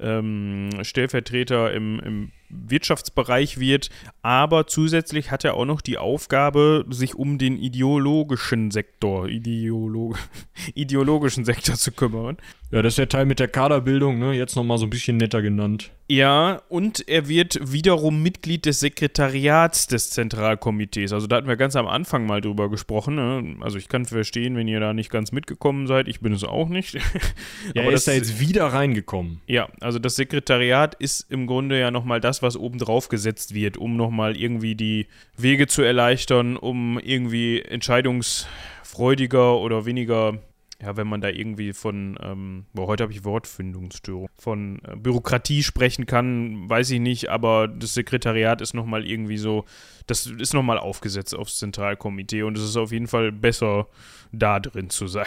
ähm, 0.00 0.70
Stellvertreter 0.82 1.72
im, 1.72 2.00
im 2.00 2.32
Wirtschaftsbereich 2.48 3.58
wird, 3.58 3.90
aber 4.22 4.66
zusätzlich 4.66 5.30
hat 5.30 5.44
er 5.44 5.54
auch 5.54 5.64
noch 5.64 5.80
die 5.80 5.98
Aufgabe, 5.98 6.84
sich 6.90 7.14
um 7.14 7.38
den 7.38 7.58
ideologischen 7.58 8.70
Sektor, 8.70 9.28
Ideolo 9.28 10.14
ideologischen 10.74 11.44
Sektor 11.44 11.74
zu 11.76 11.92
kümmern. 11.92 12.36
Ja, 12.70 12.82
das 12.82 12.92
ist 12.92 12.98
der 12.98 13.08
Teil 13.08 13.26
mit 13.26 13.38
der 13.38 13.48
Kaderbildung, 13.48 14.18
ne? 14.18 14.32
Jetzt 14.32 14.56
nochmal 14.56 14.78
so 14.78 14.86
ein 14.86 14.90
bisschen 14.90 15.16
netter 15.16 15.40
genannt. 15.40 15.92
Ja, 16.08 16.62
und 16.68 17.08
er 17.08 17.28
wird 17.28 17.58
wiederum 17.62 18.22
Mitglied 18.22 18.66
des 18.66 18.80
Sekretariats 18.80 19.86
des 19.86 20.10
Zentralkomitees. 20.10 20.95
Also 21.12 21.26
da 21.26 21.36
hatten 21.36 21.48
wir 21.48 21.56
ganz 21.56 21.76
am 21.76 21.86
Anfang 21.86 22.26
mal 22.26 22.40
drüber 22.40 22.70
gesprochen. 22.70 23.14
Ne? 23.16 23.56
Also 23.60 23.78
ich 23.78 23.88
kann 23.88 24.04
verstehen, 24.04 24.56
wenn 24.56 24.68
ihr 24.68 24.80
da 24.80 24.92
nicht 24.94 25.10
ganz 25.10 25.32
mitgekommen 25.32 25.86
seid. 25.86 26.08
Ich 26.08 26.20
bin 26.20 26.32
es 26.32 26.44
auch 26.44 26.68
nicht. 26.68 26.94
ja, 27.74 27.82
Aber 27.82 27.90
er 27.90 27.92
ist 27.92 28.08
da 28.08 28.12
jetzt 28.12 28.40
wieder 28.40 28.66
reingekommen. 28.66 29.40
Ja, 29.46 29.68
also 29.80 29.98
das 29.98 30.16
Sekretariat 30.16 30.94
ist 30.94 31.30
im 31.30 31.46
Grunde 31.46 31.78
ja 31.78 31.90
nochmal 31.90 32.20
das, 32.20 32.42
was 32.42 32.56
obendrauf 32.56 33.08
gesetzt 33.08 33.54
wird, 33.54 33.76
um 33.76 33.96
nochmal 33.96 34.36
irgendwie 34.36 34.74
die 34.74 35.06
Wege 35.36 35.66
zu 35.66 35.82
erleichtern, 35.82 36.56
um 36.56 36.98
irgendwie 36.98 37.62
entscheidungsfreudiger 37.62 39.58
oder 39.58 39.86
weniger 39.86 40.38
ja, 40.80 40.96
wenn 40.96 41.06
man 41.06 41.20
da 41.20 41.28
irgendwie 41.28 41.72
von, 41.72 42.18
ähm, 42.22 42.66
boah, 42.74 42.86
heute 42.86 43.04
habe 43.04 43.12
ich 43.12 43.24
Wortfindungsstörung, 43.24 44.28
von 44.38 44.80
äh, 44.84 44.96
Bürokratie 44.96 45.62
sprechen 45.62 46.06
kann, 46.06 46.68
weiß 46.68 46.90
ich 46.90 47.00
nicht, 47.00 47.30
aber 47.30 47.66
das 47.66 47.94
Sekretariat 47.94 48.60
ist 48.60 48.74
nochmal 48.74 49.06
irgendwie 49.06 49.38
so, 49.38 49.64
das 50.06 50.26
ist 50.26 50.52
nochmal 50.52 50.78
aufgesetzt 50.78 51.34
aufs 51.34 51.58
Zentralkomitee 51.58 52.42
und 52.42 52.58
es 52.58 52.64
ist 52.64 52.76
auf 52.76 52.92
jeden 52.92 53.06
Fall 53.06 53.32
besser, 53.32 53.88
da 54.32 54.60
drin 54.60 54.90
zu 54.90 55.06
sein. 55.06 55.26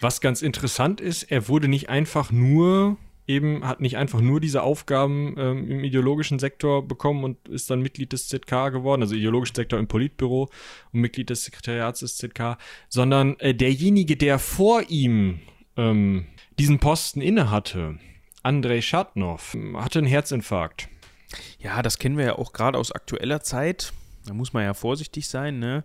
Was 0.00 0.20
ganz 0.20 0.42
interessant 0.42 1.00
ist, 1.00 1.24
er 1.24 1.48
wurde 1.48 1.68
nicht 1.68 1.90
einfach 1.90 2.30
nur 2.30 2.96
eben 3.26 3.66
hat 3.66 3.80
nicht 3.80 3.96
einfach 3.96 4.20
nur 4.20 4.40
diese 4.40 4.62
Aufgaben 4.62 5.34
ähm, 5.38 5.70
im 5.70 5.84
ideologischen 5.84 6.38
Sektor 6.38 6.86
bekommen 6.86 7.24
und 7.24 7.48
ist 7.48 7.70
dann 7.70 7.80
Mitglied 7.80 8.12
des 8.12 8.28
ZK 8.28 8.70
geworden, 8.70 9.02
also 9.02 9.14
ideologischen 9.14 9.56
Sektor 9.56 9.78
im 9.78 9.88
Politbüro 9.88 10.48
und 10.92 11.00
Mitglied 11.00 11.30
des 11.30 11.44
Sekretariats 11.44 12.00
des 12.00 12.16
ZK, 12.16 12.56
sondern 12.88 13.38
äh, 13.40 13.54
derjenige, 13.54 14.16
der 14.16 14.38
vor 14.38 14.82
ihm 14.88 15.40
ähm, 15.76 16.26
diesen 16.58 16.78
Posten 16.78 17.20
innehatte, 17.20 17.98
Andrei 18.42 18.80
Schatnow, 18.80 19.56
hatte 19.74 19.98
einen 19.98 20.08
Herzinfarkt. 20.08 20.88
Ja, 21.58 21.82
das 21.82 21.98
kennen 21.98 22.16
wir 22.16 22.24
ja 22.24 22.38
auch 22.38 22.52
gerade 22.52 22.78
aus 22.78 22.92
aktueller 22.92 23.40
Zeit. 23.40 23.92
Da 24.26 24.34
muss 24.34 24.52
man 24.52 24.64
ja 24.64 24.74
vorsichtig 24.74 25.28
sein, 25.28 25.58
ne? 25.58 25.84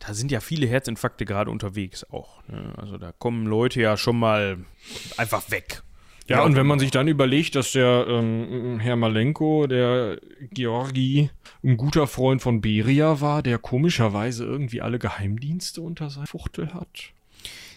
Da 0.00 0.14
sind 0.14 0.30
ja 0.30 0.40
viele 0.40 0.66
Herzinfarkte 0.66 1.24
gerade 1.24 1.50
unterwegs 1.50 2.04
auch. 2.10 2.46
Ne? 2.46 2.74
Also 2.76 2.96
da 2.96 3.12
kommen 3.12 3.46
Leute 3.46 3.80
ja 3.80 3.96
schon 3.96 4.18
mal 4.18 4.58
einfach 5.16 5.50
weg. 5.50 5.82
Ja, 6.28 6.42
und 6.44 6.56
wenn 6.56 6.66
man 6.66 6.78
sich 6.78 6.90
dann 6.90 7.08
überlegt, 7.08 7.56
dass 7.56 7.72
der 7.72 8.06
ähm, 8.08 8.78
Herr 8.80 8.96
Malenko, 8.96 9.66
der 9.66 10.18
Georgi, 10.52 11.30
ein 11.64 11.76
guter 11.76 12.06
Freund 12.06 12.40
von 12.40 12.60
Beria 12.60 13.20
war, 13.20 13.42
der 13.42 13.58
komischerweise 13.58 14.44
irgendwie 14.44 14.80
alle 14.80 14.98
Geheimdienste 14.98 15.80
unter 15.80 16.10
seiner 16.10 16.26
Fuchtel 16.26 16.74
hat. 16.74 17.12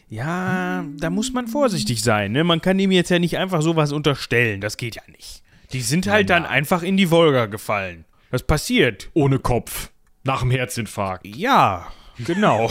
Ja, 0.10 0.86
da 0.98 1.10
muss 1.10 1.34
man 1.34 1.48
vorsichtig 1.48 2.04
sein. 2.04 2.32
Ne? 2.32 2.44
Man 2.44 2.62
kann 2.62 2.78
ihm 2.78 2.92
jetzt 2.92 3.10
ja 3.10 3.20
nicht 3.20 3.38
einfach 3.38 3.62
sowas 3.62 3.92
unterstellen. 3.92 4.62
Das 4.62 4.78
geht 4.78 4.96
ja 4.96 5.02
nicht. 5.12 5.42
Die 5.74 5.82
sind 5.82 6.08
halt 6.08 6.30
ja, 6.30 6.36
dann 6.36 6.46
einfach 6.46 6.84
in 6.84 6.96
die 6.96 7.10
Wolga 7.10 7.48
gefallen. 7.48 8.06
Was 8.30 8.44
passiert? 8.44 9.10
Ohne 9.14 9.40
Kopf. 9.40 9.90
Nach 10.24 10.42
dem 10.42 10.52
Herzinfarkt. 10.52 11.26
Ja, 11.26 11.88
genau. 12.24 12.70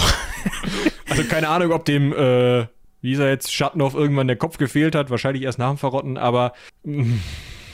also 1.09 1.25
keine 1.25 1.49
Ahnung, 1.49 1.73
ob 1.73 1.85
dem 1.85 2.13
äh, 2.13 2.67
wie 3.05 3.17
er 3.17 3.29
jetzt 3.29 3.53
Schattenhoff 3.53 3.95
irgendwann 3.95 4.29
der 4.29 4.37
Kopf 4.37 4.57
gefehlt 4.57 4.95
hat, 4.95 5.11
wahrscheinlich 5.11 5.43
erst 5.43 5.59
nach 5.59 5.69
dem 5.69 5.77
Verrotten, 5.77 6.17
aber. 6.17 6.55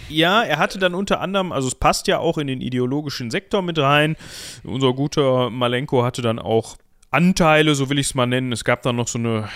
Ja, 0.09 0.43
er 0.43 0.59
hatte 0.59 0.81
dann 0.81 0.93
unter 0.93 1.21
anderem, 1.21 1.53
also 1.53 1.69
es 1.69 1.77
passt 1.77 2.09
ja 2.09 2.19
auch 2.19 2.37
in 2.37 2.49
den 2.49 2.61
ideologischen 2.61 3.31
Sektor 3.31 3.63
mit 3.63 3.79
rein. 3.79 4.17
Unser 4.65 4.93
guter 4.93 5.49
Malenko 5.51 6.03
hatte 6.03 6.21
dann 6.21 6.41
auch 6.41 6.77
Anteile, 7.13 7.77
so 7.77 7.89
will 7.89 8.01
ich 8.01 8.09
es 8.09 8.15
mal 8.17 8.27
nennen. 8.27 8.51
Es 8.51 8.65
gab 8.65 8.83
dann 8.83 8.97
noch 8.97 9.07
so 9.07 9.21
eine 9.21 9.49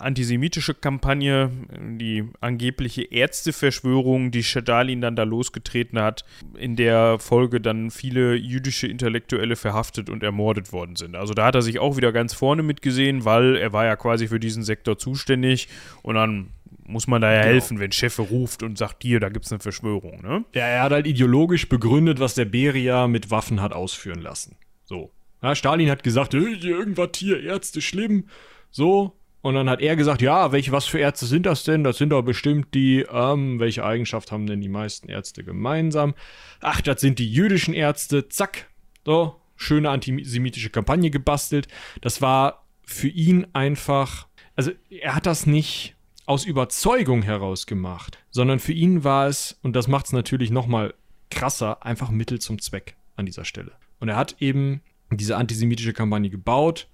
antisemitische 0.00 0.74
Kampagne, 0.74 1.50
die 1.98 2.24
angebliche 2.40 3.02
Ärzteverschwörung, 3.02 4.30
die 4.30 4.42
Stalin 4.42 5.00
dann 5.00 5.16
da 5.16 5.24
losgetreten 5.24 6.00
hat, 6.00 6.24
in 6.56 6.76
der 6.76 7.18
Folge 7.18 7.60
dann 7.60 7.90
viele 7.90 8.34
jüdische 8.34 8.86
Intellektuelle 8.86 9.56
verhaftet 9.56 10.10
und 10.10 10.22
ermordet 10.22 10.72
worden 10.72 10.96
sind. 10.96 11.16
Also 11.16 11.34
da 11.34 11.46
hat 11.46 11.54
er 11.54 11.62
sich 11.62 11.78
auch 11.78 11.96
wieder 11.96 12.12
ganz 12.12 12.34
vorne 12.34 12.62
mitgesehen, 12.62 13.24
weil 13.24 13.56
er 13.56 13.72
war 13.72 13.84
ja 13.84 13.96
quasi 13.96 14.28
für 14.28 14.40
diesen 14.40 14.62
Sektor 14.62 14.98
zuständig 14.98 15.68
und 16.02 16.14
dann 16.14 16.50
muss 16.84 17.06
man 17.06 17.20
da 17.20 17.32
ja 17.32 17.42
genau. 17.42 17.52
helfen, 17.52 17.80
wenn 17.80 17.92
Chef 17.92 18.18
ruft 18.18 18.62
und 18.62 18.78
sagt, 18.78 19.02
hier, 19.02 19.20
da 19.20 19.28
gibt 19.28 19.44
es 19.44 19.52
eine 19.52 19.60
Verschwörung, 19.60 20.22
ne? 20.22 20.44
Ja, 20.54 20.66
er 20.66 20.82
hat 20.82 20.92
halt 20.92 21.06
ideologisch 21.06 21.68
begründet, 21.68 22.18
was 22.18 22.34
der 22.34 22.46
Beria 22.46 23.06
mit 23.06 23.30
Waffen 23.30 23.60
hat 23.60 23.72
ausführen 23.72 24.20
lassen. 24.20 24.56
So. 24.84 25.12
Ja, 25.42 25.54
Stalin 25.54 25.90
hat 25.90 26.02
gesagt, 26.02 26.34
irgendwas 26.34 27.10
hier, 27.16 27.40
Ärzte 27.42 27.80
schlimm. 27.80 28.24
So, 28.70 29.17
und 29.40 29.54
dann 29.54 29.70
hat 29.70 29.80
er 29.80 29.96
gesagt, 29.96 30.20
ja, 30.20 30.50
welche, 30.52 30.72
was 30.72 30.86
für 30.86 30.98
Ärzte 30.98 31.26
sind 31.26 31.46
das 31.46 31.64
denn? 31.64 31.84
Das 31.84 31.98
sind 31.98 32.10
doch 32.10 32.22
bestimmt 32.22 32.74
die, 32.74 33.06
ähm, 33.10 33.60
welche 33.60 33.84
Eigenschaft 33.84 34.32
haben 34.32 34.46
denn 34.46 34.60
die 34.60 34.68
meisten 34.68 35.08
Ärzte 35.08 35.44
gemeinsam? 35.44 36.14
Ach, 36.60 36.80
das 36.80 37.00
sind 37.00 37.18
die 37.18 37.32
jüdischen 37.32 37.74
Ärzte, 37.74 38.28
zack. 38.28 38.68
So, 39.04 39.36
schöne 39.54 39.90
antisemitische 39.90 40.70
Kampagne 40.70 41.10
gebastelt. 41.10 41.68
Das 42.00 42.20
war 42.20 42.66
für 42.82 43.08
ihn 43.08 43.46
einfach, 43.52 44.26
also 44.56 44.72
er 44.90 45.14
hat 45.14 45.26
das 45.26 45.46
nicht 45.46 45.94
aus 46.26 46.44
Überzeugung 46.44 47.22
heraus 47.22 47.66
gemacht, 47.66 48.18
sondern 48.30 48.58
für 48.58 48.72
ihn 48.72 49.04
war 49.04 49.28
es, 49.28 49.58
und 49.62 49.74
das 49.74 49.88
macht 49.88 50.06
es 50.06 50.12
natürlich 50.12 50.50
nochmal 50.50 50.94
krasser, 51.30 51.84
einfach 51.84 52.10
Mittel 52.10 52.40
zum 52.40 52.60
Zweck 52.60 52.96
an 53.16 53.24
dieser 53.24 53.44
Stelle. 53.44 53.72
Und 54.00 54.08
er 54.08 54.16
hat 54.16 54.36
eben 54.40 54.82
diese 55.10 55.36
antisemitische 55.36 55.92
Kampagne 55.92 56.28
gebaut, 56.28 56.88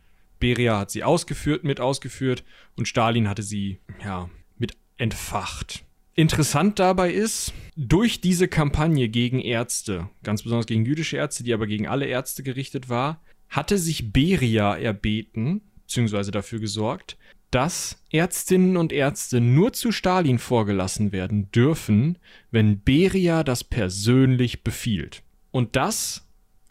Beria 0.44 0.78
hat 0.78 0.90
sie 0.90 1.02
ausgeführt, 1.02 1.64
mit 1.64 1.80
ausgeführt 1.80 2.44
und 2.76 2.86
Stalin 2.86 3.30
hatte 3.30 3.42
sie, 3.42 3.78
ja, 4.04 4.28
mit 4.58 4.76
entfacht. 4.98 5.86
Interessant 6.14 6.78
dabei 6.78 7.10
ist, 7.10 7.54
durch 7.76 8.20
diese 8.20 8.46
Kampagne 8.46 9.08
gegen 9.08 9.40
Ärzte, 9.40 10.10
ganz 10.22 10.42
besonders 10.42 10.66
gegen 10.66 10.84
jüdische 10.84 11.16
Ärzte, 11.16 11.44
die 11.44 11.54
aber 11.54 11.66
gegen 11.66 11.88
alle 11.88 12.04
Ärzte 12.04 12.42
gerichtet 12.42 12.90
war, 12.90 13.22
hatte 13.48 13.78
sich 13.78 14.12
Beria 14.12 14.76
erbeten, 14.76 15.62
beziehungsweise 15.86 16.30
dafür 16.30 16.60
gesorgt, 16.60 17.16
dass 17.50 18.04
Ärztinnen 18.10 18.76
und 18.76 18.92
Ärzte 18.92 19.40
nur 19.40 19.72
zu 19.72 19.92
Stalin 19.92 20.38
vorgelassen 20.38 21.10
werden 21.10 21.50
dürfen, 21.52 22.18
wenn 22.50 22.82
Beria 22.82 23.44
das 23.44 23.64
persönlich 23.64 24.62
befiehlt. 24.62 25.22
Und 25.52 25.74
das 25.74 26.23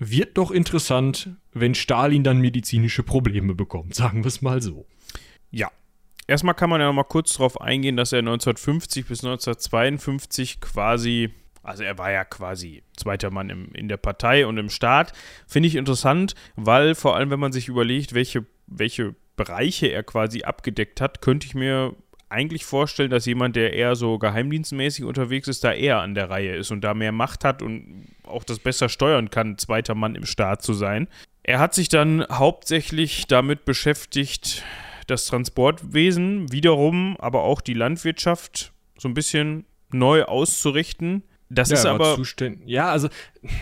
wird 0.09 0.37
doch 0.37 0.51
interessant, 0.51 1.29
wenn 1.51 1.75
Stalin 1.75 2.23
dann 2.23 2.39
medizinische 2.39 3.03
Probleme 3.03 3.55
bekommt, 3.55 3.95
sagen 3.95 4.23
wir 4.23 4.27
es 4.27 4.41
mal 4.41 4.61
so. 4.61 4.85
Ja. 5.51 5.69
Erstmal 6.25 6.55
kann 6.55 6.69
man 6.69 6.79
ja 6.79 6.87
noch 6.87 6.93
mal 6.93 7.03
kurz 7.03 7.33
darauf 7.33 7.59
eingehen, 7.59 7.97
dass 7.97 8.13
er 8.13 8.19
1950 8.19 9.05
bis 9.07 9.23
1952 9.23 10.61
quasi, 10.61 11.31
also 11.63 11.83
er 11.83 11.97
war 11.97 12.11
ja 12.11 12.23
quasi 12.23 12.83
zweiter 12.95 13.29
Mann 13.29 13.49
im, 13.49 13.73
in 13.73 13.89
der 13.89 13.97
Partei 13.97 14.47
und 14.47 14.57
im 14.57 14.69
Staat. 14.69 15.11
Finde 15.47 15.67
ich 15.67 15.75
interessant, 15.75 16.33
weil 16.55 16.95
vor 16.95 17.17
allem, 17.17 17.29
wenn 17.29 17.41
man 17.41 17.51
sich 17.51 17.67
überlegt, 17.67 18.13
welche, 18.13 18.45
welche 18.67 19.15
Bereiche 19.35 19.87
er 19.87 20.03
quasi 20.03 20.43
abgedeckt 20.43 21.01
hat, 21.01 21.21
könnte 21.21 21.45
ich 21.45 21.55
mir 21.55 21.93
eigentlich 22.33 22.65
vorstellen, 22.65 23.11
dass 23.11 23.27
jemand, 23.27 23.55
der 23.55 23.73
eher 23.73 23.95
so 23.95 24.17
geheimdienstmäßig 24.17 25.05
unterwegs 25.05 25.47
ist, 25.47 25.63
da 25.63 25.71
eher 25.71 25.99
an 25.99 26.15
der 26.15 26.29
Reihe 26.29 26.55
ist 26.55 26.71
und 26.71 26.81
da 26.81 26.93
mehr 26.93 27.11
Macht 27.11 27.45
hat 27.45 27.61
und 27.61 28.07
auch 28.33 28.43
das 28.43 28.59
besser 28.59 28.89
steuern 28.89 29.29
kann, 29.29 29.57
zweiter 29.57 29.95
Mann 29.95 30.15
im 30.15 30.25
Staat 30.25 30.61
zu 30.61 30.73
sein. 30.73 31.07
Er 31.43 31.59
hat 31.59 31.73
sich 31.73 31.89
dann 31.89 32.25
hauptsächlich 32.31 33.27
damit 33.27 33.65
beschäftigt, 33.65 34.63
das 35.07 35.25
Transportwesen 35.25 36.51
wiederum, 36.51 37.17
aber 37.19 37.43
auch 37.43 37.61
die 37.61 37.73
Landwirtschaft 37.73 38.71
so 38.97 39.07
ein 39.07 39.13
bisschen 39.13 39.65
neu 39.91 40.23
auszurichten. 40.23 41.23
Das 41.49 41.69
ja, 41.69 41.75
ist 41.75 41.85
aber. 41.85 42.17
Ja, 42.65 42.89
also, 42.89 43.09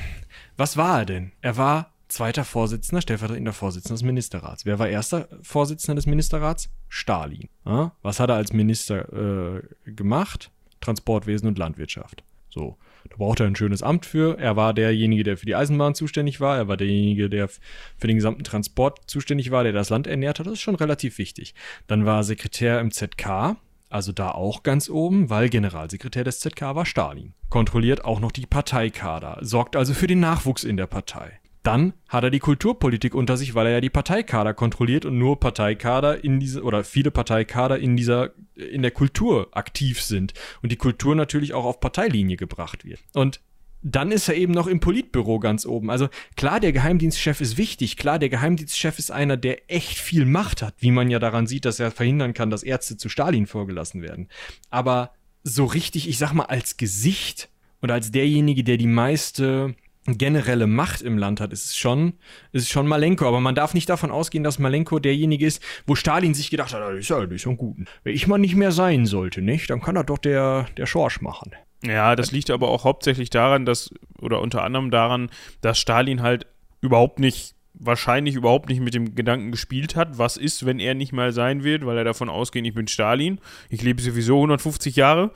was 0.57 0.78
war 0.78 0.99
er 0.99 1.05
denn? 1.05 1.32
Er 1.41 1.57
war 1.57 1.91
zweiter 2.07 2.45
Vorsitzender, 2.45 3.01
stellvertretender 3.01 3.53
Vorsitzender 3.53 3.95
des 3.95 4.03
Ministerrats. 4.03 4.65
Wer 4.65 4.80
war 4.80 4.88
erster 4.88 5.28
Vorsitzender 5.41 5.95
des 5.95 6.05
Ministerrats? 6.05 6.69
Stalin. 6.89 7.49
Ja? 7.65 7.93
Was 8.01 8.19
hat 8.19 8.30
er 8.30 8.36
als 8.36 8.53
Minister 8.53 9.57
äh, 9.57 9.91
gemacht? 9.91 10.51
Transportwesen 10.82 11.47
und 11.47 11.57
Landwirtschaft. 11.57 12.24
So. 12.49 12.78
Da 13.12 13.18
braucht 13.18 13.41
er 13.41 13.47
ein 13.47 13.57
schönes 13.57 13.84
Amt 13.84 14.05
für. 14.05 14.39
Er 14.39 14.55
war 14.55 14.74
derjenige, 14.74 15.24
der 15.24 15.38
für 15.38 15.45
die 15.45 15.55
Eisenbahn 15.55 15.95
zuständig 15.95 16.39
war. 16.39 16.55
Er 16.55 16.70
war 16.70 16.78
derjenige, 16.78 17.30
der 17.30 17.49
für 17.49 18.07
den 18.07 18.16
gesamten 18.16 18.45
Transport 18.45 19.01
zuständig 19.07 19.51
war, 19.51 19.64
der 19.64 19.74
das 19.74 19.89
Land 19.89 20.07
ernährt 20.07 20.39
hat. 20.39 20.47
Das 20.47 20.53
ist 20.53 20.62
schon 20.62 20.76
relativ 20.76 21.18
wichtig. 21.18 21.53
Dann 21.88 22.05
war 22.05 22.20
er 22.20 22.24
Sekretär 22.24 22.80
im 22.80 22.91
ZK. 22.91 23.57
Also 23.89 24.14
da 24.14 24.32
auch 24.32 24.64
ganz 24.64 24.89
oben, 24.89 25.30
weil 25.30 25.49
Generalsekretär 25.49 26.24
des 26.24 26.39
ZK 26.39 26.62
war 26.76 26.86
Stalin. 26.86 27.34
Kontrolliert 27.49 28.05
auch 28.05 28.22
noch 28.22 28.32
die 28.32 28.45
Parteikader, 28.45 29.39
sorgt 29.41 29.76
also 29.76 29.93
für 29.93 30.07
den 30.07 30.22
Nachwuchs 30.22 30.64
in 30.64 30.78
der 30.78 30.88
Partei. 30.88 31.40
Dann 31.64 31.93
hat 32.09 32.24
er 32.24 32.32
die 32.32 32.39
Kulturpolitik 32.39 33.14
unter 33.14 33.38
sich, 33.38 33.53
weil 33.53 33.68
er 33.68 33.74
ja 33.74 33.82
die 33.82 33.89
Parteikader 33.89 34.53
kontrolliert 34.53 35.05
und 35.05 35.18
nur 35.18 35.39
Parteikader 35.39 36.24
in 36.24 36.39
diese 36.39 36.64
oder 36.64 36.84
viele 36.84 37.12
Parteikader 37.12 37.78
in 37.78 37.95
dieser 37.95 38.32
in 38.55 38.82
der 38.82 38.91
Kultur 38.91 39.49
aktiv 39.51 40.01
sind 40.01 40.34
und 40.62 40.72
die 40.72 40.78
Kultur 40.78 41.16
natürlich 41.16 41.53
auch 41.53 41.66
auf 41.66 41.80
Parteilinie 41.80 42.38
gebracht 42.38 42.84
wird. 42.84 42.99
Und 43.14 43.41
dann 43.84 44.12
ist 44.12 44.28
er 44.28 44.36
eben 44.36 44.53
noch 44.53 44.68
im 44.68 44.80
Politbüro 44.80 45.39
ganz 45.39 45.66
oben. 45.66 45.89
Also 45.89 46.09
klar, 46.36 46.59
der 46.59 46.72
Geheimdienstchef 46.72 47.41
ist 47.41 47.57
wichtig. 47.57 47.97
Klar, 47.97 48.20
der 48.20 48.30
Geheimdienstchef 48.30 48.99
ist 48.99 49.12
einer, 49.12 49.38
der 49.38 49.72
echt 49.72 49.97
viel 49.97 50.26
Macht 50.26 50.62
hat, 50.62 50.76
wie 50.80 50.91
man 50.91 51.09
ja 51.09 51.20
daran 51.20 51.47
sieht, 51.47 51.66
dass 51.66 51.80
er 51.80 51.91
verhindern 51.91 52.34
kann, 52.34 52.51
dass 52.51 52.64
Ärzte 52.64 52.97
zu 52.97 53.09
Stalin 53.09 53.47
vorgelassen 53.47 54.01
werden. 54.01 54.30
Aber 54.70 55.14
so 55.43 55.66
richtig, 55.66 56.07
ich 56.07 56.20
sag 56.20 56.34
mal, 56.34 56.45
als 56.45 56.78
Gesicht 56.78 57.49
oder 57.82 57.95
als 57.95 58.12
derjenige, 58.12 58.64
der 58.64 58.78
die 58.78 58.88
meiste 58.88 59.76
generelle 60.05 60.67
Macht 60.67 61.01
im 61.01 61.17
Land 61.17 61.39
hat, 61.39 61.53
ist 61.53 61.65
es 61.65 61.77
schon, 61.77 62.13
ist 62.51 62.63
es 62.63 62.69
schon 62.69 62.87
Malenko. 62.87 63.27
Aber 63.27 63.39
man 63.39 63.55
darf 63.55 63.73
nicht 63.73 63.89
davon 63.89 64.11
ausgehen, 64.11 64.43
dass 64.43 64.59
Malenko 64.59 64.99
derjenige 64.99 65.45
ist, 65.45 65.61
wo 65.85 65.95
Stalin 65.95 66.33
sich 66.33 66.49
gedacht 66.49 66.73
hat, 66.73 66.81
das 66.81 66.97
ist 66.97 67.09
ja, 67.09 67.19
das 67.21 67.31
ist 67.31 67.45
ja 67.45 67.53
gut. 67.53 67.77
Wenn 68.03 68.15
ich 68.15 68.27
mal 68.27 68.37
nicht 68.37 68.55
mehr 68.55 68.71
sein 68.71 69.05
sollte, 69.05 69.41
nicht, 69.41 69.69
dann 69.69 69.81
kann 69.81 69.95
er 69.95 70.03
doch 70.03 70.17
der, 70.17 70.65
der 70.77 70.85
Schorsch 70.87 71.21
machen. 71.21 71.51
Ja, 71.83 72.15
das 72.15 72.31
liegt 72.31 72.49
aber 72.51 72.69
auch 72.69 72.83
hauptsächlich 72.83 73.29
daran, 73.29 73.65
dass, 73.65 73.91
oder 74.19 74.41
unter 74.41 74.63
anderem 74.63 74.91
daran, 74.91 75.29
dass 75.61 75.79
Stalin 75.79 76.21
halt 76.21 76.45
überhaupt 76.81 77.19
nicht, 77.19 77.55
wahrscheinlich 77.73 78.35
überhaupt 78.35 78.69
nicht 78.69 78.81
mit 78.81 78.93
dem 78.93 79.15
Gedanken 79.15 79.51
gespielt 79.51 79.95
hat, 79.95 80.17
was 80.17 80.37
ist, 80.37 80.65
wenn 80.65 80.79
er 80.79 80.93
nicht 80.93 81.13
mal 81.13 81.31
sein 81.31 81.63
wird, 81.63 81.85
weil 81.85 81.97
er 81.97 82.03
davon 82.03 82.29
ausgeht, 82.29 82.65
ich 82.65 82.75
bin 82.75 82.87
Stalin, 82.87 83.39
ich 83.69 83.81
lebe 83.81 84.01
sowieso 84.01 84.35
150 84.37 84.95
Jahre. 84.95 85.31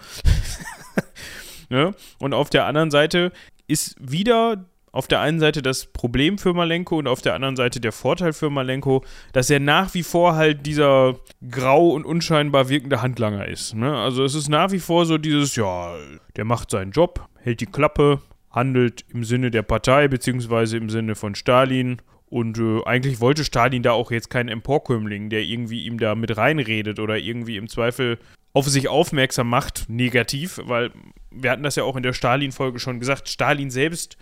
ne? 1.70 1.96
Und 2.20 2.34
auf 2.34 2.50
der 2.50 2.66
anderen 2.66 2.92
Seite 2.92 3.32
ist 3.68 3.96
wieder 4.00 4.66
auf 4.96 5.08
der 5.08 5.20
einen 5.20 5.42
Seite 5.42 5.62
das 5.62 5.88
Problem 5.88 6.38
für 6.38 6.54
Malenko 6.54 6.98
und 6.98 7.08
auf 7.08 7.22
der 7.22 7.34
anderen 7.34 7.58
Seite 7.58 7.82
der 7.82 7.92
Vorteil 7.92 8.32
für 8.32 8.50
Malenko, 8.50 9.04
dass 9.34 9.50
er 9.50 9.60
nach 9.60 9.94
wie 9.94 10.04
vor 10.04 10.36
halt 10.36 10.66
dieser 10.66 11.16
grau 11.52 11.90
und 11.90 12.06
unscheinbar 12.06 12.70
wirkende 12.70 13.02
Handlanger 13.02 13.46
ist. 13.46 13.76
Ne? 13.76 13.94
Also 13.94 14.24
es 14.24 14.36
ist 14.36 14.48
nach 14.48 14.72
wie 14.72 14.80
vor 14.80 15.06
so 15.06 15.18
dieses, 15.18 15.58
ja, 15.58 15.94
der 16.38 16.46
macht 16.46 16.72
seinen 16.72 16.92
Job, 16.92 17.28
hält 17.42 17.60
die 17.60 17.66
Klappe, 17.66 18.22
handelt 18.52 19.04
im 19.10 19.26
Sinne 19.26 19.52
der 19.52 19.64
Partei 19.64 20.08
beziehungsweise 20.08 20.78
im 20.78 20.90
Sinne 20.90 21.16
von 21.16 21.36
Stalin. 21.36 22.02
Und 22.28 22.58
äh, 22.58 22.82
eigentlich 22.86 23.20
wollte 23.20 23.44
Stalin 23.44 23.84
da 23.84 23.92
auch 23.92 24.12
jetzt 24.12 24.30
keinen 24.30 24.48
Emporkömmling, 24.48 25.30
der 25.30 25.44
irgendwie 25.44 25.84
ihm 25.86 26.00
da 26.00 26.16
mit 26.16 26.38
reinredet 26.38 27.00
oder 27.00 27.18
irgendwie 27.18 27.58
im 27.58 27.68
Zweifel 27.68 28.18
auf 28.56 28.70
sich 28.70 28.88
aufmerksam 28.88 29.50
macht, 29.50 29.90
negativ, 29.90 30.62
weil 30.64 30.92
wir 31.30 31.52
hatten 31.52 31.64
das 31.64 31.76
ja 31.76 31.84
auch 31.84 31.98
in 31.98 32.04
der 32.04 32.14
Stalin-Folge 32.14 32.80
schon 32.80 33.02
gesagt, 33.02 33.28
Stalin 33.28 33.70
selbst 33.70 34.16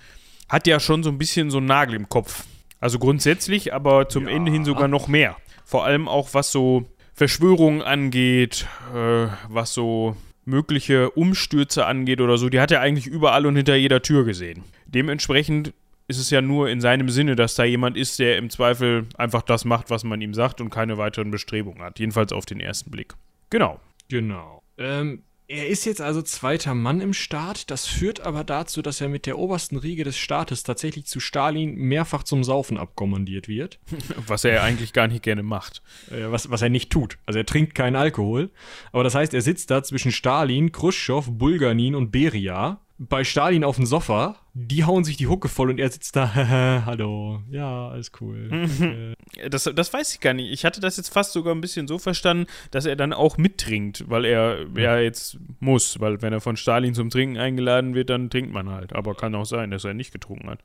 hat 0.49 0.65
ja 0.65 0.79
schon 0.79 1.03
so 1.03 1.11
ein 1.11 1.19
bisschen 1.19 1.51
so 1.51 1.59
einen 1.59 1.67
Nagel 1.67 1.95
im 1.95 2.09
Kopf. 2.09 2.43
Also 2.79 2.97
grundsätzlich, 2.97 3.75
aber 3.75 4.09
zum 4.09 4.27
ja. 4.27 4.34
Ende 4.34 4.51
hin 4.51 4.65
sogar 4.65 4.88
noch 4.88 5.07
mehr. 5.07 5.38
Vor 5.63 5.86
allem 5.86 6.07
auch 6.07 6.29
was 6.34 6.51
so 6.51 6.89
Verschwörungen 7.13 7.84
angeht, 7.84 8.65
äh, 8.95 9.27
was 9.49 9.75
so 9.75 10.17
mögliche 10.45 11.11
Umstürze 11.11 11.86
angeht 11.86 12.19
oder 12.19 12.39
so, 12.39 12.49
die 12.49 12.59
hat 12.59 12.71
er 12.71 12.81
eigentlich 12.81 13.05
überall 13.05 13.45
und 13.45 13.55
hinter 13.55 13.75
jeder 13.75 14.01
Tür 14.01 14.25
gesehen. 14.25 14.63
Dementsprechend 14.88 15.73
ist 16.07 16.17
es 16.17 16.31
ja 16.31 16.41
nur 16.41 16.69
in 16.69 16.81
seinem 16.81 17.09
Sinne, 17.09 17.36
dass 17.36 17.53
da 17.53 17.65
jemand 17.65 17.97
ist, 17.97 18.17
der 18.17 18.38
im 18.38 18.49
Zweifel 18.49 19.05
einfach 19.15 19.43
das 19.43 19.63
macht, 19.63 19.91
was 19.91 20.03
man 20.03 20.19
ihm 20.21 20.34
sagt 20.34 20.59
und 20.59 20.71
keine 20.71 20.97
weiteren 20.97 21.29
Bestrebungen 21.29 21.84
hat. 21.84 21.99
Jedenfalls 21.99 22.34
auf 22.34 22.47
den 22.47 22.59
ersten 22.59 22.89
Blick. 22.89 23.13
Genau. 23.51 23.79
Genau. 24.14 24.61
Ähm, 24.78 25.24
er 25.47 25.70
ist 25.70 25.86
jetzt 25.86 25.99
also 25.99 26.22
zweiter 26.22 26.76
Mann 26.76 27.01
im 27.01 27.14
Staat. 27.14 27.72
Das 27.72 27.88
führt 27.88 28.20
aber 28.20 28.43
dazu, 28.43 28.84
dass 28.84 29.01
er 29.01 29.09
mit 29.09 29.26
der 29.26 29.39
obersten 29.39 29.76
Riege 29.76 30.03
des 30.03 30.20
Staates 30.20 30.61
tatsächlich 30.61 31.07
zu 31.07 31.20
Stalin 31.20 31.74
mehrfach 31.74 32.22
zum 32.22 32.43
Saufen 32.43 32.78
abkommandiert 32.78 33.47
wird. 33.47 33.80
Was 34.28 34.43
er 34.43 34.61
eigentlich 34.61 34.93
gar 34.93 35.07
nicht 35.07 35.24
gerne 35.24 35.41
macht. 35.41 35.82
Äh, 36.11 36.30
was, 36.32 36.51
was 36.51 36.61
er 36.61 36.70
nicht 36.70 36.91
tut. 36.91 37.18
Also 37.26 37.39
er 37.39 37.45
trinkt 37.47 37.74
keinen 37.74 37.95
Alkohol. 37.95 38.51
Aber 38.91 39.03
das 39.03 39.16
heißt, 39.16 39.34
er 39.34 39.41
sitzt 39.41 39.72
da 39.72 39.82
zwischen 39.82 40.11
Stalin, 40.11 40.72
Khrushchev, 40.72 41.32
Bulganin 41.32 41.95
und 41.95 42.11
Beria 42.11 42.82
bei 42.99 43.23
Stalin 43.23 43.63
auf 43.63 43.77
dem 43.77 43.85
Sofa, 43.85 44.37
die 44.53 44.83
hauen 44.85 45.03
sich 45.03 45.17
die 45.17 45.27
Hucke 45.27 45.49
voll 45.49 45.71
und 45.71 45.79
er 45.79 45.89
sitzt 45.89 46.15
da, 46.15 46.33
hallo, 46.85 47.41
ja, 47.49 47.89
alles 47.89 48.11
cool. 48.21 49.15
das, 49.49 49.63
das 49.63 49.91
weiß 49.91 50.13
ich 50.13 50.19
gar 50.19 50.33
nicht. 50.33 50.51
Ich 50.51 50.63
hatte 50.63 50.79
das 50.79 50.97
jetzt 50.97 51.09
fast 51.09 51.33
sogar 51.33 51.55
ein 51.55 51.61
bisschen 51.61 51.87
so 51.87 51.97
verstanden, 51.97 52.45
dass 52.71 52.85
er 52.85 52.95
dann 52.95 53.11
auch 53.11 53.37
mittrinkt, 53.37 54.09
weil 54.09 54.25
er 54.25 54.65
ja 54.77 54.99
jetzt 54.99 55.37
muss, 55.59 55.99
weil 55.99 56.21
wenn 56.21 56.33
er 56.33 56.41
von 56.41 56.55
Stalin 56.55 56.93
zum 56.93 57.09
Trinken 57.09 57.37
eingeladen 57.37 57.95
wird, 57.95 58.09
dann 58.09 58.29
trinkt 58.29 58.53
man 58.53 58.69
halt. 58.69 58.93
Aber 58.93 59.15
kann 59.15 59.33
auch 59.35 59.45
sein, 59.45 59.71
dass 59.71 59.85
er 59.85 59.95
nicht 59.95 60.11
getrunken 60.11 60.49
hat. 60.49 60.59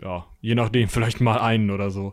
Ja, 0.00 0.26
je 0.40 0.54
nachdem, 0.54 0.88
vielleicht 0.88 1.20
mal 1.20 1.38
einen 1.38 1.70
oder 1.70 1.90
so. 1.90 2.12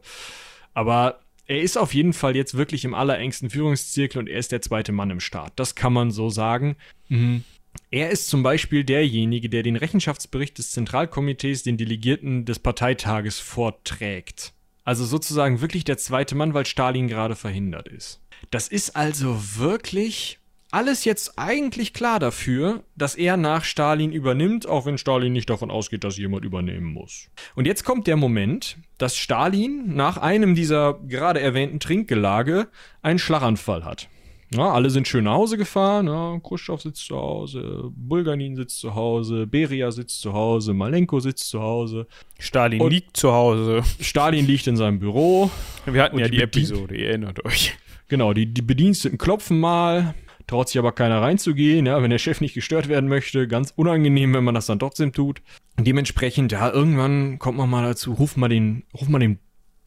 Aber 0.74 1.20
er 1.47 1.62
ist 1.62 1.78
auf 1.78 1.93
jeden 1.93 2.14
Fall 2.14 2.38
jetzt 2.38 2.55
wirklich 2.55 2.86
im 2.86 2.93
allerengsten 2.93 3.49
Führungszirkel 3.49 4.20
und 4.20 4.30
er 4.30 4.39
ist 4.39 4.53
der 4.53 4.62
zweite 4.62 4.93
Mann 4.93 5.09
im 5.09 5.20
Staat. 5.20 5.51
Das 5.57 5.76
kann 5.76 5.91
man 5.91 6.12
so 6.12 6.30
sagen. 6.30 6.78
Mhm. 7.09 7.43
Er 7.90 8.10
ist 8.10 8.28
zum 8.28 8.42
Beispiel 8.42 8.84
derjenige, 8.84 9.50
der 9.50 9.64
den 9.64 9.76
Rechenschaftsbericht 9.76 10.58
des 10.58 10.72
Zentralkomitees 10.72 11.64
den 11.64 11.78
Delegierten 11.78 12.46
des 12.46 12.60
Parteitages 12.60 13.40
vorträgt. 13.40 14.54
Also 14.84 15.06
sozusagen 15.06 15.62
wirklich 15.62 15.84
der 15.84 15.98
zweite 15.98 16.36
Mann, 16.36 16.54
weil 16.54 16.66
Stalin 16.66 17.08
gerade 17.08 17.36
verhindert 17.36 17.88
ist. 17.88 18.22
Das 18.50 18.68
ist 18.68 18.96
also 18.96 19.38
wirklich 19.58 20.40
alles 20.72 21.04
jetzt 21.04 21.38
eigentlich 21.38 21.94
klar 21.94 22.20
dafür, 22.20 22.84
dass 22.96 23.16
er 23.16 23.36
nach 23.36 23.66
Stalin 23.66 24.12
übernimmt, 24.12 24.66
auch 24.66 24.86
wenn 24.86 24.98
Stalin 24.98 25.34
nicht 25.34 25.50
davon 25.50 25.70
ausgeht, 25.70 26.04
dass 26.06 26.18
jemand 26.18 26.46
übernehmen 26.46 26.94
muss. 26.94 27.28
Und 27.56 27.68
jetzt 27.68 27.84
kommt 27.84 28.08
der 28.08 28.16
Moment, 28.16 28.78
dass 28.98 29.18
Stalin 29.18 29.96
nach 29.96 30.18
einem 30.18 30.56
dieser 30.56 30.94
gerade 31.08 31.42
erwähnten 31.42 31.80
Trinkgelage 31.80 32.70
einen 33.02 33.20
Schlaganfall 33.20 33.84
hat. 33.84 34.08
Ja, 34.54 34.74
alle 34.74 34.89
sind 34.89 35.08
schön 35.08 35.24
nach 35.24 35.34
Hause 35.34 35.58
gefahren. 35.58 36.08
Ja, 36.08 36.38
Khrushchev 36.43 36.82
sitzt 36.82 37.06
zu 37.06 37.16
Hause, 37.16 37.89
Bulganin 37.95 38.58
sitzt 38.58 38.80
zu 38.80 38.95
Hause, 38.95 39.47
Beria 39.47 39.91
sitzt 39.91 40.20
zu 40.20 40.34
Hause, 40.34 40.74
Malenko 40.74 41.22
sitzt 41.22 41.49
zu 41.49 41.62
Hause. 41.62 42.06
Stalin 42.38 42.86
liegt 42.89 43.16
zu 43.16 43.32
Hause. 43.32 43.82
Stalin 44.02 44.45
liegt 44.45 44.68
in 44.68 44.76
seinem 44.76 44.99
Büro. 44.99 45.49
Wir 45.86 46.04
hatten 46.04 46.20
ja 46.20 46.28
die, 46.28 46.38
die 46.38 46.43
Episode, 46.43 46.97
ihr 46.97 47.10
erinnert 47.10 47.45
euch. 47.45 47.78
Genau, 48.10 48.34
die, 48.34 48.45
die 48.45 48.62
Bediensteten 48.62 49.18
klopfen 49.18 49.58
mal, 49.58 50.16
traut 50.47 50.68
sich 50.68 50.78
aber 50.78 50.91
keiner 50.91 51.22
reinzugehen, 51.22 51.86
ja, 51.86 52.02
wenn 52.04 52.10
der 52.10 52.18
Chef 52.18 52.41
nicht 52.41 52.54
gestört 52.54 52.89
werden 52.89 53.08
möchte. 53.08 53.47
Ganz 53.47 53.72
unangenehm, 53.78 54.34
wenn 54.34 54.43
man 54.43 54.54
das 54.54 54.66
dann 54.66 54.80
trotzdem 54.80 55.14
tut. 55.14 55.41
Und 55.78 55.88
dementsprechend, 55.88 56.52
ja, 56.52 56.70
irgendwann 56.70 57.39
kommt 57.39 57.58
man 57.58 57.70
mal 57.70 57.84
dazu, 57.84 58.12
ruf 58.12 58.36
mal 58.36 58.49
den, 58.49 58.84
ruf 58.93 59.08
mal 59.08 59.20
den, 59.20 59.39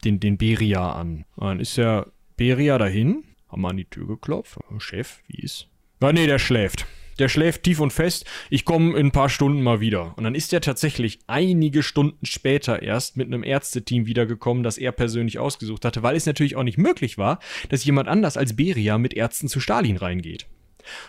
den, 0.03 0.19
den 0.19 0.39
Beria 0.39 0.93
an. 0.93 1.25
Und 1.35 1.45
dann 1.45 1.59
ist 1.59 1.75
ja 1.75 2.07
Beria 2.35 2.79
dahin 2.79 3.23
haben 3.55 3.65
an 3.65 3.77
die 3.77 3.85
Tür 3.85 4.07
geklopft. 4.07 4.57
Chef, 4.79 5.19
wie 5.27 5.41
ist? 5.41 5.67
Ja, 6.01 6.11
nee, 6.11 6.27
der 6.27 6.39
schläft. 6.39 6.85
Der 7.19 7.29
schläft 7.29 7.63
tief 7.63 7.79
und 7.79 7.93
fest. 7.93 8.25
Ich 8.49 8.65
komme 8.65 8.97
in 8.97 9.07
ein 9.07 9.11
paar 9.11 9.29
Stunden 9.29 9.63
mal 9.63 9.79
wieder. 9.79 10.13
Und 10.17 10.25
dann 10.25 10.35
ist 10.35 10.51
er 10.51 10.59
tatsächlich 10.59 11.19
einige 11.27 11.81
Stunden 11.81 12.25
später 12.25 12.81
erst 12.81 13.15
mit 13.15 13.27
einem 13.27 13.43
Ärzteteam 13.43 14.05
wiedergekommen, 14.05 14.63
das 14.63 14.77
er 14.77 14.91
persönlich 14.91 15.39
ausgesucht 15.39 15.85
hatte, 15.85 16.03
weil 16.03 16.17
es 16.17 16.25
natürlich 16.25 16.57
auch 16.57 16.63
nicht 16.63 16.77
möglich 16.77 17.17
war, 17.17 17.39
dass 17.69 17.85
jemand 17.85 18.09
anders 18.09 18.35
als 18.35 18.57
Beria 18.57 18.97
mit 18.97 19.13
Ärzten 19.13 19.47
zu 19.47 19.61
Stalin 19.61 19.95
reingeht. 19.95 20.47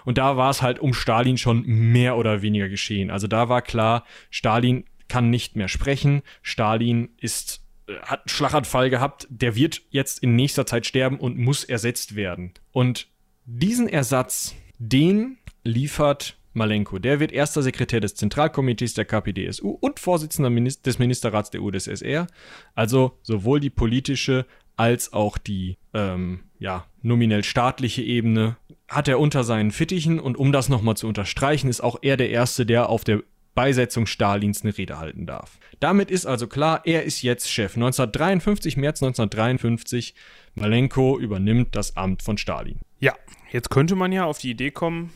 Und 0.05 0.19
da 0.19 0.37
war 0.37 0.51
es 0.51 0.63
halt 0.63 0.79
um 0.79 0.95
Stalin 0.95 1.37
schon 1.37 1.67
mehr 1.67 2.17
oder 2.17 2.41
weniger 2.43 2.69
geschehen. 2.69 3.11
Also 3.11 3.27
da 3.27 3.49
war 3.49 3.61
klar, 3.61 4.05
Stalin 4.31 4.85
kann 5.09 5.31
nicht 5.31 5.57
mehr 5.57 5.69
sprechen. 5.69 6.23
Stalin 6.43 7.09
ist 7.21 7.66
hat 8.03 8.21
einen 8.21 8.29
Schlaganfall 8.29 8.91
gehabt, 8.91 9.27
der 9.31 9.55
wird 9.55 9.83
jetzt 9.91 10.23
in 10.23 10.37
nächster 10.37 10.67
Zeit 10.67 10.87
sterben 10.87 11.19
und 11.19 11.39
muss 11.39 11.65
ersetzt 11.65 12.17
werden. 12.17 12.53
Und 12.73 13.09
diesen 13.45 13.89
Ersatz, 13.89 14.55
den 14.79 15.39
liefert 15.63 16.37
Malenko. 16.53 16.99
Der 16.99 17.21
wird 17.21 17.33
erster 17.33 17.63
Sekretär 17.63 18.01
des 18.01 18.15
Zentralkomitees 18.15 18.95
der 18.95 19.05
KPDSU 19.05 19.71
und 19.71 20.01
Vorsitzender 20.01 20.51
des 20.51 20.99
Ministerrats 20.99 21.51
der 21.51 21.63
UdSSR. 21.63 22.27
Also 22.75 23.19
sowohl 23.23 23.61
die 23.61 23.71
politische 23.71 24.47
als 24.77 25.13
auch 25.13 25.39
die 25.39 25.79
ähm, 25.95 26.41
ja, 26.59 26.87
nominell 27.03 27.45
staatliche 27.45 28.03
Ebene 28.03 28.57
hat 28.89 29.09
er 29.09 29.19
unter 29.19 29.45
seinen 29.45 29.71
Fittichen 29.71 30.21
und 30.21 30.37
um 30.37 30.53
das 30.53 30.69
nochmal 30.69 30.97
zu 30.97 31.09
unterstreichen, 31.09 31.69
ist 31.69 31.81
auch 31.81 31.99
er 32.03 32.17
der 32.17 32.31
Erste, 32.31 32.67
der 32.67 32.89
auf 32.89 33.05
der 33.05 33.23
Beisetzung 33.57 34.07
Stalins 34.07 34.63
eine 34.63 34.79
Rede 34.79 34.99
halten 34.99 35.27
darf. 35.27 35.59
Damit 35.81 36.13
ist 36.13 36.27
also 36.27 36.47
klar, 36.47 36.83
er 36.85 37.03
ist 37.03 37.23
jetzt 37.23 37.51
Chef. 37.51 37.75
1953, 37.75 38.77
März 38.77 39.03
1953, 39.03 40.15
Malenko 40.55 41.19
übernimmt 41.19 41.75
das 41.75 41.97
Amt 41.97 42.23
von 42.23 42.39
Stalin. 42.39 42.79
Ja, 43.01 43.15
jetzt 43.51 43.71
könnte 43.71 43.97
man 43.97 44.13
ja 44.13 44.27
auf 44.27 44.39
die 44.39 44.51
Idee 44.51 44.71
kommen, 44.71 45.13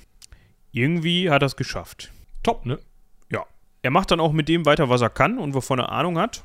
irgendwie 0.73 1.31
hat 1.31 1.43
er 1.43 1.47
es 1.47 1.57
geschafft. 1.57 2.11
Top, 2.43 2.67
ne? 2.67 2.81
Ja. 3.31 3.45
Er 3.83 3.91
macht 3.91 4.11
dann 4.11 4.21
auch 4.21 4.33
mit 4.33 4.49
dem 4.49 4.67
weiter, 4.67 4.89
was 4.89 5.03
er 5.03 5.11
kann 5.11 5.39
und 5.39 5.55
wovon 5.55 5.79
er 5.79 5.93
Ahnung 5.93 6.19
hat. 6.19 6.43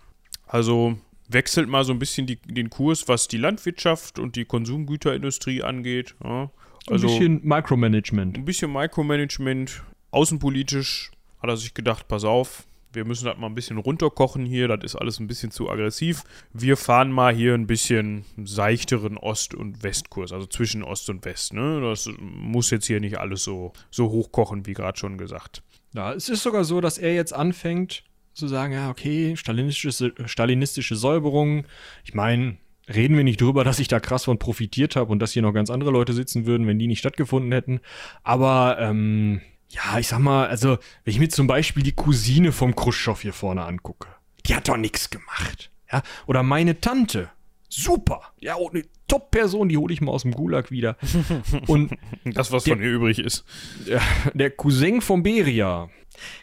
Also 0.48 0.98
wechselt 1.30 1.70
mal 1.70 1.86
so 1.86 1.94
ein 1.94 2.00
bisschen 2.00 2.28
die, 2.28 2.36
den 2.36 2.70
Kurs, 2.70 3.08
was 3.08 3.28
die 3.28 3.38
Landwirtschaft 3.38 4.20
und 4.20 4.36
die 4.36 4.46
Konsumgüterindustrie 4.46 5.64
angeht. 5.64 6.16
Ja. 6.24 6.52
Also, 6.88 7.08
ein 7.08 7.14
bisschen 7.14 7.42
Micromanagement. 7.44 8.38
Ein 8.38 8.46
bisschen 8.46 8.72
Micromanagement. 8.72 9.82
Außenpolitisch 10.12 11.12
hat 11.46 11.54
er 11.54 11.58
sich 11.58 11.74
gedacht, 11.74 12.08
pass 12.08 12.24
auf, 12.24 12.66
wir 12.96 13.06
müssen 13.06 13.26
das 13.26 13.38
mal 13.38 13.48
ein 13.48 13.56
bisschen 13.56 13.78
runterkochen 13.78 14.46
hier, 14.46 14.68
das 14.68 14.84
ist 14.84 14.96
alles 14.96 15.20
ein 15.20 15.28
bisschen 15.28 15.52
zu 15.52 15.70
aggressiv. 15.70 16.24
Wir 16.54 16.78
fahren 16.78 17.12
mal 17.12 17.34
hier 17.34 17.54
ein 17.54 17.68
bisschen 17.68 18.26
seichteren 18.44 19.18
Ost- 19.18 19.54
und 19.54 19.84
Westkurs, 19.84 20.32
also 20.32 20.48
zwischen 20.48 20.84
Ost 20.84 21.10
und 21.10 21.24
West. 21.26 21.54
Ne? 21.54 21.82
Das 21.82 22.10
muss 22.20 22.72
jetzt 22.72 22.88
hier 22.88 23.00
nicht 23.00 23.20
alles 23.20 23.44
so, 23.44 23.74
so 23.92 24.10
hochkochen, 24.10 24.66
wie 24.66 24.74
gerade 24.74 24.98
schon 24.98 25.18
gesagt. 25.18 25.62
Ja, 25.94 26.14
es 26.14 26.30
ist 26.30 26.44
sogar 26.44 26.64
so, 26.64 26.82
dass 26.82 26.98
er 26.98 27.14
jetzt 27.14 27.34
anfängt 27.34 28.04
zu 28.34 28.48
sagen, 28.48 28.74
ja, 28.74 28.90
okay, 28.90 29.36
stalinistische, 29.38 30.14
stalinistische 30.26 30.96
Säuberung. 30.96 31.66
Ich 32.04 32.14
meine, 32.14 32.58
reden 32.94 33.16
wir 33.16 33.24
nicht 33.24 33.40
drüber, 33.40 33.64
dass 33.64 33.80
ich 33.80 33.88
da 33.88 34.00
krass 34.00 34.26
von 34.26 34.40
profitiert 34.40 34.96
habe 34.96 35.12
und 35.12 35.20
dass 35.20 35.32
hier 35.32 35.42
noch 35.42 35.54
ganz 35.54 35.70
andere 35.70 35.92
Leute 35.92 36.14
sitzen 36.14 36.46
würden, 36.46 36.68
wenn 36.68 36.80
die 36.80 36.88
nicht 36.88 37.00
stattgefunden 37.00 37.52
hätten. 37.52 37.80
Aber 38.24 38.78
ähm, 38.80 39.42
ja, 39.70 40.00
ich 40.00 40.08
sag 40.08 40.20
mal, 40.20 40.48
also, 40.48 40.78
wenn 41.04 41.14
ich 41.14 41.20
mir 41.20 41.30
zum 41.30 41.48
Beispiel 41.48 41.84
die 41.84 41.92
Cousine 41.92 42.52
vom 42.52 42.76
Khrushchev 42.76 43.22
hier 43.22 43.34
vorne 43.34 43.64
angucke, 43.66 44.08
die 44.46 44.56
hat 44.56 44.68
doch 44.68 44.78
nichts 44.78 45.10
gemacht. 45.10 45.72
Ja, 45.92 46.02
oder 46.28 46.44
meine 46.44 46.80
Tante. 46.80 47.30
Super. 47.68 48.22
Ja, 48.40 48.56
eine 48.56 48.84
Top-Person, 49.08 49.70
die 49.70 49.78
hole 49.78 49.94
ich 49.94 50.02
mal 50.02 50.12
aus 50.12 50.22
dem 50.22 50.32
Gulag 50.32 50.72
wieder. 50.72 50.98
Und 51.68 51.92
das, 52.24 52.52
was 52.52 52.64
der, 52.64 52.76
von 52.76 52.84
ihr 52.84 52.92
übrig 52.92 53.20
ist. 53.20 53.44
Ja, 53.86 54.02
der 54.34 54.52
Cousin 54.52 55.02
von 55.02 55.24
Beria, 55.24 55.90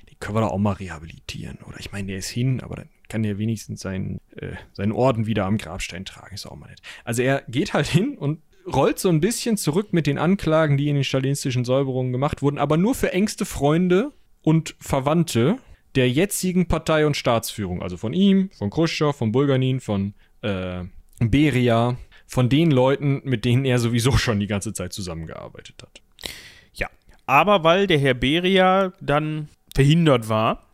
den 0.09 0.19
können 0.21 0.37
wir 0.37 0.43
doch 0.43 0.51
auch 0.51 0.59
mal 0.59 0.73
rehabilitieren. 0.73 1.59
Oder 1.67 1.81
ich 1.81 1.93
meine, 1.93 2.09
der 2.09 2.19
ist 2.19 2.29
hin, 2.29 2.61
aber 2.61 2.77
dann 2.77 2.89
kann 3.09 3.23
der 3.23 3.39
wenigstens 3.39 3.81
seinen, 3.81 4.21
äh, 4.37 4.57
seinen 4.73 4.93
Orden 4.93 5.27
wieder 5.27 5.47
am 5.47 5.59
Grabstein 5.59 6.05
tragen. 6.05 6.35
Ist 6.35 6.47
auch 6.47 6.57
mal 6.57 6.69
nett. 6.69 6.83
Also 7.05 7.23
er 7.23 7.43
geht 7.49 7.73
halt 7.73 7.87
hin 7.87 8.17
und 8.19 8.43
rollt 8.67 8.99
so 8.99 9.09
ein 9.09 9.21
bisschen 9.21 9.57
zurück 9.57 9.93
mit 9.93 10.07
den 10.07 10.19
Anklagen, 10.19 10.77
die 10.77 10.89
in 10.89 10.95
den 10.95 11.05
stalinistischen 11.05 11.65
Säuberungen 11.65 12.13
gemacht 12.13 12.43
wurden, 12.43 12.59
aber 12.59 12.77
nur 12.77 12.95
für 12.95 13.13
engste 13.13 13.45
Freunde 13.45 14.13
und 14.43 14.75
Verwandte 14.79 15.57
der 15.95 16.11
jetzigen 16.11 16.69
Partei 16.69 17.07
und 17.07 17.17
Staatsführung. 17.17 17.83
Also 17.83 17.97
von 17.97 18.13
ihm, 18.13 18.51
von 18.57 18.71
Khrushchev, 18.71 19.17
von 19.17 19.33
Bulganin, 19.33 19.81
von 19.81 20.15
äh, 20.43 20.85
Beria, 21.21 21.97
von 22.27 22.49
den 22.49 22.71
Leuten, 22.71 23.21
mit 23.25 23.45
denen 23.45 23.65
er 23.65 23.79
sowieso 23.79 24.13
schon 24.17 24.41
die 24.41 24.47
ganze 24.47 24.73
Zeit 24.73 24.93
zusammengearbeitet 24.93 25.77
hat. 25.83 26.01
Ja, 26.75 26.89
aber 27.27 27.65
weil 27.65 27.87
der 27.87 27.99
Herr 27.99 28.15
Beria 28.15 28.93
dann 29.01 29.49
verhindert 29.75 30.29
war, 30.29 30.67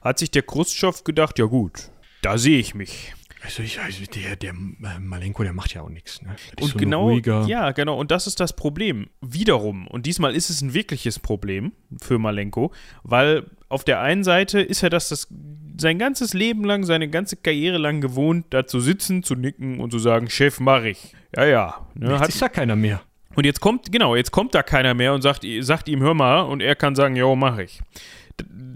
hat 0.00 0.18
sich 0.18 0.30
der 0.30 0.42
Khrushchev 0.42 1.02
gedacht, 1.04 1.38
ja 1.38 1.46
gut, 1.46 1.90
da 2.22 2.38
sehe 2.38 2.58
ich 2.58 2.74
mich. 2.74 3.14
Also, 3.44 3.62
ich, 3.62 3.78
also 3.78 4.04
der, 4.06 4.36
der 4.36 4.50
äh, 4.52 4.98
Malenko, 5.00 5.42
der 5.42 5.52
macht 5.52 5.74
ja 5.74 5.82
auch 5.82 5.90
nichts. 5.90 6.22
Ne? 6.22 6.34
Und 6.60 6.68
so 6.68 6.78
genau, 6.78 7.10
ja, 7.10 7.72
genau. 7.72 7.98
Und 7.98 8.10
das 8.10 8.26
ist 8.26 8.40
das 8.40 8.56
Problem. 8.56 9.08
Wiederum. 9.20 9.86
Und 9.86 10.06
diesmal 10.06 10.34
ist 10.34 10.48
es 10.48 10.62
ein 10.62 10.72
wirkliches 10.72 11.18
Problem 11.18 11.72
für 12.00 12.18
Malenko, 12.18 12.72
weil 13.02 13.44
auf 13.68 13.84
der 13.84 14.00
einen 14.00 14.24
Seite 14.24 14.60
ist 14.60 14.82
er 14.82 14.88
das, 14.88 15.10
das 15.10 15.28
sein 15.78 15.98
ganzes 15.98 16.32
Leben 16.32 16.64
lang, 16.64 16.84
seine 16.84 17.08
ganze 17.08 17.36
Karriere 17.36 17.76
lang 17.76 18.00
gewohnt, 18.00 18.46
da 18.50 18.66
zu 18.66 18.80
sitzen, 18.80 19.22
zu 19.22 19.34
nicken 19.34 19.80
und 19.80 19.90
zu 19.90 19.98
sagen, 19.98 20.30
Chef, 20.30 20.58
mach 20.58 20.84
ich. 20.84 21.12
Ja, 21.36 21.44
ja. 21.44 21.86
Ne, 21.94 22.12
jetzt 22.12 22.20
hat, 22.20 22.28
ist 22.30 22.40
ja 22.40 22.48
keiner 22.48 22.76
mehr. 22.76 23.02
Und 23.34 23.44
jetzt 23.44 23.60
kommt, 23.60 23.92
genau, 23.92 24.16
jetzt 24.16 24.30
kommt 24.30 24.54
da 24.54 24.62
keiner 24.62 24.94
mehr 24.94 25.12
und 25.12 25.20
sagt, 25.20 25.44
sagt 25.60 25.88
ihm, 25.88 26.00
hör 26.00 26.14
mal, 26.14 26.42
und 26.42 26.62
er 26.62 26.76
kann 26.76 26.94
sagen, 26.94 27.16
jo, 27.16 27.36
mach 27.36 27.58
ich 27.58 27.80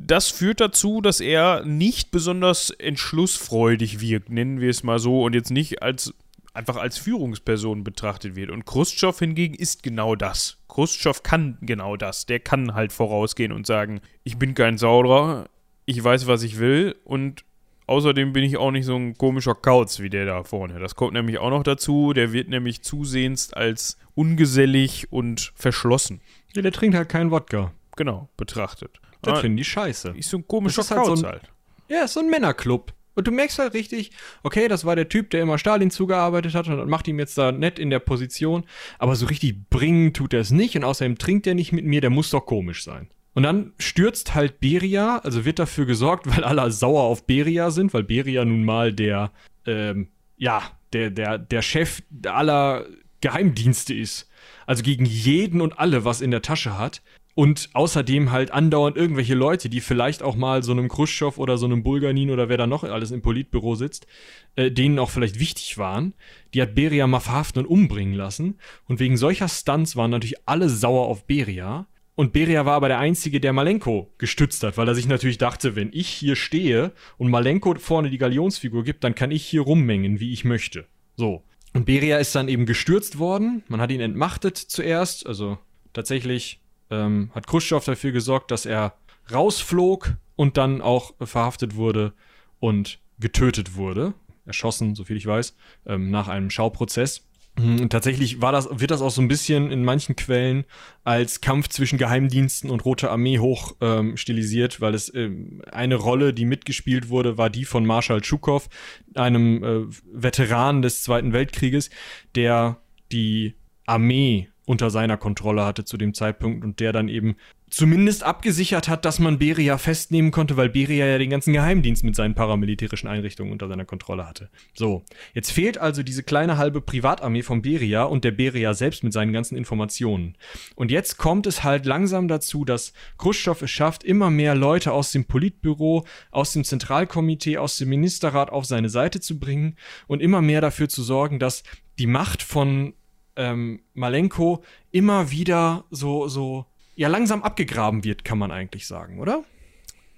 das 0.09 0.31
führt 0.31 0.61
dazu, 0.61 1.01
dass 1.01 1.21
er 1.21 1.65
nicht 1.65 2.11
besonders 2.11 2.71
entschlussfreudig 2.71 4.01
wirkt, 4.01 4.31
nennen 4.31 4.61
wir 4.61 4.71
es 4.71 4.83
mal 4.83 4.99
so, 4.99 5.23
und 5.23 5.35
jetzt 5.35 5.51
nicht 5.51 5.83
als 5.83 6.15
einfach 6.55 6.77
als 6.77 6.99
Führungsperson 6.99 7.85
betrachtet 7.85 8.35
wird. 8.35 8.51
Und 8.51 8.67
Khrushchev 8.67 9.19
hingegen 9.19 9.55
ist 9.55 9.85
genau 9.85 10.17
das. 10.17 10.59
Khrushchev 10.69 11.23
kann 11.23 11.57
genau 11.61 11.97
das. 11.97 12.27
Der 12.27 12.41
kann 12.41 12.75
halt 12.75 12.93
vorausgehen 12.93 13.53
und 13.53 13.67
sagen, 13.67 14.01
ich 14.25 14.39
bin 14.39 14.55
kein 14.55 14.77
Saurer, 14.77 15.49
ich 15.87 16.03
weiß, 16.03 16.27
was 16.27 16.43
ich 16.43 16.59
will 16.59 16.97
und 17.05 17.45
außerdem 17.87 18.33
bin 18.33 18.45
ich 18.45 18.57
auch 18.57 18.73
nicht 18.73 18.87
so 18.87 18.97
ein 18.97 19.17
komischer 19.17 19.55
Kauz 19.55 20.01
wie 20.01 20.11
der 20.11 20.27
da 20.27 20.43
vorne. 20.43 20.81
Das 20.81 20.97
kommt 20.97 21.13
nämlich 21.13 21.39
auch 21.39 21.51
noch 21.51 21.63
dazu. 21.63 22.13
Der 22.13 22.33
wird 22.33 22.49
nämlich 22.49 22.83
zusehends 22.83 23.53
als 23.53 23.97
ungesellig 24.15 25.13
und 25.13 25.53
verschlossen. 25.55 26.21
Ja, 26.55 26.63
der 26.63 26.73
trinkt 26.73 26.97
halt 26.97 27.09
keinen 27.09 27.31
Wodka. 27.31 27.73
Genau, 27.97 28.29
betrachtet. 28.37 29.01
Das 29.23 29.39
ah, 29.39 29.41
finden 29.41 29.57
die 29.57 29.65
scheiße. 29.65 30.15
Ist 30.17 30.31
so 30.31 30.39
ein 30.39 30.47
komischer 30.47 30.83
halt 30.83 30.91
Kauz 30.91 31.21
so 31.21 31.27
ein, 31.27 31.33
halt. 31.33 31.43
Ja, 31.89 32.05
ist 32.05 32.15
so 32.15 32.21
ein 32.21 32.31
Männerclub. 32.31 32.93
Und 33.15 33.27
du 33.27 33.33
merkst 33.33 33.59
halt 33.59 33.75
richtig, 33.75 34.13
okay, 34.45 34.69
das 34.69 34.85
war 34.85 34.95
der 34.95 35.09
Typ, 35.09 35.31
der 35.31 35.43
immer 35.43 35.59
Stalin 35.59 35.91
zugearbeitet 35.91 36.55
hat 36.55 36.69
und 36.69 36.89
macht 36.89 37.09
ihm 37.09 37.19
jetzt 37.19 37.37
da 37.37 37.51
nett 37.51 37.81
in 37.81 37.91
der 37.91 37.99
Position. 37.99 38.65
Aber 39.01 39.17
so 39.17 39.27
richtig 39.27 39.69
bringen 39.71 40.15
tut 40.15 40.35
er 40.35 40.41
es 40.41 40.53
nicht 40.53 40.77
und 40.77 40.85
außerdem 40.85 41.19
trinkt 41.19 41.49
er 41.49 41.57
nicht 41.57 41.73
mit 41.73 41.85
mir, 41.85 42.01
der 42.01 42.11
muss 42.11 42.31
doch 42.31 42.47
komisch 42.47 42.85
sein. 42.85 43.09
Und 43.35 43.43
dann 43.43 43.73
stürzt 43.79 44.37
halt 44.37 44.61
Beria, 44.61 45.19
also 45.19 45.45
wird 45.45 45.59
dafür 45.59 45.85
gesorgt, 45.85 46.27
weil 46.29 46.45
alle 46.45 46.71
sauer 46.71 47.03
auf 47.03 47.27
Beria 47.27 47.73
sind, 47.73 47.93
weil 47.93 48.05
Beria 48.05 48.45
nun 48.45 48.65
mal 48.65 48.93
der, 48.93 49.33
ähm, 49.67 50.09
ja, 50.37 50.63
der, 50.93 51.11
der, 51.11 51.39
der 51.39 51.63
Chef 51.63 52.03
aller 52.25 52.87
Geheimdienste 53.21 53.95
ist. 53.95 54.29
Also 54.67 54.83
gegen 54.83 55.05
jeden 55.05 55.61
und 55.61 55.79
alle 55.79 56.05
was 56.05 56.21
in 56.21 56.31
der 56.31 56.43
Tasche 56.43 56.79
hat. 56.79 57.03
Und 57.39 57.71
außerdem 57.73 58.33
halt 58.33 58.51
andauernd 58.51 58.97
irgendwelche 58.97 59.37
Leute, 59.37 59.69
die 59.69 59.81
vielleicht 59.81 60.25
auch 60.25 60.35
mal 60.35 60.65
so 60.65 60.73
einem 60.73 60.89
Khrushchev 60.89 61.41
oder 61.41 61.57
so 61.57 61.67
einem 61.67 61.85
Bulganin 61.85 62.33
oder 62.33 62.49
wer 62.49 62.57
da 62.57 62.67
noch 62.67 62.83
alles 62.83 63.13
im 63.13 63.23
Politbüro 63.23 63.77
sitzt, 63.77 64.09
äh, 64.57 64.73
denen 64.73 64.99
auch 64.99 65.11
vielleicht 65.11 65.39
wichtig 65.39 65.79
waren, 65.79 66.15
die 66.53 66.61
hat 66.61 66.75
Beria 66.75 67.07
mal 67.07 67.21
verhaften 67.21 67.61
und 67.65 67.71
umbringen 67.71 68.15
lassen. 68.15 68.59
Und 68.89 68.99
wegen 68.99 69.17
solcher 69.17 69.47
Stunts 69.47 69.95
waren 69.95 70.11
natürlich 70.11 70.49
alle 70.49 70.69
sauer 70.69 71.07
auf 71.07 71.29
Beria. 71.29 71.87
Und 72.17 72.33
Beria 72.33 72.67
war 72.67 72.75
aber 72.75 72.89
der 72.89 72.99
Einzige, 72.99 73.39
der 73.39 73.53
Malenko 73.53 74.13
gestützt 74.19 74.65
hat, 74.65 74.77
weil 74.77 74.89
er 74.89 74.97
sich 74.97 75.07
natürlich 75.07 75.39
dachte, 75.39 75.77
wenn 75.77 75.91
ich 75.93 76.09
hier 76.09 76.35
stehe 76.35 76.91
und 77.19 77.31
Malenko 77.31 77.77
vorne 77.77 78.11
die 78.11 78.19
Galionsfigur 78.19 78.83
gibt, 78.83 79.05
dann 79.05 79.15
kann 79.15 79.31
ich 79.31 79.47
hier 79.47 79.61
rummengen, 79.61 80.19
wie 80.19 80.33
ich 80.33 80.45
möchte. 80.45 80.89
So. 81.15 81.45
Und 81.73 81.87
Beria 81.87 82.19
ist 82.19 82.35
dann 82.35 82.49
eben 82.49 82.67
gestürzt 82.67 83.21
worden. 83.21 83.63
Man 83.69 83.81
hat 83.81 83.93
ihn 83.93 84.01
entmachtet 84.01 84.57
zuerst, 84.57 85.25
also 85.25 85.59
tatsächlich 85.93 86.61
ähm, 86.91 87.31
hat 87.35 87.47
Khrushchev 87.47 87.85
dafür 87.85 88.13
gesorgt, 88.13 88.51
dass 88.51 88.67
er 88.67 88.95
rausflog 89.33 90.17
und 90.37 90.57
dann 90.57 90.81
auch 90.81 91.15
verhaftet 91.21 91.77
wurde 91.77 92.13
und 92.61 93.01
getötet 93.19 93.77
wurde. 93.77 94.15
Erschossen, 94.47 94.95
soviel 94.95 95.17
ich 95.17 95.27
weiß, 95.27 95.57
ähm, 95.87 96.11
nach 96.11 96.29
einem 96.29 96.51
Schauprozess. 96.51 97.29
Mhm, 97.59 97.81
und 97.81 97.91
tatsächlich 97.91 98.41
war 98.41 98.53
das, 98.53 98.69
wird 98.71 98.91
das 98.91 99.03
auch 99.03 99.11
so 99.11 99.21
ein 99.21 99.29
bisschen 99.29 99.71
in 99.71 99.85
manchen 99.85 100.17
Quellen 100.17 100.65
als 101.05 101.41
Kampf 101.41 101.69
zwischen 101.69 101.99
Geheimdiensten 101.99 102.71
und 102.71 102.85
Rote 102.85 103.11
Armee 103.11 103.39
hoch 103.39 103.77
ähm, 103.81 104.17
stilisiert, 104.17 104.81
weil 104.81 104.95
es 104.95 105.09
äh, 105.11 105.31
eine 105.71 105.97
Rolle, 105.97 106.33
die 106.33 106.45
mitgespielt 106.45 107.09
wurde, 107.09 107.37
war 107.37 107.51
die 107.51 107.65
von 107.65 107.85
Marschall 107.85 108.21
Tschukow, 108.21 108.69
einem 109.15 109.65
äh, 109.65 109.95
Veteran 110.13 110.83
des 110.83 111.03
Zweiten 111.03 111.33
Weltkrieges, 111.33 111.91
der 112.35 112.79
die 113.13 113.55
Armee 113.87 114.49
unter 114.69 114.91
seiner 114.91 115.17
Kontrolle 115.17 115.65
hatte 115.65 115.87
zu 115.87 115.97
dem 115.97 116.13
Zeitpunkt 116.13 116.63
und 116.63 116.79
der 116.79 116.93
dann 116.93 117.09
eben 117.09 117.37
zumindest 117.71 118.23
abgesichert 118.23 118.87
hat, 118.89 119.07
dass 119.07 119.19
man 119.19 119.39
Beria 119.39 119.79
festnehmen 119.79 120.31
konnte, 120.31 120.59
weil 120.59 120.69
Beria 120.69 121.07
ja 121.07 121.17
den 121.17 121.31
ganzen 121.31 121.55
Geheimdienst 121.55 122.05
mit 122.05 122.15
seinen 122.15 122.35
paramilitärischen 122.35 123.09
Einrichtungen 123.09 123.51
unter 123.51 123.67
seiner 123.67 123.87
Kontrolle 123.87 124.27
hatte. 124.27 124.51
So, 124.75 125.05
jetzt 125.33 125.53
fehlt 125.53 125.79
also 125.79 126.03
diese 126.03 126.23
kleine 126.23 126.59
halbe 126.59 126.83
Privatarmee 126.83 127.43
von 127.43 127.63
Beria 127.63 128.03
und 128.05 128.25
der 128.25 128.33
Beria 128.33 128.75
selbst 128.75 129.05
mit 129.05 129.15
seinen 129.15 129.33
ganzen 129.33 129.57
Informationen. 129.57 130.37
Und 130.77 130.91
jetzt 130.91 131.17
kommt 131.17 131.47
es 131.47 131.65
halt 131.65 131.87
langsam 131.87 132.29
dazu, 132.29 132.67
dass 132.67 132.93
Khrushchev 133.17 133.65
es 133.65 133.71
schafft, 133.71 134.05
immer 134.05 134.29
mehr 134.29 134.55
Leute 134.55 134.93
aus 134.93 135.13
dem 135.13 135.25
Politbüro, 135.25 136.07
aus 136.31 136.53
dem 136.53 136.65
Zentralkomitee, 136.65 137.57
aus 137.57 137.79
dem 137.79 137.89
Ministerrat 137.89 138.51
auf 138.51 138.67
seine 138.67 138.91
Seite 138.91 139.21
zu 139.21 139.39
bringen 139.39 139.77
und 140.07 140.21
immer 140.21 140.43
mehr 140.43 140.61
dafür 140.61 140.91
zu 140.91 141.03
sorgen, 141.03 141.39
dass 141.39 141.63
die 141.99 142.07
Macht 142.07 142.43
von 142.43 142.95
ähm, 143.39 143.81
Malenko 143.95 144.63
immer 144.91 145.31
wieder 145.31 145.85
so, 145.91 146.29
so, 146.29 146.67
ja, 146.97 147.09
langsam 147.09 147.43
abgegraben 147.43 148.05
wird, 148.05 148.25
kann 148.25 148.37
man 148.39 148.51
eigentlich 148.51 148.87
sagen, 148.87 149.19
oder? 149.21 149.45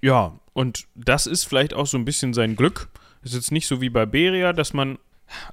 Ja, 0.01 0.33
und 0.53 0.87
das 0.95 1.27
ist 1.27 1.45
vielleicht 1.45 1.73
auch 1.73 1.87
so 1.87 1.97
ein 1.97 2.05
bisschen 2.05 2.33
sein 2.33 2.57
Glück. 2.57 2.89
Es 3.23 3.31
ist 3.31 3.35
jetzt 3.37 3.51
nicht 3.51 3.67
so 3.67 3.79
wie 3.79 3.89
bei 3.89 4.05
Beria, 4.05 4.51
dass 4.51 4.73
man 4.73 4.97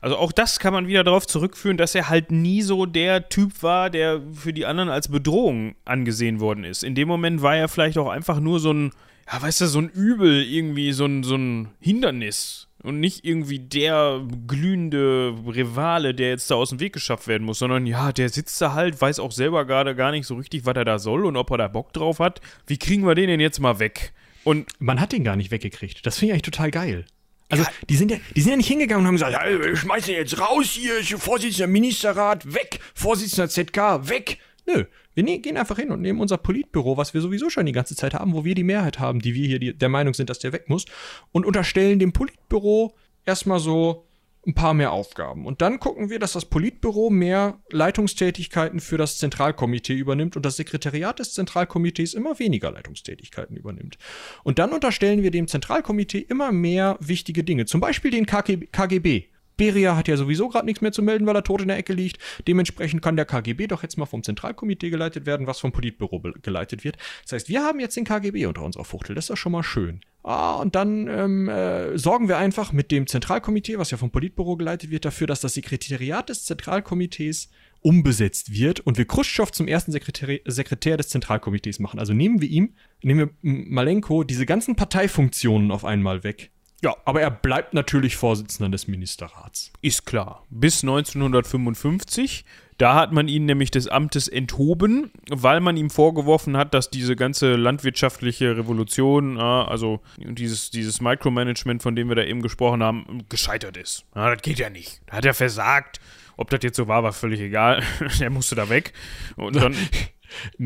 Also 0.00 0.16
auch 0.16 0.32
das 0.32 0.58
kann 0.58 0.72
man 0.72 0.86
wieder 0.88 1.04
darauf 1.04 1.26
zurückführen, 1.26 1.76
dass 1.76 1.94
er 1.94 2.08
halt 2.08 2.30
nie 2.30 2.62
so 2.62 2.86
der 2.86 3.28
Typ 3.28 3.62
war, 3.62 3.90
der 3.90 4.20
für 4.32 4.52
die 4.52 4.66
anderen 4.66 4.88
als 4.88 5.08
Bedrohung 5.08 5.74
angesehen 5.84 6.40
worden 6.40 6.64
ist. 6.64 6.82
In 6.82 6.94
dem 6.94 7.08
Moment 7.08 7.42
war 7.42 7.56
er 7.56 7.68
vielleicht 7.68 7.98
auch 7.98 8.08
einfach 8.08 8.40
nur 8.40 8.60
so 8.60 8.72
ein, 8.72 8.92
ja, 9.30 9.40
weißt 9.40 9.60
du, 9.62 9.66
so 9.66 9.80
ein 9.80 9.88
Übel, 9.90 10.42
irgendwie 10.42 10.92
so 10.92 11.04
ein, 11.04 11.22
so 11.22 11.36
ein 11.36 11.68
Hindernis. 11.80 12.67
Und 12.82 13.00
nicht 13.00 13.24
irgendwie 13.24 13.58
der 13.58 14.22
glühende 14.46 15.34
Rivale, 15.46 16.14
der 16.14 16.30
jetzt 16.30 16.50
da 16.50 16.54
aus 16.54 16.70
dem 16.70 16.78
Weg 16.78 16.92
geschafft 16.92 17.26
werden 17.26 17.44
muss, 17.44 17.58
sondern 17.58 17.86
ja, 17.86 18.12
der 18.12 18.28
sitzt 18.28 18.60
da 18.60 18.72
halt, 18.74 19.00
weiß 19.00 19.18
auch 19.18 19.32
selber 19.32 19.64
gerade 19.64 19.96
gar 19.96 20.12
nicht 20.12 20.26
so 20.26 20.36
richtig, 20.36 20.64
was 20.64 20.76
er 20.76 20.84
da 20.84 21.00
soll 21.00 21.26
und 21.26 21.36
ob 21.36 21.50
er 21.50 21.58
da 21.58 21.68
Bock 21.68 21.92
drauf 21.92 22.20
hat. 22.20 22.40
Wie 22.68 22.78
kriegen 22.78 23.04
wir 23.04 23.16
den 23.16 23.28
denn 23.28 23.40
jetzt 23.40 23.58
mal 23.58 23.80
weg? 23.80 24.12
Und 24.44 24.68
man 24.78 25.00
hat 25.00 25.12
den 25.12 25.24
gar 25.24 25.34
nicht 25.34 25.50
weggekriegt. 25.50 26.06
Das 26.06 26.18
finde 26.18 26.26
ich 26.26 26.32
eigentlich 26.34 26.42
total 26.42 26.70
geil. 26.70 27.04
Also, 27.50 27.64
ja. 27.64 27.70
die, 27.88 27.96
sind 27.96 28.10
ja, 28.10 28.18
die 28.36 28.40
sind 28.40 28.50
ja 28.50 28.56
nicht 28.56 28.68
hingegangen 28.68 29.02
und 29.02 29.06
haben 29.06 29.14
gesagt, 29.14 29.32
ja, 29.32 29.60
wir 29.60 29.76
schmeißen 29.76 30.14
jetzt 30.14 30.38
raus 30.38 30.70
hier, 30.70 31.02
Vorsitzender 31.18 31.66
Ministerrat, 31.66 32.54
weg, 32.54 32.78
Vorsitzender 32.94 33.48
ZK, 33.48 34.08
weg. 34.08 34.38
Nö, 34.66 34.84
wir 35.26 35.38
gehen 35.40 35.56
einfach 35.56 35.78
hin 35.78 35.90
und 35.90 36.00
nehmen 36.00 36.20
unser 36.20 36.38
Politbüro, 36.38 36.96
was 36.96 37.14
wir 37.14 37.20
sowieso 37.20 37.50
schon 37.50 37.66
die 37.66 37.72
ganze 37.72 37.96
Zeit 37.96 38.14
haben, 38.14 38.34
wo 38.34 38.44
wir 38.44 38.54
die 38.54 38.64
Mehrheit 38.64 38.98
haben, 38.98 39.20
die 39.20 39.34
wir 39.34 39.46
hier 39.46 39.58
die, 39.58 39.76
der 39.76 39.88
Meinung 39.88 40.14
sind, 40.14 40.30
dass 40.30 40.38
der 40.38 40.52
weg 40.52 40.68
muss, 40.68 40.84
und 41.32 41.46
unterstellen 41.46 41.98
dem 41.98 42.12
Politbüro 42.12 42.94
erstmal 43.24 43.60
so 43.60 44.08
ein 44.46 44.54
paar 44.54 44.72
mehr 44.72 44.92
Aufgaben. 44.92 45.46
Und 45.46 45.60
dann 45.60 45.78
gucken 45.78 46.10
wir, 46.10 46.18
dass 46.18 46.32
das 46.32 46.46
Politbüro 46.46 47.10
mehr 47.10 47.60
Leitungstätigkeiten 47.70 48.80
für 48.80 48.96
das 48.96 49.18
Zentralkomitee 49.18 49.94
übernimmt 49.94 50.36
und 50.36 50.46
das 50.46 50.56
Sekretariat 50.56 51.18
des 51.18 51.34
Zentralkomitees 51.34 52.14
immer 52.14 52.38
weniger 52.38 52.70
Leitungstätigkeiten 52.70 53.56
übernimmt. 53.56 53.98
Und 54.44 54.58
dann 54.58 54.72
unterstellen 54.72 55.22
wir 55.22 55.30
dem 55.30 55.48
Zentralkomitee 55.48 56.20
immer 56.20 56.52
mehr 56.52 56.96
wichtige 57.00 57.44
Dinge, 57.44 57.66
zum 57.66 57.80
Beispiel 57.80 58.10
den 58.10 58.26
KGB. 58.26 59.24
Beria 59.58 59.96
hat 59.96 60.08
ja 60.08 60.16
sowieso 60.16 60.48
gerade 60.48 60.64
nichts 60.64 60.80
mehr 60.80 60.92
zu 60.92 61.02
melden, 61.02 61.26
weil 61.26 61.36
er 61.36 61.44
tot 61.44 61.60
in 61.60 61.68
der 61.68 61.76
Ecke 61.76 61.92
liegt. 61.92 62.18
Dementsprechend 62.46 63.02
kann 63.02 63.16
der 63.16 63.26
KGB 63.26 63.66
doch 63.66 63.82
jetzt 63.82 63.98
mal 63.98 64.06
vom 64.06 64.22
Zentralkomitee 64.22 64.88
geleitet 64.88 65.26
werden, 65.26 65.46
was 65.46 65.60
vom 65.60 65.72
Politbüro 65.72 66.22
geleitet 66.40 66.84
wird. 66.84 66.96
Das 67.24 67.32
heißt, 67.32 67.48
wir 67.50 67.62
haben 67.62 67.80
jetzt 67.80 67.96
den 67.96 68.04
KGB 68.04 68.46
unter 68.46 68.62
unserer 68.62 68.84
Fuchtel. 68.84 69.14
Das 69.14 69.24
ist 69.24 69.30
doch 69.30 69.36
schon 69.36 69.52
mal 69.52 69.62
schön. 69.62 70.00
Ah, 70.22 70.56
und 70.56 70.74
dann 70.74 71.08
ähm, 71.08 71.48
äh, 71.48 71.96
sorgen 71.96 72.28
wir 72.28 72.38
einfach 72.38 72.72
mit 72.72 72.90
dem 72.90 73.06
Zentralkomitee, 73.06 73.78
was 73.78 73.90
ja 73.90 73.96
vom 73.98 74.10
Politbüro 74.10 74.56
geleitet 74.56 74.90
wird, 74.90 75.04
dafür, 75.04 75.26
dass 75.26 75.40
das 75.40 75.54
Sekretariat 75.54 76.28
des 76.28 76.44
Zentralkomitees 76.44 77.50
umbesetzt 77.80 78.52
wird 78.52 78.80
und 78.80 78.98
wir 78.98 79.06
Khrushchev 79.06 79.52
zum 79.52 79.68
ersten 79.68 79.92
Sekretär, 79.92 80.40
Sekretär 80.44 80.96
des 80.96 81.08
Zentralkomitees 81.08 81.78
machen. 81.78 82.00
Also 82.00 82.12
nehmen 82.12 82.40
wir 82.40 82.48
ihm, 82.48 82.74
nehmen 83.02 83.20
wir 83.20 83.30
Malenko 83.42 84.24
diese 84.24 84.46
ganzen 84.46 84.76
Parteifunktionen 84.76 85.70
auf 85.70 85.84
einmal 85.84 86.24
weg 86.24 86.50
ja, 86.82 86.94
aber 87.04 87.20
er 87.20 87.30
bleibt 87.30 87.74
natürlich 87.74 88.16
Vorsitzender 88.16 88.70
des 88.70 88.86
Ministerrats. 88.86 89.72
Ist 89.82 90.06
klar. 90.06 90.44
Bis 90.50 90.82
1955. 90.82 92.44
Da 92.78 92.94
hat 92.94 93.10
man 93.10 93.26
ihn 93.26 93.44
nämlich 93.44 93.72
des 93.72 93.88
Amtes 93.88 94.28
enthoben, 94.28 95.10
weil 95.28 95.60
man 95.60 95.76
ihm 95.76 95.90
vorgeworfen 95.90 96.56
hat, 96.56 96.74
dass 96.74 96.90
diese 96.90 97.16
ganze 97.16 97.56
landwirtschaftliche 97.56 98.56
Revolution, 98.56 99.38
also 99.38 100.00
dieses, 100.16 100.70
dieses 100.70 101.00
Micromanagement, 101.00 101.82
von 101.82 101.96
dem 101.96 102.08
wir 102.08 102.14
da 102.14 102.22
eben 102.22 102.40
gesprochen 102.40 102.84
haben, 102.84 103.24
gescheitert 103.28 103.76
ist. 103.76 104.04
Ja, 104.14 104.32
das 104.32 104.42
geht 104.42 104.60
ja 104.60 104.70
nicht. 104.70 105.00
Da 105.06 105.16
hat 105.16 105.24
er 105.24 105.34
versagt. 105.34 105.98
Ob 106.36 106.50
das 106.50 106.60
jetzt 106.62 106.76
so 106.76 106.86
war, 106.86 107.02
war 107.02 107.12
völlig 107.12 107.40
egal. 107.40 107.82
er 108.20 108.30
musste 108.30 108.54
da 108.54 108.68
weg. 108.68 108.92
Und 109.34 109.56
dann, 109.56 109.74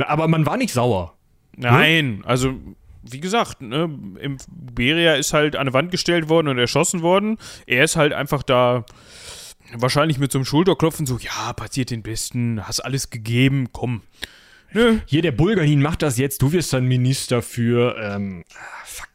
aber 0.00 0.28
man 0.28 0.44
war 0.44 0.58
nicht 0.58 0.74
sauer. 0.74 1.16
Nein, 1.56 2.22
also 2.26 2.54
wie 3.02 3.20
gesagt, 3.20 3.62
ne, 3.62 3.84
im 4.20 4.36
Beria 4.48 5.14
ist 5.14 5.32
halt 5.32 5.56
an 5.56 5.62
eine 5.62 5.72
Wand 5.72 5.90
gestellt 5.90 6.28
worden 6.28 6.48
und 6.48 6.58
erschossen 6.58 7.02
worden. 7.02 7.38
Er 7.66 7.84
ist 7.84 7.96
halt 7.96 8.12
einfach 8.12 8.42
da 8.42 8.84
wahrscheinlich 9.74 10.18
mit 10.18 10.32
so 10.32 10.38
einem 10.38 10.44
Schulterklopfen 10.44 11.06
so, 11.06 11.18
ja, 11.18 11.52
passiert 11.52 11.90
den 11.90 12.02
Besten, 12.02 12.66
hast 12.66 12.80
alles 12.80 13.10
gegeben, 13.10 13.68
komm. 13.72 14.02
Nö. 14.72 14.98
Hier, 15.06 15.22
der 15.22 15.32
Bulgarin 15.32 15.82
macht 15.82 16.02
das 16.02 16.18
jetzt, 16.18 16.42
du 16.42 16.52
wirst 16.52 16.72
dann 16.72 16.86
Minister 16.86 17.42
für, 17.42 17.96
ähm, 17.98 18.44
ah, 18.54 18.84
fuck. 18.84 19.08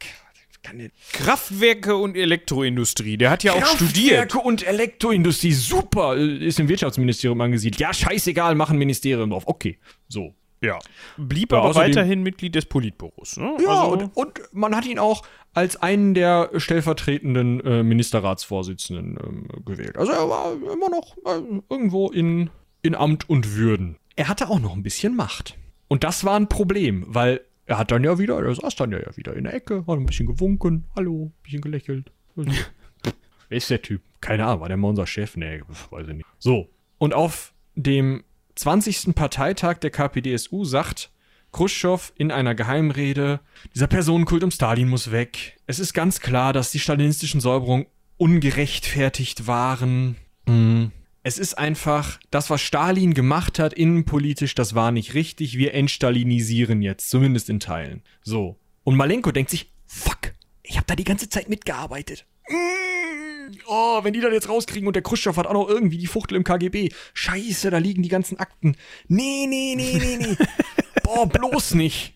Kraftwerke 1.14 1.96
und 1.96 2.14
Elektroindustrie. 2.14 3.16
Der 3.16 3.30
hat 3.30 3.42
ja 3.42 3.54
auch 3.54 3.64
studiert. 3.64 4.28
Kraftwerke 4.28 4.38
und 4.40 4.66
Elektroindustrie, 4.66 5.52
super. 5.52 6.14
Ist 6.14 6.60
im 6.60 6.68
Wirtschaftsministerium 6.68 7.40
angesiedelt. 7.40 7.80
Ja, 7.80 7.94
scheißegal, 7.94 8.54
machen 8.54 8.76
Ministerium 8.76 9.30
drauf. 9.30 9.44
Okay, 9.46 9.78
so. 10.08 10.34
Ja. 10.60 10.78
Blieb 11.16 11.52
ja, 11.52 11.58
aber 11.58 11.74
weiterhin 11.74 12.22
Mitglied 12.22 12.54
des 12.54 12.66
Politbüros. 12.66 13.36
Ne? 13.36 13.56
Ja, 13.62 13.84
also 13.84 13.92
und, 13.92 14.16
und, 14.16 14.40
man 14.52 14.74
hat 14.74 14.86
ihn 14.86 14.98
auch 14.98 15.22
als 15.54 15.76
einen 15.76 16.14
der 16.14 16.50
stellvertretenden 16.56 17.60
äh, 17.60 17.82
Ministerratsvorsitzenden 17.82 19.18
ähm, 19.22 19.64
gewählt. 19.64 19.96
Also 19.96 20.12
er 20.12 20.28
war 20.28 20.52
immer 20.52 20.90
noch 20.90 21.16
äh, 21.18 21.60
irgendwo 21.70 22.08
in, 22.10 22.50
in 22.82 22.94
Amt 22.94 23.28
und 23.28 23.56
Würden. 23.56 23.96
Er 24.16 24.28
hatte 24.28 24.48
auch 24.48 24.58
noch 24.58 24.74
ein 24.74 24.82
bisschen 24.82 25.14
Macht. 25.14 25.56
Und 25.86 26.04
das 26.04 26.24
war 26.24 26.36
ein 26.36 26.48
Problem, 26.48 27.04
weil 27.06 27.40
er 27.66 27.78
hat 27.78 27.90
dann 27.90 28.02
ja 28.02 28.18
wieder, 28.18 28.38
er 28.42 28.54
saß 28.54 28.76
dann 28.76 28.92
ja 28.92 29.16
wieder 29.16 29.34
in 29.34 29.44
der 29.44 29.54
Ecke, 29.54 29.84
hat 29.86 29.98
ein 29.98 30.06
bisschen 30.06 30.26
gewunken, 30.26 30.84
hallo, 30.96 31.26
ein 31.26 31.42
bisschen 31.42 31.60
gelächelt. 31.60 32.10
Wer 32.36 33.56
ist 33.56 33.70
der 33.70 33.82
Typ? 33.82 34.02
Keine 34.20 34.46
Ahnung, 34.46 34.60
war 34.60 34.68
der 34.68 34.76
mal 34.76 34.88
unser 34.88 35.06
Chef? 35.06 35.36
Nee, 35.36 35.62
weiß 35.90 36.08
ich 36.08 36.14
nicht. 36.14 36.26
So, 36.38 36.68
und 36.98 37.14
auf 37.14 37.52
dem 37.74 38.24
20. 38.58 39.14
Parteitag 39.14 39.78
der 39.78 39.90
KPDSU 39.90 40.64
sagt 40.64 41.12
Khrushchev 41.52 42.12
in 42.16 42.32
einer 42.32 42.56
Geheimrede, 42.56 43.40
dieser 43.74 43.86
Personenkult 43.86 44.42
um 44.42 44.50
Stalin 44.50 44.88
muss 44.88 45.12
weg. 45.12 45.56
Es 45.66 45.78
ist 45.78 45.94
ganz 45.94 46.20
klar, 46.20 46.52
dass 46.52 46.72
die 46.72 46.80
stalinistischen 46.80 47.40
Säuberungen 47.40 47.86
ungerechtfertigt 48.16 49.46
waren. 49.46 50.16
Mhm. 50.46 50.90
Es 51.22 51.38
ist 51.38 51.54
einfach, 51.54 52.18
das, 52.30 52.50
was 52.50 52.60
Stalin 52.60 53.14
gemacht 53.14 53.60
hat, 53.60 53.74
innenpolitisch, 53.74 54.54
das 54.54 54.74
war 54.74 54.90
nicht 54.90 55.14
richtig. 55.14 55.56
Wir 55.56 55.74
entstalinisieren 55.74 56.82
jetzt, 56.82 57.10
zumindest 57.10 57.50
in 57.50 57.60
Teilen. 57.60 58.02
So. 58.22 58.56
Und 58.82 58.96
Malenko 58.96 59.30
denkt 59.30 59.50
sich, 59.50 59.72
fuck, 59.86 60.34
ich 60.62 60.76
habe 60.76 60.86
da 60.86 60.96
die 60.96 61.04
ganze 61.04 61.28
Zeit 61.28 61.48
mitgearbeitet. 61.48 62.26
Mm, 62.48 63.27
oh, 63.66 64.02
wenn 64.02 64.12
die 64.12 64.20
dann 64.20 64.32
jetzt 64.32 64.48
rauskriegen 64.48 64.86
und 64.86 64.94
der 64.94 65.02
Khrushchev 65.02 65.38
hat 65.38 65.46
auch 65.46 65.52
noch 65.52 65.68
irgendwie 65.68 65.98
die 65.98 66.06
Fuchtel 66.06 66.36
im 66.36 66.44
KGB. 66.44 66.90
Scheiße, 67.14 67.70
da 67.70 67.78
liegen 67.78 68.02
die 68.02 68.08
ganzen 68.08 68.38
Akten. 68.38 68.76
Nee, 69.08 69.46
nee, 69.48 69.74
nee, 69.76 69.98
nee, 69.98 70.16
nee. 70.18 70.36
Boah, 71.02 71.26
bloß 71.26 71.74
nicht. 71.74 72.14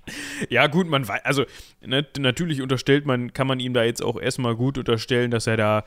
Ja, 0.50 0.66
gut, 0.66 0.86
man 0.86 1.08
weiß, 1.08 1.24
also 1.24 1.44
ne, 1.80 2.06
natürlich 2.18 2.60
unterstellt 2.60 3.06
man, 3.06 3.32
kann 3.32 3.46
man 3.46 3.58
ihm 3.58 3.72
da 3.72 3.84
jetzt 3.84 4.02
auch 4.02 4.20
erstmal 4.20 4.54
gut 4.54 4.76
unterstellen, 4.76 5.30
dass 5.30 5.46
er 5.46 5.56
da 5.56 5.84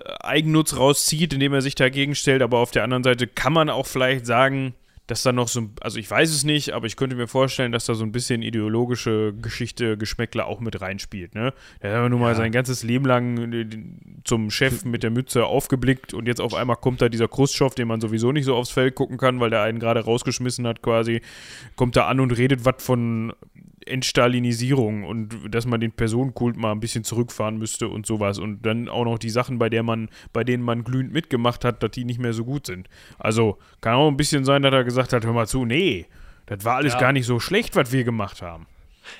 äh, 0.00 0.12
Eigennutz 0.20 0.76
rauszieht, 0.76 1.32
indem 1.32 1.52
er 1.52 1.62
sich 1.62 1.76
dagegen 1.76 2.16
stellt, 2.16 2.42
aber 2.42 2.58
auf 2.58 2.72
der 2.72 2.82
anderen 2.82 3.04
Seite 3.04 3.28
kann 3.28 3.52
man 3.52 3.70
auch 3.70 3.86
vielleicht 3.86 4.26
sagen, 4.26 4.74
dass 5.06 5.22
da 5.22 5.32
noch 5.32 5.48
so, 5.48 5.68
also 5.80 5.98
ich 5.98 6.10
weiß 6.10 6.30
es 6.30 6.44
nicht, 6.44 6.72
aber 6.72 6.86
ich 6.86 6.96
könnte 6.96 7.16
mir 7.16 7.26
vorstellen, 7.26 7.72
dass 7.72 7.86
da 7.86 7.94
so 7.94 8.04
ein 8.04 8.12
bisschen 8.12 8.42
ideologische 8.42 9.34
Geschichte, 9.34 9.96
Geschmäckler 9.96 10.46
auch 10.46 10.60
mit 10.60 10.80
reinspielt, 10.80 11.34
ne? 11.34 11.52
Der 11.82 12.02
hat 12.02 12.10
nun 12.10 12.20
mal 12.20 12.30
ja. 12.30 12.34
sein 12.36 12.52
ganzes 12.52 12.82
Leben 12.82 13.04
lang 13.04 13.52
äh, 13.52 13.66
zum 14.24 14.50
Chef 14.50 14.84
mit 14.84 15.02
der 15.02 15.10
Mütze 15.10 15.44
aufgeblickt 15.44 16.14
und 16.14 16.28
jetzt 16.28 16.40
auf 16.40 16.54
einmal 16.54 16.76
kommt 16.76 17.02
da 17.02 17.08
dieser 17.08 17.28
Khrushchev, 17.28 17.74
den 17.74 17.88
man 17.88 18.00
sowieso 18.00 18.30
nicht 18.32 18.44
so 18.44 18.54
aufs 18.54 18.70
Feld 18.70 18.94
gucken 18.94 19.18
kann, 19.18 19.40
weil 19.40 19.50
der 19.50 19.62
einen 19.62 19.80
gerade 19.80 20.00
rausgeschmissen 20.00 20.66
hat 20.66 20.82
quasi, 20.82 21.20
kommt 21.74 21.96
da 21.96 22.06
an 22.06 22.20
und 22.20 22.30
redet 22.30 22.64
was 22.64 22.76
von 22.78 23.32
Entstalinisierung 23.86 25.04
und 25.04 25.54
dass 25.54 25.66
man 25.66 25.80
den 25.80 25.92
Personenkult 25.92 26.56
mal 26.56 26.72
ein 26.72 26.80
bisschen 26.80 27.04
zurückfahren 27.04 27.58
müsste 27.58 27.88
und 27.88 28.06
sowas 28.06 28.38
und 28.38 28.62
dann 28.66 28.88
auch 28.88 29.04
noch 29.04 29.18
die 29.18 29.30
Sachen, 29.30 29.58
bei 29.58 29.68
der 29.68 29.82
man, 29.82 30.08
bei 30.32 30.44
denen 30.44 30.62
man 30.62 30.84
glühend 30.84 31.12
mitgemacht 31.12 31.64
hat, 31.64 31.82
dass 31.82 31.90
die 31.92 32.04
nicht 32.04 32.20
mehr 32.20 32.32
so 32.32 32.44
gut 32.44 32.66
sind. 32.66 32.88
Also 33.18 33.58
kann 33.80 33.94
auch 33.94 34.08
ein 34.08 34.16
bisschen 34.16 34.44
sein, 34.44 34.62
dass 34.62 34.72
er 34.72 34.84
gesagt 34.84 35.12
hat, 35.12 35.24
hör 35.24 35.32
mal 35.32 35.46
zu, 35.46 35.64
nee, 35.64 36.06
das 36.46 36.64
war 36.64 36.76
alles 36.76 36.94
ja. 36.94 37.00
gar 37.00 37.12
nicht 37.12 37.26
so 37.26 37.40
schlecht, 37.40 37.76
was 37.76 37.92
wir 37.92 38.04
gemacht 38.04 38.42
haben. 38.42 38.66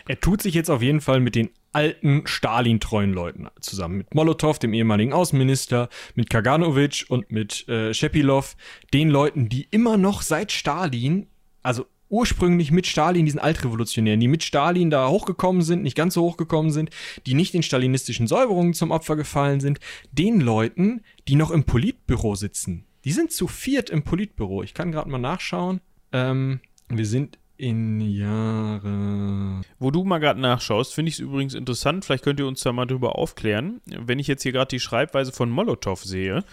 Er 0.07 0.21
tut 0.21 0.43
sich 0.43 0.55
jetzt 0.55 0.71
auf 0.71 0.83
jeden 0.83 1.01
Fall 1.01 1.21
mit 1.21 1.35
den 1.35 1.51
alten 1.73 2.27
Stalin-treuen 2.27 3.13
Leuten 3.13 3.49
zusammen. 3.61 3.99
Mit 3.99 4.15
Molotow, 4.15 4.59
dem 4.59 4.75
ehemaligen 4.75 5.13
Außenminister, 5.13 5.89
mit 6.15 6.31
Kaganovic 6.31 7.07
und 7.09 7.31
mit 7.31 7.69
äh, 7.69 7.93
Shepilov, 7.95 8.57
den 8.93 9.09
Leuten, 9.09 9.49
die 9.49 9.67
immer 9.71 9.97
noch 9.97 10.23
seit 10.23 10.53
Stalin, 10.53 11.27
also 11.63 11.87
ursprünglich 12.13 12.71
mit 12.71 12.87
Stalin, 12.87 13.25
diesen 13.25 13.41
Altrevolutionären, 13.41 14.21
die 14.21 14.29
mit 14.29 14.45
Stalin 14.45 14.91
da 14.91 15.09
hochgekommen 15.09 15.63
sind, 15.63 15.83
nicht 15.83 15.97
ganz 15.97 16.15
so 16.15 16.23
hochgekommen 16.23 16.71
sind, 16.71 16.91
die 17.27 17.35
nicht 17.35 17.55
den 17.55 17.63
stalinistischen 17.63 18.27
Säuberungen 18.27 18.75
zum 18.75 18.91
Opfer 18.91 19.17
gefallen 19.17 19.61
sind, 19.61 19.81
den 20.13 20.41
Leuten, 20.41 21.01
die 21.27 21.35
noch 21.35 21.51
im 21.51 21.65
Politbüro 21.65 22.35
sitzen. 22.35 22.85
Die 23.05 23.13
sind 23.13 23.33
zu 23.33 23.49
viert 23.49 23.91
im 23.91 24.05
Politbüro. 24.05 24.63
Ich 24.63 24.75
kann 24.75 24.93
gerade 24.93 25.11
mal 25.11 25.19
nachschauen. 25.19 25.81
Ähm, 26.13 26.61
wir 26.89 27.07
sind 27.07 27.39
in 27.57 28.01
Jahre. 28.01 29.63
Wo 29.79 29.91
du 29.91 30.05
mal 30.05 30.19
gerade 30.19 30.41
nachschaust, 30.41 30.95
finde 30.95 31.09
ich 31.09 31.15
es 31.15 31.21
übrigens 31.21 31.55
interessant. 31.55 32.05
Vielleicht 32.05 32.25
könnt 32.25 32.41
ihr 32.41 32.47
uns 32.47 32.61
da 32.61 32.73
mal 32.73 32.87
drüber 32.87 33.17
aufklären. 33.17 33.81
Wenn 33.87 34.19
ich 34.19 34.27
jetzt 34.27 34.43
hier 34.43 34.53
gerade 34.53 34.69
die 34.69 34.81
Schreibweise 34.81 35.33
von 35.33 35.49
Molotow 35.49 36.03
sehe, 36.03 36.45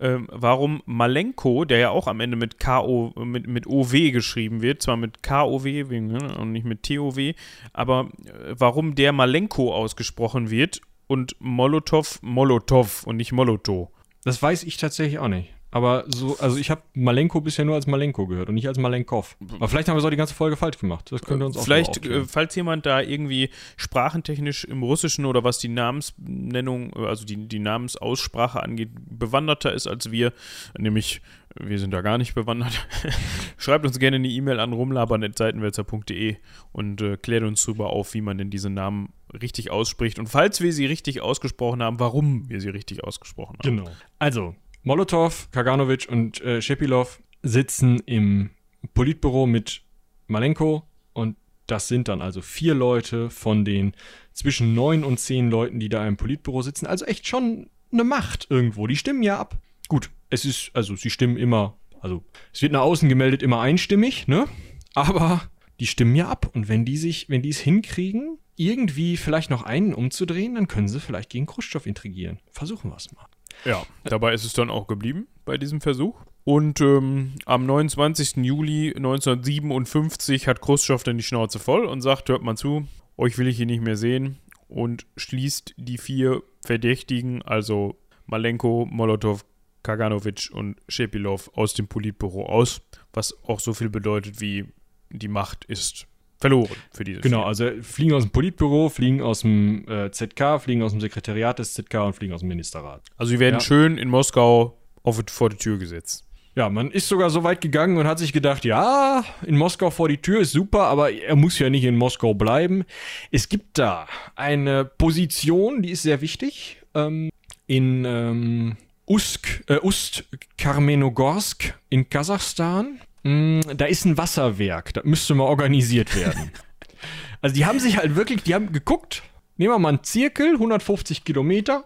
ähm, 0.00 0.28
warum 0.30 0.82
Malenko, 0.86 1.64
der 1.64 1.78
ja 1.78 1.90
auch 1.90 2.06
am 2.06 2.20
Ende 2.20 2.36
mit 2.36 2.60
KO, 2.60 3.12
mit, 3.16 3.46
mit 3.46 3.66
OW 3.66 3.92
geschrieben 4.12 4.62
wird, 4.62 4.82
zwar 4.82 4.96
mit 4.96 5.22
KOW 5.22 5.64
ne, 5.64 6.36
und 6.38 6.52
nicht 6.52 6.64
mit 6.64 6.84
TOW, 6.84 7.34
aber 7.72 8.08
äh, 8.24 8.54
warum 8.56 8.94
der 8.94 9.12
Malenko 9.12 9.74
ausgesprochen 9.74 10.50
wird 10.50 10.80
und 11.06 11.36
Molotow 11.40 12.18
Molotow 12.22 13.04
und 13.04 13.16
nicht 13.16 13.32
Molotow. 13.32 13.88
Das 14.24 14.42
weiß 14.42 14.64
ich 14.64 14.76
tatsächlich 14.76 15.18
auch 15.18 15.28
nicht. 15.28 15.54
Aber 15.70 16.04
so, 16.08 16.38
also 16.38 16.56
ich 16.56 16.70
habe 16.70 16.82
Malenko 16.94 17.42
bisher 17.42 17.64
nur 17.64 17.74
als 17.74 17.86
Malenko 17.86 18.26
gehört 18.26 18.48
und 18.48 18.54
nicht 18.54 18.68
als 18.68 18.78
Malenkov. 18.78 19.36
Aber 19.56 19.68
vielleicht 19.68 19.88
haben 19.88 19.96
wir 19.96 20.00
so 20.00 20.08
die 20.08 20.16
ganze 20.16 20.34
Folge 20.34 20.56
falsch 20.56 20.78
gemacht. 20.78 21.12
Das 21.12 21.20
könnte 21.20 21.44
uns 21.44 21.58
auch 21.58 21.64
Vielleicht, 21.64 22.06
äh, 22.06 22.24
falls 22.24 22.54
jemand 22.54 22.86
da 22.86 23.02
irgendwie 23.02 23.50
sprachentechnisch 23.76 24.64
im 24.64 24.82
Russischen 24.82 25.26
oder 25.26 25.44
was 25.44 25.58
die 25.58 25.68
Namensnennung, 25.68 26.92
äh, 26.96 27.06
also 27.06 27.26
die, 27.26 27.48
die 27.48 27.58
Namensaussprache 27.58 28.62
angeht, 28.62 28.90
bewanderter 28.94 29.72
ist 29.72 29.86
als 29.86 30.10
wir, 30.10 30.32
nämlich 30.78 31.20
wir 31.60 31.78
sind 31.78 31.90
da 31.90 32.02
gar 32.02 32.18
nicht 32.18 32.34
bewandert, 32.34 32.86
schreibt 33.56 33.84
uns 33.84 33.98
gerne 33.98 34.16
eine 34.16 34.28
E-Mail 34.28 34.60
an 34.60 34.72
rumlabern.seitenwälzer.de 34.72 36.36
und 36.72 37.00
äh, 37.02 37.16
klärt 37.16 37.42
uns 37.42 37.64
darüber 37.64 37.90
auf, 37.90 38.14
wie 38.14 38.20
man 38.20 38.38
denn 38.38 38.50
diese 38.50 38.70
Namen 38.70 39.12
richtig 39.42 39.70
ausspricht. 39.70 40.18
Und 40.18 40.28
falls 40.28 40.60
wir 40.60 40.72
sie 40.72 40.86
richtig 40.86 41.20
ausgesprochen 41.20 41.82
haben, 41.82 42.00
warum 42.00 42.48
wir 42.48 42.60
sie 42.60 42.68
richtig 42.68 43.04
ausgesprochen 43.04 43.58
haben. 43.58 43.76
Genau. 43.76 43.90
Also, 44.18 44.54
Molotow, 44.82 45.48
Kaganovic 45.50 46.08
und 46.08 46.40
äh, 46.40 46.62
Schepilov 46.62 47.22
sitzen 47.42 48.00
im 48.00 48.50
Politbüro 48.94 49.46
mit 49.46 49.82
Malenko 50.26 50.84
und 51.12 51.36
das 51.66 51.88
sind 51.88 52.08
dann 52.08 52.22
also 52.22 52.40
vier 52.40 52.74
Leute 52.74 53.30
von 53.30 53.64
den 53.64 53.92
zwischen 54.32 54.74
neun 54.74 55.04
und 55.04 55.18
zehn 55.20 55.50
Leuten, 55.50 55.80
die 55.80 55.88
da 55.88 56.06
im 56.06 56.16
Politbüro 56.16 56.62
sitzen. 56.62 56.86
Also 56.86 57.04
echt 57.04 57.26
schon 57.26 57.68
eine 57.92 58.04
Macht 58.04 58.46
irgendwo. 58.50 58.86
Die 58.86 58.96
stimmen 58.96 59.22
ja 59.22 59.38
ab. 59.38 59.58
Gut, 59.88 60.10
es 60.30 60.44
ist, 60.44 60.70
also 60.74 60.96
sie 60.96 61.10
stimmen 61.10 61.36
immer, 61.36 61.76
also 62.00 62.24
es 62.52 62.62
wird 62.62 62.72
nach 62.72 62.80
außen 62.80 63.08
gemeldet 63.08 63.42
immer 63.42 63.60
einstimmig, 63.60 64.28
ne? 64.28 64.46
Aber 64.94 65.42
die 65.80 65.86
stimmen 65.86 66.16
ja 66.16 66.28
ab. 66.28 66.50
Und 66.54 66.68
wenn 66.68 66.84
die 66.84 66.96
sich, 66.96 67.28
wenn 67.28 67.42
die 67.42 67.50
es 67.50 67.58
hinkriegen, 67.58 68.38
irgendwie 68.56 69.16
vielleicht 69.16 69.50
noch 69.50 69.62
einen 69.62 69.94
umzudrehen, 69.94 70.54
dann 70.54 70.68
können 70.68 70.88
sie 70.88 71.00
vielleicht 71.00 71.30
gegen 71.30 71.46
Khrushchev 71.46 71.88
intrigieren. 71.88 72.40
Versuchen 72.50 72.90
wir 72.90 72.96
es 72.96 73.12
mal. 73.12 73.26
Ja, 73.64 73.84
dabei 74.04 74.34
ist 74.34 74.44
es 74.44 74.52
dann 74.52 74.70
auch 74.70 74.86
geblieben 74.86 75.26
bei 75.44 75.58
diesem 75.58 75.80
Versuch. 75.80 76.24
Und 76.44 76.80
ähm, 76.80 77.34
am 77.44 77.66
29. 77.66 78.36
Juli 78.38 78.94
1957 78.96 80.48
hat 80.48 80.60
Khrushchev 80.60 81.04
dann 81.04 81.18
die 81.18 81.22
Schnauze 81.22 81.58
voll 81.58 81.84
und 81.84 82.00
sagt, 82.00 82.28
hört 82.28 82.42
mal 82.42 82.56
zu, 82.56 82.86
euch 83.16 83.36
will 83.36 83.48
ich 83.48 83.56
hier 83.58 83.66
nicht 83.66 83.82
mehr 83.82 83.96
sehen 83.96 84.38
und 84.68 85.06
schließt 85.16 85.74
die 85.76 85.98
vier 85.98 86.42
Verdächtigen, 86.64 87.42
also 87.42 87.98
Malenko, 88.26 88.86
Molotow, 88.90 89.44
Kaganovic 89.82 90.50
und 90.52 90.76
Schepilov 90.88 91.50
aus 91.54 91.74
dem 91.74 91.88
Politbüro 91.88 92.46
aus, 92.46 92.80
was 93.12 93.36
auch 93.44 93.60
so 93.60 93.74
viel 93.74 93.90
bedeutet 93.90 94.40
wie 94.40 94.66
die 95.10 95.28
Macht 95.28 95.64
ist 95.64 96.06
verloren 96.38 96.76
für 96.92 97.04
diese 97.04 97.20
Genau, 97.20 97.42
also 97.42 97.70
fliegen 97.82 98.14
aus 98.14 98.24
dem 98.24 98.30
Politbüro, 98.30 98.88
fliegen 98.88 99.20
aus 99.22 99.40
dem 99.40 99.86
äh, 99.88 100.10
ZK, 100.10 100.60
fliegen 100.60 100.82
aus 100.82 100.92
dem 100.92 101.00
Sekretariat 101.00 101.58
des 101.58 101.74
ZK 101.74 101.94
und 102.06 102.12
fliegen 102.14 102.32
aus 102.32 102.40
dem 102.40 102.48
Ministerrat. 102.48 103.02
Also 103.16 103.30
sie 103.30 103.38
werden 103.38 103.56
ja. 103.56 103.60
schön 103.60 103.98
in 103.98 104.08
Moskau 104.08 104.78
auf, 105.02 105.22
vor 105.28 105.50
die 105.50 105.56
Tür 105.56 105.78
gesetzt. 105.78 106.24
Ja, 106.54 106.68
man 106.68 106.90
ist 106.90 107.06
sogar 107.06 107.30
so 107.30 107.44
weit 107.44 107.60
gegangen 107.60 107.98
und 107.98 108.08
hat 108.08 108.18
sich 108.18 108.32
gedacht, 108.32 108.64
ja, 108.64 109.24
in 109.46 109.56
Moskau 109.56 109.90
vor 109.90 110.08
die 110.08 110.16
Tür 110.16 110.40
ist 110.40 110.50
super, 110.50 110.86
aber 110.86 111.12
er 111.12 111.36
muss 111.36 111.58
ja 111.58 111.70
nicht 111.70 111.84
in 111.84 111.96
Moskau 111.96 112.34
bleiben. 112.34 112.84
Es 113.30 113.48
gibt 113.48 113.78
da 113.78 114.08
eine 114.34 114.84
Position, 114.84 115.82
die 115.82 115.92
ist 115.92 116.02
sehr 116.02 116.20
wichtig. 116.20 116.78
Ähm, 116.96 117.30
in 117.68 118.04
ähm, 118.04 118.76
Usk, 119.06 119.62
äh, 119.68 119.78
Ust-Karmenogorsk 119.78 121.74
in 121.90 122.10
Kasachstan. 122.10 123.00
Mm, 123.22 123.60
da 123.76 123.86
ist 123.86 124.04
ein 124.04 124.18
Wasserwerk, 124.18 124.94
das 124.94 125.04
müsste 125.04 125.34
mal 125.34 125.44
organisiert 125.44 126.14
werden. 126.16 126.50
also 127.40 127.54
die 127.54 127.66
haben 127.66 127.78
sich 127.78 127.96
halt 127.96 128.16
wirklich, 128.16 128.42
die 128.42 128.54
haben 128.54 128.72
geguckt, 128.72 129.22
nehmen 129.56 129.74
wir 129.74 129.78
mal 129.78 129.90
einen 129.90 130.04
Zirkel, 130.04 130.54
150 130.54 131.24
Kilometer. 131.24 131.84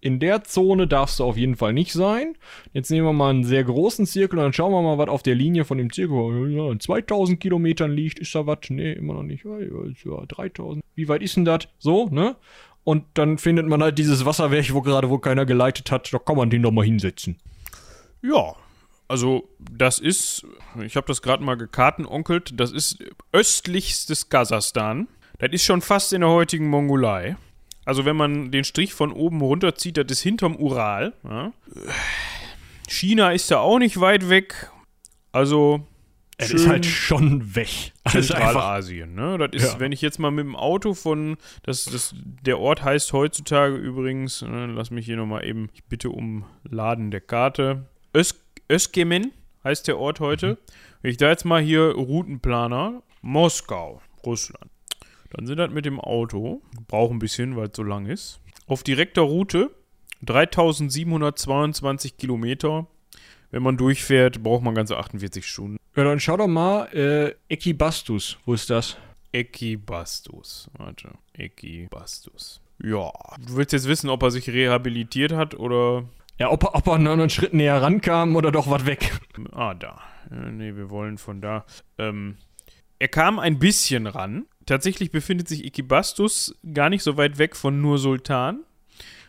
In 0.00 0.18
der 0.18 0.42
Zone 0.42 0.88
darfst 0.88 1.20
du 1.20 1.24
auf 1.24 1.36
jeden 1.36 1.54
Fall 1.54 1.72
nicht 1.72 1.92
sein. 1.92 2.34
Jetzt 2.72 2.90
nehmen 2.90 3.06
wir 3.06 3.12
mal 3.12 3.30
einen 3.30 3.44
sehr 3.44 3.62
großen 3.62 4.04
Zirkel 4.04 4.38
und 4.38 4.46
dann 4.46 4.52
schauen 4.52 4.72
wir 4.72 4.82
mal, 4.82 4.98
was 4.98 5.08
auf 5.08 5.22
der 5.22 5.36
Linie 5.36 5.64
von 5.64 5.78
dem 5.78 5.92
Zirkel 5.92 6.50
ja, 6.50 6.76
2000 6.76 7.38
Kilometern 7.38 7.92
liegt. 7.92 8.18
Ist 8.18 8.34
da 8.34 8.44
was? 8.44 8.58
Nee, 8.68 8.94
immer 8.94 9.14
noch 9.14 9.22
nicht. 9.22 9.44
Ja, 9.44 10.26
3000. 10.26 10.84
Wie 10.96 11.08
weit 11.08 11.22
ist 11.22 11.36
denn 11.36 11.44
das? 11.44 11.68
So, 11.78 12.08
ne? 12.08 12.34
Und 12.84 13.04
dann 13.14 13.38
findet 13.38 13.68
man 13.68 13.80
halt 13.80 13.96
dieses 13.96 14.24
Wasserwerk, 14.24 14.74
wo 14.74 14.82
gerade 14.82 15.08
wo 15.08 15.18
keiner 15.18 15.46
geleitet 15.46 15.92
hat. 15.92 16.12
Da 16.12 16.18
kann 16.18 16.36
man 16.36 16.50
den 16.50 16.62
doch 16.62 16.72
mal 16.72 16.84
hinsetzen. 16.84 17.36
Ja, 18.22 18.56
also 19.08 19.48
das 19.58 19.98
ist, 19.98 20.46
ich 20.82 20.96
habe 20.96 21.06
das 21.06 21.22
gerade 21.22 21.44
mal 21.44 21.56
gekartenonkelt, 21.56 22.58
das 22.58 22.72
ist 22.72 22.98
östlichstes 23.32 24.28
Kasachstan. 24.28 25.08
Das 25.38 25.50
ist 25.52 25.64
schon 25.64 25.80
fast 25.80 26.12
in 26.12 26.20
der 26.20 26.30
heutigen 26.30 26.68
Mongolei. 26.68 27.36
Also 27.84 28.04
wenn 28.04 28.16
man 28.16 28.52
den 28.52 28.64
Strich 28.64 28.94
von 28.94 29.12
oben 29.12 29.40
runterzieht, 29.40 29.96
das 29.96 30.06
ist 30.08 30.22
hinterm 30.22 30.56
Ural. 30.56 31.14
Ja. 31.24 31.52
China 32.88 33.32
ist 33.32 33.50
da 33.50 33.58
auch 33.58 33.78
nicht 33.78 34.00
weit 34.00 34.28
weg. 34.28 34.70
Also 35.32 35.86
es 36.38 36.50
ist 36.50 36.68
halt 36.68 36.86
schon 36.86 37.54
weg. 37.54 37.92
Zentralasien, 38.08 39.14
ne? 39.14 39.38
Das 39.38 39.50
ist, 39.52 39.74
ja. 39.74 39.80
wenn 39.80 39.92
ich 39.92 40.00
jetzt 40.00 40.18
mal 40.18 40.30
mit 40.30 40.44
dem 40.44 40.56
Auto 40.56 40.94
von, 40.94 41.36
das, 41.62 41.84
das, 41.84 42.14
der 42.16 42.58
Ort 42.58 42.82
heißt 42.82 43.12
heutzutage 43.12 43.76
übrigens, 43.76 44.42
ne, 44.42 44.66
lass 44.66 44.90
mich 44.90 45.06
hier 45.06 45.16
nochmal 45.16 45.44
eben, 45.44 45.68
ich 45.72 45.84
bitte 45.84 46.10
um 46.10 46.44
Laden 46.64 47.10
der 47.10 47.20
Karte. 47.20 47.86
Öst 48.14 48.41
Öskemen 48.72 49.32
heißt 49.64 49.86
der 49.86 49.98
Ort 49.98 50.20
heute. 50.20 50.52
Mhm. 50.52 50.56
Wenn 51.02 51.10
ich 51.10 51.16
da 51.18 51.28
jetzt 51.28 51.44
mal 51.44 51.60
hier 51.60 51.92
Routenplaner, 51.92 53.02
Moskau, 53.20 54.00
Russland. 54.24 54.70
Dann 55.30 55.46
sind 55.46 55.58
das 55.58 55.70
mit 55.70 55.84
dem 55.84 56.00
Auto, 56.00 56.62
braucht 56.88 57.12
ein 57.12 57.18
bisschen, 57.18 57.56
weil 57.56 57.68
es 57.68 57.76
so 57.76 57.82
lang 57.82 58.06
ist. 58.06 58.40
Auf 58.66 58.82
direkter 58.82 59.22
Route 59.22 59.70
3722 60.22 62.16
Kilometer. 62.16 62.86
Wenn 63.50 63.62
man 63.62 63.76
durchfährt, 63.76 64.42
braucht 64.42 64.62
man 64.62 64.74
ganze 64.74 64.96
48 64.96 65.46
Stunden. 65.46 65.76
Ja, 65.96 66.04
dann 66.04 66.20
schau 66.20 66.36
doch 66.38 66.46
mal, 66.46 66.86
äh, 66.94 67.34
Ekibastus, 67.52 68.38
wo 68.46 68.54
ist 68.54 68.70
das? 68.70 68.96
Ekibastus, 69.32 70.70
warte, 70.78 71.10
Ekibastus. 71.34 72.60
Ja, 72.82 73.12
du 73.46 73.56
willst 73.56 73.72
jetzt 73.72 73.88
wissen, 73.88 74.08
ob 74.08 74.22
er 74.22 74.30
sich 74.30 74.48
rehabilitiert 74.48 75.32
hat 75.32 75.54
oder 75.54 76.04
ja, 76.42 76.50
ob, 76.50 76.74
ob 76.74 76.88
er 76.88 76.98
noch 76.98 77.12
einen 77.12 77.30
Schritt 77.30 77.54
näher 77.54 77.80
rankam 77.80 78.34
oder 78.34 78.50
doch 78.50 78.68
was 78.68 78.84
weg. 78.84 79.12
Ah, 79.52 79.74
da. 79.74 80.00
Ja, 80.28 80.50
nee, 80.50 80.74
wir 80.74 80.90
wollen 80.90 81.16
von 81.16 81.40
da. 81.40 81.64
Ähm, 81.98 82.36
er 82.98 83.06
kam 83.06 83.38
ein 83.38 83.60
bisschen 83.60 84.08
ran. 84.08 84.46
Tatsächlich 84.66 85.12
befindet 85.12 85.46
sich 85.46 85.64
Ikibastus 85.64 86.58
gar 86.74 86.90
nicht 86.90 87.04
so 87.04 87.16
weit 87.16 87.38
weg 87.38 87.54
von 87.54 87.80
Nur 87.80 87.98
Sultan. 87.98 88.64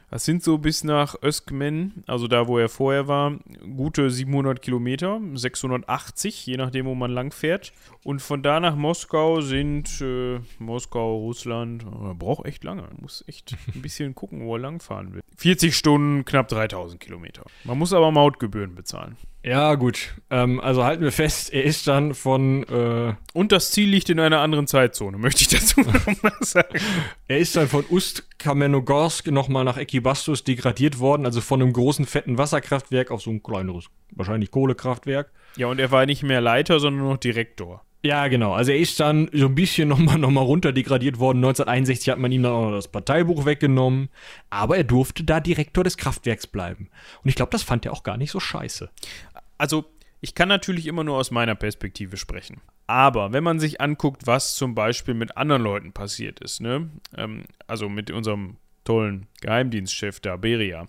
Das 0.10 0.26
sind 0.26 0.44
so 0.44 0.58
bis 0.58 0.84
nach 0.84 1.16
Öskmen, 1.22 2.04
also 2.08 2.28
da, 2.28 2.48
wo 2.48 2.58
er 2.58 2.70
vorher 2.70 3.08
war, 3.08 3.38
gute 3.76 4.10
700 4.10 4.62
Kilometer, 4.62 5.22
680, 5.34 6.48
je 6.48 6.58
nachdem, 6.58 6.88
wo 6.88 6.96
man 6.96 7.12
lang 7.12 7.32
fährt. 7.32 7.74
Und 8.04 8.24
von 8.24 8.42
da 8.42 8.60
nach 8.60 8.76
Moskau 8.76 9.42
sind 9.42 10.02
äh, 10.02 10.40
Moskau, 10.58 11.18
Russland, 11.18 11.84
er 11.84 12.16
braucht 12.16 12.48
echt 12.48 12.64
lange. 12.64 12.88
Muss 13.00 13.24
echt 13.28 13.56
ein 13.74 13.82
bisschen 13.84 14.16
gucken, 14.16 14.46
wo 14.46 14.56
er 14.56 14.60
langfahren 14.60 15.14
will. 15.14 15.23
40 15.44 15.76
Stunden, 15.76 16.24
knapp 16.24 16.48
3000 16.48 17.02
Kilometer. 17.02 17.44
Man 17.66 17.78
muss 17.78 17.92
aber 17.92 18.12
Mautgebühren 18.12 18.76
bezahlen. 18.76 19.18
Ja, 19.44 19.76
gut. 19.76 20.14
Ähm, 20.30 20.62
also 20.62 20.86
halten 20.86 21.04
wir 21.04 21.12
fest, 21.12 21.52
er 21.52 21.66
ist 21.66 21.86
dann 21.86 22.14
von. 22.14 22.64
Äh, 22.64 23.14
Und 23.34 23.52
das 23.52 23.72
Ziel 23.72 23.90
liegt 23.90 24.10
in 24.10 24.22
einer 24.22 24.40
anderen 24.40 24.68
Zeitzone, 24.68 25.18
möchte 25.18 25.42
ich 25.42 25.50
dazu 25.50 25.82
nochmal 25.82 26.32
sagen. 26.40 26.80
Er 27.28 27.40
ist 27.40 27.58
dann 27.58 27.68
von 27.68 27.84
Ust-Kamenogorsk 27.90 29.28
nochmal 29.32 29.66
nach 29.66 29.78
Ekibastus 29.78 30.46
degradiert 30.46 31.00
worden, 31.00 31.26
also 31.26 31.42
von 31.42 31.62
einem 31.62 31.74
großen, 31.74 32.06
fetten 32.06 32.38
Wasserkraftwerk 32.38 33.12
auf 33.12 33.22
so 33.22 33.32
ein 33.32 33.44
kleineres, 33.44 33.88
wahrscheinlich 34.12 34.50
Kohlekraftwerk. 34.50 35.30
Ja, 35.58 35.68
und 35.68 35.78
er 35.78 35.92
war 35.92 36.06
nicht 36.06 36.24
mehr 36.24 36.40
Leiter, 36.40 36.80
sondern 36.80 37.06
noch 37.06 37.18
Direktor. 37.18 37.84
Ja, 38.06 38.28
genau. 38.28 38.54
Also 38.54 38.72
er 38.72 38.80
ist 38.80 39.00
dann 39.00 39.30
so 39.32 39.46
ein 39.46 39.56
bisschen 39.56 39.88
nochmal 39.88 40.18
noch 40.20 40.30
mal 40.30 40.42
runter 40.42 40.74
degradiert 40.74 41.20
worden. 41.20 41.38
1961 41.38 42.10
hat 42.10 42.20
man 42.20 42.32
ihm 42.32 42.44
dann 42.44 42.52
auch 42.52 42.66
noch 42.66 42.76
das 42.76 42.90
Parteibuch 42.90 43.46
weggenommen. 43.46 44.10
Aber 44.50 44.78
er 44.78 44.84
durfte 44.84 45.24
da 45.24 45.40
Direktor 45.40 45.84
des 45.84 45.98
Kraftwerks 45.98 46.46
bleiben. 46.46 46.90
Und 47.24 47.30
ich 47.30 47.36
glaube, 47.36 47.52
das 47.52 47.64
fand 47.64 47.86
er 47.86 47.94
auch 47.94 48.04
gar 48.04 48.18
nicht 48.18 48.32
so 48.32 48.40
scheiße. 48.40 48.90
Also, 49.58 49.86
ich 50.20 50.36
kann 50.36 50.50
natürlich 50.50 50.88
immer 50.88 51.04
nur 51.04 51.18
aus 51.18 51.32
meiner 51.32 51.56
Perspektive 51.56 52.18
sprechen. 52.18 52.62
Aber 52.88 53.32
wenn 53.32 53.44
man 53.44 53.60
sich 53.60 53.80
anguckt, 53.80 54.28
was 54.28 54.56
zum 54.56 54.76
Beispiel 54.76 55.14
mit 55.14 55.38
anderen 55.38 55.62
Leuten 55.62 55.94
passiert 55.94 56.42
ist, 56.42 56.62
ne? 56.62 56.90
Ähm, 57.18 57.44
also 57.68 57.88
mit 57.88 58.12
unserem 58.12 58.58
tollen 58.84 59.28
Geheimdienstchef 59.40 60.20
da, 60.20 60.36
Beria, 60.36 60.88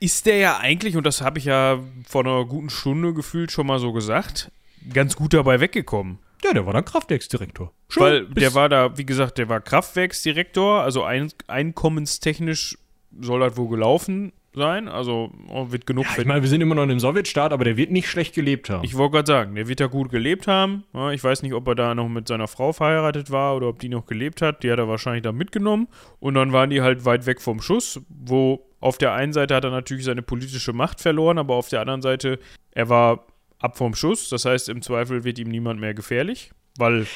ist 0.00 0.24
der 0.24 0.38
ja 0.38 0.58
eigentlich, 0.58 0.96
und 0.96 1.04
das 1.04 1.20
habe 1.20 1.38
ich 1.38 1.44
ja 1.44 1.80
vor 2.08 2.24
einer 2.24 2.46
guten 2.46 2.70
Stunde 2.70 3.12
gefühlt 3.12 3.52
schon 3.52 3.66
mal 3.66 3.78
so 3.78 3.92
gesagt, 3.92 4.50
ganz 4.92 5.16
gut 5.16 5.34
dabei 5.34 5.60
weggekommen. 5.60 6.18
Ja, 6.44 6.52
der 6.52 6.66
war 6.66 6.72
dann 6.72 6.84
Kraftwerksdirektor. 6.84 7.72
Schön, 7.88 8.02
Weil 8.02 8.26
der 8.26 8.54
war 8.54 8.68
da, 8.68 8.96
wie 8.98 9.06
gesagt, 9.06 9.38
der 9.38 9.48
war 9.48 9.60
Kraftwerksdirektor, 9.60 10.82
also 10.82 11.04
ein, 11.04 11.32
einkommenstechnisch 11.46 12.78
soll 13.20 13.40
das 13.40 13.56
wohl 13.56 13.68
gelaufen 13.68 14.32
sein. 14.54 14.88
Also 14.88 15.30
oh, 15.48 15.70
wird 15.70 15.86
genug. 15.86 16.04
Ja, 16.04 16.18
ich 16.18 16.26
meine, 16.26 16.42
wir 16.42 16.48
sind 16.48 16.60
immer 16.60 16.74
noch 16.74 16.82
in 16.82 16.90
einem 16.90 17.00
Sowjetstaat, 17.00 17.52
aber 17.52 17.64
der 17.64 17.76
wird 17.76 17.90
nicht 17.90 18.08
schlecht 18.08 18.34
gelebt 18.34 18.70
haben. 18.70 18.84
Ich 18.84 18.96
wollte 18.96 19.12
gerade 19.12 19.26
sagen, 19.26 19.54
der 19.54 19.68
wird 19.68 19.80
da 19.80 19.86
gut 19.86 20.10
gelebt 20.10 20.46
haben. 20.46 20.84
Ja, 20.92 21.10
ich 21.10 21.22
weiß 21.22 21.42
nicht, 21.42 21.54
ob 21.54 21.66
er 21.68 21.74
da 21.74 21.94
noch 21.94 22.08
mit 22.08 22.28
seiner 22.28 22.48
Frau 22.48 22.72
verheiratet 22.72 23.30
war 23.30 23.56
oder 23.56 23.68
ob 23.68 23.78
die 23.78 23.88
noch 23.88 24.06
gelebt 24.06 24.42
hat. 24.42 24.62
Die 24.62 24.70
hat 24.70 24.78
er 24.78 24.88
wahrscheinlich 24.88 25.22
da 25.22 25.32
mitgenommen. 25.32 25.88
Und 26.20 26.34
dann 26.34 26.52
waren 26.52 26.70
die 26.70 26.82
halt 26.82 27.04
weit 27.04 27.26
weg 27.26 27.40
vom 27.40 27.60
Schuss, 27.60 28.00
wo 28.08 28.66
auf 28.80 28.98
der 28.98 29.12
einen 29.12 29.32
Seite 29.32 29.54
hat 29.54 29.64
er 29.64 29.70
natürlich 29.70 30.04
seine 30.04 30.22
politische 30.22 30.72
Macht 30.72 31.00
verloren, 31.00 31.38
aber 31.38 31.54
auf 31.54 31.68
der 31.68 31.80
anderen 31.80 32.02
Seite, 32.02 32.40
er 32.72 32.88
war 32.88 33.26
ab 33.62 33.76
vom 33.76 33.94
Schuss. 33.94 34.28
Das 34.28 34.44
heißt, 34.44 34.68
im 34.68 34.82
Zweifel 34.82 35.24
wird 35.24 35.38
ihm 35.38 35.48
niemand 35.48 35.80
mehr 35.80 35.94
gefährlich, 35.94 36.50
weil 36.76 37.06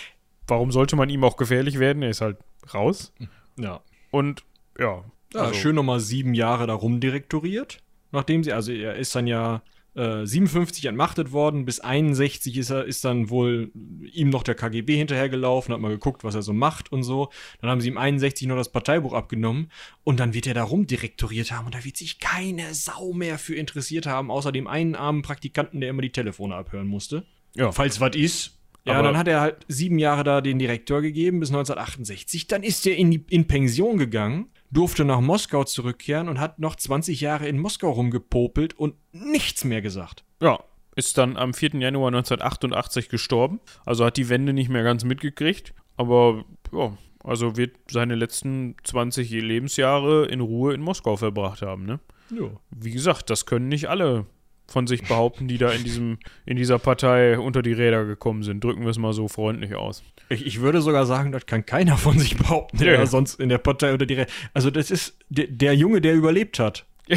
warum 0.47 0.73
sollte 0.73 0.97
man 0.97 1.09
ihm 1.09 1.25
auch 1.25 1.37
gefährlich 1.37 1.79
werden? 1.79 2.03
Er 2.03 2.11
ist 2.11 2.21
halt 2.21 2.39
raus. 2.73 3.13
Ja. 3.59 3.81
Und 4.11 4.45
ja. 4.79 5.05
ja 5.35 5.41
also, 5.41 5.55
schön 5.55 5.75
nochmal 5.75 6.01
sieben 6.01 6.35
Jahre 6.35 6.67
da 6.67 6.75
rumdirektoriert. 6.75 7.79
Nachdem 8.13 8.45
sie, 8.45 8.53
also 8.53 8.73
er 8.73 8.97
ist 8.97 9.15
dann 9.15 9.27
ja 9.27 9.63
äh, 9.97 10.27
57 10.27 10.85
entmachtet 10.85 11.33
worden, 11.33 11.65
bis 11.65 11.81
61 11.81 12.57
ist 12.57 12.71
er, 12.71 12.85
ist 12.85 13.05
dann 13.05 13.31
wohl 13.31 13.71
ihm 14.13 14.29
noch 14.29 14.43
der 14.43 14.55
KGB 14.55 14.97
hinterhergelaufen, 14.97 15.73
hat 15.73 15.81
mal 15.81 15.89
geguckt, 15.89 16.23
was 16.23 16.35
er 16.35 16.43
so 16.43 16.53
macht 16.53 16.93
und 16.93 17.03
so. 17.03 17.31
Dann 17.61 17.71
haben 17.71 17.81
sie 17.81 17.89
ihm 17.89 17.99
61 17.99 18.47
noch 18.47 18.57
das 18.57 18.71
Parteibuch 18.71 19.15
abgenommen 19.15 19.71
und 20.05 20.21
dann 20.21 20.35
wird 20.35 20.47
er 20.47 20.55
da 20.55 20.65
rumdirektoriert 20.65 21.51
haben 21.53 21.67
und 21.67 21.75
da 21.75 21.85
wird 21.85 21.97
sich 21.97 22.19
keine 22.19 22.75
Sau 22.75 23.13
mehr 23.13 23.39
für 23.39 23.55
interessiert 23.55 24.07
haben, 24.07 24.31
außer 24.31 24.53
dem 24.53 24.67
einen 24.67 24.95
armen 24.95 25.23
Praktikanten, 25.23 25.81
der 25.81 25.91
immer 25.91 26.03
die 26.03 26.13
Telefone 26.13 26.55
abhören 26.55 26.87
musste. 26.87 27.25
Ja. 27.55 27.73
Falls 27.73 28.01
was 28.01 28.15
ist. 28.15 28.53
Ja, 28.85 28.95
Aber 28.95 29.09
dann 29.09 29.17
hat 29.17 29.27
er 29.27 29.41
halt 29.41 29.67
sieben 29.67 29.99
Jahre 29.99 30.23
da 30.23 30.41
den 30.41 30.61
Direktor 30.61 31.03
gegeben 31.03 31.41
bis 31.41 31.49
1968. 31.49 32.47
Dann 32.47 32.63
ist 32.63 32.87
er 32.87 32.95
in, 32.97 33.11
die, 33.11 33.25
in 33.31 33.49
Pension 33.49 33.99
gegangen 33.99 34.51
durfte 34.71 35.05
nach 35.05 35.21
Moskau 35.21 35.65
zurückkehren 35.65 36.29
und 36.29 36.41
hat 36.41 36.59
noch 36.59 36.77
20 36.77 37.21
Jahre 37.21 37.49
in 37.49 37.59
Moskau 37.59 37.91
rumgepopelt 37.91 38.75
und 38.75 38.95
nichts 39.13 39.65
mehr 39.65 39.83
gesagt. 39.83 40.25
Ja, 40.41 40.61
ist 40.95 41.19
dann 41.19 41.37
am 41.37 41.55
4. 41.55 41.77
Januar 41.77 42.09
1988 42.09 43.09
gestorben. 43.09 43.61
Also 43.85 44.05
hat 44.05 44.17
die 44.17 44.29
Wende 44.29 44.53
nicht 44.53 44.69
mehr 44.69 44.83
ganz 44.83 45.05
mitgekriegt. 45.05 45.75
Aber 45.97 46.45
ja, 46.73 46.97
also 47.23 47.57
wird 47.57 47.77
seine 47.91 48.15
letzten 48.15 48.77
20 48.85 49.31
Lebensjahre 49.31 50.27
in 50.27 50.41
Ruhe 50.41 50.75
in 50.75 50.81
Moskau 50.81 51.17
verbracht 51.17 51.63
haben, 51.63 51.85
ne? 51.85 52.01
Ja. 52.31 52.51
Wie 52.71 52.91
gesagt, 52.91 53.31
das 53.31 53.47
können 53.47 53.69
nicht 53.69 53.89
alle 53.89 54.27
von 54.67 54.87
sich 54.87 55.03
behaupten, 55.03 55.49
die 55.49 55.59
da 55.59 55.71
in 55.71 55.85
diesem, 55.85 56.19
in 56.45 56.57
dieser 56.57 56.79
Partei 56.79 57.39
unter 57.39 57.63
die 57.63 57.73
Räder 57.73 58.05
gekommen 58.05 58.43
sind. 58.43 58.63
Drücken 58.63 58.83
wir 58.83 58.91
es 58.91 58.99
mal 58.99 59.13
so 59.13 59.29
freundlich 59.29 59.75
aus. 59.75 60.03
Ich, 60.29 60.45
ich 60.45 60.61
würde 60.61 60.83
sogar 60.83 61.07
sagen, 61.07 61.33
das 61.33 61.47
kann 61.47 61.65
keiner 61.65 61.97
von 61.97 62.19
sich 62.19 62.37
behaupten, 62.37 62.79
der 62.79 62.95
ja. 62.95 63.07
sonst 63.07 63.41
in 63.41 63.49
der 63.49 63.59
Partei 63.59 63.93
unter 63.93 64.07
die 64.07 64.15
Räder. 64.15 64.31
Also, 64.55 64.71
das 64.71 64.91
ist 64.91 65.17
der, 65.29 65.47
der 65.47 65.75
Junge, 65.75 66.01
der 66.01 66.15
überlebt 66.15 66.59
hat. 66.59 66.85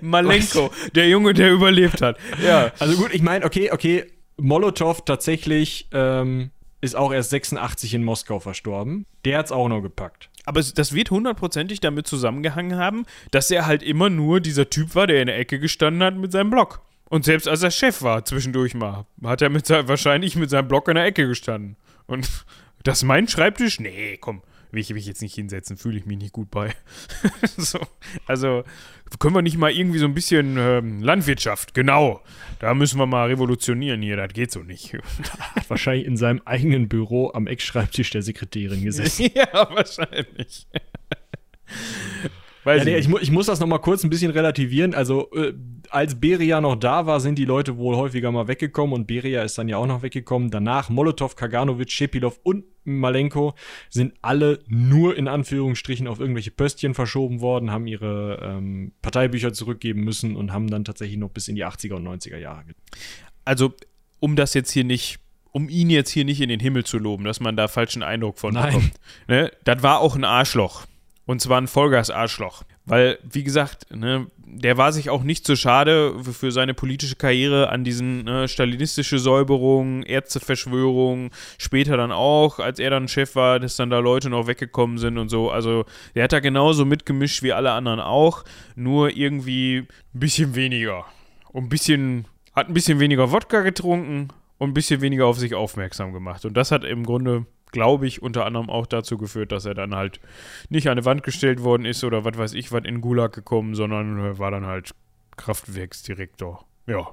Malenko, 0.00 0.70
Was? 0.70 0.90
der 0.92 1.08
Junge, 1.08 1.34
der 1.34 1.52
überlebt 1.52 2.02
hat. 2.02 2.18
Ja. 2.44 2.72
Also 2.78 2.96
gut, 2.96 3.14
ich 3.14 3.22
meine, 3.22 3.44
okay, 3.44 3.70
okay, 3.70 4.04
Molotow 4.36 5.04
tatsächlich 5.04 5.88
ähm, 5.92 6.50
ist 6.80 6.96
auch 6.96 7.12
erst 7.12 7.30
86 7.30 7.94
in 7.94 8.04
Moskau 8.04 8.40
verstorben. 8.40 9.06
Der 9.24 9.38
hat's 9.38 9.52
auch 9.52 9.68
noch 9.68 9.80
gepackt. 9.80 10.30
Aber 10.44 10.62
das 10.62 10.94
wird 10.94 11.10
hundertprozentig 11.10 11.80
damit 11.80 12.06
zusammengehangen 12.06 12.78
haben, 12.78 13.04
dass 13.30 13.50
er 13.50 13.66
halt 13.66 13.82
immer 13.82 14.10
nur 14.10 14.40
dieser 14.40 14.70
Typ 14.70 14.94
war, 14.94 15.06
der 15.06 15.20
in 15.20 15.26
der 15.26 15.38
Ecke 15.38 15.58
gestanden 15.58 16.02
hat 16.02 16.16
mit 16.16 16.32
seinem 16.32 16.50
Block. 16.50 16.80
Und 17.10 17.24
selbst 17.24 17.48
als 17.48 17.62
er 17.62 17.70
Chef 17.70 18.02
war, 18.02 18.24
zwischendurch 18.24 18.74
mal, 18.74 19.06
hat 19.24 19.42
er 19.42 19.48
mit, 19.48 19.68
wahrscheinlich 19.68 20.36
mit 20.36 20.50
seinem 20.50 20.68
Block 20.68 20.88
in 20.88 20.94
der 20.94 21.04
Ecke 21.04 21.26
gestanden. 21.26 21.76
Und 22.06 22.28
das 22.84 22.98
ist 22.98 23.04
mein 23.04 23.28
Schreibtisch? 23.28 23.80
Nee, 23.80 24.16
komm, 24.18 24.42
will 24.70 24.80
ich 24.80 24.92
mich 24.92 25.06
jetzt 25.06 25.22
nicht 25.22 25.34
hinsetzen, 25.34 25.76
fühle 25.76 25.98
ich 25.98 26.06
mich 26.06 26.18
nicht 26.18 26.32
gut 26.32 26.50
bei. 26.50 26.74
so, 27.56 27.80
also 28.26 28.64
können 29.18 29.34
wir 29.34 29.42
nicht 29.42 29.56
mal 29.56 29.70
irgendwie 29.70 29.98
so 29.98 30.04
ein 30.04 30.14
bisschen 30.14 30.56
ähm, 30.58 31.02
Landwirtschaft, 31.02 31.74
genau. 31.74 32.22
Da 32.58 32.74
müssen 32.74 32.98
wir 32.98 33.06
mal 33.06 33.28
revolutionieren 33.28 34.02
hier, 34.02 34.16
das 34.16 34.32
geht 34.32 34.50
so 34.50 34.60
nicht. 34.60 34.94
Hat 35.54 35.68
wahrscheinlich 35.70 36.06
in 36.06 36.16
seinem 36.16 36.42
eigenen 36.44 36.88
Büro 36.88 37.30
am 37.32 37.46
Eckschreibtisch 37.46 38.10
der 38.10 38.22
Sekretärin 38.22 38.84
gesessen. 38.84 39.30
ja, 39.34 39.48
wahrscheinlich. 39.52 40.66
Weiß 42.64 42.84
ja, 42.84 42.84
nee, 42.84 42.98
ich, 42.98 43.08
mu 43.08 43.18
ich, 43.18 43.30
muss 43.30 43.46
das 43.46 43.60
noch 43.60 43.66
mal 43.66 43.78
kurz 43.78 44.04
ein 44.04 44.10
bisschen 44.10 44.30
relativieren. 44.30 44.94
Also, 44.94 45.30
äh, 45.32 45.54
als 45.90 46.20
Beria 46.20 46.60
noch 46.60 46.76
da 46.76 47.06
war, 47.06 47.20
sind 47.20 47.38
die 47.38 47.44
Leute 47.44 47.76
wohl 47.76 47.96
häufiger 47.96 48.30
mal 48.30 48.48
weggekommen 48.48 48.94
und 48.94 49.06
Beria 49.06 49.42
ist 49.42 49.56
dann 49.58 49.68
ja 49.68 49.78
auch 49.78 49.86
noch 49.86 50.02
weggekommen. 50.02 50.50
Danach 50.50 50.90
Molotow, 50.90 51.34
Kaganovic, 51.34 51.90
Schepilov 51.90 52.40
und 52.42 52.64
Malenko 52.84 53.54
sind 53.90 54.14
alle 54.22 54.60
nur 54.66 55.16
in 55.16 55.28
Anführungsstrichen 55.28 56.08
auf 56.08 56.20
irgendwelche 56.20 56.50
Pöstchen 56.50 56.94
verschoben 56.94 57.40
worden, 57.40 57.70
haben 57.70 57.86
ihre 57.86 58.40
ähm, 58.42 58.92
Parteibücher 59.02 59.52
zurückgeben 59.52 60.02
müssen 60.04 60.36
und 60.36 60.52
haben 60.52 60.68
dann 60.68 60.84
tatsächlich 60.84 61.18
noch 61.18 61.30
bis 61.30 61.48
in 61.48 61.54
die 61.54 61.64
80er 61.64 61.94
und 61.94 62.06
90er 62.06 62.38
Jahre. 62.38 62.64
Also, 63.44 63.74
um 64.20 64.36
das 64.36 64.54
jetzt 64.54 64.72
hier 64.72 64.84
nicht 64.84 65.20
um 65.50 65.68
ihn 65.70 65.88
jetzt 65.90 66.10
hier 66.10 66.24
nicht 66.24 66.40
in 66.40 66.50
den 66.50 66.60
Himmel 66.60 66.84
zu 66.84 66.98
loben, 66.98 67.24
dass 67.24 67.40
man 67.40 67.56
da 67.56 67.68
falschen 67.68 68.02
Eindruck 68.02 68.38
von 68.38 68.54
Nein. 68.54 68.66
bekommt. 68.66 68.92
Ne? 69.28 69.50
Das 69.64 69.82
war 69.82 70.00
auch 70.00 70.14
ein 70.14 70.24
Arschloch. 70.24 70.86
Und 71.28 71.42
zwar 71.42 71.60
ein 71.60 71.66
Vollgas-Arschloch. 71.66 72.62
Weil, 72.86 73.18
wie 73.22 73.44
gesagt, 73.44 73.94
ne, 73.94 74.28
der 74.38 74.78
war 74.78 74.94
sich 74.94 75.10
auch 75.10 75.22
nicht 75.22 75.46
so 75.46 75.56
schade 75.56 76.14
für 76.24 76.50
seine 76.52 76.72
politische 76.72 77.16
Karriere 77.16 77.68
an 77.68 77.84
diesen 77.84 78.24
ne, 78.24 78.48
stalinistische 78.48 79.18
Säuberung, 79.18 80.04
Ärzteverschwörung, 80.04 81.30
später 81.58 81.98
dann 81.98 82.12
auch, 82.12 82.60
als 82.60 82.78
er 82.78 82.88
dann 82.88 83.08
Chef 83.08 83.36
war, 83.36 83.60
dass 83.60 83.76
dann 83.76 83.90
da 83.90 83.98
Leute 83.98 84.30
noch 84.30 84.46
weggekommen 84.46 84.96
sind 84.96 85.18
und 85.18 85.28
so. 85.28 85.50
Also, 85.50 85.84
der 86.14 86.24
hat 86.24 86.32
da 86.32 86.40
genauso 86.40 86.86
mitgemischt 86.86 87.42
wie 87.42 87.52
alle 87.52 87.72
anderen 87.72 88.00
auch, 88.00 88.42
nur 88.74 89.14
irgendwie 89.14 89.80
ein 89.80 90.20
bisschen 90.20 90.54
weniger. 90.54 91.04
Und 91.52 91.64
ein 91.64 91.68
bisschen, 91.68 92.24
hat 92.54 92.68
ein 92.68 92.74
bisschen 92.74 93.00
weniger 93.00 93.30
Wodka 93.32 93.60
getrunken 93.60 94.28
und 94.56 94.70
ein 94.70 94.74
bisschen 94.74 95.02
weniger 95.02 95.26
auf 95.26 95.38
sich 95.38 95.54
aufmerksam 95.54 96.14
gemacht. 96.14 96.46
Und 96.46 96.56
das 96.56 96.70
hat 96.70 96.84
im 96.84 97.04
Grunde 97.04 97.44
glaube 97.72 98.06
ich, 98.06 98.22
unter 98.22 98.46
anderem 98.46 98.70
auch 98.70 98.86
dazu 98.86 99.18
geführt, 99.18 99.52
dass 99.52 99.64
er 99.64 99.74
dann 99.74 99.94
halt 99.94 100.20
nicht 100.68 100.88
an 100.88 100.92
eine 100.92 101.04
Wand 101.04 101.22
gestellt 101.22 101.62
worden 101.62 101.84
ist 101.84 102.04
oder 102.04 102.24
was 102.24 102.36
weiß 102.36 102.52
ich, 102.54 102.72
was 102.72 102.84
in 102.84 103.00
Gulag 103.00 103.32
gekommen, 103.32 103.74
sondern 103.74 104.38
war 104.38 104.50
dann 104.50 104.66
halt 104.66 104.94
Kraftwerksdirektor. 105.36 106.66
Ja. 106.86 107.08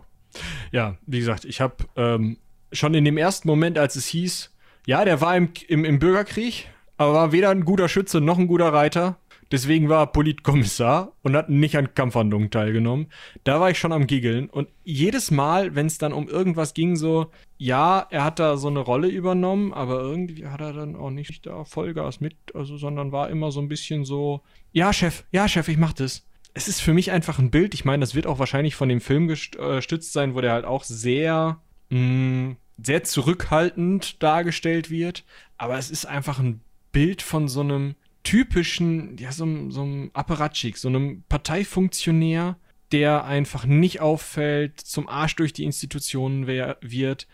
Ja, 0.72 0.98
wie 1.06 1.19
gesagt, 1.19 1.45
ich 1.45 1.61
habe 1.61 1.76
ähm, 1.95 2.38
schon 2.72 2.94
in 2.94 3.06
dem 3.06 3.18
ersten 3.18 3.48
Moment, 3.48 3.77
als 3.77 3.95
es 3.95 4.06
hieß, 4.07 4.53
ja, 4.86 5.06
der 5.06 5.22
war 5.22 5.36
im, 5.36 5.49
im, 5.68 5.86
im 5.86 5.99
Bürgerkrieg, 5.99 6.69
aber 6.98 7.14
war 7.14 7.32
weder 7.32 7.49
ein 7.49 7.65
guter 7.65 7.88
Schütze 7.88 8.22
noch 8.22 8.38
ein 8.38 8.48
guter 8.48 8.73
Reiter. 8.73 9.18
Deswegen 9.56 9.88
war 9.88 10.02
er 10.03 10.07
Politkommissar 10.07 11.14
und 11.22 11.34
hat 11.34 11.48
nicht 11.48 11.77
an 11.77 11.94
Kampfhandlungen 11.95 12.52
teilgenommen. 12.52 13.07
Da 13.45 13.61
war 13.61 13.69
ich 13.69 13.80
schon 13.80 13.94
am 13.94 14.06
Giggeln. 14.06 14.49
Und 14.49 14.68
jedes 14.84 15.32
Mal, 15.32 15.76
wenn 15.76 15.86
es 15.86 15.98
dann 15.98 16.11
um 16.11 16.27
irgendwas 16.27 16.73
ging, 16.73 16.98
so, 16.98 17.32
ja, 17.57 18.06
er 18.10 18.26
hat 18.26 18.40
da 18.40 18.57
so 18.57 18.68
eine 18.68 18.82
Rolle 18.82 19.07
übernommen, 19.07 19.72
aber 19.72 20.02
irgendwie 20.02 20.45
hat 20.45 20.60
er 20.60 20.73
dann 20.73 20.98
auch 20.98 21.10
nicht 21.10 21.45
da 21.45 21.64
Vollgas 21.64 22.19
mit, 22.19 22.36
also, 22.53 22.76
sondern 22.76 23.14
war 23.14 23.30
immer 23.30 23.49
so 23.49 23.61
ein 23.61 23.69
bisschen 23.69 24.03
so, 24.03 24.41
ja, 24.73 24.91
Chef, 24.91 25.23
ja, 25.32 25.48
Chef, 25.48 25.69
ich 25.69 25.77
mach 25.77 25.94
das. 25.94 26.27
Es 26.53 26.68
ist 26.68 26.82
für 26.82 26.94
mich 26.94 27.11
einfach 27.11 27.40
ein 27.40 27.49
Bild. 27.49 27.73
Ich 27.76 27.86
meine, 27.86 28.02
das 28.02 28.14
wird 28.14 28.27
auch 28.27 28.40
wahrscheinlich 28.40 28.76
von 28.76 28.90
dem 28.90 28.99
Film 28.99 29.30
äh, 29.30 29.38
gestützt 29.56 30.11
sein, 30.11 30.36
wo 30.36 30.41
der 30.41 30.52
halt 30.52 30.65
auch 30.65 30.84
sehr, 30.84 31.61
mh, 31.91 31.99
mm, 31.99 32.57
sehr 32.84 33.06
zurückhaltend 33.06 34.22
dargestellt 34.22 34.90
wird. 34.90 35.23
Aber 35.57 35.77
es 35.77 35.91
ist 35.91 36.06
einfach 36.06 36.40
ein 36.40 36.60
Bild 36.91 37.22
von 37.22 37.48
so 37.48 37.61
einem 37.61 37.95
typischen, 38.26 39.18
ja, 39.18 39.31
so, 39.31 39.45
so 39.69 39.84
einem 39.84 40.11
Apparatschik, 40.14 40.77
so 40.77 40.89
einem 40.89 41.23
Parteifunktionär, 41.30 42.57
der 42.91 43.23
einfach 43.23 43.65
nicht 43.65 44.02
auffällt, 44.02 44.81
zum 44.81 45.07
Arsch 45.07 45.35
durch 45.38 45.53
die 45.53 45.64
Institutionen 45.64 46.47
wer 46.47 46.77
wird 46.81 47.27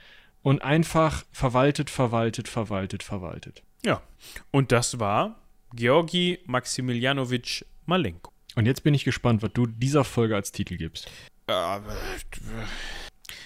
und 0.43 0.61
einfach 0.61 1.23
verwaltet, 1.31 1.89
verwaltet, 1.89 2.47
verwaltet, 2.47 3.03
verwaltet. 3.03 3.63
Ja, 3.83 4.01
und 4.51 4.71
das 4.71 4.99
war 4.99 5.39
Georgi 5.73 6.39
Maximilianowitsch 6.45 7.63
Malenko. 7.85 8.31
Und 8.55 8.65
jetzt 8.65 8.83
bin 8.83 8.93
ich 8.93 9.05
gespannt, 9.05 9.41
was 9.41 9.51
du 9.53 9.65
dieser 9.65 10.03
Folge 10.03 10.35
als 10.35 10.51
Titel 10.51 10.77
gibst. 10.77 11.09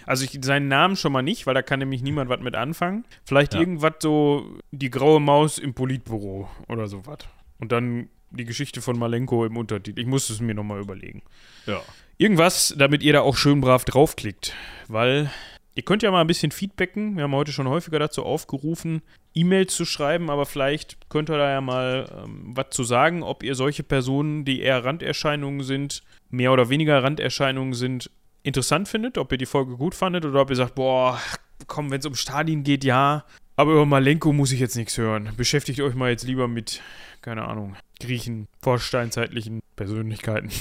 Also 0.06 0.26
ich, 0.26 0.38
seinen 0.44 0.68
Namen 0.68 0.96
schon 0.96 1.12
mal 1.12 1.22
nicht, 1.22 1.46
weil 1.48 1.54
da 1.54 1.62
kann 1.62 1.80
nämlich 1.80 2.02
niemand 2.02 2.30
was 2.30 2.40
mit 2.40 2.56
anfangen. 2.56 3.06
Vielleicht 3.24 3.54
ja. 3.54 3.60
irgendwas 3.60 3.94
so 4.00 4.58
die 4.72 4.90
graue 4.90 5.20
Maus 5.20 5.58
im 5.58 5.74
Politbüro 5.74 6.50
oder 6.68 6.88
sowas. 6.88 7.20
Und 7.60 7.72
dann 7.72 8.10
die 8.32 8.46
Geschichte 8.46 8.82
von 8.82 8.98
Malenko 8.98 9.46
im 9.46 9.58
Untertitel. 9.58 10.00
Ich 10.00 10.08
muss 10.08 10.30
es 10.30 10.40
mir 10.40 10.54
nochmal 10.54 10.82
überlegen. 10.82 11.24
Ja. 11.66 11.82
Irgendwas, 12.18 12.74
damit 12.78 13.04
ihr 13.04 13.14
da 13.14 13.22
auch 13.22 13.38
schön 13.38 13.62
brav 13.62 13.86
draufklickt. 13.86 14.54
Weil 14.88 15.32
ihr 15.76 15.84
könnt 15.84 16.04
ja 16.04 16.12
mal 16.12 16.22
ein 16.22 16.28
bisschen 16.28 16.52
feedbacken. 16.52 17.16
Wir 17.16 17.24
haben 17.24 17.36
heute 17.36 17.52
schon 17.52 17.68
häufiger 17.68 18.00
dazu 18.00 18.24
aufgerufen, 18.24 19.02
E-Mails 19.34 19.76
zu 19.76 19.86
schreiben, 19.86 20.30
aber 20.30 20.46
vielleicht 20.46 21.10
könnt 21.10 21.30
ihr 21.30 21.38
da 21.38 21.52
ja 21.52 21.62
mal 21.62 22.10
ähm, 22.24 22.52
was 22.56 22.68
zu 22.70 22.84
sagen, 22.84 23.22
ob 23.22 23.44
ihr 23.44 23.56
solche 23.56 23.84
Personen, 23.84 24.46
die 24.46 24.62
eher 24.62 24.84
Randerscheinungen 24.84 25.64
sind, 25.64 26.04
mehr 26.30 26.54
oder 26.54 26.70
weniger 26.70 27.04
Randerscheinungen 27.04 27.74
sind, 27.74 28.10
interessant 28.44 28.88
findet, 28.88 29.18
ob 29.18 29.32
ihr 29.32 29.38
die 29.38 29.46
Folge 29.46 29.76
gut 29.76 29.96
fandet 29.96 30.24
oder 30.26 30.42
ob 30.42 30.50
ihr 30.50 30.56
sagt, 30.56 30.76
boah, 30.76 31.20
komm, 31.68 31.92
wenn 31.92 32.00
es 32.00 32.06
um 32.06 32.16
Stalin 32.16 32.64
geht, 32.64 32.84
ja. 32.84 33.26
Aber 33.56 33.72
über 33.74 33.86
Malenko 33.86 34.34
muss 34.34 34.52
ich 34.52 34.60
jetzt 34.60 34.76
nichts 34.76 34.98
hören. 34.98 35.32
Beschäftigt 35.38 35.80
euch 35.80 35.96
mal 35.96 36.10
jetzt 36.10 36.24
lieber 36.24 36.48
mit 36.48 36.82
keine 37.26 37.48
Ahnung, 37.48 37.76
Griechen, 38.00 38.48
vorsteinzeitlichen 38.62 39.62
Persönlichkeiten. 39.76 40.52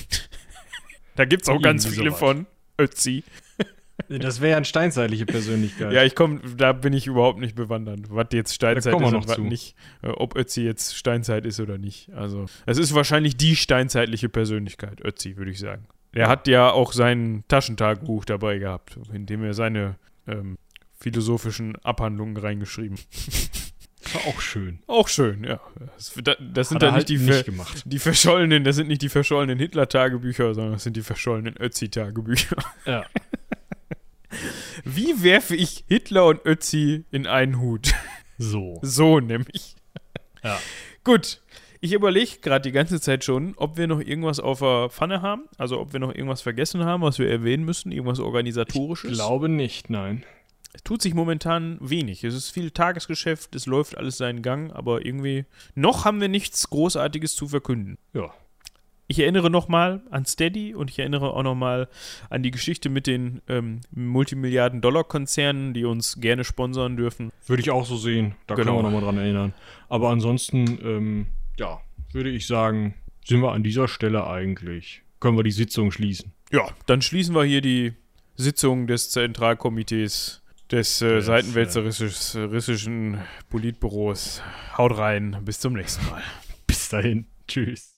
da 1.15 1.27
gibt 1.27 1.43
es 1.43 1.49
auch 1.51 1.61
ganz 1.61 1.85
viele 1.87 2.11
von. 2.11 2.47
Ötzi. 2.81 3.23
Das 4.09 4.41
wäre 4.41 4.53
ja 4.53 4.57
eine 4.57 4.65
steinzeitliche 4.65 5.27
Persönlichkeit. 5.27 5.93
Ja, 5.93 6.03
ich 6.03 6.15
komme, 6.15 6.41
da 6.57 6.73
bin 6.73 6.93
ich 6.95 7.07
überhaupt 7.07 7.39
nicht 7.39 7.55
bewandert, 7.55 8.01
was 8.09 8.29
jetzt 8.33 8.55
Steinzeit 8.55 8.95
ist 8.95 9.13
und 9.13 9.29
was 9.29 9.39
nicht, 9.39 9.77
äh, 10.03 10.09
ob 10.09 10.37
Ötzi 10.37 10.63
jetzt 10.63 10.97
Steinzeit 10.97 11.45
ist 11.45 11.61
oder 11.61 11.79
nicht. 11.79 12.11
Also, 12.15 12.47
es 12.67 12.79
ist 12.79 12.95
wahrscheinlich 12.95 13.37
die 13.37 13.55
steinzeitliche 13.55 14.29
Persönlichkeit, 14.29 15.01
Ötzi, 15.05 15.37
würde 15.37 15.51
ich 15.53 15.59
sagen. 15.59 15.87
Er 16.13 16.29
hat 16.29 16.49
ja 16.49 16.71
auch 16.71 16.93
sein 16.93 17.45
Taschentagebuch 17.49 18.25
dabei 18.25 18.59
gehabt, 18.59 18.99
in 19.13 19.27
dem 19.27 19.45
er 19.45 19.55
seine 19.55 19.97
ähm, 20.27 20.57
philosophischen 21.05 21.77
Abhandlungen 21.85 22.39
reingeschrieben. 22.39 22.99
War 24.15 24.27
auch 24.27 24.41
schön. 24.41 24.79
Auch 24.87 25.09
schön, 25.09 25.45
ja. 25.45 25.61
Das, 25.97 26.15
das, 26.55 26.69
sind 26.71 26.83
dann 26.83 26.93
halt 26.93 27.11
nicht 27.11 27.21
die, 27.21 27.27
nicht 27.27 27.45
gemacht. 27.45 27.83
die 27.85 27.99
verschollenen, 27.99 28.65
das 28.65 28.77
sind 28.77 28.89
nicht 28.89 29.03
die 29.03 29.11
verschollenen 29.11 29.59
Hitler-Tagebücher, 29.59 30.55
sondern 30.55 30.73
das 30.73 30.85
sind 30.85 30.97
die 30.97 31.03
verschollenen 31.03 31.57
Ötzi-Tagebücher. 31.59 32.57
Ja. 32.87 33.05
Wie 34.85 35.23
werfe 35.23 35.55
ich 35.57 35.85
Hitler 35.89 36.27
und 36.27 36.41
Ötzi 36.47 37.05
in 37.11 37.27
einen 37.27 37.61
Hut? 37.61 37.93
So. 38.39 38.79
So 38.83 39.21
nämlich. 39.21 39.77
Ja. 40.43 40.59
Gut. 41.05 41.43
Ich 41.81 41.93
überlege 41.93 42.39
gerade 42.41 42.63
die 42.63 42.73
ganze 42.73 42.99
Zeit 43.01 43.25
schon, 43.25 43.55
ob 43.57 43.77
wir 43.77 43.87
noch 43.87 44.01
irgendwas 44.01 44.41
auf 44.41 44.61
der 44.61 44.89
Pfanne 44.89 45.21
haben. 45.21 45.45
Also 45.59 45.79
ob 45.79 45.93
wir 45.93 46.01
noch 46.01 46.15
irgendwas 46.15 46.41
vergessen 46.41 46.85
haben, 46.85 47.03
was 47.03 47.19
wir 47.19 47.31
erwähnen 47.31 47.65
müssen. 47.65 47.93
Irgendwas 47.93 48.21
organisatorisches. 48.21 49.13
Glaube 49.13 49.51
nicht, 49.51 49.91
nein. 49.91 50.25
Es 50.75 50.83
tut 50.83 51.01
sich 51.01 51.15
momentan 51.15 51.79
wenig. 51.81 52.25
Es 52.25 52.35
ist 52.35 52.51
viel 52.51 52.71
Tagesgeschäft, 52.73 53.55
es 53.55 53.65
läuft 53.67 53.97
alles 53.97 54.19
seinen 54.19 54.43
Gang, 54.43 54.73
aber 54.73 55.07
irgendwie 55.07 55.45
noch 55.75 56.05
haben 56.05 56.21
wir 56.21 56.29
nichts 56.29 56.69
Großartiges 56.69 57.37
zu 57.37 57.47
verkünden. 57.49 57.97
Ja. 58.13 58.35
Ich 59.07 59.19
erinnere 59.21 59.51
nochmal 59.51 60.03
an 60.11 60.25
Steady 60.25 60.75
und 60.75 60.91
ich 60.91 60.99
erinnere 60.99 61.35
auch 61.35 61.43
nochmal 61.43 61.89
an 62.31 62.43
die 62.43 62.51
Geschichte 62.51 62.89
mit 62.89 63.07
den 63.07 63.41
ähm, 63.49 63.81
Multimilliarden-Dollar-Konzernen, 63.93 65.75
die 65.75 65.85
uns 65.85 66.21
gerne 66.21 66.43
sponsern 66.45 66.97
dürfen. 66.97 67.31
Würde 67.47 67.63
ich 67.63 67.71
auch 67.71 67.85
so 67.87 67.97
sehen. 67.97 68.35
Da 68.47 68.55
Genau. 68.55 68.73
können 68.73 68.79
wir 68.79 68.83
nochmal 68.91 69.03
dran 69.03 69.19
erinnern. 69.19 69.53
Aber 69.89 70.09
ansonsten, 70.11 70.79
ähm, 70.83 71.27
ja, 71.59 71.81
würde 72.13 72.31
ich 72.31 72.47
sagen, 72.47 72.95
sind 73.25 73.41
wir 73.43 73.53
an 73.53 73.63
dieser 73.63 73.89
Stelle 73.89 74.27
eigentlich. 74.27 75.03
Können 75.21 75.37
wir 75.37 75.45
die 75.45 75.51
Sitzung 75.53 75.91
schließen. 75.93 76.33
Ja, 76.51 76.69
dann 76.87 77.03
schließen 77.03 77.35
wir 77.35 77.45
hier 77.45 77.61
die 77.61 77.93
Sitzung 78.37 78.87
des 78.87 79.11
Zentralkomitees 79.11 80.43
des 80.71 81.03
äh, 81.03 81.17
Des, 81.17 81.23
seitenwälzerischen 81.23 83.21
Politbüros. 83.51 84.43
Haut 84.77 84.97
rein, 84.99 85.39
bis 85.45 85.61
zum 85.61 85.75
nächsten 85.75 86.05
Mal. 86.11 86.23
Bis 86.67 86.89
dahin. 86.89 87.27
Tschüss. 87.47 87.94